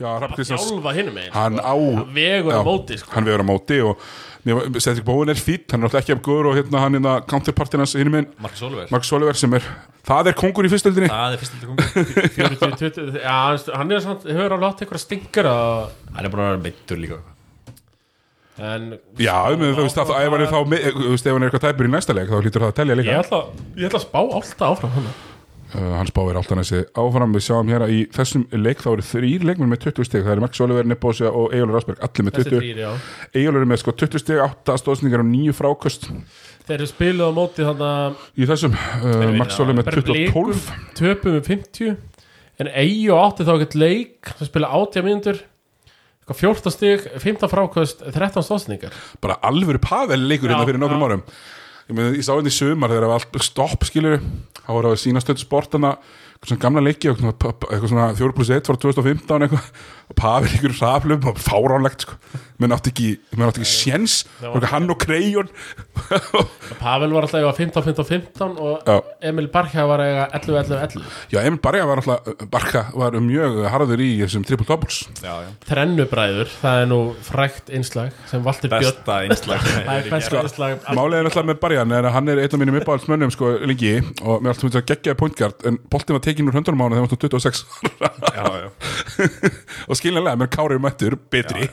Hjálfa 0.00 0.94
hinum 0.96 1.16
megin 1.16 1.34
hann 1.34 1.60
á 1.60 1.74
Hann 1.74 2.14
vegur 2.16 2.56
á 2.56 2.62
móti 2.66 2.98
sko. 3.00 3.12
Hann 3.14 3.28
vegur 3.28 3.44
á 3.44 3.46
móti 3.48 3.82
og 3.84 4.00
Cedric 4.46 5.02
Bowen 5.04 5.32
er 5.32 5.38
fýtt, 5.40 5.72
hann 5.72 5.82
er 5.82 5.88
alltaf 5.88 6.04
ekki 6.04 6.14
af 6.14 6.20
góður 6.22 6.52
og 6.52 6.58
hérna 6.60 6.82
hann 6.84 6.94
hérna 6.98 7.14
counterpartin 7.26 7.82
hans 7.82 7.96
hinum 7.98 8.14
minn 8.14 8.28
Marcus 8.38 8.62
Oliver. 8.62 8.90
Marcus 8.94 9.12
Oliver 9.16 9.38
sem 9.38 9.56
er, 9.58 9.64
það 10.06 10.30
er 10.30 10.36
kongur 10.38 10.68
í 10.68 10.70
fyrstöldinni 10.70 11.08
Það 11.10 11.34
er 11.34 11.40
fyrst 11.42 11.56
til 11.56 11.70
kongur 11.72 11.88
40, 12.36 12.76
20, 12.84 13.16
já, 13.24 13.38
hann 13.80 13.96
er 13.96 14.04
svona 14.04 14.36
hefur 14.36 14.54
alveg 14.58 14.68
átt 14.68 14.84
einhverja 14.86 15.02
stingur 15.02 15.50
að 15.50 15.88
Hann 16.12 16.28
er 16.28 16.36
vera 16.36 16.60
meittur 16.62 17.02
líka. 17.02 17.18
En 18.56 18.92
Já, 19.20 19.36
um, 19.52 19.60
þú 19.60 19.82
veist 19.84 19.98
ef 20.00 20.08
hann 20.14 20.40
er 20.40 20.46
er 20.46 21.48
eitthvað 21.50 21.64
tæpur 21.66 21.88
í 21.88 21.92
næsta 21.92 22.14
leik 22.16 22.30
þá 22.30 22.38
hlýtur 22.38 22.62
það 22.64 22.70
að 22.70 22.76
telja 22.78 22.94
ég 22.94 23.00
líka 23.02 23.16
ætla, 23.20 23.40
ég 23.76 23.90
ætla 23.90 24.00
að 24.00 24.06
spá 24.06 24.20
alltaf 24.22 24.70
áfram 24.70 24.94
hann 24.94 25.10
Hans 25.74 26.12
báir 26.14 26.36
alltaf 26.38 26.58
næsi 26.58 26.82
áfram. 26.94 27.32
Við 27.34 27.44
sjáum 27.48 27.70
hér 27.72 27.84
að 27.86 27.94
í 27.96 28.00
þessum 28.14 28.44
leik 28.54 28.82
þá 28.84 28.90
eru 28.92 29.06
þrýr 29.06 29.46
leikmenn 29.48 29.72
með 29.72 29.80
20 29.88 30.06
stig, 30.06 30.24
það 30.26 30.34
eru 30.36 30.44
Marcus 30.44 30.62
Oliver, 30.62 30.86
Nebosia 30.86 31.32
og 31.32 31.54
Egilur 31.56 31.74
Rasberg, 31.74 32.02
allir 32.06 32.26
með 32.26 32.36
þessi 32.38 32.52
20 32.52 32.60
þrýr, 32.60 32.82
já. 32.84 32.90
Egilur 33.32 33.64
er 33.64 33.70
með 33.72 33.80
sko 33.82 33.94
20 34.04 34.22
stig, 34.22 34.42
8 34.44 34.76
stóðsningar 34.82 35.24
og 35.24 35.28
9 35.32 35.56
fráköst. 35.58 36.06
Þeir 36.66 36.76
eru 36.78 36.88
spiluð 36.90 37.26
á 37.26 37.32
móti 37.34 37.66
þannig 37.66 37.90
að 37.90 38.22
í 38.38 38.48
þessum, 38.52 38.78
uh, 38.78 39.26
Max 39.40 39.58
Oliver 39.62 39.80
með 39.80 39.90
20 39.96 40.14
og 40.14 40.38
12 40.38 40.70
töpum 41.00 41.36
við 41.36 41.50
50 41.50 41.92
en 42.62 42.72
eigi 42.72 43.04
og 43.12 43.20
átti 43.20 43.46
þá 43.46 43.52
ekkert 43.58 43.76
leik 43.82 44.32
sem 44.38 44.48
spila 44.48 44.72
80 44.78 45.06
mínútur. 45.06 45.42
Eitthvað 46.26 46.40
14 46.42 46.74
stig, 46.74 47.04
15 47.22 47.50
frákvöst 47.52 48.00
13 48.06 48.42
stóðsningar 48.42 48.96
bara 49.22 49.36
alvöru 49.46 49.78
pavel 49.78 50.24
leikur 50.26 50.50
hérna 50.50 50.66
fyrir 50.66 50.82
nokkrum 50.82 51.04
árum 51.06 51.22
ég, 51.86 51.94
meni, 51.94 52.16
ég 52.18 52.26
sá 52.26 52.34
hérna 52.34 52.52
í 52.52 52.56
sumar 52.56 52.92
þegar 52.92 53.06
það 53.06 53.12
var 53.12 53.20
allt 53.20 53.46
stopp 53.46 53.86
skilur 53.88 54.22
þá 54.62 54.70
voru 54.74 54.92
að 54.92 55.02
sína 55.02 55.22
stöld 55.22 55.42
sportana 55.42 55.96
svona 56.44 56.60
gamla 56.60 56.82
leiki 56.84 57.08
eitthvað 57.12 57.88
svona 57.88 58.10
4 58.18 58.36
plus 58.36 58.50
1 58.50 58.66
frá 58.68 58.76
2015 58.76 59.46
eitthvað. 59.46 59.70
Og 60.06 60.14
pavel 60.20 60.52
ykkur 60.54 60.74
raflum 60.78 61.24
og 61.26 61.38
fáránlegt 61.42 62.04
sko. 62.06 62.14
menn 62.62 62.72
átti 62.72 62.88
ekki, 62.92 63.08
menn 63.36 63.48
átti 63.50 63.60
ekki 63.64 64.04
var- 64.40 64.54
og 64.56 64.64
hann 64.70 64.90
og 64.90 64.96
Krejón 65.02 65.48
Pavel 66.80 67.12
var 67.12 67.26
alltaf 67.26 67.36
að 67.36 67.42
eiga 67.42 67.52
15, 67.56 67.82
15, 67.84 68.04
15 68.04 68.54
og 68.62 68.86
Já. 68.86 69.00
Emil 69.28 69.48
Barkja 69.52 69.84
var 69.88 70.00
að 70.00 70.12
eiga 70.12 70.26
11, 70.38 70.56
11, 70.62 70.78
11 70.86 71.02
já, 71.34 71.40
Emil 71.42 71.60
Barja 71.60 71.86
var 71.88 72.00
alltaf 72.00 72.48
Barka 72.52 72.84
var 72.94 73.16
mjög 73.20 73.58
harður 73.72 74.02
í 74.04 74.08
þessum 74.22 74.46
triple 74.46 74.66
doubles. 74.68 75.02
Já, 75.20 75.34
já. 75.44 75.50
Trennubræður, 75.68 76.48
það 76.62 76.80
er 76.84 76.88
nú 76.90 77.00
frækt 77.26 77.72
einslag 77.76 78.12
sem 78.30 78.44
Valtir 78.46 78.72
Björn 78.72 79.02
Besta 79.04 79.18
einslag 79.26 79.66
Það 79.86 79.92
er 79.98 80.10
besta 80.14 80.40
einslag 80.42 80.88
Málið 80.96 81.18
er 81.20 81.28
náttúrulega 81.28 81.50
með 81.50 81.60
Barjan 81.66 81.96
er 81.98 82.08
að 82.08 82.16
hann 82.16 82.32
er 82.32 82.42
einn 82.44 82.56
af 82.56 82.62
mínum 82.62 82.80
uppáhaldsmönnum 82.80 83.34
sko 83.34 83.52
lengi. 83.66 83.94
Og 84.22 84.40
mér 84.40 84.54
alltaf 84.54 84.64
myndi 84.68 84.80
að 84.80 84.88
geggjaði 84.94 85.20
pointgard 85.20 85.66
en 85.68 85.80
boltin 85.92 86.16
var 86.16 86.24
tekin 86.26 86.50
úr 86.50 86.58
höndunum 86.58 86.82
á 86.82 86.84
hann 86.84 86.94
þegar 86.94 87.04
hann 87.04 87.12
var 87.12 87.22
26 87.22 87.62
Já, 88.36 88.44
já. 88.60 88.68
Og 89.88 89.98
skiljanlega, 89.98 90.36
menn 90.40 90.52
Kári 90.52 90.76
er 90.76 90.82
mættur 90.82 91.16
betri. 91.32 91.70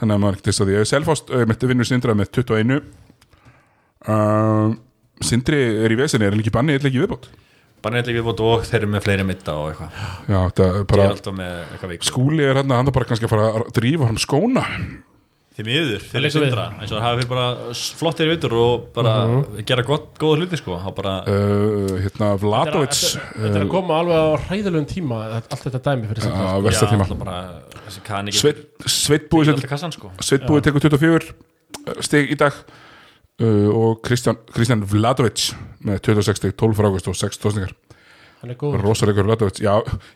Þannig 0.00 0.16
að 0.16 0.22
maður 0.24 0.38
ekki 0.38 0.48
þess 0.48 0.64
að 0.64 0.70
því. 0.70 0.76
Ég 0.80 0.90
Selfost 0.90 1.30
uh, 1.30 1.44
mitt 1.48 1.66
vinnur 1.70 1.88
Sindra 1.88 2.16
með 2.18 2.32
21 2.40 2.74
uh, 4.08 4.74
Sindri 5.24 5.62
er 5.84 5.94
í 5.94 5.98
vesinni, 6.00 6.26
er 6.26 6.34
hann 6.34 6.42
ekki 6.42 6.54
banni, 6.54 6.74
er 6.74 6.82
hann 6.82 6.90
ekki 6.90 7.04
viðbót? 7.04 7.30
Bara 7.84 7.98
neitt 7.98 8.08
líka 8.08 8.22
viðbót 8.22 8.40
og 8.40 8.62
þeir 8.64 8.80
eru 8.80 8.92
með 8.94 9.04
fleiri 9.04 9.24
mitta 9.28 9.54
og 9.60 9.66
eitthvað. 9.70 10.04
Já, 10.32 10.38
er 10.64 11.18
er 11.20 11.34
með 11.36 11.98
skúli 12.08 12.46
er 12.46 12.62
hann 12.62 12.72
hann 12.72 12.88
er 12.88 12.96
bara 12.96 13.08
kannski 13.10 13.28
að 13.28 13.34
fara 13.34 13.50
að 13.60 13.66
drífa 13.76 14.08
hann 14.08 14.20
skóna 14.20 14.64
Þeir 15.54 15.68
eru 16.18 16.22
leikur 16.24 16.42
við. 16.42 16.48
sindra. 16.48 16.64
Eins 16.82 16.90
og 16.90 16.98
það 16.98 17.18
fyrir 17.20 17.28
bara 17.30 17.74
flottir 18.00 18.30
vitur 18.32 18.54
og 18.58 18.86
bara 18.96 19.12
gera 19.68 19.84
gott, 19.86 20.08
góða 20.18 20.40
hluti 20.40 20.58
sko. 20.58 20.78
Bara, 20.96 21.12
uh, 21.30 21.92
hérna 22.02 22.30
Vladovic 22.42 22.96
Þetta 22.98 23.52
er 23.52 23.62
að 23.62 23.70
koma 23.70 24.00
alveg 24.02 24.18
á 24.18 24.26
hræðilegum 24.48 24.88
tíma 24.90 25.20
allt 25.38 25.54
þetta 25.62 25.82
dæmi 25.86 26.10
fyrir 26.10 26.26
sig 26.26 26.34
að 26.34 26.66
versta 26.66 26.90
tíma. 26.90 27.06
alltaf 27.06 27.22
bara 27.22 27.38
þessi 27.84 28.04
kanni 28.08 28.34
Sveit, 28.34 28.66
Sveitbúi 28.82 29.46
alltaf 29.54 29.94
sko. 29.94 30.10
Sveitbúi 30.18 30.64
tekur 30.66 30.88
24 30.88 32.02
stig 32.02 32.34
í 32.34 32.40
dag. 32.40 32.58
Uh, 33.38 33.70
og 33.70 34.02
Kristján, 34.06 34.42
Kristján 34.54 34.82
Vladovic 34.86 35.52
með 35.86 36.02
26 36.06 36.38
stig, 36.38 36.58
12 36.58 36.78
frákvæmst 36.78 37.10
og 37.10 37.18
6 37.18 37.42
tósningar 37.42 37.72
er 38.44 38.82
Rósalegur 38.82 39.26
Vladovic, 39.26 39.58
já, 39.62 39.72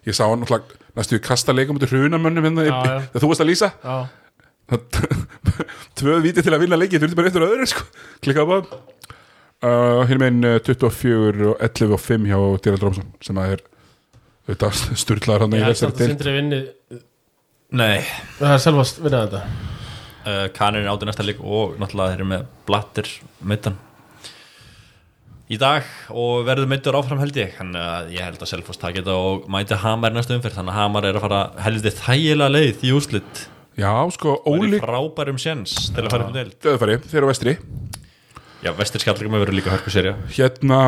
ég 0.06 0.14
sá 0.14 0.26
hann 0.28 0.42
náttúrulega 0.42 0.76
næstu 0.98 1.16
í 1.18 1.22
kasta 1.22 1.54
leikum 1.54 1.78
út 1.78 1.86
í 1.86 1.88
hrunamönnum 1.90 2.44
hérna, 2.44 2.66
þegar 3.08 3.22
þú 3.22 3.30
varst 3.30 3.42
að 3.42 3.48
lýsa. 3.50 3.70
Já, 3.82 3.96
tvö 5.98 6.18
viti 6.24 6.44
til 6.44 6.52
að 6.54 6.62
vinna 6.64 6.78
leiki 6.78 7.00
þurfti 7.00 7.18
bara 7.18 7.30
eitt 7.30 7.40
og 7.40 7.48
öðru 7.48 7.68
sko. 7.70 7.84
klikkaðu 8.24 8.50
báðum 8.52 8.88
uh, 9.64 10.04
hér 10.08 10.20
meginn 10.22 10.44
uh, 10.46 10.58
24 10.64 11.50
og 11.52 11.64
11 11.64 11.96
og 11.96 12.04
5 12.04 12.28
hjá 12.28 12.38
Dylan 12.64 12.82
Drómsson 12.82 13.10
sem 13.24 13.40
að 13.40 13.56
er 13.56 13.64
auðvitað 14.48 14.84
sturlaður 15.02 15.46
hann 15.46 15.56
í 15.56 15.60
ég 15.60 15.68
held 15.68 15.78
þessari 15.78 15.98
deild. 15.98 16.14
Sindri 16.14 16.36
vinni 16.38 16.62
Nei, 17.68 17.98
Það 18.38 18.54
er 18.54 18.62
selvast 18.64 19.02
vinnað 19.04 19.26
þetta. 19.26 19.40
Uh, 20.24 20.46
kannin 20.56 20.86
er 20.86 20.88
átið 20.88 21.10
næsta 21.10 21.24
lík 21.26 21.42
og 21.44 21.74
náttúrulega 21.80 22.14
þeir 22.14 22.22
eru 22.22 22.28
með 22.30 22.46
blattir 22.68 23.10
mittan 23.44 23.76
í 25.48 25.56
dag 25.60 25.84
og 26.12 26.46
verður 26.48 26.68
mittur 26.68 26.96
áfram 26.96 27.20
held 27.20 27.36
ég. 27.40 27.54
Þannig 27.56 27.84
að 27.84 28.10
ég 28.16 28.24
held 28.24 28.42
að 28.44 28.50
Selfoss 28.50 28.80
taki 28.80 29.02
þetta 29.02 29.16
og 29.16 29.46
mæti 29.52 29.78
Hamar 29.80 30.16
næstu 30.16 30.36
umferð. 30.36 30.58
Þannig 30.58 30.74
að 30.74 30.80
Hamar 30.80 31.08
er 31.08 31.18
að 31.18 31.24
fara 31.24 31.42
helviti 31.64 31.94
þægilega 32.00 32.54
leið 32.56 32.84
í 32.84 32.92
úslit 32.96 33.44
já, 33.78 33.92
sko, 34.14 34.36
er 34.42 34.54
í 34.58 34.62
ólík 34.62 34.84
frábærum 34.84 35.38
sjens 35.40 35.76
til 35.94 36.04
að 36.04 36.10
fara 36.12 36.26
upp 36.26 36.32
um 36.32 36.38
deil 36.38 36.52
döðfæri, 36.66 36.98
þeir 37.06 37.20
eru 37.22 37.30
vestri. 37.30 37.54
Já, 38.64 38.72
vestir 38.74 39.04
skallingum 39.04 39.38
hefur 39.38 39.54
líka 39.54 39.70
hörku 39.74 39.92
serja 39.94 40.16
hérna 40.34 40.80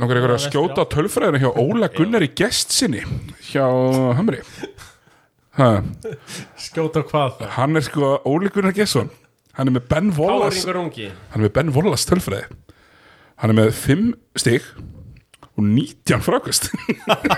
nokkur 0.00 0.16
eitthvað 0.16 0.30
að 0.30 0.36
Vestri 0.36 0.52
skjóta 0.54 0.84
tölfræðina 0.94 1.40
hjá 1.42 1.50
Óla 1.60 1.88
Gunnar 1.92 2.24
í 2.24 2.30
gest 2.38 2.72
sinni 2.74 3.02
hjá 3.50 3.64
Hamri. 4.16 4.40
Ha, 5.58 5.82
Skjóta 6.60 7.02
hvað 7.04 7.42
hann 7.56 7.76
er 7.76 7.84
sko 7.84 8.14
Óli 8.30 8.52
Gunnar 8.54 8.72
Gesson 8.76 9.10
hann 9.58 9.68
er 9.68 9.74
með 9.74 9.88
Ben 9.90 10.12
Wallace 10.16 10.62
hann 10.70 11.40
er 11.40 11.42
með 11.48 11.52
Ben 11.58 11.72
Wallace 11.74 12.06
tölfræði. 12.08 12.46
Hann 13.40 13.52
er 13.52 13.56
með 13.56 13.74
5 13.74 14.06
stig 14.38 14.66
og 15.58 15.64
19 15.66 16.22
frákvist. 16.24 16.70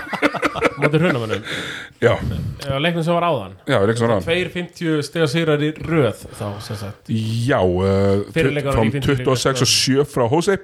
Móti 0.81 0.99
hrunamönnum 1.01 1.43
já, 2.01 2.13
leiknum 2.79 3.03
sem 3.03 3.13
var 3.13 3.25
áðan. 3.27 3.55
Já, 3.67 3.77
er 3.79 3.91
ekki 3.91 4.01
svona 4.01 4.17
ráðan 4.17 4.27
2.50 4.27 5.07
stiga 5.07 5.29
sigrar 5.31 5.63
í 5.63 5.71
röð 5.77 6.25
þá 6.37 6.45
sem 6.65 6.79
sagt. 6.79 7.09
Já, 7.09 7.59
uh, 7.61 8.23
Fyrirleikar 8.35 8.77
frá 8.77 8.85
í 8.85 8.93
54 8.93 9.25
26 9.25 9.65
og 9.65 9.73
7 9.73 10.05
frá 10.13 10.27
Hosei 10.31 10.59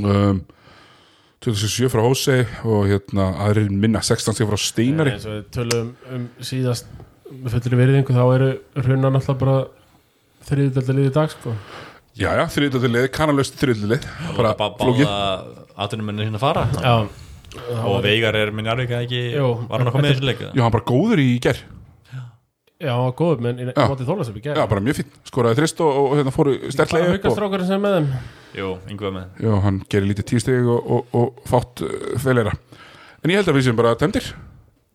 um, 0.00 0.40
26 1.44 1.66
og 1.66 1.74
7 1.76 1.92
frá 1.92 2.04
Hosei 2.04 2.40
og 2.64 2.88
hérna 2.90 3.30
aðrir 3.46 3.70
minna 3.72 4.02
16 4.04 4.36
stig 4.36 4.48
frá 4.50 4.60
Steinari. 4.60 5.14
Eins 5.16 5.28
og 5.28 5.38
við 5.38 5.46
tölum 5.56 5.92
um 6.16 6.26
síðast 6.44 6.90
með 7.30 7.56
fullri 7.56 7.78
veriðingu 7.78 8.16
þá 8.16 8.24
eru 8.34 8.50
hrunan 8.80 9.20
alltaf 9.20 9.38
bara 9.40 9.60
þriðdölda 10.48 10.96
liði 10.96 11.12
í 11.12 11.14
dag 11.14 11.32
sko 11.32 11.54
já, 12.18 12.30
já, 12.36 12.44
þriðlið, 12.56 13.08
kannalöst 13.14 13.58
þriðlið 13.60 14.06
bara 14.36 14.54
flókið. 14.58 15.04
báða 15.06 15.66
atvinnumenni 15.80 16.26
hérna 16.28 16.40
fara. 16.42 16.66
Já, 16.80 16.94
og 17.84 18.00
Veigar 18.04 18.36
er 18.38 18.50
minn 18.54 18.66
jarðvika 18.68 19.02
ekki? 19.04 19.20
Jú. 19.36 19.50
var 19.70 19.80
hann 19.82 19.90
að 19.90 19.94
koma 19.96 20.08
í 20.08 20.14
þessu 20.14 20.26
leik 20.28 20.42
eða? 20.44 20.54
já, 20.54 20.62
hann 20.66 20.74
bara 20.74 20.86
góður 20.90 21.22
í 21.22 21.28
ger 21.42 21.62
já, 22.80 22.94
góð 23.18 23.40
menn 23.44 23.58
í 23.60 23.66
Já. 23.68 23.82
móti 23.90 24.06
þólasöp 24.08 24.36
í 24.38 24.42
já, 24.42 24.52
gerð 24.54 24.68
bara 24.70 24.80
mjög 24.86 25.00
fín, 25.00 25.08
skoraði 25.28 25.58
þrist 25.58 25.82
og, 25.84 25.98
og 26.00 26.14
hérna 26.16 26.32
fóru 26.32 26.54
Bara 26.60 26.72
stertlega 26.76 27.08
upp 27.08 27.10
og, 27.10 27.16
haukastrákurinn 27.18 27.68
sem 27.68 27.76
er 27.76 27.82
með 27.84 27.96
þeim. 27.98 28.12
Jú, 28.60 28.68
yngveð 28.94 29.12
með. 29.16 29.26
Já, 29.44 29.50
hann 29.66 29.80
gerir 29.92 30.08
lítið 30.10 30.28
tísteg 30.30 30.70
og, 30.70 30.88
og, 30.96 31.18
og 31.20 31.42
fátt 31.50 31.82
uh, 31.84 31.90
feleira 32.22 32.54
en 33.20 33.34
ég 33.34 33.36
held 33.42 33.50
að 33.52 33.58
við 33.58 33.66
séum 33.68 33.76
bara 33.82 33.92
temdir 34.00 34.30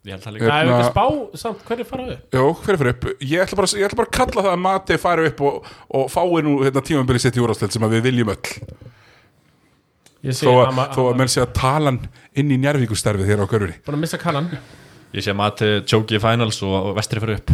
Ég 0.05 0.13
held 0.13 0.21
það 0.21 0.27
Eh, 0.29 0.33
líka 0.35 0.45
Það 0.45 0.55
er 0.55 0.65
Hérna- 0.65 0.79
ekki 0.79 0.91
spá 0.91 1.05
samt 1.41 1.61
hverju 1.65 1.85
fara 1.89 2.03
við 2.05 2.17
Já, 2.35 2.41
hver 2.65 2.77
fyrir 2.77 2.91
upp? 2.93 3.05
Ég 3.25 3.41
ætla 3.41 3.55
bara, 3.57 3.67
ég 3.73 3.85
ætla 3.87 3.97
bara 3.97 4.09
að 4.09 4.17
kalla 4.17 4.41
það 4.45 4.51
að 4.53 4.59
Mati 4.65 4.97
fari 5.01 5.27
upp 5.31 5.41
og, 5.41 5.69
og 5.89 6.11
fái 6.13 6.41
nú 6.45 6.53
hérna, 6.61 6.81
tímambili 6.85 7.19
sitt 7.23 7.35
í 7.39 7.41
úrástöld 7.41 7.71
sem 7.73 7.81
að 7.87 7.95
við 7.97 8.01
viljum 8.09 8.29
öll. 8.35 8.49
Ég 10.25 10.33
sé 10.33 10.45
þó 10.45 10.65
að, 10.65 10.81
þó 10.93 11.01
að 11.09 11.17
menn 11.21 11.29
sé 11.29 11.41
að 11.41 11.53
talan 11.57 11.99
inn 12.37 12.51
í 12.53 12.57
njárvíkustarfið 12.57 13.29
hér 13.29 13.41
á 13.41 13.49
körfuri 13.49 13.75
Búin 13.85 13.97
að 13.97 14.03
missa 14.05 14.17
kannan 14.21 14.49
Ég 15.13 15.21
sé 15.25 15.31
að 15.33 15.39
Mati 15.41 15.69
tjóki 15.85 16.17
í 16.17 16.21
finals 16.21 16.61
og, 16.65 16.91
vestri 16.97 17.21
fyrir 17.23 17.39
upp. 17.39 17.51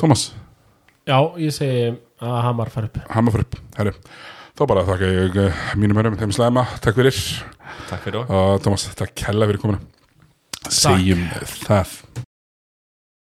Tómas, 0.00 0.32
Já, 1.06 1.16
ég 1.40 1.52
segi 1.54 1.94
að 2.20 2.42
Hamar 2.44 2.68
fara 2.72 2.86
upp. 2.90 2.98
Hann 3.10 3.24
má 3.24 3.30
fyrir 3.32 3.46
upp 3.48 3.56
Herri, 3.78 3.92
þá 4.58 4.66
bara 4.68 4.84
þakka 4.88 5.08
ég 5.14 5.38
uh, 5.44 5.62
mínum 5.80 5.96
hörum 6.00 6.18
þeim 6.20 6.32
slæma, 6.36 6.66
takk 6.84 6.96
fyrir. 7.00 7.16
Takk 7.88 8.04
fyrir 8.04 8.20
okkur 10.66 10.92
og 10.92 11.00
Tómas, 11.00 11.56
takk 11.66 12.29